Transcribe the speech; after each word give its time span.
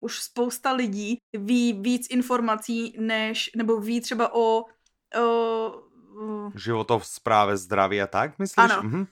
už 0.00 0.18
spousta 0.18 0.72
lidí 0.72 1.18
ví 1.32 1.72
víc 1.72 2.06
informací, 2.10 2.96
než, 2.98 3.50
nebo 3.56 3.80
ví 3.80 4.00
třeba 4.00 4.34
o, 4.34 4.64
o 5.16 5.26
Životov 6.54 7.06
správe 7.06 7.56
zdraví 7.56 8.02
a 8.02 8.06
tak, 8.06 8.38
myslíš? 8.38 8.70
Ano. 8.70 8.82
Mhm. 8.82 9.06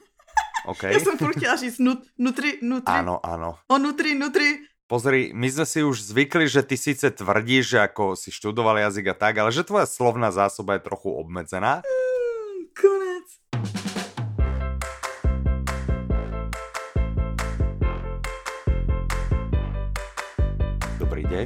Okay. 0.66 0.92
Já 0.96 1.00
jsem 1.00 1.18
furt 1.18 1.36
chtěla 1.36 1.56
říct 1.56 1.78
nut, 1.78 1.98
nutri, 2.18 2.58
nutri. 2.62 2.94
Áno, 2.94 3.20
áno. 3.22 3.58
O 3.68 3.78
nutri, 3.78 4.14
nutri. 4.14 4.68
Pozri, 4.88 5.36
my 5.36 5.48
sme 5.52 5.66
si 5.68 5.84
už 5.84 6.00
zvykli, 6.00 6.48
že 6.48 6.64
ty 6.64 6.80
síce 6.80 7.12
tvrdíš, 7.12 7.76
že 7.76 7.78
ako 7.84 8.16
si 8.16 8.32
študoval 8.32 8.80
jazyk 8.88 9.12
a 9.12 9.14
tak, 9.20 9.36
ale 9.36 9.52
že 9.52 9.60
tvoja 9.60 9.84
slovná 9.84 10.32
zásoba 10.32 10.80
je 10.80 10.88
trochu 10.88 11.12
obmedzená. 11.12 11.84
Mm, 11.84 12.72
konec. 12.72 13.07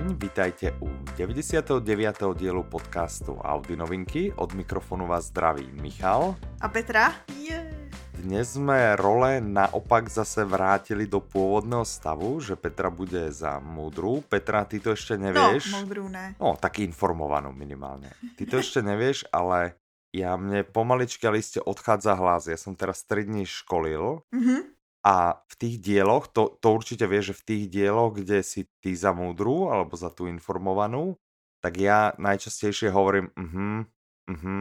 Deň, 0.03 0.19
vítajte 0.19 0.75
u 0.83 0.91
99. 1.15 2.35
dielu 2.35 2.67
podcastu 2.67 3.39
Audi 3.39 3.79
novinky. 3.79 4.35
Od 4.35 4.51
mikrofonu 4.51 5.07
vás 5.07 5.31
zdraví 5.31 5.71
Michal. 5.79 6.35
A 6.59 6.67
Petra? 6.67 7.15
Je. 7.39 7.71
Dnes 8.19 8.59
sme 8.59 8.99
role 8.99 9.39
naopak 9.39 10.11
zase 10.11 10.43
vrátili 10.43 11.07
do 11.07 11.23
pôvodného 11.23 11.87
stavu, 11.87 12.43
že 12.43 12.59
Petra 12.59 12.91
bude 12.91 13.31
za 13.31 13.63
múdru. 13.63 14.27
Petra, 14.27 14.67
ty 14.67 14.83
to 14.83 14.91
ešte 14.99 15.15
nevieš. 15.15 15.71
No, 15.71 15.87
moudrou 15.87 16.11
ne. 16.11 16.35
No, 16.43 16.59
tak 16.59 16.83
informovanú 16.83 17.55
minimálne. 17.55 18.11
Ty 18.35 18.43
to 18.51 18.59
ešte 18.59 18.83
nevieš, 18.83 19.31
ale 19.31 19.79
ja 20.11 20.35
mne 20.35 20.67
pomaličky 20.67 21.31
ale 21.31 21.39
iste 21.39 21.63
odchádza 21.63 22.19
hlas. 22.19 22.51
Ja 22.51 22.59
som 22.59 22.75
teraz 22.75 23.07
3 23.07 23.23
dní 23.23 23.47
školil 23.47 24.27
Mhm. 24.35 24.82
A 25.03 25.43
v 25.51 25.55
tých 25.59 25.77
dieloch, 25.83 26.31
to, 26.31 26.55
to 26.63 26.71
určite 26.71 27.03
vieš, 27.11 27.35
že 27.35 27.39
v 27.43 27.47
tých 27.47 27.65
dieloch, 27.75 28.15
kde 28.15 28.39
si 28.47 28.71
ty 28.79 28.95
za 28.95 29.11
múdru 29.11 29.67
alebo 29.67 29.99
za 29.99 30.15
tú 30.15 30.31
informovanú, 30.31 31.19
tak 31.59 31.79
ja 31.79 32.15
najčastejšie 32.19 32.91
hovorím 32.91 33.31
mhm, 33.35 33.87
mhm, 34.31 34.59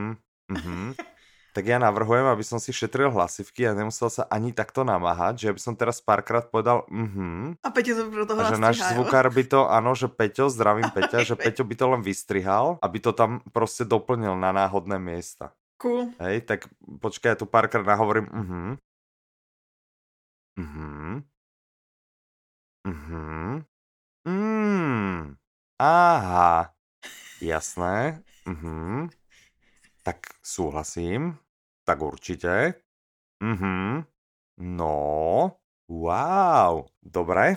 mhm. 0.49 0.81
Tak 1.51 1.67
ja 1.67 1.83
navrhujem, 1.83 2.31
aby 2.31 2.47
som 2.47 2.63
si 2.63 2.71
šetril 2.71 3.11
hlasivky 3.11 3.67
a 3.67 3.75
nemusel 3.75 4.07
sa 4.07 4.23
ani 4.31 4.55
takto 4.55 4.87
namáhať, 4.87 5.43
že 5.43 5.51
by 5.51 5.59
som 5.59 5.75
teraz 5.75 5.99
párkrát 5.99 6.47
povedal 6.47 6.89
mhm. 6.89 7.61
A 7.61 7.69
Peťo 7.69 7.93
to 7.93 8.03
pro 8.09 8.25
toho 8.25 8.39
A 8.41 8.49
že 8.49 8.57
náš 8.57 8.81
zvukár 8.81 9.29
by 9.29 9.43
to, 9.45 9.69
áno, 9.69 9.93
že 9.93 10.09
Peťo, 10.09 10.49
zdravím 10.49 10.89
Peťa, 10.97 11.21
že 11.21 11.35
Peťo 11.37 11.67
by 11.67 11.75
to 11.77 11.85
len 11.85 12.01
vystrihal, 12.01 12.81
aby 12.81 12.97
to 12.97 13.13
tam 13.13 13.45
proste 13.53 13.85
doplnil 13.85 14.33
na 14.33 14.49
náhodné 14.49 14.97
miesta. 14.97 15.53
Cool. 15.77 16.13
Hej, 16.21 16.45
tak 16.45 16.69
počkaj, 16.81 17.33
ja 17.33 17.37
tu 17.37 17.45
párkrát 17.45 17.85
nahovorím 17.85 18.25
mhm. 18.25 18.81
Mhm. 20.57 21.23
Mhm. 22.87 23.65
Mm. 24.27 25.35
Aha. 25.79 26.73
Jasné. 27.41 28.23
Mhm. 28.45 29.09
Tak 30.03 30.17
súhlasím. 30.43 31.37
Tak 31.83 32.01
určite. 32.01 32.73
Mhm. 33.43 34.03
No. 34.57 35.51
Wow. 35.89 36.85
Dobre. 37.01 37.47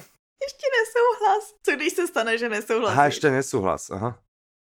Ještě 0.45 0.67
nesouhlas. 0.77 1.55
Co 1.63 1.73
když 1.73 1.93
se 1.93 2.07
stane, 2.07 2.39
že 2.39 2.49
nesouhlasíš? 2.49 2.99
Aha, 2.99 3.07
ešte 3.09 3.31
nesúhlas. 3.31 3.91
Aha. 3.91 4.19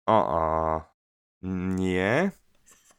O, 0.08 0.18
o. 0.18 0.82
Nie. 1.78 2.32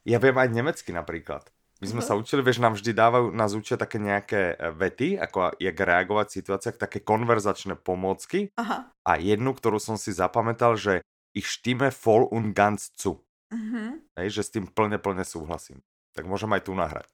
Ja 0.05 0.17
viem 0.17 0.33
aj 0.37 0.49
nemecky 0.49 0.89
napríklad. 0.95 1.45
My 1.81 1.89
sme 1.89 2.05
sa 2.05 2.13
učili, 2.13 2.45
vieš, 2.45 2.61
nám 2.61 2.77
vždy 2.77 2.93
dávajú, 2.93 3.33
nás 3.33 3.57
učia 3.57 3.73
také 3.73 3.97
nejaké 3.97 4.53
e, 4.53 4.69
vety, 4.69 5.17
ako 5.17 5.57
jak 5.57 5.73
reagovať 5.73 6.25
v 6.29 6.37
situáciách, 6.37 6.77
také 6.77 7.01
konverzačné 7.01 7.73
pomôcky. 7.73 8.53
Aha. 8.53 8.93
A 9.01 9.11
jednu, 9.17 9.57
ktorú 9.57 9.81
som 9.81 9.97
si 9.97 10.13
zapamätal, 10.13 10.77
že 10.77 11.01
ich 11.33 11.49
štíme 11.49 11.89
voll 12.05 12.29
und 12.29 12.53
ganz 12.53 12.93
zu. 12.93 13.25
Mhm. 13.49 14.13
Hej, 14.13 14.29
že 14.29 14.41
s 14.45 14.53
tým 14.53 14.69
plne, 14.69 15.01
plne 15.01 15.25
súhlasím. 15.25 15.81
Tak 16.13 16.29
môžem 16.29 16.53
aj 16.53 16.69
tu 16.69 16.77
nahrať. 16.77 17.09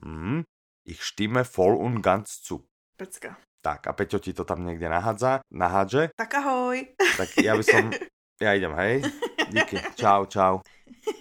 Mm, 0.00 0.48
ich 0.88 1.04
štíme 1.04 1.44
voll 1.44 1.76
und 1.76 2.00
ganz 2.00 2.40
zu. 2.40 2.64
Pecka. 2.96 3.36
Tak, 3.60 3.84
a 3.84 3.92
Peťo 3.92 4.16
ti 4.16 4.32
to 4.32 4.48
tam 4.48 4.64
niekde 4.64 4.88
nahádza, 4.88 5.44
nahádže. 5.52 6.14
Tak 6.16 6.40
ahoj. 6.40 6.88
Tak 6.96 7.36
ja 7.36 7.52
by 7.52 7.64
som... 7.66 7.92
Ja 8.38 8.54
idem, 8.54 8.70
hej? 8.78 9.02
Díky. 9.50 9.82
Čau, 9.98 10.22
čau. 10.30 10.62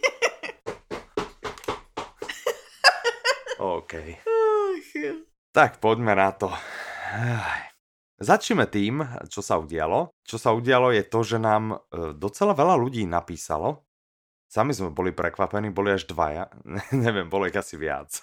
OK. 3.57 4.21
Ach, 4.21 4.89
jo. 4.93 5.25
Tak 5.49 5.81
poďme 5.81 6.13
na 6.13 6.29
to. 6.29 6.53
Začneme 8.17 8.69
tým, 8.69 9.01
čo 9.29 9.41
sa 9.41 9.57
udialo. 9.57 10.13
Čo 10.21 10.37
sa 10.37 10.53
udialo 10.53 10.93
je 10.93 11.05
to, 11.05 11.21
že 11.21 11.37
nám 11.37 11.81
e, 11.89 12.13
docela 12.17 12.53
veľa 12.53 12.77
ľudí 12.77 13.05
napísalo. 13.05 13.85
Sami 14.47 14.71
sme 14.71 14.95
boli 14.95 15.11
prekvapení, 15.11 15.75
boli 15.75 15.91
až 15.91 16.07
dvaja. 16.07 16.47
Neviem, 16.95 17.27
bolo 17.27 17.45
ich 17.45 17.57
asi 17.57 17.75
viac. 17.75 18.09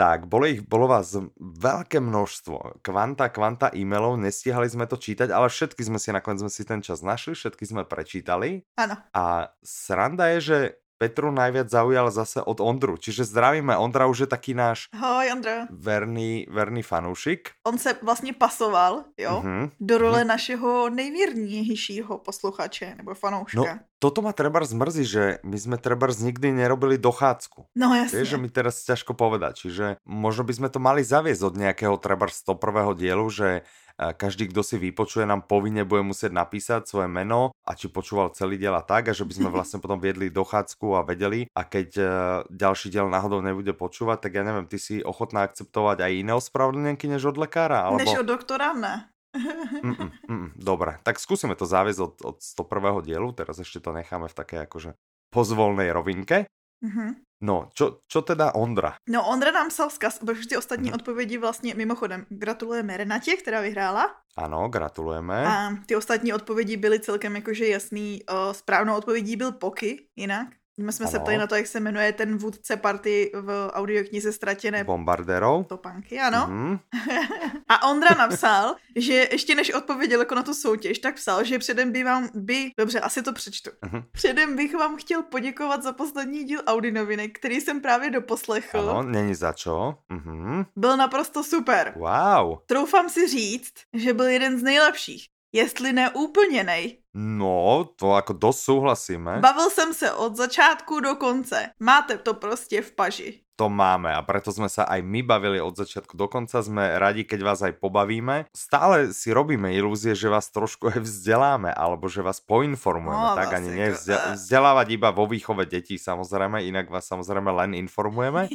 tak, 0.00 0.24
bolo, 0.24 0.48
ich, 0.48 0.64
bolo 0.64 0.88
vás 0.88 1.12
veľké 1.38 2.00
množstvo. 2.00 2.80
Kvanta, 2.80 3.28
kvanta 3.28 3.68
e-mailov, 3.76 4.16
nestihali 4.16 4.66
sme 4.72 4.88
to 4.88 4.96
čítať, 4.96 5.28
ale 5.28 5.52
všetky 5.52 5.84
sme 5.84 6.00
si 6.00 6.16
nakoniec 6.16 6.42
sme 6.42 6.50
si 6.50 6.64
ten 6.64 6.80
čas 6.80 7.04
našli, 7.04 7.36
všetky 7.36 7.64
sme 7.68 7.84
prečítali. 7.84 8.64
Ano. 8.80 8.96
A 9.12 9.52
sranda 9.60 10.32
je, 10.34 10.38
že 10.40 10.58
Petru 10.98 11.28
najviac 11.30 11.68
zaujal 11.68 12.08
zase 12.10 12.40
od 12.42 12.56
Ondru. 12.60 12.96
Čiže 12.96 13.24
zdravíme, 13.24 13.76
Ondra 13.76 14.08
už 14.08 14.24
je 14.24 14.28
taký 14.28 14.56
náš 14.56 14.88
Ahoj, 14.96 15.28
Ondra. 15.32 15.68
verný, 15.70 16.46
verný 16.48 16.82
fanoušik. 16.82 17.50
On 17.68 17.78
se 17.78 17.92
vlastně 18.02 18.32
pasoval, 18.32 19.04
jo, 19.18 19.40
Mhm. 19.44 19.70
do 19.80 19.98
role 19.98 20.24
našeho 20.24 20.88
nejvěrnějšího 20.90 22.18
posluchače 22.18 22.94
nebo 22.96 23.14
fanouška. 23.14 23.60
No, 23.60 23.78
toto 23.98 24.22
ma 24.22 24.32
treba 24.32 24.60
zmrzí, 24.64 25.04
že 25.04 25.38
my 25.44 25.56
sme 25.58 25.76
treba 25.80 26.06
nikdy 26.08 26.52
nerobili 26.52 26.98
dochádzku. 26.98 27.66
No, 27.76 27.94
jasně. 27.94 28.18
Vieš, 28.18 28.28
že 28.28 28.36
mi 28.38 28.48
teraz 28.48 28.84
ťažko 28.84 29.12
povedať, 29.16 29.52
čiže 29.68 29.96
možno 30.04 30.44
by 30.44 30.52
sme 30.52 30.68
to 30.68 30.78
mali 30.78 31.00
zaviesť 31.04 31.42
od 31.44 31.54
nejakého 31.56 31.96
treba 31.96 32.28
101. 32.28 32.94
dielu, 32.94 33.24
že 33.30 33.48
každý, 33.96 34.52
kto 34.52 34.60
si 34.60 34.76
vypočuje, 34.76 35.24
nám 35.24 35.48
povinne 35.48 35.88
bude 35.88 36.04
musieť 36.04 36.32
napísať 36.36 36.84
svoje 36.84 37.08
meno 37.08 37.56
a 37.64 37.72
či 37.72 37.88
počúval 37.88 38.36
celý 38.36 38.60
diel 38.60 38.76
a 38.76 38.84
tak, 38.84 39.08
a 39.08 39.16
že 39.16 39.24
by 39.24 39.32
sme 39.32 39.48
vlastne 39.56 39.80
potom 39.80 39.96
viedli 39.96 40.28
dochádzku 40.28 40.86
a 40.96 41.00
vedeli 41.02 41.48
a 41.56 41.64
keď 41.64 41.88
eh, 41.96 42.08
ďalší 42.52 42.92
diel 42.92 43.08
náhodou 43.08 43.40
nebude 43.40 43.72
počúvať, 43.72 44.28
tak 44.28 44.32
ja 44.36 44.42
neviem, 44.44 44.68
ty 44.68 44.76
si 44.76 45.00
ochotná 45.00 45.48
akceptovať 45.48 46.04
aj 46.04 46.12
iné 46.12 46.32
ospravedlnenky 46.36 47.08
než 47.08 47.32
od 47.32 47.40
lekára? 47.40 47.88
Alebo... 47.88 48.04
Než 48.04 48.20
od 48.20 48.28
doktora, 48.28 48.76
ne. 48.76 49.08
Mm-mm, 49.36 50.10
mm, 50.32 50.48
dobre, 50.56 50.96
tak 51.04 51.20
skúsime 51.20 51.52
to 51.56 51.68
záviesť 51.68 52.00
od, 52.00 52.14
od 52.24 52.36
101. 52.40 53.04
dielu, 53.04 53.28
teraz 53.36 53.60
ešte 53.60 53.84
to 53.84 53.92
necháme 53.92 54.28
v 54.32 54.36
také 54.36 54.56
akože 54.64 54.96
pozvolnej 55.28 55.92
rovinke. 55.92 56.48
Mhm. 56.84 57.14
No, 57.42 57.68
čo, 57.76 58.00
čo 58.08 58.24
teda 58.24 58.56
Ondra? 58.56 58.96
No, 59.08 59.28
Ondra 59.28 59.52
nám 59.52 59.68
psal 59.68 59.88
vzkaz, 59.88 60.18
protože 60.18 60.48
ty 60.48 60.56
ostatní 60.56 60.92
odpovědi 60.92 61.38
vlastně 61.38 61.74
mimochodem 61.74 62.26
gratulujeme 62.28 62.96
Renatě, 62.96 63.36
která 63.36 63.60
vyhrála. 63.60 64.14
Áno, 64.36 64.68
gratulujeme. 64.68 65.44
A 65.46 65.76
ty 65.86 65.96
ostatní 65.96 66.32
odpovědi 66.32 66.76
byly 66.76 67.00
celkem 67.00 67.36
jakože 67.36 67.66
jasný. 67.66 68.20
O, 68.28 68.54
správnou 68.54 68.96
odpovědí 68.96 69.36
byl 69.36 69.52
Poky, 69.52 70.08
jinak. 70.16 70.48
My 70.80 70.92
jsme 70.92 71.06
se 71.06 71.16
Ano. 71.16 71.24
ptali 71.24 71.38
na 71.38 71.46
to, 71.46 71.54
jak 71.54 71.66
se 71.66 71.80
jmenuje 71.80 72.12
ten 72.12 72.36
vůdce 72.38 72.76
party 72.76 73.30
v 73.34 73.70
audioknize 73.72 74.32
Ztratěné 74.32 74.84
Bombardérov. 74.84 75.66
topánky, 75.66 76.20
ano. 76.20 76.46
Mhm. 76.48 76.78
A 77.68 77.88
Ondra 77.90 78.10
napsal, 78.18 78.74
že 78.96 79.12
ještě 79.32 79.54
než 79.54 79.70
odpověděl 79.74 80.20
jako 80.20 80.34
na 80.34 80.42
tu 80.42 80.54
soutěž, 80.54 80.98
tak 80.98 81.14
psal, 81.14 81.44
že 81.44 81.58
předem 81.58 81.92
by 81.92 82.04
vám, 82.04 82.28
by, 82.34 82.70
dobře, 82.78 83.00
asi 83.00 83.22
to 83.22 83.32
přečtu. 83.32 83.70
Mhm. 83.84 84.02
Předem 84.12 84.56
bych 84.56 84.74
vám 84.74 84.96
chtěl 84.96 85.22
poděkovat 85.22 85.82
za 85.82 85.92
poslední 85.92 86.44
díl 86.44 86.62
Audi 86.66 86.92
novinek, 86.92 87.38
který 87.38 87.60
jsem 87.60 87.80
právě 87.80 88.10
doposlechl. 88.10 88.78
Áno, 88.90 89.02
není 89.02 89.34
za 89.34 89.52
čo. 89.52 89.94
Mhm. 90.08 90.64
Byl 90.76 90.96
naprosto 90.96 91.44
super. 91.44 91.94
Wow. 91.96 92.58
Troufám 92.66 93.08
si 93.08 93.28
říct, 93.28 93.72
že 93.92 94.14
byl 94.14 94.26
jeden 94.26 94.58
z 94.58 94.62
nejlepších. 94.62 95.26
Jestli 95.56 95.92
ne 95.92 96.10
úplně 96.12 96.64
nej. 96.64 97.00
No, 97.16 97.88
to 97.96 98.12
ako 98.12 98.36
dosť 98.36 98.60
súhlasíme. 98.60 99.40
Bavil 99.40 99.70
jsem 99.72 99.94
se 99.94 100.12
od 100.12 100.36
začátku 100.36 101.00
do 101.00 101.16
konce. 101.16 101.72
Máte 101.80 102.18
to 102.20 102.34
prostě 102.34 102.82
v 102.82 102.92
paži. 102.92 103.30
To 103.56 103.72
máme 103.72 104.12
a 104.12 104.20
preto 104.20 104.52
sme 104.52 104.68
sa 104.68 104.84
aj 104.84 105.00
my 105.00 105.24
bavili 105.24 105.56
od 105.64 105.72
začiatku 105.72 106.12
do 106.12 106.28
konca. 106.28 106.60
Sme 106.60 107.00
radi, 107.00 107.24
keď 107.24 107.40
vás 107.40 107.64
aj 107.64 107.80
pobavíme. 107.80 108.52
Stále 108.52 109.16
si 109.16 109.32
robíme 109.32 109.72
ilúzie, 109.72 110.12
že 110.12 110.28
vás 110.28 110.52
trošku 110.52 110.88
aj 110.92 111.00
vzdeláme 111.00 111.72
alebo 111.72 112.04
že 112.04 112.20
vás 112.20 112.36
poinformujeme. 112.44 113.16
No, 113.16 113.32
tak 113.32 113.56
ani 113.56 113.96
vzde- 113.96 114.36
vzdelávať 114.36 115.00
iba 115.00 115.08
vo 115.08 115.24
výchove 115.24 115.64
detí 115.64 115.96
samozrejme, 115.96 116.68
inak 116.68 116.92
vás 116.92 117.08
samozrejme 117.08 117.48
len 117.48 117.80
informujeme. 117.80 118.52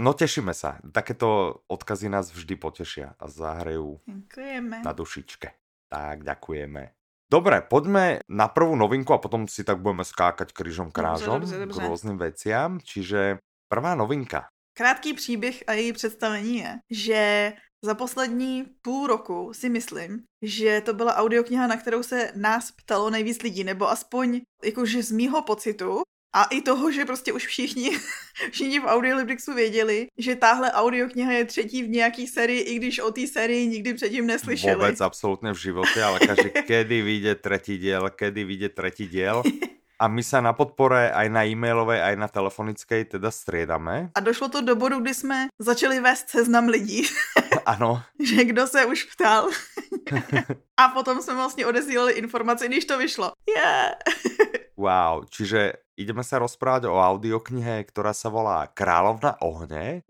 No 0.00 0.14
tešíme 0.14 0.54
sa. 0.54 0.78
Takéto 0.94 1.60
odkazy 1.68 2.08
nás 2.08 2.30
vždy 2.32 2.54
potešia 2.56 3.18
a 3.20 3.26
zahrejú 3.26 4.00
na 4.80 4.94
dušičke. 4.96 5.50
Tak, 5.90 6.22
ďakujeme. 6.22 6.94
Dobre, 7.30 7.62
poďme 7.62 8.22
na 8.26 8.50
prvú 8.50 8.74
novinku 8.74 9.14
a 9.14 9.22
potom 9.22 9.46
si 9.46 9.62
tak 9.62 9.78
budeme 9.78 10.02
skákať 10.02 10.50
krížom 10.50 10.90
krážom 10.90 11.42
dobře, 11.42 11.56
k 11.56 11.60
dobře. 11.66 11.82
rôznym 11.86 12.18
veciam. 12.18 12.78
Čiže 12.82 13.38
prvá 13.70 13.94
novinka. 13.94 14.50
Krátký 14.74 15.14
příběh 15.14 15.64
a 15.66 15.72
její 15.72 15.92
představení 15.92 16.56
je, 16.58 16.78
že 16.90 17.52
za 17.84 17.94
poslední 17.94 18.64
půl 18.82 19.06
roku 19.06 19.52
si 19.54 19.68
myslím, 19.68 20.22
že 20.42 20.80
to 20.80 20.94
byla 20.94 21.16
audiokniha, 21.16 21.66
na 21.66 21.76
kterou 21.76 22.02
se 22.02 22.32
nás 22.36 22.70
ptalo 22.70 23.10
nejvíc 23.10 23.42
lidí, 23.42 23.64
nebo 23.64 23.90
aspoň 23.90 24.40
jakože 24.64 25.02
z 25.02 25.10
mýho 25.10 25.42
pocitu, 25.42 26.02
a 26.32 26.44
i 26.44 26.60
toho, 26.60 26.92
že 26.92 27.04
prostě 27.04 27.32
už 27.32 27.46
všichni, 27.46 27.90
všichni 28.50 28.80
v 28.80 28.84
Audiolibrixu 28.84 29.54
věděli, 29.54 30.06
že 30.18 30.36
tahle 30.36 30.72
audiokniha 30.72 31.32
je 31.32 31.44
třetí 31.44 31.82
v 31.82 31.88
nějaký 31.88 32.26
sérii, 32.26 32.60
i 32.60 32.74
když 32.74 32.98
o 32.98 33.12
té 33.12 33.26
sérii 33.26 33.66
nikdy 33.66 33.94
předtím 33.94 34.26
neslyšeli. 34.26 34.74
Vůbec 34.74 35.00
absolutně 35.00 35.52
v 35.52 35.56
životě, 35.56 36.02
ale 36.02 36.18
každý, 36.18 36.50
kedy 36.66 37.02
vyjde 37.02 37.34
třetí 37.34 37.78
díl, 37.78 38.10
kedy 38.10 38.44
vyjde 38.44 38.68
třetí 38.68 39.06
díl. 39.06 39.42
A 40.00 40.08
my 40.08 40.24
se 40.24 40.40
na 40.40 40.52
podpore 40.56 41.12
aj 41.12 41.28
na 41.28 41.44
e-mailové, 41.44 42.00
aj 42.00 42.16
na 42.16 42.28
telefonické 42.28 43.04
teda 43.04 43.28
striedame. 43.28 44.08
A 44.16 44.20
došlo 44.20 44.48
to 44.48 44.60
do 44.60 44.72
bodu, 44.72 45.00
kdy 45.00 45.14
jsme 45.14 45.48
začali 45.58 46.00
vést 46.00 46.28
seznam 46.28 46.68
lidí. 46.68 47.04
Ano. 47.66 48.02
že 48.16 48.44
kdo 48.44 48.66
se 48.66 48.84
už 48.84 49.04
ptal. 49.04 49.48
a 50.76 50.88
potom 50.88 51.22
jsme 51.22 51.34
vlastně 51.34 51.66
odesílali 51.66 52.12
informace, 52.12 52.68
když 52.68 52.84
to 52.84 52.98
vyšlo. 52.98 53.32
Yeah. 53.56 53.92
Wow, 54.80 55.28
čiže 55.28 55.92
ideme 56.00 56.24
sa 56.24 56.40
rozprávať 56.40 56.88
o 56.88 56.96
audioknihe, 56.96 57.84
ktorá 57.84 58.16
sa 58.16 58.32
volá 58.32 58.64
Královna 58.72 59.36
ohne. 59.44 60.08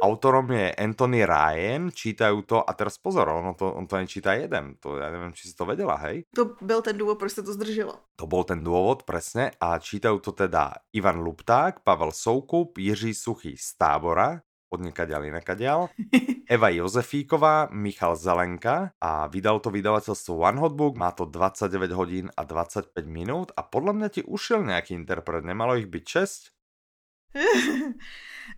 Autorom 0.00 0.48
je 0.48 0.72
Anthony 0.80 1.28
Ryan, 1.28 1.92
čítajú 1.92 2.48
to, 2.48 2.64
a 2.64 2.72
teraz 2.72 2.96
pozor, 2.96 3.28
on 3.28 3.52
to, 3.52 3.68
on 3.68 3.84
to 3.84 4.00
nečíta 4.00 4.32
jeden, 4.32 4.80
to 4.80 4.96
ja 4.96 5.12
neviem, 5.12 5.36
či 5.36 5.52
si 5.52 5.54
to 5.54 5.68
vedela, 5.68 6.00
hej? 6.08 6.24
To 6.32 6.56
byl 6.56 6.80
ten 6.80 6.96
důvod, 6.96 7.18
proč 7.20 7.32
se 7.32 7.42
to 7.42 7.52
zdrželo. 7.52 8.00
To 8.16 8.24
bol 8.24 8.48
ten 8.48 8.64
dôvod, 8.64 9.04
presne, 9.04 9.52
a 9.60 9.76
čítajú 9.76 10.24
to 10.24 10.32
teda 10.32 10.80
Ivan 10.96 11.20
Lupták, 11.20 11.84
Pavel 11.84 12.16
Soukup, 12.16 12.80
Jiří 12.80 13.12
Suchý 13.12 13.60
z 13.60 13.76
Tábora, 13.76 14.40
odniekaďal 14.70 15.26
inakaďal, 15.26 15.90
Eva 16.54 16.70
Jozefíková, 16.70 17.68
Michal 17.74 18.14
Zelenka 18.14 18.94
a 19.02 19.26
vydal 19.26 19.58
to 19.58 19.74
vydavateľstvo 19.74 20.32
One 20.34 20.58
Hot 20.62 20.74
Book, 20.78 20.94
má 20.94 21.10
to 21.10 21.26
29 21.26 21.90
hodín 21.92 22.26
a 22.34 22.42
25 22.46 22.94
minút 23.04 23.50
a 23.58 23.66
podľa 23.66 23.92
mňa 23.98 24.08
ti 24.08 24.22
ušiel 24.22 24.62
nejaký 24.62 24.94
interpret, 24.94 25.42
nemalo 25.42 25.74
ich 25.74 25.90
byť 25.90 26.04
6? 26.06 26.54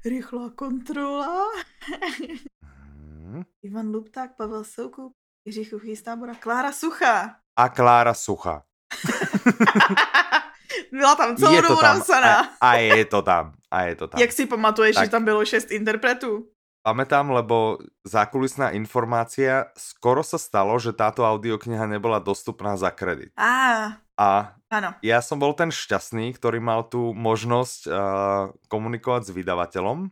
Rychlá 0.05 0.57
kontrola. 0.57 1.49
hmm. 2.93 3.45
Ivan 3.65 3.89
Lupták, 3.93 4.37
Pavel 4.37 4.65
Soukup, 4.65 5.13
Jiří 5.45 5.65
Chuchý 5.65 5.97
z 5.97 6.03
tábora, 6.03 6.35
Klára 6.35 6.73
Sucha. 6.73 7.37
A 7.57 7.69
Klára 7.69 8.15
Sucha. 8.15 8.63
Byla 10.93 11.15
tam 11.15 11.37
celou 11.37 11.55
je 11.55 11.63
dobu 11.63 11.83
napsaná. 11.83 12.57
A, 12.61 12.71
a 12.71 12.75
je 12.77 13.05
to 13.05 13.23
tam. 13.23 13.53
A 13.73 13.89
je 13.89 13.95
to 13.97 14.05
tam. 14.13 14.21
Jak 14.21 14.33
si 14.33 14.45
pamatuješ, 14.47 14.95
tak. 14.95 15.05
že 15.05 15.11
tam 15.11 15.25
bylo 15.25 15.45
šest 15.45 15.71
interpretů? 15.73 16.53
Pamätám, 16.83 17.31
lebo 17.31 17.79
zákulisná 18.03 18.75
informácia, 18.75 19.71
skoro 19.79 20.27
sa 20.27 20.35
stalo, 20.35 20.75
že 20.83 20.91
táto 20.91 21.23
audiokniha 21.23 21.87
nebola 21.87 22.19
dostupná 22.19 22.75
za 22.75 22.91
kredit. 22.91 23.31
Á, 23.39 24.03
a 24.19 24.59
ano. 24.67 24.91
ja 24.99 25.23
som 25.23 25.39
bol 25.39 25.55
ten 25.55 25.71
šťastný, 25.71 26.35
ktorý 26.35 26.59
mal 26.59 26.83
tu 26.91 27.15
možnosť 27.15 27.81
uh, 27.87 27.95
komunikovať 28.67 29.31
s 29.31 29.31
vydavateľom, 29.31 30.11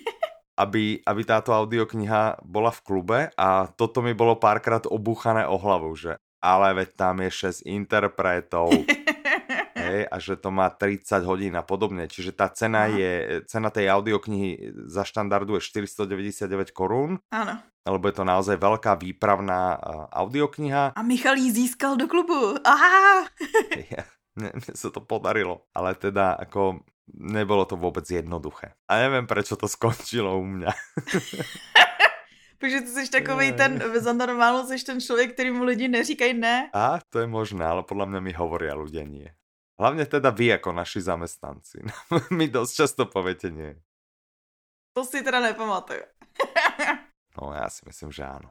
aby, 0.62 1.02
aby 1.02 1.22
táto 1.26 1.50
audiokniha 1.50 2.38
bola 2.46 2.70
v 2.70 2.80
klube 2.86 3.20
a 3.34 3.66
toto 3.74 3.98
mi 3.98 4.14
bolo 4.14 4.38
párkrát 4.38 4.86
obúchané 4.86 5.42
o 5.42 5.58
hlavu, 5.58 5.90
že 5.98 6.14
ale 6.38 6.74
veď 6.74 6.88
tam 6.98 7.18
je 7.22 7.30
6 7.50 7.66
interpretov, 7.66 8.70
a 10.08 10.16
že 10.18 10.34
to 10.40 10.48
má 10.48 10.68
30 10.72 11.24
hodín 11.28 11.54
a 11.56 11.62
podobne. 11.62 12.08
Čiže 12.08 12.32
tá 12.32 12.48
cena 12.48 12.88
Aha. 12.88 12.96
je, 12.96 13.12
cena 13.46 13.68
tej 13.68 13.92
audioknihy 13.92 14.74
za 14.88 15.04
štandardu 15.04 15.58
je 15.60 15.62
499 15.84 16.72
korún. 16.72 17.20
Áno. 17.30 17.60
Lebo 17.82 18.04
je 18.06 18.14
to 18.14 18.24
naozaj 18.24 18.56
veľká 18.62 18.94
výpravná 18.96 19.74
audiokniha. 20.14 20.94
A 20.94 21.02
Michal 21.02 21.36
jí 21.36 21.50
získal 21.50 21.98
do 21.98 22.06
klubu. 22.06 22.54
Aha! 22.62 23.26
ja, 23.94 24.06
mne 24.38 24.54
sa 24.72 24.88
to 24.88 25.02
podarilo. 25.02 25.66
Ale 25.74 25.98
teda 25.98 26.38
ako 26.38 26.86
nebolo 27.10 27.66
to 27.66 27.74
vôbec 27.74 28.06
jednoduché. 28.06 28.78
A 28.86 29.02
neviem, 29.02 29.26
prečo 29.26 29.58
to 29.58 29.66
skončilo 29.66 30.38
u 30.38 30.46
mňa. 30.46 30.72
Protože 32.62 32.80
ty 32.80 32.86
jsi 32.86 33.10
takový 33.10 33.52
ten, 33.52 33.82
za 33.94 34.12
normálu 34.12 34.66
jsi 34.66 34.84
ten 34.84 35.00
člověk, 35.00 35.32
který 35.32 35.50
mu 35.50 35.64
lidi 35.64 35.88
neříkají 35.88 36.34
ne. 36.34 36.70
A 36.72 36.98
to 37.10 37.18
je 37.18 37.26
možné, 37.26 37.66
ale 37.66 37.82
podle 37.82 38.06
mě 38.06 38.20
mi 38.20 38.32
hovoria 38.32 38.74
ľudia 38.78 39.02
nie. 39.02 39.34
Hlavně 39.80 40.06
teda 40.06 40.30
vy 40.30 40.46
jako 40.46 40.72
naši 40.72 41.00
zaměstnanci. 41.00 41.82
mi 42.30 42.48
dost 42.48 42.74
často 42.74 43.06
pověte 43.06 43.50
nie. 43.50 43.80
To 44.96 45.04
si 45.04 45.22
teda 45.22 45.40
nepamatuju. 45.40 46.02
no 47.42 47.52
já 47.54 47.70
si 47.70 47.82
myslím, 47.86 48.12
že 48.12 48.24
ano. 48.24 48.50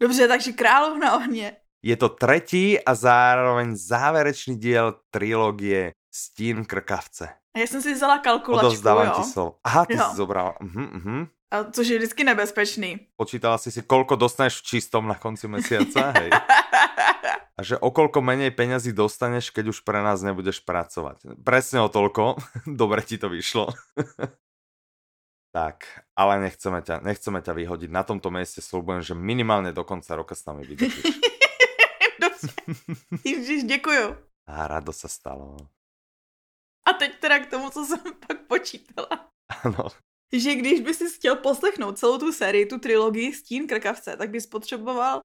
Dobře, 0.00 0.28
takže 0.28 0.52
Královna 0.52 1.16
ohně. 1.16 1.56
Je 1.82 1.96
to 1.96 2.08
třetí 2.08 2.84
a 2.84 2.94
zároveň 2.94 3.76
závěrečný 3.76 4.56
díl 4.56 5.00
trilogie 5.10 5.92
Stín 6.14 6.64
krkavce. 6.64 7.28
Já 7.56 7.66
jsem 7.66 7.82
si 7.82 7.94
vzala 7.94 8.18
kalkulačku, 8.18 8.66
Odovzdávám 8.66 9.06
jo. 9.06 9.12
ti 9.16 9.22
slovo. 9.22 9.58
Aha, 9.64 9.86
ty 9.86 9.94
jo. 9.94 10.04
jsi 10.10 10.16
zobrala. 10.16 10.54
Uh-huh, 10.60 10.90
uh-huh. 10.92 11.28
A 11.50 11.64
což 11.64 11.88
je 11.88 11.98
vždycky 11.98 12.24
nebezpečný. 12.24 12.98
Počítala 13.16 13.58
si 13.58 13.72
si, 13.72 13.82
kolko 13.82 14.16
dostaneš 14.16 14.58
v 14.58 14.62
čistom 14.62 15.06
na 15.06 15.14
konci 15.14 15.48
mesiaca, 15.48 16.10
hej? 16.18 16.30
A 17.54 17.62
že 17.62 17.78
o 17.78 17.94
kolko 17.94 18.18
menej 18.18 18.50
peňazí 18.50 18.90
dostaneš, 18.90 19.54
keď 19.54 19.70
už 19.70 19.86
pre 19.86 20.02
nás 20.02 20.18
nebudeš 20.26 20.66
pracovať. 20.66 21.38
Presne 21.46 21.86
o 21.86 21.88
toľko. 21.88 22.34
Dobre 22.66 23.06
ti 23.06 23.14
to 23.14 23.30
vyšlo. 23.30 23.70
tak, 25.56 25.86
ale 26.18 26.50
nechceme 26.50 26.82
ťa, 26.82 27.06
nechceme 27.06 27.38
ťa 27.38 27.52
vyhodiť. 27.54 27.90
Na 27.94 28.02
tomto 28.02 28.34
mieste 28.34 28.58
slúbujem, 28.58 29.06
že 29.06 29.14
minimálne 29.14 29.70
do 29.70 29.86
konca 29.86 30.18
roka 30.18 30.34
s 30.34 30.42
nami 30.50 30.66
vydržíš. 30.66 31.14
Ježiš, 33.24 33.64
děkuju. 33.64 34.18
A 34.50 34.68
rado 34.68 34.92
sa 34.92 35.08
stalo. 35.08 35.56
A 36.84 36.92
teď 36.92 37.16
teda 37.16 37.38
k 37.38 37.50
tomu, 37.50 37.70
co 37.70 37.86
jsem 37.86 38.00
pak 38.26 38.44
počítala. 38.46 39.30
Ano 39.64 39.88
že 40.38 40.54
když 40.54 40.80
by 40.80 40.94
si 40.94 41.10
chtěl 41.10 41.36
poslechnout 41.36 41.98
celou 41.98 42.18
tu 42.18 42.32
sérii, 42.32 42.66
tu 42.66 42.78
trilogii 42.78 43.34
Stín 43.34 43.66
krkavce, 43.66 44.16
tak 44.16 44.30
bys 44.30 44.46
potřeboval 44.46 45.20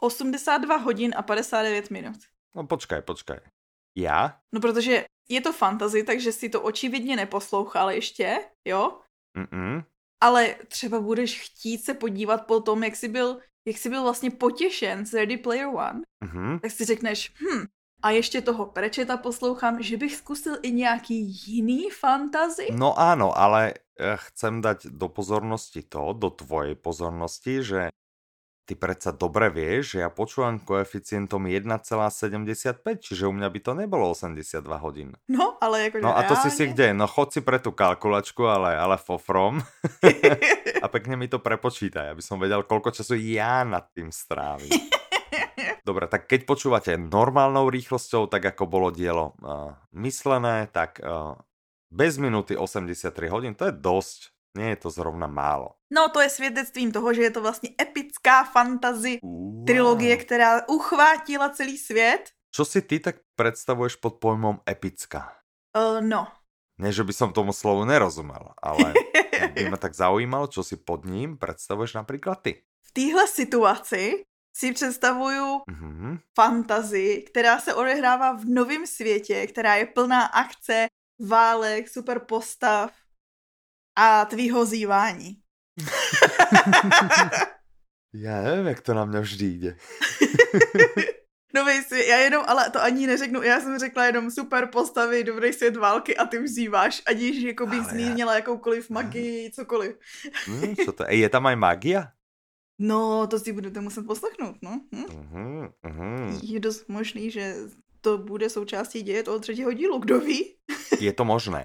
82 0.00 0.76
hodin 0.76 1.14
a 1.16 1.22
59 1.22 1.90
minut. 1.90 2.16
No 2.54 2.66
počkaj, 2.66 3.02
počkaj. 3.02 3.38
Já? 3.96 4.38
No 4.52 4.60
protože 4.60 5.04
je 5.28 5.40
to 5.40 5.52
fantasy, 5.52 6.02
takže 6.02 6.32
si 6.32 6.48
to 6.48 6.62
očividně 6.62 7.16
neposlouchal 7.16 7.90
ještě, 7.90 8.40
jo? 8.64 9.00
Mm-mm. 9.38 9.84
Ale 10.20 10.54
třeba 10.68 11.00
budeš 11.00 11.40
chtít 11.40 11.84
se 11.84 11.94
podívat 11.94 12.46
po 12.46 12.60
tom, 12.60 12.84
jak 12.84 12.96
jsi 12.96 13.08
byl, 13.08 13.38
jak 13.66 13.78
jsi 13.78 13.88
byl 13.90 14.02
vlastně 14.02 14.30
potěšen 14.30 15.06
z 15.06 15.14
Ready 15.14 15.36
Player 15.36 15.66
One, 15.66 16.00
mm-hmm. 16.24 16.60
tak 16.60 16.70
si 16.70 16.84
řekneš, 16.84 17.32
hm, 17.40 17.66
a 18.04 18.10
ještě 18.10 18.40
toho 18.40 18.66
Prečeta 18.66 19.16
poslouchám, 19.16 19.82
že 19.82 19.96
bych 19.96 20.16
zkusil 20.16 20.56
i 20.62 20.72
nějaký 20.72 21.40
jiný 21.46 21.88
fantazy? 21.90 22.68
No 22.76 22.92
áno, 23.00 23.32
ale 23.32 23.80
eh, 23.96 24.16
chcem 24.28 24.60
dať 24.60 24.92
do 24.92 25.08
pozornosti 25.08 25.82
to, 25.88 26.12
do 26.12 26.28
tvojej 26.30 26.76
pozornosti, 26.76 27.64
že 27.64 27.88
ty 28.64 28.72
predsa 28.74 29.12
dobre 29.12 29.52
vieš, 29.52 29.96
že 29.96 29.98
ja 30.04 30.08
počúvam 30.08 30.56
koeficientom 30.56 31.44
1,75, 31.44 32.80
čiže 33.00 33.28
u 33.28 33.32
mňa 33.36 33.48
by 33.52 33.60
to 33.60 33.72
nebolo 33.76 34.08
82 34.12 34.64
hodín. 34.80 35.12
No, 35.28 35.60
ale 35.60 35.88
jako 35.88 36.00
No 36.00 36.16
a 36.16 36.24
to 36.24 36.36
si 36.36 36.50
si 36.50 36.64
kde? 36.72 36.96
No 36.96 37.04
chod 37.04 37.32
si 37.32 37.44
pre 37.44 37.60
tú 37.60 37.76
kalkulačku, 37.76 38.44
ale, 38.48 38.76
ale 38.76 38.96
fofrom. 38.96 39.60
a 40.84 40.86
pekne 40.88 41.20
mi 41.20 41.28
to 41.28 41.38
prepočítaj, 41.38 42.16
aby 42.16 42.22
som 42.24 42.40
vedel, 42.40 42.64
koľko 42.64 42.92
času 42.92 43.14
ja 43.20 43.62
nad 43.68 43.88
tým 43.92 44.08
strávim. 44.08 44.72
Dobre, 45.88 46.08
tak 46.08 46.24
keď 46.24 46.48
počúvate 46.48 46.96
normálnou 46.96 47.68
rýchlosťou, 47.68 48.32
tak 48.32 48.56
ako 48.56 48.64
bolo 48.64 48.88
dielo 48.88 49.36
uh, 49.44 49.76
myslené, 49.92 50.72
tak 50.72 50.96
uh, 51.04 51.36
bez 51.92 52.16
minuty 52.16 52.56
83 52.56 53.12
hodín, 53.28 53.52
to 53.52 53.68
je 53.68 53.74
dosť. 53.76 54.33
Nie 54.54 54.78
je 54.78 54.86
to 54.86 54.90
zrovna 54.90 55.26
málo. 55.26 55.74
No 55.90 56.08
to 56.08 56.20
je 56.20 56.30
svědectvím 56.30 56.92
toho, 56.92 57.14
že 57.14 57.22
je 57.22 57.30
to 57.30 57.40
vlastně 57.42 57.70
epická 57.82 58.44
fantasy 58.44 59.18
wow. 59.22 59.64
trilogie, 59.66 60.16
která 60.16 60.68
uchvátila 60.68 61.48
celý 61.48 61.78
svět. 61.78 62.30
Čo 62.54 62.64
si 62.64 62.82
ty 62.82 63.02
tak 63.02 63.16
predstavuješ 63.34 63.98
pod 63.98 64.22
pojmom 64.22 64.62
epická? 64.62 65.42
Uh, 65.74 65.98
no. 65.98 66.30
Nie, 66.78 66.94
že 66.94 67.02
by 67.02 67.10
som 67.10 67.30
tomu 67.34 67.50
slovu 67.50 67.82
nerozumel, 67.82 68.54
ale 68.62 68.94
by 69.54 69.70
ma 69.70 69.78
tak 69.78 69.94
zaujímalo, 69.94 70.46
čo 70.46 70.62
si 70.62 70.78
pod 70.78 71.02
ním 71.06 71.34
predstavuješ 71.34 71.98
napríklad 71.98 72.42
ty. 72.42 72.62
V 72.82 72.90
téhle 72.94 73.26
situaci 73.26 74.22
si 74.54 74.72
představuju 74.72 75.66
mm-hmm. 75.66 76.18
fantazii, 76.34 77.22
která 77.22 77.60
se 77.60 77.74
odehrává 77.74 78.32
v 78.32 78.44
novém 78.44 78.86
světě, 78.86 79.46
která 79.46 79.74
je 79.74 79.86
plná 79.86 80.24
akce, 80.24 80.86
válek, 81.18 81.88
super 81.88 82.18
postav 82.18 82.90
a 83.96 84.24
tvýho 84.24 84.66
zývání. 84.66 85.36
Já 88.14 88.42
nevím, 88.42 88.66
jak 88.66 88.80
to 88.80 88.94
na 88.94 89.04
mě 89.04 89.20
vždy 89.20 89.46
jde. 89.46 89.76
Nový 91.54 91.82
svět, 91.82 92.06
já 92.06 92.16
jenom, 92.16 92.44
ale 92.46 92.70
to 92.70 92.82
ani 92.82 93.06
neřeknu, 93.06 93.42
já 93.42 93.60
jsem 93.60 93.78
řekla 93.78 94.06
jenom 94.06 94.30
super 94.30 94.68
postavy, 94.72 95.24
dobrý 95.24 95.52
svět 95.52 95.76
války 95.76 96.16
a 96.16 96.26
ty 96.26 96.38
vzýváš, 96.38 97.02
aniž 97.06 97.42
jako 97.42 97.66
bych 97.66 97.82
zmínila 97.82 98.32
já... 98.32 98.38
jakoukoliv 98.38 98.90
magii, 98.90 99.50
cokoliv. 99.50 99.96
Hmm, 100.46 100.76
co 100.84 100.92
to, 100.92 101.04
je 101.08 101.28
tam 101.28 101.46
aj 101.46 101.56
magia? 101.56 102.08
No, 102.78 103.26
to 103.26 103.38
si 103.38 103.52
budete 103.52 103.80
muset 103.80 104.06
poslechnout, 104.06 104.56
no. 104.62 104.80
Hm? 104.94 105.04
Uh-huh, 105.04 105.72
uh-huh. 105.86 106.40
Je 106.42 106.60
dost 106.60 106.88
možný, 106.88 107.30
že 107.30 107.54
to 108.00 108.18
bude 108.18 108.50
součástí 108.50 109.02
děje 109.02 109.22
toho 109.22 109.38
třetího 109.38 109.72
dílu, 109.72 109.98
kdo 109.98 110.20
ví? 110.20 110.56
Je 111.00 111.12
to 111.12 111.24
možné. 111.24 111.64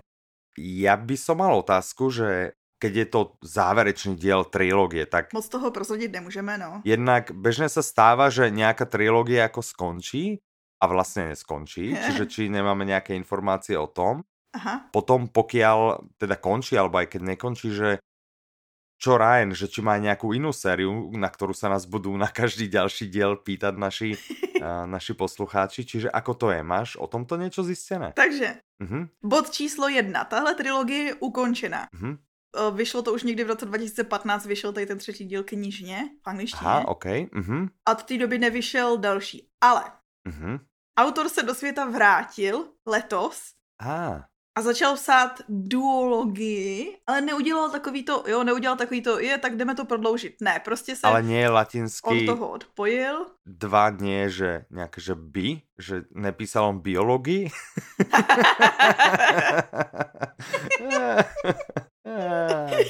Ja 0.59 0.99
by 0.99 1.15
som 1.15 1.39
mal 1.39 1.55
otázku, 1.55 2.11
že 2.11 2.59
keď 2.79 2.93
je 2.95 3.07
to 3.11 3.21
záverečný 3.43 4.15
diel 4.15 4.47
trilógie, 4.47 5.03
tak... 5.03 5.35
Moc 5.35 5.47
toho 5.47 5.71
prozradit 5.71 6.11
nemůžeme, 6.11 6.57
no. 6.57 6.81
Jednak 6.87 7.31
bežne 7.35 7.67
sa 7.67 7.83
stáva, 7.83 8.31
že 8.31 8.51
nejaká 8.51 8.87
trilógia 8.87 9.51
ako 9.51 9.59
skončí 9.59 10.39
a 10.79 10.87
vlastne 10.87 11.35
neskončí, 11.35 11.91
čiže 12.07 12.23
či 12.27 12.41
nemáme 12.47 12.87
nejaké 12.87 13.15
informácie 13.15 13.75
o 13.75 13.87
tom. 13.87 14.23
Aha. 14.55 14.89
Potom 14.89 15.29
pokiaľ 15.29 16.09
teda 16.17 16.39
končí, 16.39 16.73
alebo 16.73 16.97
aj 16.97 17.13
keď 17.13 17.21
nekončí, 17.35 17.69
že 17.69 18.01
čo 18.99 19.15
Ryan, 19.15 19.55
že 19.55 19.71
či 19.71 19.79
má 19.79 19.95
nejakú 19.95 20.35
inú 20.35 20.51
sériu, 20.51 20.91
na 21.15 21.31
ktorú 21.31 21.55
sa 21.55 21.71
nás 21.71 21.87
budú 21.87 22.11
na 22.19 22.27
každý 22.27 22.67
ďalší 22.67 23.07
diel 23.07 23.39
pýtať 23.39 23.73
naši, 23.79 24.09
uh, 24.59 24.83
naši 24.95 25.15
poslucháči. 25.15 25.87
Čiže 25.87 26.11
ako 26.11 26.31
to 26.35 26.47
je? 26.51 26.59
Máš 26.59 26.99
o 26.99 27.07
tomto 27.07 27.39
niečo 27.39 27.63
zistené? 27.63 28.11
Takže, 28.13 28.59
Uh-huh. 28.79 29.11
bod 29.19 29.51
číslo 29.51 29.91
jedna. 29.91 30.23
Tahle 30.23 30.55
trilogie 30.55 31.03
je 31.11 31.13
ukončená. 31.19 31.91
Uh-huh. 31.91 32.15
O, 32.55 32.71
Vyšlo 32.71 33.01
to 33.03 33.13
už 33.13 33.23
někdy 33.23 33.43
v 33.43 33.47
roce 33.47 33.65
2015, 33.65 34.45
vyšel 34.45 34.71
tady 34.73 34.85
ten 34.85 34.97
třetí 34.97 35.25
díl 35.25 35.43
knižně 35.43 36.09
v 36.23 36.27
angličtině. 36.27 36.63
Aha, 36.63 36.87
OK. 36.87 37.05
Uh-huh. 37.05 37.69
A 37.85 37.91
od 37.91 38.03
té 38.03 38.17
doby 38.17 38.37
nevyšel 38.39 38.97
další. 38.97 39.47
Ale 39.61 39.83
Uh-huh. 40.27 40.59
autor 40.99 41.29
se 41.29 41.43
do 41.43 41.55
světa 41.55 41.85
vrátil 41.85 42.65
letos 42.87 43.51
Ah, 43.83 44.23
a 44.59 44.61
začal 44.61 44.95
psát 44.95 45.41
duologii, 45.49 46.97
ale 47.07 47.21
neudělal 47.21 47.71
takový 47.71 48.03
to, 48.03 48.23
jo, 48.27 48.43
neudělal 48.43 48.77
takový 48.77 49.01
to, 49.01 49.19
je, 49.19 49.37
tak 49.37 49.55
jdeme 49.55 49.75
to 49.75 49.85
prodloužit. 49.85 50.35
Ne, 50.41 50.61
prostě 50.65 50.95
se 50.95 51.07
ale 51.07 51.23
nie 51.23 51.39
je 51.39 51.49
od 51.49 51.53
latinský 51.53 52.25
toho 52.25 52.51
odpojil. 52.51 53.25
dva 53.45 53.95
je, 54.03 54.29
že 54.29 54.65
nejaké, 54.67 55.01
že 55.01 55.15
by, 55.15 55.61
že 55.79 56.03
nepísal 56.11 56.75
on 56.75 56.83
biológii? 62.09 62.85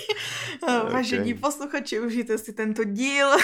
Vážení 0.94 1.34
posluchači, 1.34 2.00
užijte 2.00 2.38
si 2.38 2.54
tento 2.54 2.84
díl. 2.84 3.28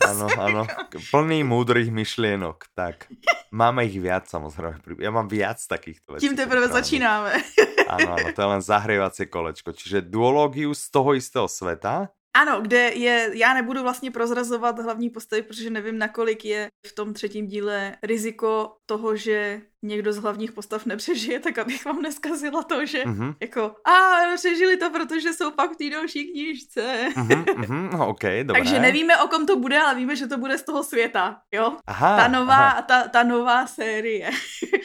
Áno, 0.00 0.32
áno, 0.32 0.64
plný 1.12 1.44
múdrych 1.44 1.92
myšlienok, 1.92 2.72
tak. 2.72 3.04
Máme 3.52 3.84
ich 3.84 4.00
viac 4.00 4.32
samozrejme. 4.32 4.96
Ja 4.96 5.12
mám 5.12 5.28
viac 5.28 5.60
takýchto 5.60 6.16
vecí. 6.16 6.24
Tím 6.24 6.40
teprve 6.40 6.72
začínáme. 6.72 7.36
Áno, 7.84 8.16
áno, 8.16 8.28
to 8.32 8.40
je 8.40 8.48
len 8.48 8.62
zahrievacie 8.64 9.28
kolečko. 9.28 9.76
Čiže 9.76 10.08
duológiu 10.08 10.72
z 10.72 10.88
toho 10.88 11.12
istého 11.12 11.44
sveta. 11.52 12.08
Ano, 12.34 12.60
kde 12.60 12.78
je, 12.94 13.30
já 13.32 13.54
nebudu 13.54 13.82
vlastně 13.82 14.10
prozrazovat 14.10 14.78
hlavní 14.78 15.10
postavy, 15.10 15.42
protože 15.42 15.70
nevím, 15.70 15.98
nakolik 15.98 16.44
je 16.44 16.68
v 16.86 16.92
tom 16.94 17.14
třetím 17.14 17.46
díle 17.46 17.96
riziko 18.02 18.76
toho, 18.86 19.16
že 19.16 19.60
někdo 19.82 20.12
z 20.12 20.16
hlavních 20.16 20.52
postav 20.52 20.86
nepřežije, 20.86 21.40
tak 21.40 21.58
abych 21.58 21.84
vám 21.84 22.02
neskazila 22.02 22.62
to, 22.62 22.86
že 22.86 23.02
Mhm, 23.06 23.34
jako, 23.40 23.60
a 23.62 23.92
přežili 24.36 24.76
to, 24.76 24.90
protože 24.90 25.32
jsou 25.32 25.50
pak 25.50 25.72
v 25.72 25.76
té 25.76 25.90
další 25.90 26.30
knížce. 26.32 27.08
mhm, 27.16 27.44
mhm, 27.56 27.90
no, 27.92 28.08
OK, 28.08 28.22
dobré. 28.42 28.60
Takže 28.62 28.78
nevíme, 28.78 29.18
o 29.18 29.28
kom 29.28 29.46
to 29.46 29.56
bude, 29.56 29.78
ale 29.78 29.94
víme, 29.94 30.16
že 30.16 30.26
to 30.26 30.38
bude 30.38 30.58
z 30.58 30.62
toho 30.62 30.84
světa, 30.84 31.40
jo? 31.54 31.76
Aha, 31.86 32.16
Ta 32.16 32.28
nová, 32.28 32.68
aha. 32.68 32.82
ta, 32.82 33.08
ta 33.08 33.22
nová 33.22 33.66
série. 33.66 34.30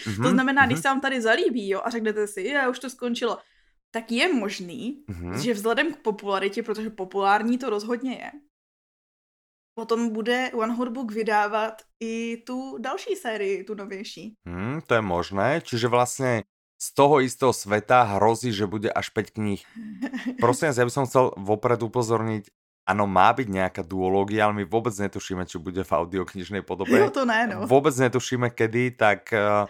Mhm, 0.08 0.16
to 0.24 0.30
znamená, 0.30 0.66
když 0.66 0.76
mhm, 0.76 0.82
se 0.82 0.88
vám 0.88 1.02
tady 1.02 1.22
zalíbí, 1.22 1.70
jo, 1.70 1.82
a 1.84 1.90
řeknete 1.90 2.28
si, 2.28 2.42
je, 2.42 2.68
už 2.68 2.80
to 2.80 2.90
skončilo, 2.90 3.38
tak 3.96 4.12
je 4.12 4.28
možný, 4.28 5.08
mhm. 5.08 5.40
že 5.40 5.56
vzhledem 5.56 5.96
k 5.96 6.04
popularitě, 6.04 6.64
protože 6.64 6.90
populární 6.90 7.56
to 7.58 7.70
rozhodně 7.70 8.12
je, 8.12 8.32
potom 9.76 10.10
bude 10.10 10.52
One 10.52 10.74
Hot 10.76 10.92
Book 10.92 11.12
vydávat 11.12 11.82
i 12.04 12.44
tu 12.48 12.78
další 12.80 13.16
sérii, 13.16 13.64
tu 13.64 13.76
novější. 13.76 14.36
Hm, 14.48 14.80
to 14.88 14.94
je 14.96 15.02
možné, 15.02 15.60
čiže 15.64 15.88
vlastne 15.92 16.48
z 16.76 16.88
toho 16.96 17.20
istého 17.20 17.56
sveta 17.56 18.20
hrozí, 18.20 18.52
že 18.56 18.68
bude 18.68 18.92
až 18.92 19.12
5 19.12 19.36
kníh. 19.36 19.64
Prosím 20.44 20.72
vás, 20.72 20.80
ja 20.80 20.88
by 20.88 20.92
som 20.92 21.08
chcel 21.08 21.32
vopred 21.40 21.80
upozorniť, 21.84 22.52
áno, 22.88 23.04
má 23.08 23.32
byť 23.36 23.48
nejaká 23.48 23.84
duológia, 23.84 24.48
ale 24.48 24.64
my 24.64 24.66
vôbec 24.68 24.96
netušíme, 24.96 25.48
či 25.48 25.60
bude 25.60 25.84
v 25.84 25.92
audioknižnej 25.92 26.64
podobe. 26.64 26.96
Jo, 26.96 27.12
to 27.12 27.28
ne, 27.28 27.48
no. 27.48 27.68
Vôbec 27.68 27.96
netušíme 27.96 28.52
kedy, 28.52 28.96
tak 28.96 29.32
uh, 29.36 29.68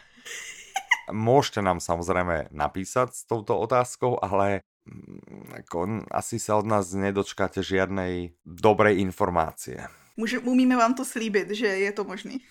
môžete 1.12 1.62
nám 1.62 1.84
samozrejme 1.84 2.50
napísať 2.52 3.14
s 3.14 3.22
touto 3.26 3.58
otázkou, 3.60 4.18
ale 4.22 4.66
mm, 4.86 5.66
ako, 5.66 6.08
asi 6.10 6.40
sa 6.42 6.58
od 6.58 6.66
nás 6.66 6.94
nedočkáte 6.94 7.62
žiadnej 7.62 8.38
dobrej 8.46 9.02
informácie. 9.02 9.86
Může, 10.18 10.40
umíme 10.40 10.78
vám 10.78 10.94
to 10.94 11.06
slíbit, 11.06 11.52
že 11.52 11.68
je 11.68 11.92
to 11.92 12.04
možný. 12.04 12.40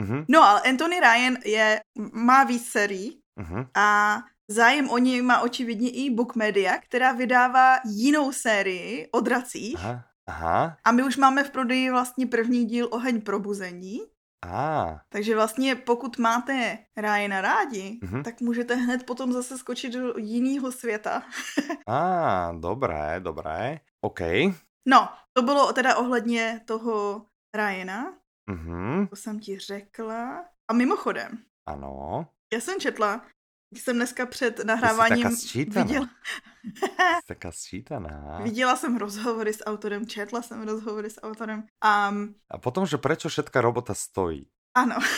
Mhm, 0.00 0.24
No, 0.28 0.42
ale 0.42 0.60
Anthony 0.60 1.00
Ryan 1.00 1.36
je, 1.44 1.80
má 2.12 2.44
víc 2.44 2.66
sérií 2.66 3.22
mhm. 3.36 3.66
a 3.76 4.18
zájem 4.48 4.90
o 4.90 4.98
něj 4.98 5.22
má 5.22 5.40
očividně 5.40 5.90
i 5.90 6.10
Book 6.10 6.36
Media, 6.36 6.78
která 6.78 7.12
vydává 7.12 7.76
jinou 7.86 8.32
sérii 8.32 9.08
o 9.12 9.20
dracích. 9.20 9.76
Aha, 9.78 10.04
aha, 10.26 10.76
A 10.84 10.92
my 10.92 11.02
už 11.02 11.16
máme 11.16 11.44
v 11.44 11.50
prodeji 11.50 11.90
vlastně 11.90 12.26
první 12.26 12.64
díl 12.64 12.88
Oheň 12.90 13.20
probuzení. 13.20 14.00
Á, 14.44 15.00
Takže 15.08 15.34
vlastně 15.34 15.74
pokud 15.74 16.18
máte 16.18 16.78
Ryana 16.96 17.40
rádi, 17.40 17.98
Mhm. 18.02 18.22
tak 18.22 18.40
můžete 18.40 18.74
hned 18.74 19.06
potom 19.06 19.32
zase 19.32 19.58
skočit 19.58 19.92
do 19.92 20.14
jiného 20.18 20.72
světa. 20.72 21.22
á, 21.88 22.52
dobré, 22.52 23.20
dobré, 23.20 23.80
OK. 24.00 24.20
No, 24.88 25.08
to 25.32 25.42
bylo 25.42 25.72
teda 25.72 25.96
ohledně 25.96 26.60
toho 26.64 27.26
Ryana, 27.56 28.14
Mhm, 28.50 29.06
to 29.06 29.16
jsem 29.16 29.40
ti 29.40 29.58
řekla. 29.58 30.44
A 30.68 30.72
mimochodem, 30.72 31.38
ano. 31.68 32.26
já 32.52 32.60
jsem 32.60 32.80
četla, 32.80 33.26
jsem 33.80 33.96
dneska 33.96 34.26
před 34.26 34.64
nahráváním 34.64 35.28
viděla, 35.66 36.06
taká 37.28 37.52
sčítaná. 37.52 38.40
viděla 38.42 38.76
jsem 38.76 38.96
rozhovory 38.96 39.52
s 39.54 39.64
autorem, 39.66 40.06
četla 40.06 40.42
jsem 40.42 40.62
rozhovory 40.62 41.10
s 41.10 41.20
autorem 41.22 41.62
a 41.84 42.14
A 42.50 42.56
potom, 42.58 42.86
že 42.86 42.96
prečo 42.98 43.28
všetká 43.28 43.60
robota 43.60 43.94
stojí? 43.94 44.46
ano. 44.74 44.96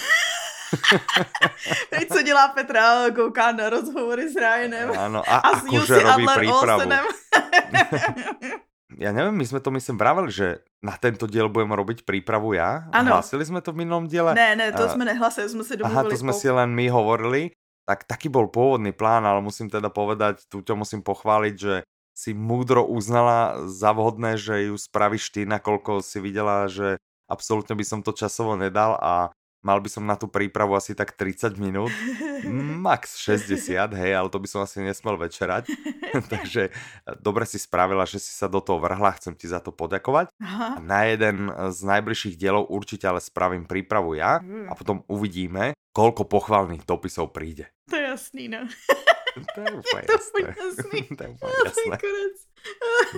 Teď 1.90 2.08
co 2.08 2.22
dělá 2.22 2.48
Petra, 2.48 3.10
kouká 3.14 3.52
na 3.52 3.70
rozhovory 3.70 4.26
s 4.26 4.34
Ryanem 4.34 4.90
Áno, 4.98 5.22
a, 5.22 5.38
a 5.38 5.50
s 5.54 5.62
akože 5.62 5.76
Jussi 5.78 6.02
robí 6.02 6.25
Adler. 6.26 6.50
Olsenem. 6.50 7.04
Ja 8.96 9.10
neviem, 9.12 9.36
my 9.36 9.44
sme 9.44 9.60
to 9.60 9.68
myslím 9.70 9.94
vraveli, 9.94 10.30
že 10.32 10.46
na 10.80 10.96
tento 10.96 11.28
diel 11.28 11.46
budeme 11.46 11.76
robiť 11.76 12.02
prípravu 12.02 12.56
ja. 12.56 12.88
Áno. 12.90 13.14
Hlásili 13.14 13.44
sme 13.44 13.60
to 13.60 13.70
v 13.70 13.84
minulom 13.84 14.08
diele. 14.08 14.32
ne, 14.32 14.56
ne, 14.56 14.72
to 14.72 14.88
A- 14.88 14.92
jsme 14.94 15.04
nehlasili, 15.04 15.46
jsme 15.48 15.62
si 15.62 15.75
Aha, 15.75 15.80
domluvili. 15.84 16.10
to 16.10 16.16
sme 16.18 16.32
o- 16.32 16.38
si 16.38 16.48
len 16.48 16.70
my 16.72 16.86
hovorili. 16.88 17.42
Tak 17.86 18.02
taký 18.04 18.26
bol 18.26 18.50
pôvodný 18.50 18.90
plán, 18.90 19.22
ale 19.22 19.38
musím 19.38 19.70
teda 19.70 19.88
povedať, 19.94 20.42
tu 20.50 20.58
ťa 20.58 20.74
musím 20.74 21.06
pochváliť, 21.06 21.54
že 21.54 21.74
si 22.16 22.34
múdro 22.34 22.82
uznala 22.82 23.68
za 23.70 23.92
vhodné, 23.92 24.40
že 24.40 24.72
ju 24.72 24.74
spravíš 24.74 25.30
ty, 25.30 25.44
nakoľko 25.46 26.00
si 26.02 26.18
videla, 26.18 26.66
že 26.66 26.98
absolútne 27.30 27.76
by 27.76 27.84
som 27.84 28.00
to 28.02 28.16
časovo 28.16 28.56
nedal 28.56 28.96
a 28.98 29.30
mal 29.64 29.80
by 29.80 29.88
som 29.88 30.04
na 30.04 30.14
tú 30.14 30.28
prípravu 30.28 30.75
asi 30.75 30.92
tak 30.92 31.16
30 31.16 31.56
minút, 31.56 31.92
max 32.86 33.16
60, 33.20 33.96
hej, 33.96 34.12
ale 34.14 34.28
to 34.28 34.38
by 34.38 34.48
som 34.48 34.60
asi 34.62 34.82
nesmel 34.82 35.16
večerať. 35.16 35.68
Takže 36.32 36.70
dobre 37.18 37.44
si 37.48 37.56
spravila, 37.56 38.04
že 38.04 38.20
si 38.20 38.30
sa 38.30 38.46
do 38.46 38.60
toho 38.60 38.78
vrhla, 38.78 39.16
chcem 39.16 39.34
ti 39.34 39.48
za 39.48 39.58
to 39.58 39.72
poďakovať. 39.72 40.28
Aha. 40.38 40.78
Na 40.80 41.08
jeden 41.08 41.48
z 41.50 41.78
najbližších 41.82 42.36
dielov 42.36 42.68
určite 42.68 43.08
ale 43.08 43.18
spravím 43.18 43.64
prípravu 43.64 44.14
ja 44.14 44.38
Mm. 44.46 44.68
a 44.68 44.76
potom 44.76 45.00
uvidíme, 45.08 45.72
koľko 45.90 46.28
pochvalných 46.28 46.84
dopisov 46.84 47.32
príde. 47.32 47.72
To 47.88 47.96
je 47.96 48.04
jasný, 48.04 48.52
no. 48.52 48.68
To 49.54 49.60
je 49.60 49.68
úplne 49.72 50.02
To 50.08 50.12
je 50.12 50.16
jasné. 50.16 50.40
jasný. 50.56 50.98
to 51.16 51.22
je 51.24 51.30
To 51.40 51.46
je 51.46 51.54
jasné. 51.64 51.96
konec. 52.00 52.36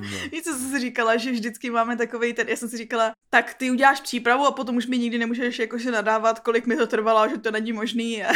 No. 0.03 0.19
Víš, 0.33 0.43
co 0.43 0.53
jsem 0.53 0.71
si 0.71 0.79
říkala, 0.81 1.17
že 1.17 1.31
vždycky 1.33 1.71
máme 1.71 1.97
takovej 1.97 2.33
ten, 2.35 2.49
já 2.49 2.57
jsem 2.57 2.69
si 2.69 2.77
říkala, 2.77 3.13
tak 3.31 3.55
ty 3.55 3.71
uděláš 3.71 4.01
přípravu 4.01 4.47
a 4.47 4.53
potom 4.53 4.77
už 4.77 4.87
mi 4.87 4.99
nikdy 4.99 5.19
nemůžeš 5.19 5.59
jakože 5.59 5.91
nadávat, 5.91 6.41
kolik 6.41 6.67
mi 6.67 6.77
to 6.77 6.87
trvalo, 6.87 7.29
že 7.29 7.39
to 7.39 7.51
není 7.51 7.73
možný. 7.73 8.25
A, 8.25 8.29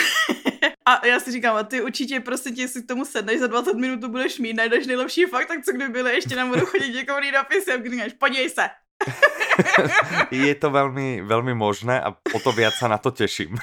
a 0.86 1.06
já 1.06 1.20
si 1.20 1.32
říkám, 1.32 1.56
a 1.56 1.62
ty 1.62 1.82
určitě 1.82 2.20
prostě 2.20 2.50
ti 2.50 2.68
si 2.68 2.82
k 2.82 2.88
tomu 2.88 3.04
sedneš, 3.04 3.40
za 3.40 3.46
20 3.46 3.74
minut 3.76 4.00
to 4.00 4.08
budeš 4.08 4.38
mít, 4.38 4.52
najdeš 4.54 4.86
nejlepší 4.86 5.24
fakt, 5.24 5.46
tak 5.48 5.64
co 5.64 5.72
kdyby 5.72 5.92
byly, 5.92 6.14
ještě 6.14 6.36
nám 6.36 6.48
budou 6.48 6.66
chodit 6.66 6.94
někoho 6.94 7.20
dopisy 7.32 7.72
a 7.72 7.76
když 7.76 8.12
podívej 8.12 8.50
se. 8.50 8.70
Je 10.32 10.54
to 10.56 10.72
veľmi, 10.72 11.20
veľmi 11.28 11.52
možné 11.52 12.00
a 12.00 12.16
o 12.16 12.38
to 12.40 12.56
viac 12.56 12.72
sa 12.72 12.88
na 12.88 12.96
to 12.96 13.12
teším. 13.12 13.60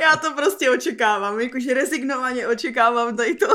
Já 0.00 0.16
to 0.16 0.32
prostě 0.32 0.70
očekávám, 0.70 1.40
jakože 1.40 1.74
rezignovaně 1.74 2.48
očekávám 2.48 3.16
tady 3.16 3.34
to. 3.34 3.46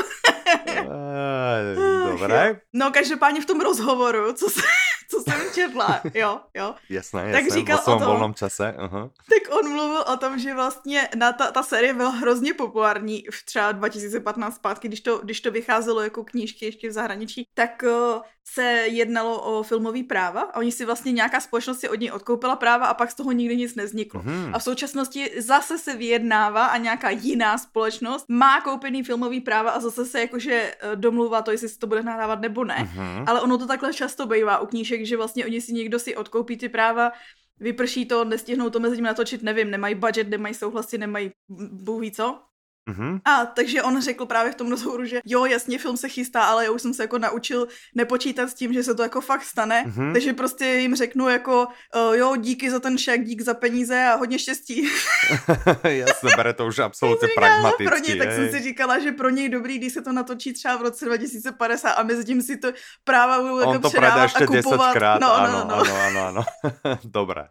Aj, 0.78 1.76
Dobre, 2.12 2.60
No 2.74 2.92
každopádně 2.92 3.42
v 3.42 3.46
tom 3.46 3.62
rozhovoru, 3.62 4.34
co, 4.34 4.50
se, 4.50 4.62
co 5.10 5.22
jsem 5.22 5.42
četla, 5.54 6.02
jo, 6.14 6.40
jo, 6.54 6.76
jasné, 6.90 7.32
Tak 7.32 7.44
jasné, 7.44 7.60
říkal 7.60 7.78
vo 7.78 7.84
svojom 7.84 8.02
o 8.02 8.06
tom. 8.06 8.16
voľnom 8.16 8.34
čase. 8.34 8.76
Uh-huh. 8.78 9.10
tak 9.30 9.58
on 9.58 9.70
mluvil 9.70 10.04
o 10.14 10.18
tom, 10.18 10.40
že 10.40 10.54
vlastně 10.54 11.10
na 11.16 11.34
ta, 11.34 11.52
ta 11.52 11.64
série 11.64 11.94
byla 11.94 12.10
hrozně 12.10 12.54
populární 12.54 13.26
v 13.32 13.46
třeba 13.46 13.72
2015 13.72 14.56
zpátky, 14.56 14.88
když 14.88 15.02
to, 15.02 15.18
když 15.18 15.42
to 15.42 15.52
vycházelo 15.52 16.02
jako 16.02 16.24
knížky 16.24 16.66
ještě 16.66 16.90
v 16.90 16.94
zahraničí, 16.94 17.48
tak 17.54 17.84
uh, 17.84 18.22
se 18.54 18.64
jednalo 18.88 19.42
o 19.42 19.64
filmový 19.64 20.04
práva 20.04 20.42
a 20.42 20.56
oni 20.56 20.72
si 20.72 20.86
vlastně 20.86 21.12
nějaká 21.12 21.40
společnost 21.40 21.80
si 21.80 21.90
od 21.90 22.00
něj 22.00 22.12
odkoupila 22.12 22.56
práva 22.56 22.86
a 22.88 22.94
pak 22.94 23.12
z 23.12 23.16
toho 23.16 23.32
nikdy 23.32 23.58
nic 23.58 23.76
nezniklo. 23.76 24.22
Mm-hmm. 24.22 24.52
A 24.54 24.60
v 24.60 24.64
současnosti 24.64 25.32
zase 25.38 25.78
se 25.78 25.96
vyjednává 25.96 26.66
a 26.66 26.78
nějaká 26.78 27.10
jiná 27.10 27.58
společnost 27.58 28.26
má 28.30 28.62
koupený 28.62 29.04
filmový 29.04 29.42
práva 29.42 29.72
a 29.72 29.80
zase 29.80 30.06
se 30.06 30.20
jakože 30.22 30.54
eh, 30.54 30.96
domluvá 30.96 31.42
to, 31.42 31.52
jestli 31.52 31.70
se 31.70 31.80
to 31.80 31.88
bude 31.88 32.04
nahrávat 32.04 32.42
nebo 32.42 32.64
ne. 32.64 32.90
Mm-hmm. 32.96 33.24
Ale 33.28 33.42
ono 33.42 33.58
to 33.58 33.68
takhle 33.68 33.94
často 33.94 34.26
bývá 34.26 34.60
u 34.60 34.66
knížek, 34.66 34.99
že 35.06 35.18
vlastně 35.18 35.46
oni 35.46 35.62
si 35.62 35.74
někdo 35.74 36.00
si 36.00 36.16
odkoupí 36.16 36.58
ty 36.58 36.70
práva, 36.70 37.12
vyprší 37.60 38.06
to, 38.06 38.26
nestihnou 38.26 38.70
to 38.70 38.80
mezi 38.80 38.96
nimi 38.96 39.06
natočit, 39.06 39.44
nevím, 39.44 39.72
nemají 39.72 39.96
budget, 39.96 40.30
nemají 40.30 40.54
souhlasy, 40.54 40.98
nemají 40.98 41.32
bůh 41.72 42.02
ví 42.02 42.12
co. 42.12 42.49
Mm-hmm. 42.90 43.22
A 43.26 43.46
takže 43.46 43.84
on 43.84 44.02
řekl 44.02 44.26
právě 44.26 44.52
v 44.52 44.56
tom 44.56 44.70
rozhovoru, 44.70 45.06
že 45.06 45.20
jo, 45.26 45.46
jasně, 45.46 45.80
film 45.80 45.98
se 45.98 46.10
chystá, 46.10 46.44
ale 46.44 46.66
já 46.66 46.72
už 46.72 46.82
jsem 46.82 46.94
se 46.94 47.04
jako 47.04 47.18
naučil 47.18 47.68
nepočítat 47.96 48.50
s 48.50 48.54
tím, 48.54 48.74
že 48.74 48.84
se 48.84 48.96
to 48.96 49.04
jako 49.04 49.22
fakt 49.22 49.44
stane, 49.44 49.86
mm-hmm. 49.88 50.14
takže 50.14 50.34
prostě 50.34 50.66
jim 50.66 50.96
řeknu 50.96 51.30
jako 51.30 51.68
uh, 51.96 52.16
jo, 52.16 52.36
díky 52.36 52.72
za 52.72 52.80
ten 52.80 52.98
šek, 52.98 53.24
dík 53.24 53.42
za 53.42 53.54
peníze 53.54 54.06
a 54.06 54.16
hodně 54.16 54.40
štěstí. 54.40 54.88
Jasně, 55.84 56.30
bere 56.36 56.54
to 56.54 56.66
už 56.68 56.80
absolutně 56.90 57.28
pragmaticky. 57.36 57.86
Pro 57.86 57.98
něj, 57.98 58.18
tak 58.18 58.32
jsem 58.32 58.50
si 58.50 58.60
říkala, 58.60 59.00
že 59.00 59.12
pro 59.12 59.30
něj 59.30 59.50
dobrý, 59.50 59.78
když 59.78 59.94
se 59.94 60.02
to 60.02 60.12
natočí 60.12 60.54
třeba 60.54 60.78
v 60.78 60.82
roce 60.82 61.06
2050 61.06 61.92
a 61.92 62.04
mezi 62.04 62.26
tím 62.26 62.42
si 62.42 62.58
to 62.58 62.72
práva 63.04 63.42
budou 63.42 63.60
jako 63.60 63.72
On 63.72 63.82
to 63.82 63.90
předávat 63.90 64.24
ještě 64.24 64.44
a 64.44 64.48
kupovat. 64.48 64.94
Krát. 64.94 65.22
No, 65.22 65.34
ano, 65.34 65.52
no, 65.52 65.66
no. 65.66 65.76
ano, 65.76 65.96
ano, 65.96 66.28
ano. 66.28 66.44
Dobré. 67.04 67.48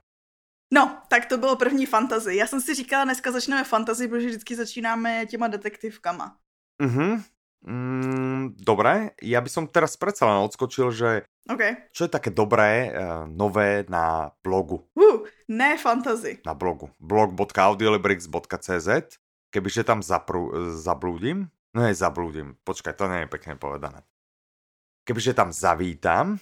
No, 0.75 1.03
tak 1.09 1.27
to 1.27 1.39
bylo 1.39 1.57
první 1.57 1.87
fantazy. 1.87 2.37
Já 2.37 2.47
jsem 2.47 2.61
si 2.61 2.75
říkala, 2.75 3.05
dneska 3.05 3.33
začneme 3.33 3.65
fantazy, 3.65 4.09
protože 4.09 4.29
vždycky 4.29 4.57
začínáme 4.57 5.27
těma 5.27 5.49
detektivkama. 5.49 6.37
Mhm. 6.83 7.23
Mm, 7.59 8.55
dobré, 8.55 9.19
ja 9.19 9.43
by 9.43 9.51
som 9.51 9.67
teraz 9.67 9.99
predsa 9.99 10.31
len 10.31 10.39
odskočil, 10.47 10.95
že 10.95 11.27
okay. 11.51 11.91
čo 11.91 12.07
je 12.07 12.11
také 12.15 12.31
dobré, 12.31 12.95
uh, 12.95 13.27
nové 13.27 13.83
na 13.91 14.31
blogu? 14.47 14.87
Uh, 14.95 15.27
ne 15.51 15.75
fantazy. 15.75 16.39
Na 16.47 16.55
blogu. 16.55 16.95
blog.audiolibrix.cz 17.03 18.89
Kebyže 19.51 19.83
tam 19.83 20.05
zapru, 20.05 20.53
zablúdim, 20.77 21.51
no 21.75 21.81
je 21.89 21.97
zablúdim, 21.97 22.55
počkaj, 22.63 22.95
to 22.95 23.09
nie 23.09 23.25
je 23.25 23.33
pekne 23.33 23.57
povedané. 23.57 24.05
Kebyže 25.09 25.33
tam 25.35 25.51
zavítam, 25.51 26.37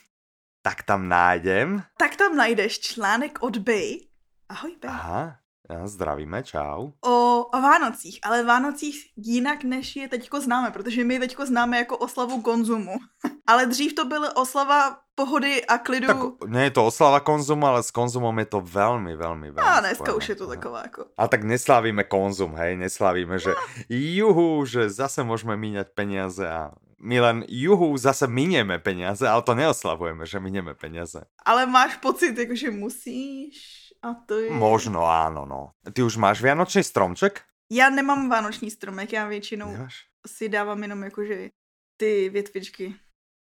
tak 0.66 0.82
tam 0.82 1.06
nájdem... 1.06 1.86
Tak 1.96 2.18
tam 2.18 2.34
najdeš 2.34 2.82
článek 2.82 3.38
od 3.46 3.62
Bay, 3.62 4.05
Ahoj, 4.48 4.76
Ben. 4.82 4.90
Aha, 4.90 5.38
zdravíme, 5.84 6.42
čau. 6.42 6.94
O, 7.02 7.44
o 7.44 7.60
Vánocích, 7.60 8.18
ale 8.22 8.44
Vánocích 8.44 9.10
jinak, 9.16 9.64
než 9.64 9.96
je 9.96 10.08
teďko 10.08 10.40
známe, 10.40 10.70
protože 10.70 11.04
my 11.04 11.18
teďko 11.18 11.46
známe 11.46 11.78
jako 11.78 11.98
oslavu 11.98 12.42
konzumu. 12.42 12.94
ale 13.46 13.66
dřív 13.66 13.94
to 13.94 14.04
byla 14.04 14.36
oslava 14.36 14.98
pohody 15.14 15.66
a 15.66 15.78
klidu. 15.78 16.06
Tak 16.06 16.50
nie 16.50 16.62
je 16.62 16.70
to 16.70 16.86
oslava 16.86 17.20
konzumu, 17.20 17.66
ale 17.66 17.82
s 17.82 17.90
konzumom 17.90 18.38
je 18.38 18.46
to 18.46 18.60
velmi, 18.60 19.16
velmi, 19.16 19.50
velmi 19.50 19.70
A 19.70 19.80
dneska 19.80 19.94
spojené. 19.94 20.16
už 20.16 20.28
je 20.28 20.34
to 20.34 20.46
taková 20.46 20.82
jako... 20.82 21.06
A 21.18 21.28
tak 21.28 21.42
neslávíme 21.44 22.04
konzum, 22.04 22.54
hej, 22.54 22.76
neslávíme, 22.76 23.38
že 23.38 23.54
juhu, 23.88 24.64
že 24.64 24.90
zase 24.90 25.24
můžeme 25.24 25.56
míňať 25.56 25.88
peniaze 25.94 26.48
a 26.48 26.70
my 27.00 27.20
len 27.20 27.44
juhu 27.48 27.96
zase 27.96 28.26
minieme 28.26 28.78
peniaze, 28.78 29.28
ale 29.28 29.42
to 29.42 29.54
neoslavujeme, 29.54 30.26
že 30.26 30.40
minieme 30.40 30.74
peniaze. 30.74 31.20
Ale 31.44 31.66
máš 31.66 31.96
pocit, 31.96 32.38
jako, 32.38 32.54
že 32.54 32.70
musíš 32.70 33.85
a 34.02 34.14
to 34.14 34.38
je... 34.38 34.50
Možno 34.50 35.04
áno, 35.06 35.44
no. 35.44 35.72
Ty 35.84 36.02
už 36.02 36.16
máš 36.16 36.42
vianočný 36.42 36.84
stromček? 36.84 37.42
Já 37.70 37.90
nemám 37.90 38.28
vánoční 38.28 38.70
stromek, 38.70 39.12
já 39.12 39.28
většinou 39.28 39.72
Nemáš? 39.72 40.06
si 40.26 40.48
dávám 40.48 40.82
jenom 40.82 41.02
jakože 41.02 41.50
ty 41.96 42.28
větvičky. 42.28 42.94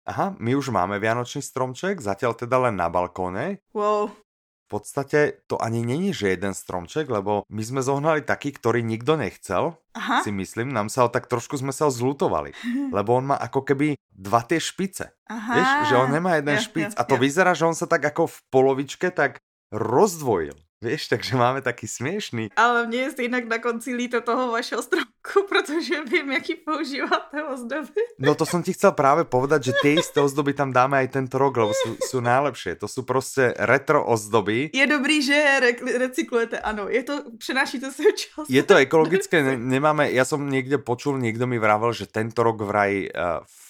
Aha, 0.08 0.36
my 0.40 0.56
už 0.56 0.72
máme 0.72 0.96
vianočný 0.96 1.44
stromček, 1.44 2.00
zatiaľ 2.00 2.32
teda 2.32 2.56
len 2.56 2.80
na 2.80 2.88
balkóne. 2.88 3.60
Wow. 3.76 4.08
V 4.68 4.80
podstate 4.80 5.44
to 5.44 5.60
ani 5.60 5.84
není, 5.84 6.16
že 6.16 6.32
jeden 6.32 6.56
stromček, 6.56 7.08
lebo 7.12 7.44
my 7.52 7.60
sme 7.60 7.84
zohnali 7.84 8.24
taký, 8.24 8.56
ktorý 8.56 8.80
nikto 8.80 9.20
nechcel, 9.20 9.76
Aha. 9.92 10.24
si 10.24 10.32
myslím, 10.32 10.72
nám 10.72 10.88
sa 10.88 11.04
ho 11.04 11.12
tak 11.12 11.28
trošku 11.28 11.60
sme 11.60 11.76
sa 11.76 11.88
ho 11.88 11.92
zlutovali, 11.92 12.56
lebo 12.96 13.20
on 13.20 13.32
má 13.32 13.36
ako 13.36 13.68
keby 13.68 14.00
dva 14.08 14.40
tie 14.48 14.56
špice. 14.56 15.12
Aha. 15.28 15.52
Vieš, 15.56 15.68
že 15.92 15.94
on 16.00 16.08
nemá 16.08 16.40
jeden 16.40 16.56
ja, 16.56 16.64
špic 16.64 16.92
ja, 16.92 16.96
a 16.96 17.02
to 17.04 17.16
ja. 17.16 17.20
vyzerá, 17.20 17.52
že 17.52 17.68
on 17.68 17.76
sa 17.76 17.84
tak 17.84 18.08
ako 18.08 18.32
v 18.32 18.38
polovičke 18.48 19.12
tak 19.12 19.44
rozdvojil. 19.72 20.54
Víš, 20.82 21.08
takže 21.08 21.36
máme 21.36 21.62
taky 21.62 21.88
směšný. 21.88 22.48
Ale 22.56 22.86
mě 22.86 22.98
je 22.98 23.10
stejnak 23.10 23.44
na 23.44 23.58
konci 23.58 23.94
líto 23.94 24.20
toho 24.20 24.52
vašeho 24.52 24.82
stromku, 24.82 25.08
protože 25.48 26.04
vím, 26.04 26.32
jaký 26.32 26.54
používáte 26.54 27.44
ozdoby. 27.44 28.00
No 28.18 28.34
to 28.34 28.46
jsem 28.46 28.62
ti 28.62 28.72
chcel 28.72 28.92
právě 28.92 29.24
povedat, 29.24 29.64
že 29.64 29.72
ty 29.82 29.94
isté 29.94 30.20
ozdoby 30.20 30.52
tam 30.52 30.72
dáme 30.72 31.04
i 31.04 31.08
tento 31.08 31.38
rok, 31.38 31.56
lebo 31.56 31.72
jsou, 31.74 31.96
jsou 32.06 32.20
najlepšie. 32.20 32.74
To 32.74 32.88
jsou 32.88 33.02
prostě 33.02 33.54
retro 33.58 34.06
ozdoby. 34.06 34.70
Je 34.74 34.86
dobrý, 34.86 35.22
že 35.22 35.60
re- 35.60 35.98
recyklujete, 35.98 36.58
ano. 36.58 36.88
Je 36.88 37.02
to, 37.02 37.22
přenášíte 37.38 37.92
se 37.92 38.02
čas. 38.02 38.46
Je 38.48 38.62
to 38.62 38.74
ekologické, 38.74 39.42
ne, 39.42 39.56
nemáme, 39.56 40.12
já 40.12 40.24
jsem 40.24 40.50
někde 40.50 40.78
počul, 40.78 41.18
někdo 41.18 41.46
mi 41.46 41.58
vravel, 41.58 41.92
že 41.92 42.06
tento 42.06 42.42
rok 42.42 42.60
vraj 42.60 43.08
uh, 43.14 43.22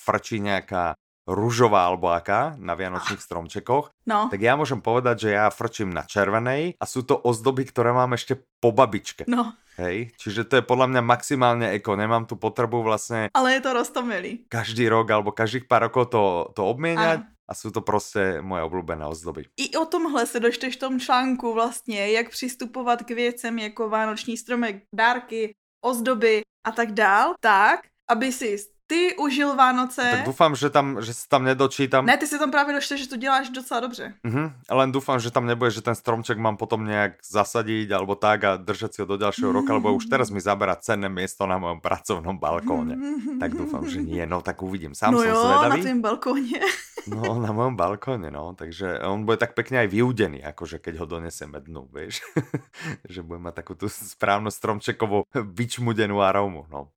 frčí 0.05 0.41
nějaká 0.41 0.95
rúžová 1.29 1.85
alebo 1.85 2.09
aká 2.09 2.57
na 2.57 2.73
vianočných 2.73 3.21
stromčekoch, 3.21 3.93
no. 4.09 4.33
tak 4.33 4.41
ja 4.41 4.57
môžem 4.57 4.81
povedať, 4.81 5.29
že 5.29 5.37
ja 5.37 5.53
frčím 5.53 5.93
na 5.93 6.09
červenej 6.09 6.81
a 6.81 6.85
sú 6.89 7.05
to 7.05 7.21
ozdoby, 7.21 7.69
ktoré 7.69 7.93
mám 7.93 8.17
ešte 8.17 8.41
po 8.59 8.73
babičke. 8.73 9.29
No. 9.29 9.53
Hej, 9.79 10.11
čiže 10.19 10.43
to 10.49 10.59
je 10.59 10.67
podľa 10.67 10.91
mňa 10.91 11.03
maximálne 11.07 11.67
eko, 11.79 11.95
nemám 11.95 12.27
tu 12.27 12.35
potrebu 12.35 12.83
vlastne... 12.83 13.31
Ale 13.31 13.55
je 13.55 13.63
to 13.63 13.71
roztomilý. 13.79 14.51
Každý 14.51 14.91
rok 14.91 15.07
alebo 15.07 15.31
každých 15.31 15.71
pár 15.71 15.87
rokov 15.87 16.11
to, 16.11 16.51
to. 16.57 16.67
Ano. 16.67 17.23
A 17.49 17.55
jsou 17.55 17.71
to 17.71 17.81
prostě 17.81 18.43
moje 18.43 18.63
oblíbené 18.63 19.07
ozdoby. 19.07 19.45
I 19.57 19.77
o 19.77 19.85
tomhle 19.87 20.27
se 20.27 20.41
dočteš 20.41 20.77
v 20.77 20.79
tom 20.79 21.01
článku 21.01 21.55
vlastně, 21.55 22.11
jak 22.11 22.31
přistupovat 22.31 23.03
k 23.03 23.11
věcem 23.11 23.59
jako 23.59 23.89
vánoční 23.89 24.37
stromek, 24.37 24.83
dárky, 24.95 25.55
ozdoby 25.81 26.43
a 26.67 26.73
tak 26.73 26.93
dál, 26.93 27.35
tak, 27.41 27.81
aby 28.11 28.33
si 28.33 28.59
ty 28.89 29.17
užil 29.17 29.57
Vánoce. 29.57 30.03
Tak 30.11 30.25
doufám, 30.27 30.57
že, 30.57 30.71
tam, 30.71 31.03
že 31.03 31.15
se 31.15 31.29
tam 31.29 31.45
nedočítám. 31.45 32.07
Ne, 32.07 32.17
ty 32.17 32.27
si 32.27 32.39
tam 32.39 32.51
právě 32.51 32.75
dočte, 32.75 32.97
že 32.97 33.09
to 33.09 33.17
děláš 33.17 33.49
docela 33.49 33.81
dobře. 33.81 34.15
Mhm, 34.23 34.53
len 34.71 34.93
doufám, 34.93 35.21
že 35.21 35.31
tam 35.31 35.47
nebude, 35.47 35.71
že 35.71 35.85
ten 35.85 35.95
stromček 35.95 36.39
mám 36.39 36.57
potom 36.57 36.87
nějak 36.87 37.13
zasadit 37.31 37.93
alebo 37.93 38.15
tak 38.15 38.45
a 38.45 38.57
držet 38.57 38.95
si 38.95 39.03
ho 39.03 39.07
do 39.07 39.17
dalšího 39.17 39.53
roka, 39.53 39.75
lebo 39.75 39.95
už 39.95 40.07
teraz 40.07 40.31
mi 40.31 40.41
zabera 40.41 40.77
cenné 40.77 41.09
město 41.09 41.47
na 41.47 41.59
mojom 41.59 41.81
pracovnom 41.81 42.39
balkóne. 42.39 42.97
tak 43.43 43.55
doufám, 43.55 43.85
že 43.89 44.01
nie, 44.03 44.27
no 44.27 44.41
tak 44.41 44.63
uvidím. 44.63 44.95
Sám 44.95 45.15
no 45.15 45.23
jo, 45.23 45.37
zvedavý. 45.37 45.81
na 45.81 45.85
tým 45.85 46.01
balkóne. 46.01 46.61
no, 47.13 47.41
na 47.41 47.53
mojom 47.53 47.77
balkóne, 47.77 48.33
no, 48.33 48.57
takže 48.57 49.05
on 49.05 49.29
bude 49.29 49.37
tak 49.37 49.53
pekne 49.53 49.85
aj 49.85 49.89
vyúdený, 49.93 50.41
akože 50.41 50.81
keď 50.81 51.05
ho 51.05 51.07
doneseme 51.07 51.61
dnu, 51.61 51.93
vieš. 51.93 52.25
že 53.13 53.21
bude 53.21 53.39
mať 53.39 53.55
takú 53.61 53.77
tú 53.77 53.93
správnu 53.93 54.49
stromčekovú 54.49 55.29
vyčmudenú 55.33 56.25
aromu, 56.25 56.65
no. 56.73 56.89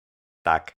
Tak, 0.41 0.73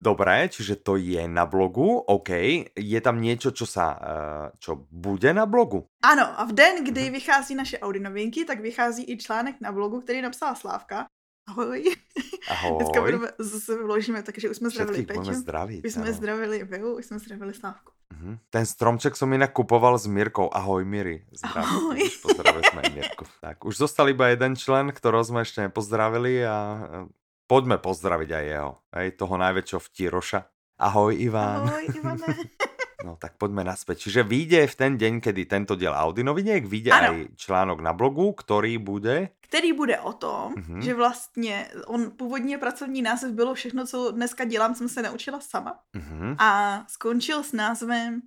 Dobré, 0.00 0.48
čiže 0.48 0.80
to 0.80 0.96
je 0.96 1.28
na 1.28 1.44
blogu, 1.44 2.00
OK. 2.08 2.28
Je 2.72 3.00
tam 3.00 3.20
něco, 3.20 3.50
čo, 3.50 3.66
sa, 3.68 3.86
eh, 4.00 4.46
čo 4.56 4.88
bude 4.90 5.28
na 5.36 5.44
blogu? 5.44 5.84
Ano, 6.00 6.24
a 6.40 6.44
v 6.48 6.52
den, 6.52 6.84
kdy 6.84 7.02
mhm. 7.04 7.12
vychází 7.12 7.54
naše 7.54 7.78
Audi 7.78 8.00
novinky, 8.00 8.44
tak 8.44 8.60
vychází 8.60 9.04
i 9.04 9.18
článek 9.18 9.60
na 9.60 9.72
blogu, 9.72 10.00
který 10.00 10.22
napsala 10.22 10.54
Slávka. 10.54 11.06
Ahoj. 11.48 11.84
Ahoj. 12.50 12.76
Dneska 12.76 13.00
budeme, 13.00 13.28
zase 13.38 13.82
vložíme, 13.82 14.22
takže 14.22 14.50
už 14.50 14.56
jsme 14.56 14.70
zdravili 14.70 15.02
Peťu. 15.02 15.32
zdravit. 15.32 15.84
Už 15.84 15.92
jsme 15.92 16.12
zdravili 16.12 16.64
Viu, 16.64 16.96
už 16.96 17.06
jsme 17.06 17.18
zdravili 17.18 17.54
Slávku. 17.54 17.92
Uh-huh. 18.10 18.38
Ten 18.50 18.66
stromček 18.66 19.16
som 19.16 19.30
inak 19.32 19.54
kupoval 19.54 19.98
s 19.98 20.06
Mirkou. 20.06 20.50
Ahoj 20.50 20.84
Miri. 20.84 21.24
Zdravím. 21.30 22.10
Pozdravili 22.22 22.64
jsme 22.70 22.82
Mirku. 22.94 23.24
Tak, 23.40 23.64
už 23.64 23.76
zostal 23.76 24.08
iba 24.08 24.28
jeden 24.28 24.56
člen, 24.56 24.92
ktorého 24.92 25.24
jsme 25.24 25.40
ještě 25.40 25.60
nepozdravili 25.60 26.46
a 26.46 26.88
Poďme 27.50 27.82
pozdraviť 27.82 28.30
aj 28.30 28.44
jeho, 28.46 28.72
aj 28.94 29.06
toho 29.18 29.34
najväčšieho 29.34 29.82
vtíroša. 29.82 30.38
Ahoj 30.86 31.18
Iván. 31.18 31.66
Ahoj 31.66 31.84
Ivane. 31.98 32.30
No 33.00 33.16
tak 33.16 33.40
poďme 33.40 33.64
naspäť. 33.64 34.04
Čiže 34.04 34.28
vyjde 34.28 34.68
v 34.68 34.74
ten 34.76 34.92
deň, 35.00 35.24
kedy 35.24 35.48
tento 35.48 35.72
diel 35.72 35.96
Audi 35.96 36.20
noviniek, 36.20 36.60
vyjde 36.68 36.92
ano. 36.92 37.00
aj 37.00 37.16
článok 37.32 37.80
na 37.80 37.96
blogu, 37.96 38.36
ktorý 38.36 38.76
bude... 38.76 39.32
Který 39.40 39.72
bude 39.72 39.96
o 40.00 40.12
tom, 40.12 40.54
uh-huh. 40.54 40.80
že 40.84 40.94
vlastně 40.94 41.66
on 41.86 42.10
původně 42.10 42.58
pracovní 42.58 43.02
název 43.02 43.32
bylo 43.32 43.54
všechno, 43.54 43.86
co 43.86 44.12
dneska 44.12 44.44
dělám, 44.44 44.74
jsem 44.74 44.88
se 44.88 45.02
naučila 45.02 45.40
sama. 45.40 45.80
Uh-huh. 45.96 46.36
A 46.38 46.84
skončil 46.88 47.42
s 47.42 47.52
názvem 47.52 48.20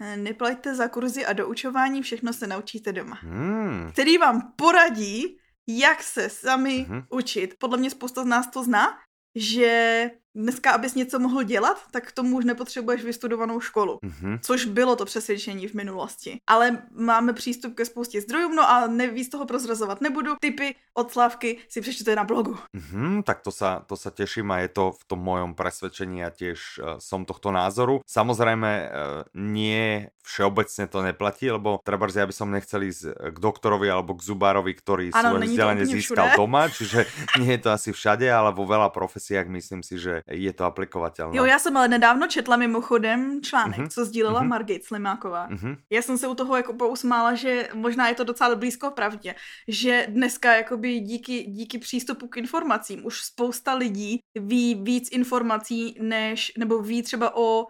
eh, 0.00 0.16
Neplaťte 0.16 0.74
za 0.74 0.88
kurzy 0.88 1.26
a 1.26 1.32
doučování, 1.32 2.02
všechno 2.02 2.32
se 2.32 2.46
naučíte 2.46 2.92
doma. 2.92 3.18
Hmm. 3.22 3.90
Který 3.92 4.18
vám 4.18 4.52
poradí, 4.56 5.42
jak 5.66 6.02
se 6.02 6.28
sami 6.28 6.86
mm-hmm. 6.88 7.06
učit. 7.10 7.54
Podle 7.58 7.78
mě 7.78 7.90
spousta 7.90 8.22
z 8.22 8.26
nás 8.26 8.46
to 8.50 8.64
zná, 8.64 8.98
že 9.34 10.10
dneska, 10.34 10.70
abys 10.70 10.94
něco 10.94 11.18
mohl 11.18 11.42
dělat, 11.42 11.82
tak 11.90 12.08
k 12.08 12.12
tomu 12.12 12.36
už 12.36 12.44
nepotřebuješ 12.44 13.04
vystudovanou 13.04 13.60
školu. 13.60 13.98
Mm-hmm. 14.02 14.38
Což 14.42 14.64
bylo 14.64 14.96
to 14.96 15.04
přesvědčení 15.04 15.68
v 15.68 15.74
minulosti. 15.74 16.40
Ale 16.46 16.82
máme 16.90 17.32
přístup 17.32 17.74
ke 17.74 17.84
spoustě 17.84 18.20
zdrojů, 18.20 18.48
no 18.48 18.70
a 18.70 18.86
nevíc 18.86 19.28
toho 19.28 19.46
prozrazovat 19.46 20.00
nebudu. 20.00 20.34
Typy 20.40 20.74
od 20.94 21.12
Slavky 21.12 21.58
si 21.68 21.80
přečtěte 21.80 22.16
na 22.16 22.24
blogu. 22.24 22.58
Mm-hmm, 22.74 23.22
tak 23.22 23.40
to 23.40 23.50
sa, 23.50 23.82
to 23.86 23.96
sa 23.96 24.10
teším 24.10 24.50
a 24.50 24.58
je 24.58 24.68
to 24.68 24.92
v 24.92 25.04
tom 25.04 25.20
mojom 25.20 25.54
presvedčení 25.54 26.24
a 26.24 26.30
tiež 26.30 26.58
uh, 26.78 26.98
som 26.98 27.26
tohto 27.26 27.50
názoru. 27.54 28.00
Samozrejme, 28.06 28.70
uh, 28.70 28.90
nie 29.34 30.10
všeobecne 30.24 30.88
to 30.88 31.04
neplatí, 31.04 31.52
lebo 31.52 31.78
treba, 31.84 32.08
ja 32.08 32.24
by 32.24 32.32
som 32.32 32.48
nechcel 32.48 32.88
ísť 32.88 33.12
k 33.12 33.36
doktorovi 33.36 33.92
alebo 33.92 34.16
k 34.16 34.24
zubárovi, 34.24 34.72
ktorý 34.72 35.12
ano, 35.12 35.36
svoje 35.36 35.52
vzdelanie 35.52 35.84
získal 35.84 36.32
všude. 36.32 36.38
doma, 36.40 36.62
čiže 36.72 37.00
nie 37.44 37.52
je 37.54 37.60
to 37.60 37.70
asi 37.76 37.90
všade, 37.92 38.24
ale 38.24 38.56
vo 38.56 38.64
veľa 38.64 38.88
profesiách 38.88 39.44
myslím 39.52 39.84
si, 39.84 40.00
že 40.00 40.23
je 40.30 40.52
to 40.52 40.64
aplikovatelné. 40.64 41.36
Jo, 41.36 41.44
já 41.44 41.58
jsem 41.58 41.76
ale 41.76 41.88
nedávno 41.88 42.26
četla 42.26 42.56
mimochodem 42.56 43.42
článek, 43.42 43.78
uh-huh. 43.78 43.88
co 43.88 44.04
sdílela 44.04 44.42
uh-huh. 44.42 44.48
Margit 44.48 44.84
Slimáková. 44.84 45.48
Uh-huh. 45.48 45.76
Já 45.90 46.02
jsem 46.02 46.18
se 46.18 46.28
u 46.28 46.34
toho 46.34 46.56
jako 46.56 46.74
pousmála, 46.74 47.34
že 47.34 47.68
možná 47.74 48.08
je 48.08 48.14
to 48.14 48.24
docela 48.24 48.54
blízko 48.54 48.90
pravdě, 48.90 49.34
že 49.68 50.06
dneska 50.08 50.54
jakoby 50.54 51.00
díky, 51.00 51.42
díky 51.42 51.78
přístupu 51.78 52.28
k 52.28 52.36
informacím 52.36 53.06
už 53.06 53.22
spousta 53.22 53.74
lidí 53.74 54.20
ví 54.40 54.74
víc 54.74 55.08
informací, 55.12 55.96
než, 56.00 56.52
nebo 56.58 56.82
ví 56.82 57.02
třeba 57.02 57.36
o, 57.36 57.66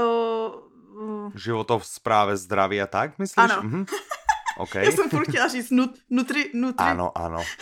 o 0.00 0.72
Životov 1.34 1.86
správe 1.86 2.36
zdraví 2.36 2.80
a 2.80 2.86
tak, 2.86 3.18
myslíš? 3.18 3.50
Ano. 3.50 3.62
Mhm. 3.62 3.86
Okay. 4.58 4.84
Já 4.84 4.90
jsem 4.92 5.10
furt 5.10 5.28
chtěla 5.28 5.48
říct 5.48 5.70
nut, 5.70 5.98
nutri, 6.10 6.50
nutri. 6.54 6.86
Ano, 6.86 7.12
ano. 7.18 7.40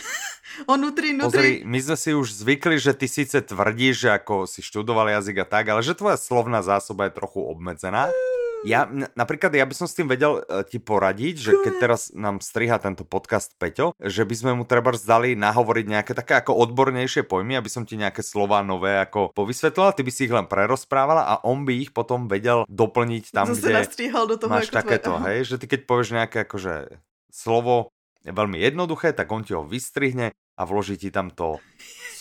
O 0.67 0.75
nutri, 0.75 1.13
nutri. 1.15 1.31
Pozri, 1.31 1.51
my 1.63 1.79
sme 1.79 1.95
si 1.95 2.11
už 2.11 2.43
zvykli, 2.43 2.75
že 2.75 2.91
ty 2.91 3.07
síce 3.07 3.39
tvrdíš, 3.39 4.03
že 4.03 4.09
ako 4.19 4.43
si 4.43 4.59
študoval 4.59 5.07
jazyk 5.07 5.37
a 5.43 5.45
tak, 5.47 5.71
ale 5.71 5.79
že 5.79 5.95
tvoja 5.95 6.19
slovná 6.19 6.59
zásoba 6.59 7.07
je 7.07 7.15
trochu 7.15 7.39
obmedzená. 7.39 8.11
Ja 8.61 8.85
napríklad, 9.17 9.49
ja 9.57 9.65
by 9.65 9.73
som 9.73 9.89
s 9.89 9.97
tým 9.97 10.05
vedel 10.05 10.45
uh, 10.45 10.61
ti 10.61 10.77
poradiť, 10.77 11.35
že 11.41 11.51
keď 11.65 11.73
teraz 11.81 12.13
nám 12.13 12.45
striha 12.45 12.77
tento 12.77 13.01
podcast 13.01 13.57
Peťo, 13.57 13.97
že 13.97 14.21
by 14.21 14.35
sme 14.37 14.51
mu 14.53 14.63
treba 14.69 14.93
zdali 14.93 15.33
nahovoriť 15.33 15.85
nejaké 15.89 16.13
také 16.13 16.37
ako 16.37 16.53
odbornejšie 16.69 17.25
pojmy, 17.25 17.57
aby 17.57 17.69
som 17.73 17.89
ti 17.89 17.97
nejaké 17.97 18.21
slova 18.21 18.61
nové 18.61 19.01
ako 19.01 19.33
povysvetlila, 19.33 19.97
ty 19.97 20.05
by 20.05 20.11
si 20.13 20.29
ich 20.29 20.33
len 20.33 20.45
prerozprávala 20.45 21.25
a 21.25 21.33
on 21.41 21.65
by 21.65 21.73
ich 21.73 21.89
potom 21.89 22.29
vedel 22.29 22.69
doplniť 22.69 23.33
tam, 23.33 23.49
Zase 23.49 23.65
kde 23.65 24.13
do 24.13 24.37
toho 24.37 24.51
máš 24.53 24.69
takéto, 24.69 25.17
tvoje... 25.17 25.25
hej, 25.25 25.39
že 25.49 25.55
ty 25.57 25.65
keď 25.65 25.79
povieš 25.89 26.09
nejaké 26.13 26.45
akože 26.45 27.01
slovo 27.33 27.89
je 28.21 28.29
veľmi 28.29 28.61
jednoduché, 28.61 29.17
tak 29.17 29.33
on 29.33 29.41
ti 29.41 29.57
ho 29.57 29.65
vystrihne 29.65 30.29
a 30.37 30.61
vloží 30.69 31.01
ti 31.01 31.09
tam 31.09 31.33
to 31.33 31.57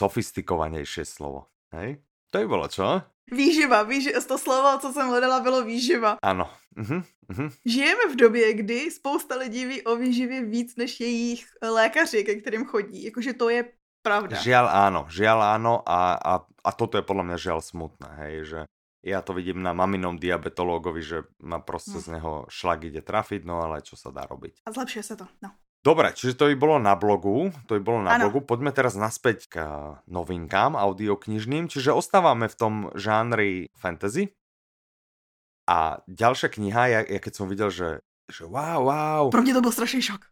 sofistikovanejšie 0.00 1.04
slovo. 1.04 1.52
Hej? 1.76 2.00
To 2.32 2.40
by 2.40 2.46
bylo 2.48 2.66
čo? 2.72 3.04
Výživa, 3.30 3.82
výživa, 3.82 4.20
to 4.20 4.38
slovo, 4.38 4.78
co 4.78 4.92
jsem 4.92 5.08
hledala, 5.08 5.40
bylo 5.40 5.64
výživa. 5.64 6.18
Ano. 6.22 6.50
Uh-huh, 6.76 7.02
uh-huh. 7.30 7.50
Žijeme 7.66 8.12
v 8.12 8.16
době, 8.16 8.54
kdy 8.54 8.90
spousta 8.90 9.36
lidí 9.36 9.64
ví 9.64 9.78
o 9.82 9.96
výživě 9.96 10.44
víc 10.44 10.76
než 10.76 11.00
jejich 11.00 11.46
lékaři, 11.62 12.24
ke 12.24 12.34
kterým 12.34 12.64
chodí. 12.64 13.04
Jakože 13.04 13.32
to 13.34 13.50
je 13.50 13.64
pravda. 14.00 14.40
Žiaľ 14.40 14.66
áno, 14.70 15.00
žiaľ 15.12 15.60
áno 15.60 15.84
a, 15.84 16.16
a, 16.16 16.34
a 16.40 16.70
toto 16.72 16.96
je 16.96 17.04
podľa 17.04 17.24
mňa 17.30 17.36
žiaľ 17.36 17.60
smutné, 17.60 18.10
hej, 18.24 18.34
že 18.48 18.60
ja 19.04 19.20
to 19.20 19.32
vidím 19.36 19.60
na 19.60 19.72
maminom 19.76 20.16
diabetológovi, 20.16 21.00
že 21.04 21.18
ma 21.40 21.60
proste 21.60 22.00
hm. 22.00 22.04
z 22.04 22.06
neho 22.16 22.32
šlak 22.48 22.88
ide 22.88 23.04
trafiť, 23.04 23.44
no 23.44 23.60
ale 23.60 23.84
čo 23.84 23.96
sa 23.96 24.08
dá 24.12 24.24
robiť. 24.24 24.64
A 24.64 24.72
zlepšuje 24.72 25.04
sa 25.04 25.14
to, 25.20 25.26
no. 25.44 25.52
Dobre, 25.80 26.12
čiže 26.12 26.36
to 26.36 26.52
by 26.52 26.56
bolo 26.60 26.76
na 26.76 26.92
blogu, 26.92 27.52
to 27.64 27.80
by 27.80 27.82
bolo 27.82 28.00
na 28.04 28.20
ano. 28.20 28.28
blogu. 28.28 28.44
Poďme 28.44 28.68
teraz 28.68 29.00
naspäť 29.00 29.48
k 29.48 29.54
novinkám 30.06 30.76
audioknižným, 30.76 31.72
čiže 31.72 31.96
ostávame 31.96 32.52
v 32.52 32.56
tom 32.56 32.74
žánri 32.92 33.72
fantasy. 33.80 34.36
A 35.64 36.04
ďalšia 36.04 36.52
kniha, 36.52 36.82
ja, 36.92 37.00
ja 37.04 37.20
keď 37.20 37.32
som 37.32 37.48
videl, 37.48 37.72
že, 37.72 38.04
že 38.28 38.44
wow, 38.44 38.84
wow. 38.84 39.24
Pro 39.32 39.40
mňa 39.40 39.56
to 39.56 39.64
bol 39.64 39.72
strašný 39.72 40.04
šok 40.04 40.29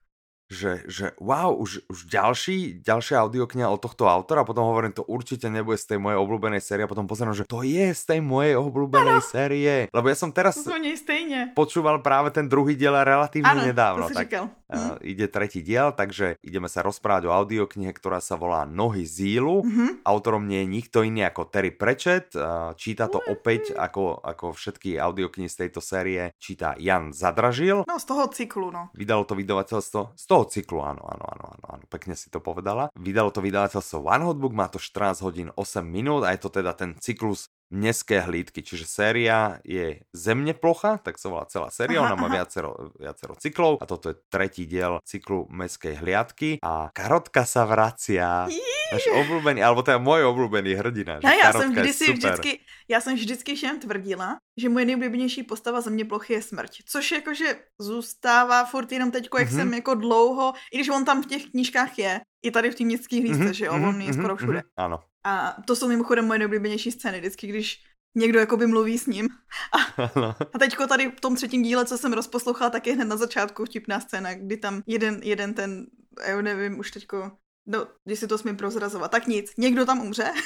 že, 0.48 0.80
že 0.88 1.12
wow, 1.20 1.52
už, 1.52 1.84
už 1.92 2.08
ďalší, 2.08 2.80
ďalšia 2.80 3.20
audiokniha 3.20 3.68
od 3.68 3.80
tohto 3.84 4.08
autora, 4.08 4.48
potom 4.48 4.64
hovorím, 4.64 4.96
to 4.96 5.04
určite 5.04 5.46
nebude 5.52 5.76
z 5.76 5.94
tej 5.94 5.98
mojej 6.00 6.18
obľúbenej 6.18 6.64
série 6.64 6.84
a 6.84 6.90
potom 6.90 7.04
pozerám, 7.04 7.37
že 7.37 7.44
to 7.44 7.61
je 7.61 7.92
z 7.92 8.02
tej 8.02 8.20
mojej 8.24 8.56
obľúbenej 8.56 9.20
ano. 9.20 9.24
série. 9.24 9.92
Lebo 9.92 10.08
ja 10.08 10.16
som 10.16 10.32
teraz 10.32 10.56
to 10.56 10.72
stejne. 10.72 11.52
počúval 11.52 12.00
práve 12.00 12.32
ten 12.32 12.48
druhý 12.48 12.74
diel 12.74 12.96
relatívne 12.96 13.61
ano, 13.61 13.68
nedávno. 13.68 14.08
tak 14.08 14.32
uh, 14.32 14.96
ide 15.04 15.28
tretí 15.28 15.61
diel, 15.61 15.92
takže 15.92 16.40
ideme 16.40 16.66
sa 16.66 16.80
rozprávať 16.80 17.28
o 17.28 17.34
audioknihe, 17.37 17.92
ktorá 17.92 18.18
sa 18.18 18.40
volá 18.40 18.64
Nohy 18.64 19.04
zílu. 19.04 19.62
Mm-hmm. 19.62 19.90
Autorom 20.08 20.48
nie 20.48 20.64
je 20.64 20.68
nikto 20.68 21.04
iný 21.04 21.28
ako 21.28 21.52
Terry 21.52 21.70
Pratchett. 21.76 22.32
Uh, 22.32 22.72
číta 22.74 23.06
to 23.06 23.20
opäť 23.20 23.76
ako, 23.76 24.24
ako 24.24 24.56
všetky 24.56 24.96
audioknihy 24.96 25.48
z 25.52 25.68
tejto 25.68 25.84
série. 25.84 26.32
Číta 26.40 26.72
Jan 26.80 27.12
Zadražil. 27.12 27.84
No 27.84 28.00
z 28.00 28.06
toho 28.08 28.24
cyklu, 28.32 28.72
no. 28.72 28.88
Vydalo 28.96 29.28
to 29.28 29.37
vydavateľstvo 29.37 30.16
z 30.16 30.24
toho 30.24 30.38
toho 30.38 30.46
cyklu, 30.46 30.79
áno, 30.87 31.03
áno, 31.03 31.24
áno, 31.27 31.44
áno, 31.51 31.66
áno, 31.74 31.85
pekne 31.90 32.14
si 32.14 32.31
to 32.31 32.38
povedala. 32.38 32.94
Vydalo 32.94 33.35
to 33.35 33.42
vydavateľstvo 33.42 34.07
One 34.07 34.22
Hotbook, 34.22 34.55
má 34.55 34.70
to 34.70 34.79
14 34.79 35.27
hodín 35.27 35.48
8 35.59 35.83
minút 35.83 36.22
a 36.22 36.31
je 36.31 36.38
to 36.38 36.51
teda 36.55 36.79
ten 36.79 36.94
cyklus 37.03 37.51
Mestské 37.68 38.24
hlídky, 38.24 38.64
čiže 38.64 38.88
séria 38.88 39.61
je 39.61 40.00
Zemne 40.16 40.57
plocha, 40.57 40.96
tak 40.96 41.20
sa 41.20 41.28
volá 41.28 41.44
celá 41.52 41.68
séria, 41.68 42.00
ona 42.00 42.16
má 42.16 42.33
viacero, 42.33 42.96
viacero 42.96 43.37
cyklov 43.37 43.76
a 43.81 43.85
toto 43.85 44.09
je 44.09 44.16
tretí 44.33 44.64
diel 44.64 45.04
cyklu 45.04 45.44
Mestskej 45.52 46.00
hliadky 46.00 46.64
a 46.64 46.88
Karotka 46.96 47.44
sa 47.44 47.68
vracia. 47.68 48.48
Náš 48.88 49.04
obľúbený, 49.12 49.61
alebo 49.61 49.85
teda 49.85 50.00
môj 50.00 50.24
obľúbený 50.33 50.81
hrdina. 50.81 51.20
Ja, 51.20 51.33
ja 51.37 51.52
jsem 51.52 51.76
vždycky, 51.76 52.12
vždycky, 52.12 52.50
já 52.88 53.00
jsem 53.00 53.14
vždycky 53.14 53.54
všem 53.54 53.81
tvrdila, 53.81 54.40
že 54.57 54.68
moje 54.68 54.85
nejoblíbenější 54.85 55.42
postava 55.42 55.81
země 55.81 56.04
plochy 56.04 56.33
je 56.33 56.42
smrť. 56.42 56.72
Což 56.88 57.12
jakože 57.12 57.57
zůstává 57.81 58.64
furt 58.64 58.92
jenom 58.92 59.11
teďko, 59.11 59.38
jak 59.38 59.48
mm-hmm. 59.48 59.57
jsem 59.57 59.74
jako 59.74 59.94
dlouho, 59.94 60.52
i 60.72 60.76
když 60.76 60.88
on 60.88 61.04
tam 61.04 61.22
v 61.22 61.26
těch 61.26 61.50
knížkách 61.50 61.98
je, 61.98 62.20
i 62.42 62.51
tady 62.51 62.70
v 62.70 62.74
té 62.74 62.85
městské 62.85 63.20
hlídce, 63.20 63.38
mm-hmm, 63.38 63.51
že 63.51 63.64
jo, 63.64 63.72
on 63.72 64.01
je 64.01 64.11
mm-hmm, 64.11 64.18
skoro 64.18 64.37
všude. 64.37 64.59
Mm-hmm, 64.59 64.85
ano. 64.85 65.01
A 65.24 65.57
to 65.66 65.77
jsou 65.77 65.88
mimochodem 65.88 66.27
moje 66.27 66.38
nejoblíbenější 66.38 66.90
scény, 66.90 67.18
vždycky, 67.18 67.46
když 67.46 67.83
někdo 68.14 68.38
jakoby 68.38 68.66
mluví 68.66 68.98
s 68.98 69.07
ním. 69.07 69.29
A, 69.72 70.03
a 70.55 70.59
teďko 70.59 70.87
tady 70.87 71.11
v 71.11 71.20
tom 71.20 71.37
třetím 71.37 71.62
díle, 71.62 71.87
co 71.87 71.98
jsem 71.98 72.12
rozposlouchala, 72.12 72.70
tak 72.70 72.87
je 72.87 72.94
hned 72.94 73.05
na 73.05 73.16
začátku 73.16 73.64
vtipná 73.64 74.01
scéna, 74.01 74.35
kdy 74.35 74.57
tam 74.57 74.83
jeden, 74.87 75.20
jeden 75.22 75.55
ten, 75.55 75.87
já 76.27 76.42
nevím, 76.42 76.79
už 76.79 76.90
teďko 76.90 77.31
no, 77.68 77.87
si 78.14 78.26
to 78.26 78.38
smím 78.38 78.57
prozrazovat, 78.57 79.11
tak 79.11 79.26
nic, 79.26 79.52
někdo 79.59 79.87
tam 79.87 80.00
umře. 80.00 80.33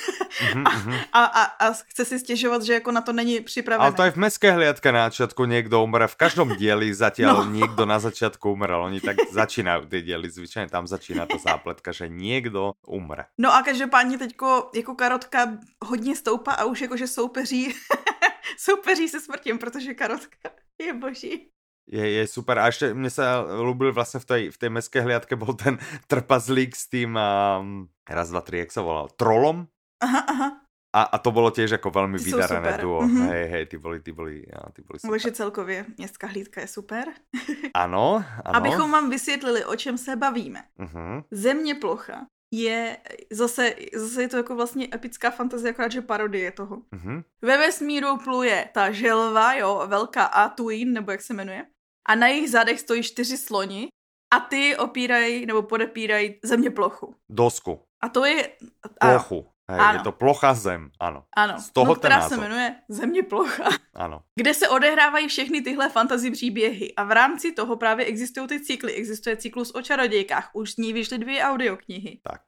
Mm-hmm, 0.52 1.04
a, 1.12 1.24
a, 1.24 1.42
a 1.42 1.72
chce 1.72 2.04
si 2.04 2.18
stěžovat, 2.18 2.62
že 2.62 2.74
jako 2.74 2.92
na 2.92 3.00
to 3.00 3.12
není 3.12 3.40
připravený. 3.40 3.86
Ale 3.86 3.92
to 3.92 4.02
je 4.02 4.10
v 4.10 4.16
Mestské 4.16 4.52
hliadke 4.52 4.92
na 4.92 5.04
začátku 5.04 5.44
někdo 5.44 5.82
umře, 5.82 6.06
v 6.06 6.16
každém 6.16 6.56
díli 6.56 6.94
zatím 6.94 7.26
no. 7.26 7.44
někdo 7.44 7.86
na 7.86 7.98
začátku 7.98 8.52
umrel, 8.52 8.84
oni 8.84 9.00
tak 9.00 9.16
začínají 9.30 9.86
ty 9.86 10.02
díly, 10.02 10.30
zvyčajně. 10.30 10.68
Tam 10.68 10.86
začíná 10.86 11.26
ta 11.26 11.38
zápletka, 11.38 11.92
že 11.92 12.08
někdo 12.08 12.72
umře. 12.86 13.24
No 13.38 13.54
a 13.54 13.62
každopádně 13.62 14.18
teďko 14.18 14.70
jako 14.74 14.94
karotka 14.94 15.58
hodně 15.84 16.16
stoupá 16.16 16.52
a 16.52 16.64
už 16.64 16.80
jakože 16.80 17.06
soupeří, 17.06 17.74
soupeří 18.58 19.08
se 19.08 19.20
smrtím, 19.20 19.58
protože 19.58 19.94
karotka 19.94 20.50
je 20.80 20.94
boží 20.94 21.48
je, 21.86 22.04
je 22.04 22.22
super. 22.30 22.58
A 22.58 22.70
ešte 22.70 22.94
mne 22.94 23.10
sa 23.10 23.42
ľúbil 23.42 23.90
vlastne 23.90 24.22
v 24.22 24.26
tej, 24.26 24.42
v 24.54 24.56
tej 24.58 24.70
mestskej 24.70 25.02
hliadke 25.02 25.34
bol 25.34 25.54
ten 25.58 25.78
trpazlík 26.10 26.76
s 26.76 26.86
tým 26.86 27.14
um, 27.14 27.88
raz, 28.06 28.30
dva, 28.30 28.42
tri, 28.44 28.62
jak 28.62 28.72
sa 28.74 28.82
volal? 28.84 29.10
Trolom? 29.14 29.66
Aha, 30.02 30.22
aha. 30.26 30.48
A, 30.92 31.08
a 31.08 31.16
to 31.16 31.32
bolo 31.32 31.48
tiež 31.48 31.80
ako 31.80 31.88
veľmi 31.88 32.20
ty 32.20 32.36
vydarané 32.36 32.76
duo. 32.76 33.00
Mm-hmm. 33.00 33.28
Hej, 33.32 33.44
hej, 33.48 33.64
ty 33.64 33.76
boli, 33.80 34.04
ty 34.04 34.12
boli, 34.12 34.44
ja, 34.44 34.60
ty 34.76 34.84
boli 34.84 35.00
super. 35.00 35.16
Takže 35.16 35.32
celkově 35.32 35.78
městská 35.96 36.26
hlídka 36.26 36.60
je 36.60 36.68
super. 36.68 37.08
ano, 37.74 38.24
ano. 38.44 38.56
Abychom 38.56 38.92
vám 38.92 39.10
vysvětlili, 39.10 39.64
o 39.64 39.76
čem 39.76 39.98
se 39.98 40.16
bavíme. 40.16 40.64
Mm-hmm. 40.78 41.24
Země 41.30 41.74
plocha 41.74 42.28
je 42.52 42.96
zase, 43.30 43.74
zase 43.94 44.22
je 44.22 44.28
to 44.28 44.36
jako 44.36 44.56
vlastně 44.56 44.88
epická 44.94 45.30
fantazie, 45.30 45.70
akorát, 45.70 45.92
že 45.92 46.00
parodie 46.00 46.52
toho. 46.52 46.76
Mm-hmm. 46.76 47.24
Ve 47.42 47.58
vesmíru 47.58 48.18
pluje 48.24 48.68
ta 48.74 48.90
želva, 48.92 49.54
jo, 49.54 49.82
velká 49.86 50.24
Atuin, 50.24 50.92
nebo 50.92 51.10
jak 51.10 51.22
se 51.22 51.34
jmenuje, 51.34 51.66
a 52.08 52.14
na 52.14 52.28
jejich 52.28 52.50
zadech 52.50 52.80
stojí 52.80 53.02
čtyři 53.02 53.38
sloni 53.38 53.88
a 54.34 54.40
ty 54.40 54.76
opírají 54.76 55.46
nebo 55.46 55.62
podepírají 55.62 56.38
země 56.44 56.70
plochu. 56.70 57.14
Dosku. 57.30 57.80
A 58.00 58.08
to 58.08 58.24
je... 58.24 58.56
Plochu. 59.00 59.51
Hej, 59.70 59.80
ano. 59.80 59.98
Je 59.98 60.04
to 60.04 60.12
plocha 60.12 60.54
zem, 60.54 60.90
ano. 61.00 61.24
Ano, 61.36 61.58
Z 61.58 61.70
toho 61.70 61.86
no, 61.86 61.94
která 61.94 62.28
se 62.28 62.36
jmenuje 62.36 62.74
Země 62.88 63.22
plocha. 63.22 63.68
Ano. 63.94 64.22
Kde 64.34 64.54
se 64.54 64.68
odehrávají 64.68 65.28
všechny 65.28 65.62
tyhle 65.62 65.88
fantasy 65.88 66.30
příběhy. 66.30 66.94
A 66.94 67.04
v 67.04 67.10
rámci 67.10 67.52
toho 67.52 67.76
právě 67.76 68.06
existují 68.06 68.48
ty 68.48 68.60
cykly. 68.60 68.92
Existuje 68.92 69.36
cyklus 69.36 69.74
o 69.74 69.82
čarodějkách, 69.82 70.50
už 70.52 70.72
z 70.72 70.76
ní 70.76 70.92
vyšly 70.92 71.18
dvě 71.18 71.42
audioknihy. 71.42 72.20
Tak. 72.22 72.40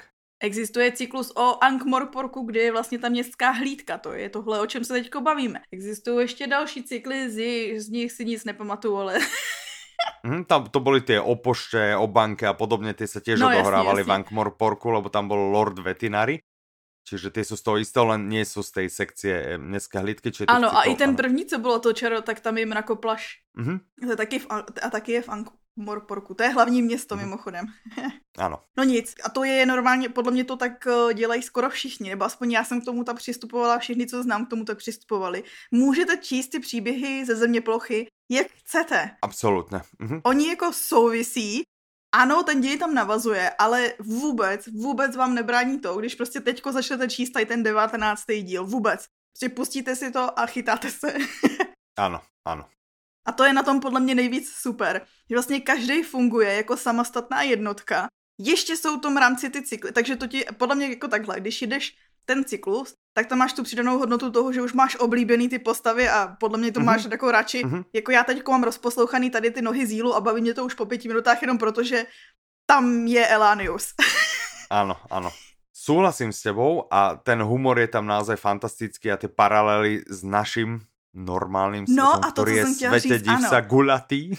Existuje 0.43 0.93
cyklus 0.93 1.33
o 1.37 1.65
Ankh-Morporku, 1.65 2.45
kde 2.47 2.61
je 2.61 2.73
vlastně 2.73 2.99
ta 2.99 3.09
městská 3.09 3.51
hlídka, 3.51 3.99
to 3.99 4.13
je 4.13 4.29
tohle, 4.29 4.61
o 4.61 4.67
čem 4.67 4.85
se 4.85 4.93
teď 4.93 5.17
bavíme. 5.17 5.61
Existují 5.73 6.25
ještě 6.25 6.47
další 6.47 6.83
cykly, 6.83 7.31
z, 7.31 7.37
z 7.81 7.89
nich 7.89 8.13
si 8.13 8.25
nic 8.25 8.45
nepamatuju, 8.45 8.97
ale... 8.97 9.19
Mm, 10.25 10.45
tam 10.45 10.69
to 10.69 10.81
boli 10.81 11.01
tie 11.01 11.21
o 11.21 11.37
pošte, 11.37 11.97
o 11.97 12.09
banke 12.09 12.49
a 12.49 12.57
podobne, 12.57 12.97
tie 12.97 13.05
sa 13.05 13.21
tiež 13.21 13.41
no, 13.41 13.49
odohrávali 13.49 14.01
jasne, 14.01 14.09
jasne. 14.09 14.09
v 14.09 14.15
Ankh-Morporku, 14.17 14.89
lebo 14.89 15.09
tam 15.13 15.29
bol 15.29 15.53
Lord 15.53 15.81
Vetinary. 15.81 16.41
Čiže 17.05 17.31
ty 17.31 17.45
jsou 17.45 17.57
z 17.57 17.63
toho 17.63 17.77
jistého, 17.77 18.07
len 18.07 18.29
nie 18.29 18.45
jsou 18.45 18.63
z 18.63 18.71
té 18.71 18.89
sekcie 18.89 19.59
městské 19.59 19.99
hlídky. 19.99 20.33
Či 20.33 20.47
ano, 20.47 20.77
a 20.77 20.83
i 20.83 20.95
ten 20.95 21.09
ano. 21.09 21.17
první, 21.17 21.47
co 21.47 21.59
bylo 21.59 21.79
to 21.79 21.93
čaro, 21.93 22.23
tak 22.23 22.41
tam 22.41 22.59
je 22.59 22.67
mrakoplaš. 22.67 23.41
Mm-hmm. 23.59 23.81
To 24.01 24.11
je 24.11 24.17
taky 24.17 24.39
v, 24.39 24.47
a 24.83 24.91
taky 24.91 25.13
je 25.13 25.23
v 25.23 25.29
Morporku. 25.77 26.35
To 26.35 26.43
je 26.43 26.49
hlavní 26.49 26.83
město 26.83 27.17
mm-hmm. 27.17 27.21
mimochodem. 27.21 27.67
ano. 28.39 28.59
No 28.77 28.85
nic, 28.85 29.15
a 29.25 29.31
to 29.31 29.45
je 29.45 29.67
normálně, 29.67 30.09
podle 30.09 30.33
mě 30.33 30.45
to 30.45 30.57
tak 30.57 30.87
eh, 30.87 31.15
dělají 31.15 31.43
skoro 31.43 31.71
všichni, 31.71 32.11
nebo 32.11 32.25
aspoň 32.25 32.53
já 32.53 32.65
jsem 32.65 32.81
k 32.81 32.85
tomu 32.85 33.05
tak 33.05 33.17
přistupovala, 33.17 33.79
všichni, 33.79 34.07
co 34.07 34.23
znám, 34.23 34.47
k 34.47 34.51
tomu 34.51 34.65
tak 34.65 34.79
přistupovali. 34.79 35.43
Můžete 35.71 36.17
číst 36.17 36.49
ty 36.49 36.61
příběhy 36.61 37.25
ze 37.27 37.37
země 37.37 37.61
plochy, 37.61 38.07
jak 38.31 38.47
chcete. 38.47 39.11
Absolutně. 39.23 39.79
Mm-hmm. 39.79 40.21
Oni 40.25 40.49
jako 40.49 40.73
souvisí, 40.73 41.63
ano, 42.15 42.43
ten 42.43 42.61
děj 42.61 42.79
tam 42.79 42.95
navazuje, 42.95 43.51
ale 43.51 43.93
vůbec, 43.99 44.67
vůbec 44.67 45.17
vám 45.17 45.35
nebrání 45.35 45.81
to, 45.81 45.97
když 45.97 46.15
prostě 46.15 46.41
teďko 46.41 46.73
začnete 46.73 47.09
číst 47.09 47.31
tady 47.31 47.47
ten 47.47 47.63
19. 47.63 48.25
díl. 48.43 48.67
Vůbec. 48.67 49.07
Prostě 49.33 49.49
pustíte 49.49 49.97
si 49.97 50.11
to 50.11 50.39
a 50.39 50.47
chytáte 50.47 50.91
se. 50.91 51.15
ano, 51.99 52.21
ano. 52.45 52.69
A 53.27 53.33
to 53.33 53.45
je 53.45 53.53
na 53.53 53.63
tom 53.63 53.81
podle 53.81 54.01
mě 54.01 54.15
nejvíc 54.15 54.53
super, 54.53 55.07
že 55.31 55.37
vlastně 55.37 55.61
každý 55.61 56.03
funguje 56.03 56.55
jako 56.55 56.77
samostatná 56.77 57.43
jednotka. 57.43 58.09
Ještě 58.39 58.77
jsou 58.77 59.01
tom 59.01 59.17
rámci 59.17 59.51
ty 59.51 59.63
cykly, 59.63 59.93
takže 59.93 60.17
to 60.17 60.27
ti 60.27 60.45
podle 60.59 60.75
mě 60.75 60.89
jako 60.89 61.09
takhle, 61.09 61.41
když 61.41 61.63
jdeš 61.63 61.97
ten 62.25 62.45
cyklus, 62.45 62.95
tak 63.13 63.27
tam 63.27 63.39
máš 63.39 63.53
tu 63.53 63.63
přidanou 63.63 63.99
hodnotu 63.99 64.31
toho, 64.31 64.53
že 64.53 64.63
už 64.63 64.73
máš 64.73 64.97
oblíbený 64.97 65.49
ty 65.49 65.59
postavy 65.59 66.09
a 66.09 66.37
podle 66.41 66.59
mě 66.59 66.73
to 66.73 66.81
mm-hmm. 66.81 66.85
máš 66.85 67.05
jako 67.05 67.31
radši, 67.31 67.65
mm-hmm. 67.65 67.85
jako 67.93 68.11
já 68.13 68.25
teď 68.25 68.49
mám 68.49 68.63
rozposlouchaný 68.63 69.31
tady 69.31 69.51
ty 69.51 69.63
nohy 69.63 69.87
zílu 69.87 70.15
a 70.15 70.21
baví 70.21 70.41
mě 70.41 70.55
to 70.55 70.65
už 70.65 70.75
po 70.75 70.87
pěti 70.87 71.09
minutách 71.09 71.43
jenom 71.43 71.59
proto, 71.59 71.83
že 71.83 72.07
tam 72.67 73.07
je 73.07 73.27
Elanius. 73.27 73.95
ano, 74.71 74.97
ano. 75.11 75.31
Súhlasím 75.73 76.33
s 76.33 76.43
tebou 76.43 76.89
a 76.91 77.17
ten 77.17 77.43
humor 77.43 77.79
je 77.79 77.89
tam 77.89 78.07
naozaj 78.07 78.37
fantastický 78.37 79.13
a 79.13 79.17
ty 79.17 79.29
paralely 79.29 80.03
s 80.09 80.25
naším 80.25 80.81
normálním 81.15 81.85
no, 81.89 82.11
světem, 82.11 82.29
a 82.29 82.33
to, 82.33 82.43
který 82.43 82.57
je 82.57 82.67
světě 82.67 83.19
divsa 83.19 83.61
gulatý. 83.61 84.31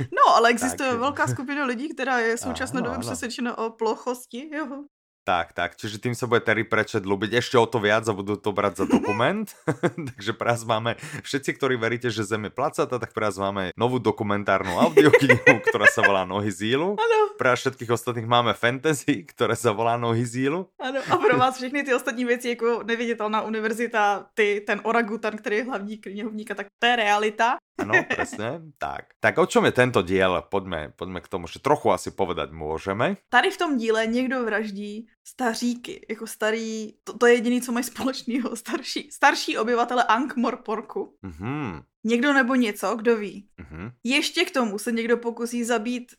no, 0.00 0.34
ale 0.36 0.50
existuje 0.50 0.90
tak. 0.90 0.98
velká 0.98 1.26
skupina 1.26 1.64
lidí, 1.64 1.88
která 1.88 2.18
je 2.18 2.36
v 2.36 2.40
současné 2.40 2.82
době 2.82 2.98
přesvědčena 2.98 3.58
o 3.58 3.70
plochosti 3.70 4.48
jeho 4.52 4.84
tak, 5.28 5.52
tak, 5.52 5.76
čiže 5.76 6.00
tým 6.00 6.16
sa 6.16 6.24
bude 6.24 6.40
Terry 6.40 6.64
Pratchett 6.64 7.04
ľúbiť 7.04 7.36
ešte 7.36 7.60
o 7.60 7.68
to 7.68 7.76
viac 7.84 8.08
a 8.08 8.16
budú 8.16 8.40
to 8.40 8.48
brať 8.48 8.80
za 8.80 8.84
dokument. 8.88 9.44
Takže 10.16 10.32
pre 10.32 10.56
nás 10.56 10.64
máme, 10.64 10.96
všetci, 11.20 11.52
ktorí 11.52 11.76
veríte, 11.76 12.08
že 12.08 12.24
Zem 12.24 12.48
je 12.48 12.52
placata, 12.56 12.96
tak 12.96 13.12
pre 13.12 13.28
nás 13.28 13.36
máme 13.36 13.76
novú 13.76 14.00
dokumentárnu 14.00 14.72
audioknihu, 14.80 15.60
ktorá 15.68 15.84
sa 15.92 16.00
volá 16.00 16.24
Nohy 16.24 16.48
zílu. 16.48 16.96
Ano. 16.96 17.36
Pre 17.36 17.52
všetkých 17.52 17.92
ostatných 17.92 18.24
máme 18.24 18.56
fantasy, 18.56 19.28
ktoré 19.28 19.52
sa 19.52 19.76
volá 19.76 20.00
Nohy 20.00 20.24
zílu. 20.24 20.72
Ano, 20.80 21.04
a 21.04 21.14
pro 21.20 21.36
vás 21.36 21.60
všechny 21.60 21.84
ty 21.84 21.92
ostatní 21.92 22.24
věci, 22.24 22.48
jako 22.56 22.88
neviditelná 22.88 23.44
univerzita, 23.44 24.32
ty, 24.32 24.64
ten 24.64 24.80
orangutan, 24.80 25.36
který 25.36 25.56
je 25.56 25.64
hlavní 25.64 25.98
knihovník, 25.98 26.56
tak 26.56 26.72
to 26.78 26.86
je 26.86 26.96
realita. 26.96 27.60
Ano, 27.78 27.94
presne. 28.10 28.60
tak. 28.78 29.14
Tak 29.20 29.38
o 29.38 29.46
čom 29.46 29.64
je 29.64 29.72
tento 29.72 30.02
diel? 30.02 30.42
Poďme, 30.50 30.90
poďme 30.98 31.20
k 31.20 31.30
tomu, 31.30 31.46
že 31.46 31.62
trochu 31.62 31.94
asi 31.94 32.10
povedať 32.10 32.50
môžeme. 32.50 33.16
Tady 33.30 33.50
v 33.50 33.58
tom 33.58 33.76
díle 33.76 34.06
někdo 34.06 34.44
vraždí 34.44 35.06
staříky, 35.24 36.06
jako 36.10 36.26
starý, 36.26 36.92
to, 37.04 37.18
to 37.18 37.26
je 37.26 37.34
jediný, 37.34 37.62
co 37.62 37.72
mají 37.72 37.84
společného, 37.84 38.56
starší, 38.56 39.10
starší 39.10 39.58
obyvatele 39.58 40.04
Ankh-Morporku. 40.04 41.14
Mm-hmm. 41.24 41.82
Někdo 42.04 42.32
nebo 42.32 42.54
něco, 42.54 42.96
kdo 42.96 43.16
ví. 43.16 43.48
Mm-hmm. 43.60 43.92
Ještě 44.04 44.44
k 44.44 44.50
tomu 44.50 44.78
se 44.78 44.92
někdo 44.92 45.16
pokusí 45.16 45.64
zabít 45.64 46.12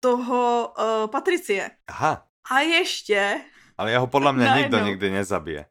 toho 0.00 0.72
uh, 0.78 1.10
Patricie. 1.10 1.70
Aha. 1.88 2.26
A 2.50 2.60
ještě... 2.60 3.40
Ale 3.78 3.90
jeho 3.90 4.06
podle 4.06 4.32
mě 4.32 4.50
nikdo 4.56 4.78
nikdy 4.78 5.10
nezabije. 5.10 5.66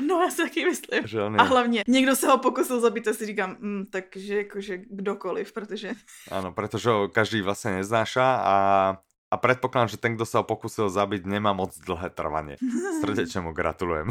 No 0.00 0.22
já 0.22 0.30
si 0.30 0.42
taky 0.42 0.64
myslím. 0.64 1.04
A 1.38 1.42
hlavně 1.42 1.84
někdo 1.88 2.16
se 2.16 2.26
ho 2.26 2.38
pokusil 2.38 2.80
zabít 2.80 3.08
a 3.08 3.12
si 3.12 3.26
říkám, 3.26 3.56
mm, 3.60 3.86
takže 3.90 4.36
jakože 4.36 4.78
kdokoliv, 4.78 5.52
protože... 5.52 5.92
Ano, 6.30 6.52
protože 6.52 6.90
ho 6.90 7.08
každý 7.08 7.40
vlastně 7.40 7.70
neznáša 7.70 8.36
a 8.44 8.96
a 9.26 9.36
predpokladám, 9.36 9.88
že 9.90 9.98
ten, 9.98 10.14
kdo 10.14 10.22
sa 10.22 10.38
ho 10.38 10.44
pokusil 10.46 10.86
zabiť, 10.86 11.26
nemá 11.26 11.50
moc 11.50 11.74
dlhé 11.74 12.14
trvanie. 12.14 12.56
Srdečně 13.02 13.40
mu 13.40 13.52
gratulujem. 13.52 14.08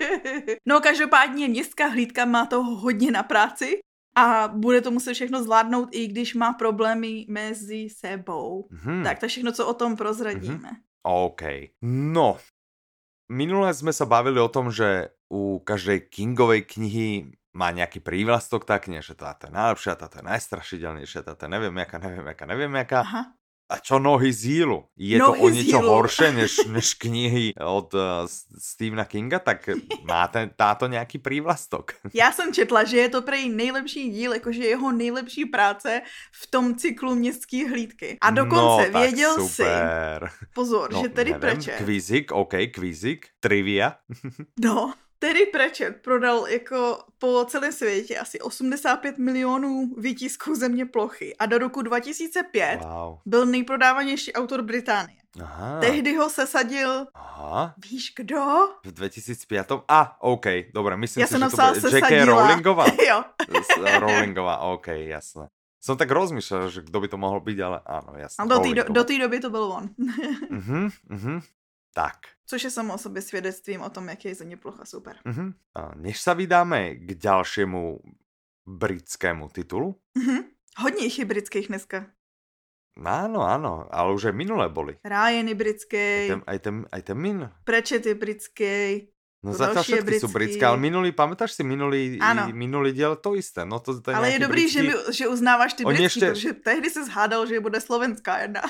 no 0.68 0.80
každopádně 0.80 1.48
městská 1.48 1.86
hlídka 1.86 2.24
má 2.24 2.46
toho 2.46 2.76
hodně 2.76 3.10
na 3.10 3.22
práci 3.22 3.80
a 4.16 4.48
bude 4.48 4.80
to 4.80 4.90
muset 4.90 5.14
všechno 5.14 5.42
zvládnout, 5.42 5.88
i 5.92 6.06
když 6.06 6.34
má 6.34 6.52
problémy 6.52 7.26
mezi 7.28 7.88
sebou. 7.88 8.68
Hmm. 8.70 9.04
Tak 9.04 9.18
to 9.18 9.28
všechno, 9.28 9.52
co 9.52 9.66
o 9.66 9.74
tom 9.74 9.96
prozradíme. 9.96 10.68
Hmm. 10.68 10.84
OK. 11.02 11.42
No, 11.82 12.36
minule 13.32 13.72
sme 13.72 13.96
sa 13.96 14.04
bavili 14.04 14.36
o 14.36 14.52
tom, 14.52 14.68
že 14.68 15.16
u 15.32 15.56
každej 15.64 16.12
Kingovej 16.12 16.68
knihy 16.68 17.32
má 17.56 17.72
nejaký 17.72 18.04
prívlastok 18.04 18.68
tak, 18.68 18.88
nie, 18.92 19.00
že 19.00 19.16
táto 19.16 19.48
je 19.48 19.52
najlepšia, 19.52 19.96
táto 19.96 20.20
je 20.20 20.28
najstrašidelnejšia, 20.28 21.24
táto 21.24 21.48
je 21.48 21.50
neviem 21.52 21.72
jaká, 21.80 21.96
neviem 21.96 22.26
jaká, 22.28 22.44
neviem 22.44 22.72
jaká. 22.76 23.00
Aha. 23.04 23.22
A 23.72 23.80
čo 23.80 23.96
nohy 23.96 24.32
zílu? 24.32 24.84
Je 24.96 25.16
nohy 25.18 25.40
to 25.40 25.46
o 25.46 25.50
zílu. 25.50 25.88
horšie 25.88 26.32
než, 26.40 26.52
než 26.68 26.94
knihy 26.94 27.56
od 27.56 27.94
uh, 27.94 28.00
Stephena 28.58 29.04
Kinga? 29.04 29.38
Tak 29.38 29.70
má 30.04 30.28
ten, 30.28 30.50
táto 30.56 30.86
nějaký 30.86 31.18
prívlastok? 31.18 31.92
Já 32.14 32.32
jsem 32.32 32.52
četla, 32.52 32.84
že 32.84 32.96
je 32.96 33.08
to 33.08 33.22
prej 33.22 33.48
nejlepší 33.48 34.10
díl, 34.10 34.32
jakože 34.32 34.64
jeho 34.64 34.92
nejlepší 34.92 35.44
práce 35.44 36.02
v 36.32 36.50
tom 36.50 36.76
cyklu 36.76 37.14
městské 37.14 37.68
hlídky. 37.68 38.18
A 38.20 38.30
dokonce 38.30 38.90
no, 38.92 39.00
věděl 39.00 39.48
super. 39.48 40.28
si, 40.28 40.46
pozor, 40.54 40.92
no, 40.92 41.02
že 41.02 41.08
tedy 41.08 41.34
preče. 41.34 41.70
Kvízik, 41.70 42.32
OK, 42.32 42.54
kvízik, 42.74 43.26
trivia. 43.40 43.96
no, 44.64 44.92
Terry 45.22 45.46
Pratchett 45.46 46.02
prodal 46.02 46.46
jako 46.46 46.98
po 47.18 47.44
celém 47.48 47.72
světě 47.72 48.18
asi 48.18 48.40
85 48.40 49.18
milionů 49.18 49.94
výtisků 49.98 50.54
země 50.54 50.86
plochy 50.86 51.36
a 51.36 51.46
do 51.46 51.58
roku 51.58 51.82
2005 51.82 52.80
wow. 52.82 53.18
byl 53.26 53.46
nejprodávanější 53.46 54.32
autor 54.32 54.62
Británie. 54.62 55.18
Aha. 55.42 55.80
Tehdy 55.80 56.14
ho 56.16 56.30
sesadil, 56.30 57.06
Aha. 57.14 57.74
víš 57.90 58.12
kdo? 58.16 58.44
V 58.84 58.92
2005? 58.92 59.72
A, 59.72 59.78
ah, 59.88 60.08
OK, 60.20 60.46
dobré, 60.74 60.96
myslím 60.96 61.20
Já 61.20 61.26
si, 61.26 61.34
že 61.34 61.40
to 61.40 61.56
bude 61.80 61.96
J.K. 61.96 62.24
Rowlingová. 62.24 62.86
jo. 63.08 63.24
Rowlingová, 63.98 64.58
OK, 64.58 64.86
jasné. 64.86 65.48
Jsem 65.80 65.96
tak 65.96 66.10
rozmýšlel, 66.10 66.70
že 66.70 66.82
kdo 66.82 67.00
by 67.00 67.08
to 67.08 67.16
mohl 67.16 67.40
být, 67.40 67.60
ale 67.60 67.80
ano, 67.86 68.12
jasné. 68.16 68.42
A 68.44 68.48
do 68.48 68.58
té 68.58 68.74
do, 68.74 68.84
do 68.84 69.04
doby 69.20 69.40
to 69.40 69.50
byl 69.50 69.62
on. 69.62 69.88
uh-huh, 70.50 70.90
uh-huh. 71.10 71.42
Tak. 71.94 72.16
Což 72.52 72.64
je 72.64 72.70
samo 72.70 72.94
o 72.94 72.98
sobě 72.98 73.22
svědectvím 73.22 73.80
o 73.80 73.90
tom, 73.90 74.08
jak 74.08 74.24
je 74.24 74.34
země 74.34 74.56
plocha 74.56 74.84
super. 74.84 75.16
Uh-huh. 75.24 75.54
A 75.74 75.92
než 75.96 76.20
se 76.20 76.34
vydáme 76.34 76.94
k 76.94 77.14
dalšímu 77.14 78.00
britskému 78.68 79.48
titulu. 79.48 79.96
Uh-huh. 80.18 80.44
Hodně 80.78 81.04
jich 81.04 81.18
je 81.18 81.24
britských 81.24 81.68
dneska. 81.68 82.12
Áno, 83.00 83.40
áno, 83.40 83.88
ale 83.88 84.12
už 84.12 84.28
aj 84.28 84.36
minulé 84.36 84.68
boli. 84.68 85.00
Ryan 85.00 85.48
je 85.48 85.56
britský. 85.56 86.04
Aj 86.04 86.28
ten, 86.28 86.42
aj 86.44 86.58
ten, 86.60 86.76
aj 86.92 87.02
ten 87.08 87.16
min. 87.16 87.48
Prečet 87.64 88.04
je 88.04 88.12
britský. 88.12 89.08
No 89.42 89.56
zatiaľ 89.56 89.82
všetky 89.82 90.20
sú 90.20 90.28
britské, 90.28 90.60
ale 90.60 90.76
minulý, 90.76 91.16
pamätáš 91.16 91.56
si 91.56 91.64
minulý, 91.64 92.20
ano. 92.20 92.52
minulý 92.52 92.92
diel 92.92 93.16
to 93.16 93.32
isté. 93.32 93.64
No 93.64 93.80
to, 93.80 93.96
to 93.98 94.12
je 94.12 94.14
ale 94.14 94.36
je 94.36 94.44
dobrý, 94.44 94.68
britský... 94.68 94.76
že, 94.76 95.24
že 95.24 95.24
uznáváš 95.32 95.72
ty 95.72 95.88
britský, 95.88 96.04
ešte... 96.04 96.26
protože 96.30 96.52
tehdy 96.52 96.88
se 96.90 97.02
zhádal, 97.08 97.48
že 97.48 97.64
bude 97.64 97.80
slovenská 97.80 98.44
jedna. 98.44 98.60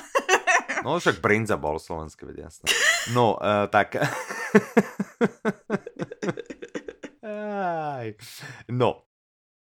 No 0.83 0.99
však 0.99 1.23
Brinza 1.23 1.55
bol 1.55 1.79
slovenské, 1.79 2.27
veď 2.27 2.51
jasné. 2.51 2.67
No, 3.15 3.39
uh, 3.39 3.71
tak... 3.71 3.95
no, 8.67 9.07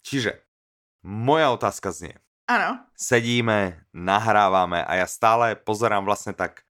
čiže 0.03 0.43
moja 1.07 1.55
otázka 1.55 1.95
znie. 1.95 2.19
Ano. 2.51 2.83
Sedíme, 2.99 3.87
nahrávame 3.95 4.83
a 4.83 4.99
ja 4.99 5.07
stále 5.07 5.55
pozerám 5.55 6.03
vlastne 6.03 6.35
tak 6.35 6.67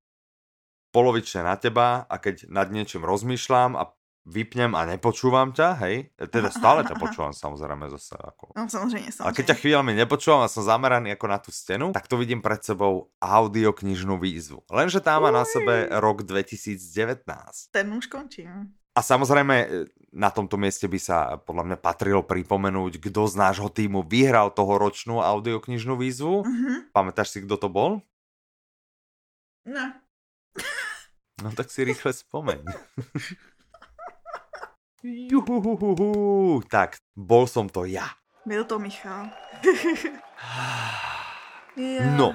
polovične 0.92 1.48
na 1.48 1.56
teba 1.56 2.04
a 2.06 2.20
keď 2.20 2.46
nad 2.52 2.68
niečím 2.68 3.08
rozmýšľam 3.08 3.80
a 3.80 3.88
vypnem 4.22 4.70
a 4.78 4.86
nepočúvam 4.86 5.50
ťa, 5.50 5.68
hej, 5.82 6.14
teda 6.30 6.54
stále 6.54 6.86
ťa 6.86 6.94
počúvam 6.94 7.34
samozrejme 7.34 7.90
zase. 7.90 8.14
Ako... 8.14 8.54
No 8.54 8.70
samozrejme, 8.70 9.10
samozrejme. 9.10 9.26
Ale 9.26 9.34
keď 9.34 9.44
ťa 9.50 9.56
chvíľami 9.58 9.92
nepočúvam 9.98 10.46
a 10.46 10.52
som 10.52 10.62
zameraný 10.62 11.18
ako 11.18 11.26
na 11.26 11.38
tú 11.42 11.50
stenu, 11.50 11.90
tak 11.90 12.06
to 12.06 12.14
vidím 12.14 12.38
pred 12.38 12.62
sebou 12.62 13.10
audioknižnú 13.18 14.22
výzvu. 14.22 14.62
Lenže 14.70 15.02
tá 15.02 15.18
má 15.18 15.34
na 15.34 15.42
sebe 15.42 15.90
rok 15.90 16.22
2019. 16.22 17.26
Ten 17.74 17.86
už 17.90 18.06
končí, 18.06 18.46
no. 18.46 18.70
A 18.92 19.00
samozrejme 19.00 19.56
e, 19.56 19.66
na 20.12 20.28
tomto 20.28 20.60
mieste 20.60 20.84
by 20.84 21.00
sa 21.00 21.40
podľa 21.40 21.64
mňa 21.72 21.78
patrilo 21.80 22.20
pripomenúť, 22.20 23.00
kto 23.00 23.24
z 23.24 23.34
nášho 23.40 23.72
týmu 23.72 24.04
vyhral 24.04 24.52
toho 24.52 24.76
ročnú 24.76 25.24
audioknižnú 25.24 25.96
výzvu. 25.96 26.44
Uh-huh. 26.44 26.76
Pamätáš 26.92 27.32
si, 27.32 27.38
kto 27.40 27.56
to 27.56 27.72
bol? 27.72 28.04
No. 29.64 29.96
No 31.40 31.48
tak 31.56 31.72
si 31.72 31.82
rýchle 31.82 32.12
spomeň. 32.12 32.60
Juhuhuhu. 35.02 36.62
Tak, 36.70 37.02
bol 37.18 37.50
som 37.50 37.66
to 37.66 37.82
ja. 37.90 38.06
Byl 38.46 38.64
to 38.64 38.78
Michal. 38.78 39.26
yeah. 41.76 42.14
No, 42.14 42.34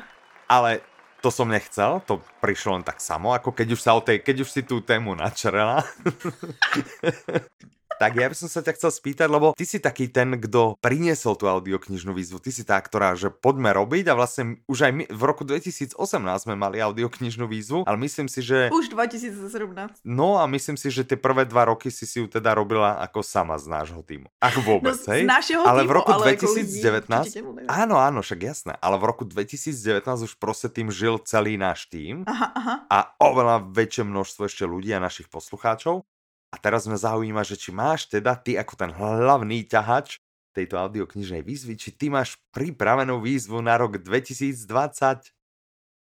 ale 0.51 0.83
to 1.23 1.31
som 1.31 1.47
nechcel, 1.47 2.03
to 2.03 2.19
prišlo 2.43 2.75
len 2.79 2.83
tak 2.83 2.99
samo, 2.99 3.31
ako 3.31 3.55
keď 3.55 3.67
už 3.71 3.81
sa 3.81 3.95
o 3.95 4.03
tej, 4.03 4.19
keď 4.19 4.43
už 4.43 4.49
si 4.51 4.61
tú 4.67 4.83
tému 4.83 5.15
načrela. 5.15 5.83
Tak 7.97 8.13
ja 8.13 8.29
by 8.29 8.35
som 8.37 8.45
sa 8.45 8.61
ťa 8.61 8.77
chcel 8.77 8.91
spýtať, 8.93 9.25
lebo 9.25 9.57
ty 9.57 9.65
si 9.65 9.81
taký 9.81 10.05
ten, 10.13 10.37
kto 10.37 10.77
priniesol 10.77 11.33
tú 11.33 11.49
audioknižnú 11.49 12.13
výzvu. 12.13 12.37
Ty 12.37 12.51
si 12.53 12.61
tá, 12.61 12.77
ktorá, 12.77 13.17
že 13.17 13.33
poďme 13.33 13.73
robiť 13.73 14.13
a 14.13 14.13
vlastne 14.13 14.61
už 14.69 14.85
aj 14.85 14.91
my 14.93 15.03
v 15.09 15.21
roku 15.25 15.41
2018 15.41 15.97
sme 16.37 16.53
mali 16.53 16.77
audioknižnú 16.77 17.49
výzvu, 17.49 17.89
ale 17.89 17.97
myslím 18.05 18.29
si, 18.29 18.45
že... 18.45 18.69
Už 18.69 18.93
2017. 18.93 20.05
No 20.05 20.37
a 20.37 20.45
myslím 20.45 20.77
si, 20.77 20.93
že 20.93 21.01
tie 21.01 21.17
prvé 21.17 21.49
dva 21.49 21.73
roky 21.73 21.89
si 21.89 22.05
si 22.05 22.21
ju 22.21 22.29
teda 22.29 22.53
robila 22.53 23.01
ako 23.01 23.25
sama 23.25 23.57
z 23.57 23.65
nášho 23.65 24.05
týmu. 24.05 24.29
Ach 24.45 24.53
vôbec, 24.61 24.93
no, 24.93 25.09
hej? 25.17 25.25
Z 25.25 25.33
našeho 25.33 25.63
ale 25.65 25.81
týmu, 25.81 25.89
v 25.89 25.93
roku 25.97 26.11
ale 26.13 26.23
2019... 26.37 27.65
Áno, 27.65 27.97
áno, 27.97 28.21
však 28.21 28.39
jasné. 28.45 28.73
Ale 28.77 29.01
v 29.01 29.09
roku 29.09 29.25
2019 29.25 30.05
už 30.05 30.37
proste 30.37 30.69
tým 30.69 30.93
žil 30.93 31.17
celý 31.25 31.57
náš 31.57 31.89
tým 31.89 32.21
aha, 32.29 32.53
aha. 32.53 32.75
a 32.93 32.97
oveľa 33.17 33.65
väčšie 33.73 34.05
množstvo 34.05 34.45
ešte 34.45 34.63
ľudí 34.69 34.93
a 34.93 35.01
našich 35.01 35.25
poslucháčov. 35.33 36.05
A 36.47 36.55
teraz 36.57 36.87
mňa 36.87 36.97
zaujíma, 36.97 37.43
že 37.43 37.59
či 37.59 37.75
máš 37.75 38.07
teda 38.07 38.35
ty 38.39 38.55
ako 38.55 38.73
ten 38.79 38.91
hlavný 38.95 39.67
ťahač 39.67 40.23
tejto 40.55 40.79
audioknižnej 40.79 41.43
výzvy, 41.43 41.75
či 41.77 41.91
ty 41.93 42.09
máš 42.09 42.39
pripravenú 42.55 43.19
výzvu 43.21 43.61
na 43.61 43.77
rok 43.77 43.99
2020? 44.01 44.65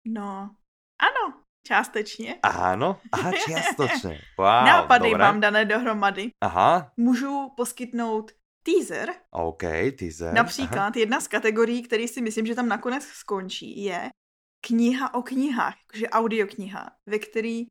No, 0.04 0.50
ano, 0.98 1.24
částečně. 1.66 2.40
Áno? 2.42 2.98
Aha, 3.12 3.30
čiastočne. 3.32 4.18
Wow, 4.38 4.64
Nápady 4.66 5.10
dobre. 5.14 5.22
mám 5.24 5.40
dané 5.40 5.64
dohromady. 5.64 6.30
Aha, 6.40 6.90
Můžu 6.96 7.52
poskytnout 7.56 8.32
teaser. 8.62 9.14
OK, 9.30 9.62
teaser. 9.98 10.34
Například 10.34 10.96
jedna 10.96 11.20
z 11.20 11.28
kategorií, 11.28 11.82
který 11.82 12.08
si 12.08 12.20
myslím, 12.22 12.46
že 12.46 12.54
tam 12.54 12.68
nakonec 12.68 13.04
skončí, 13.04 13.84
je 13.84 14.10
kniha 14.66 15.14
o 15.14 15.22
knihách, 15.22 15.74
jakože 15.86 16.08
audiokniha, 16.08 16.90
ve 17.06 17.18
který 17.18 17.66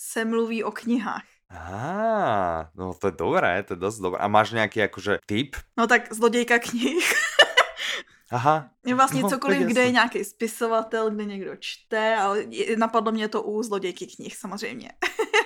se 0.00 0.24
mluví 0.24 0.64
o 0.64 0.70
knihách. 0.72 1.24
Aha, 1.50 2.70
no 2.76 2.94
to 2.94 3.08
je 3.08 3.12
dobré, 3.16 3.62
to 3.64 3.72
je 3.74 3.80
dosť 3.80 3.98
dobré. 4.04 4.18
A 4.20 4.28
máš 4.28 4.52
nejaký 4.52 4.84
akože 4.84 5.24
tip? 5.24 5.56
No 5.76 5.86
tak 5.88 6.12
zlodějka 6.12 6.58
knih. 6.58 7.00
Aha. 8.32 8.68
Je 8.86 8.94
vlastně 8.94 9.22
No, 9.22 9.28
cokoliv, 9.28 9.58
kde 9.58 9.82
je 9.82 9.92
nějaký 9.92 10.24
spisovatel, 10.24 11.10
kde 11.10 11.24
někdo 11.24 11.56
čte, 11.56 12.16
ale 12.16 12.44
napadlo 12.76 13.12
mě 13.12 13.28
to 13.28 13.42
u 13.42 13.62
zlodějky 13.62 14.06
knih 14.06 14.36
samozřejmě. 14.36 14.92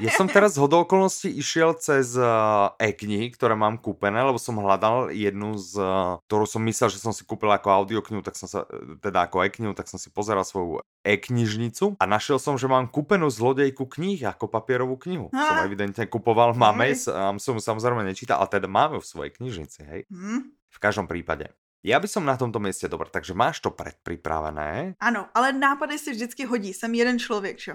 Ja 0.02 0.10
som 0.18 0.26
teraz 0.26 0.58
z 0.58 0.62
hodou 0.66 0.82
okolností 0.82 1.30
išiel 1.30 1.78
cez 1.78 2.18
uh, 2.18 2.74
e-knihy, 2.82 3.30
ktoré 3.30 3.54
mám 3.54 3.78
kúpené, 3.78 4.18
lebo 4.18 4.34
som 4.34 4.58
hľadal 4.58 5.14
jednu 5.14 5.54
z, 5.54 5.78
uh, 5.78 6.18
ktorú 6.26 6.44
som 6.44 6.58
myslel, 6.66 6.90
že 6.90 6.98
som 6.98 7.14
si 7.14 7.22
kúpil 7.22 7.46
ako 7.54 7.70
audioknihu, 7.70 8.18
tak 8.26 8.34
som 8.34 8.50
sa, 8.50 8.66
teda 8.98 9.30
ako 9.30 9.46
e-knihu, 9.46 9.72
tak 9.78 9.86
som 9.86 10.02
si 10.02 10.10
pozeral 10.10 10.42
svoju 10.42 10.82
e-knižnicu 11.06 12.02
a 12.02 12.04
našiel 12.04 12.42
som, 12.42 12.58
že 12.58 12.66
mám 12.66 12.90
kúpenú 12.90 13.30
zlodejku 13.30 13.86
kníh 13.86 14.26
ako 14.26 14.50
papierovú 14.50 14.98
knihu. 15.06 15.30
Á. 15.30 15.54
Som 15.54 15.58
evidentne 15.62 16.10
kupoval 16.10 16.58
mame, 16.58 16.98
a 16.98 17.30
som 17.38 17.54
ju 17.54 17.62
samozrejme 17.62 18.02
nečítal, 18.02 18.42
ale 18.42 18.50
teda 18.50 18.66
máme 18.66 18.98
v 18.98 19.06
svojej 19.06 19.30
knižnici, 19.38 19.80
hej. 19.86 20.00
Hm? 20.10 20.50
V 20.50 20.78
každom 20.82 21.06
prípade. 21.06 21.54
Ja 21.82 21.98
by 21.98 22.06
som 22.06 22.22
na 22.22 22.38
tomto 22.38 22.62
mieste, 22.62 22.86
dobre, 22.86 23.10
takže 23.10 23.34
máš 23.34 23.58
to 23.58 23.74
predpripravené, 23.74 24.98
Ano, 25.02 25.26
ale 25.34 25.50
nápady 25.50 25.98
si 25.98 26.14
vždycky 26.14 26.46
hodí. 26.46 26.70
Jsem 26.70 26.94
jeden 26.94 27.18
člověk, 27.18 27.58
že? 27.58 27.74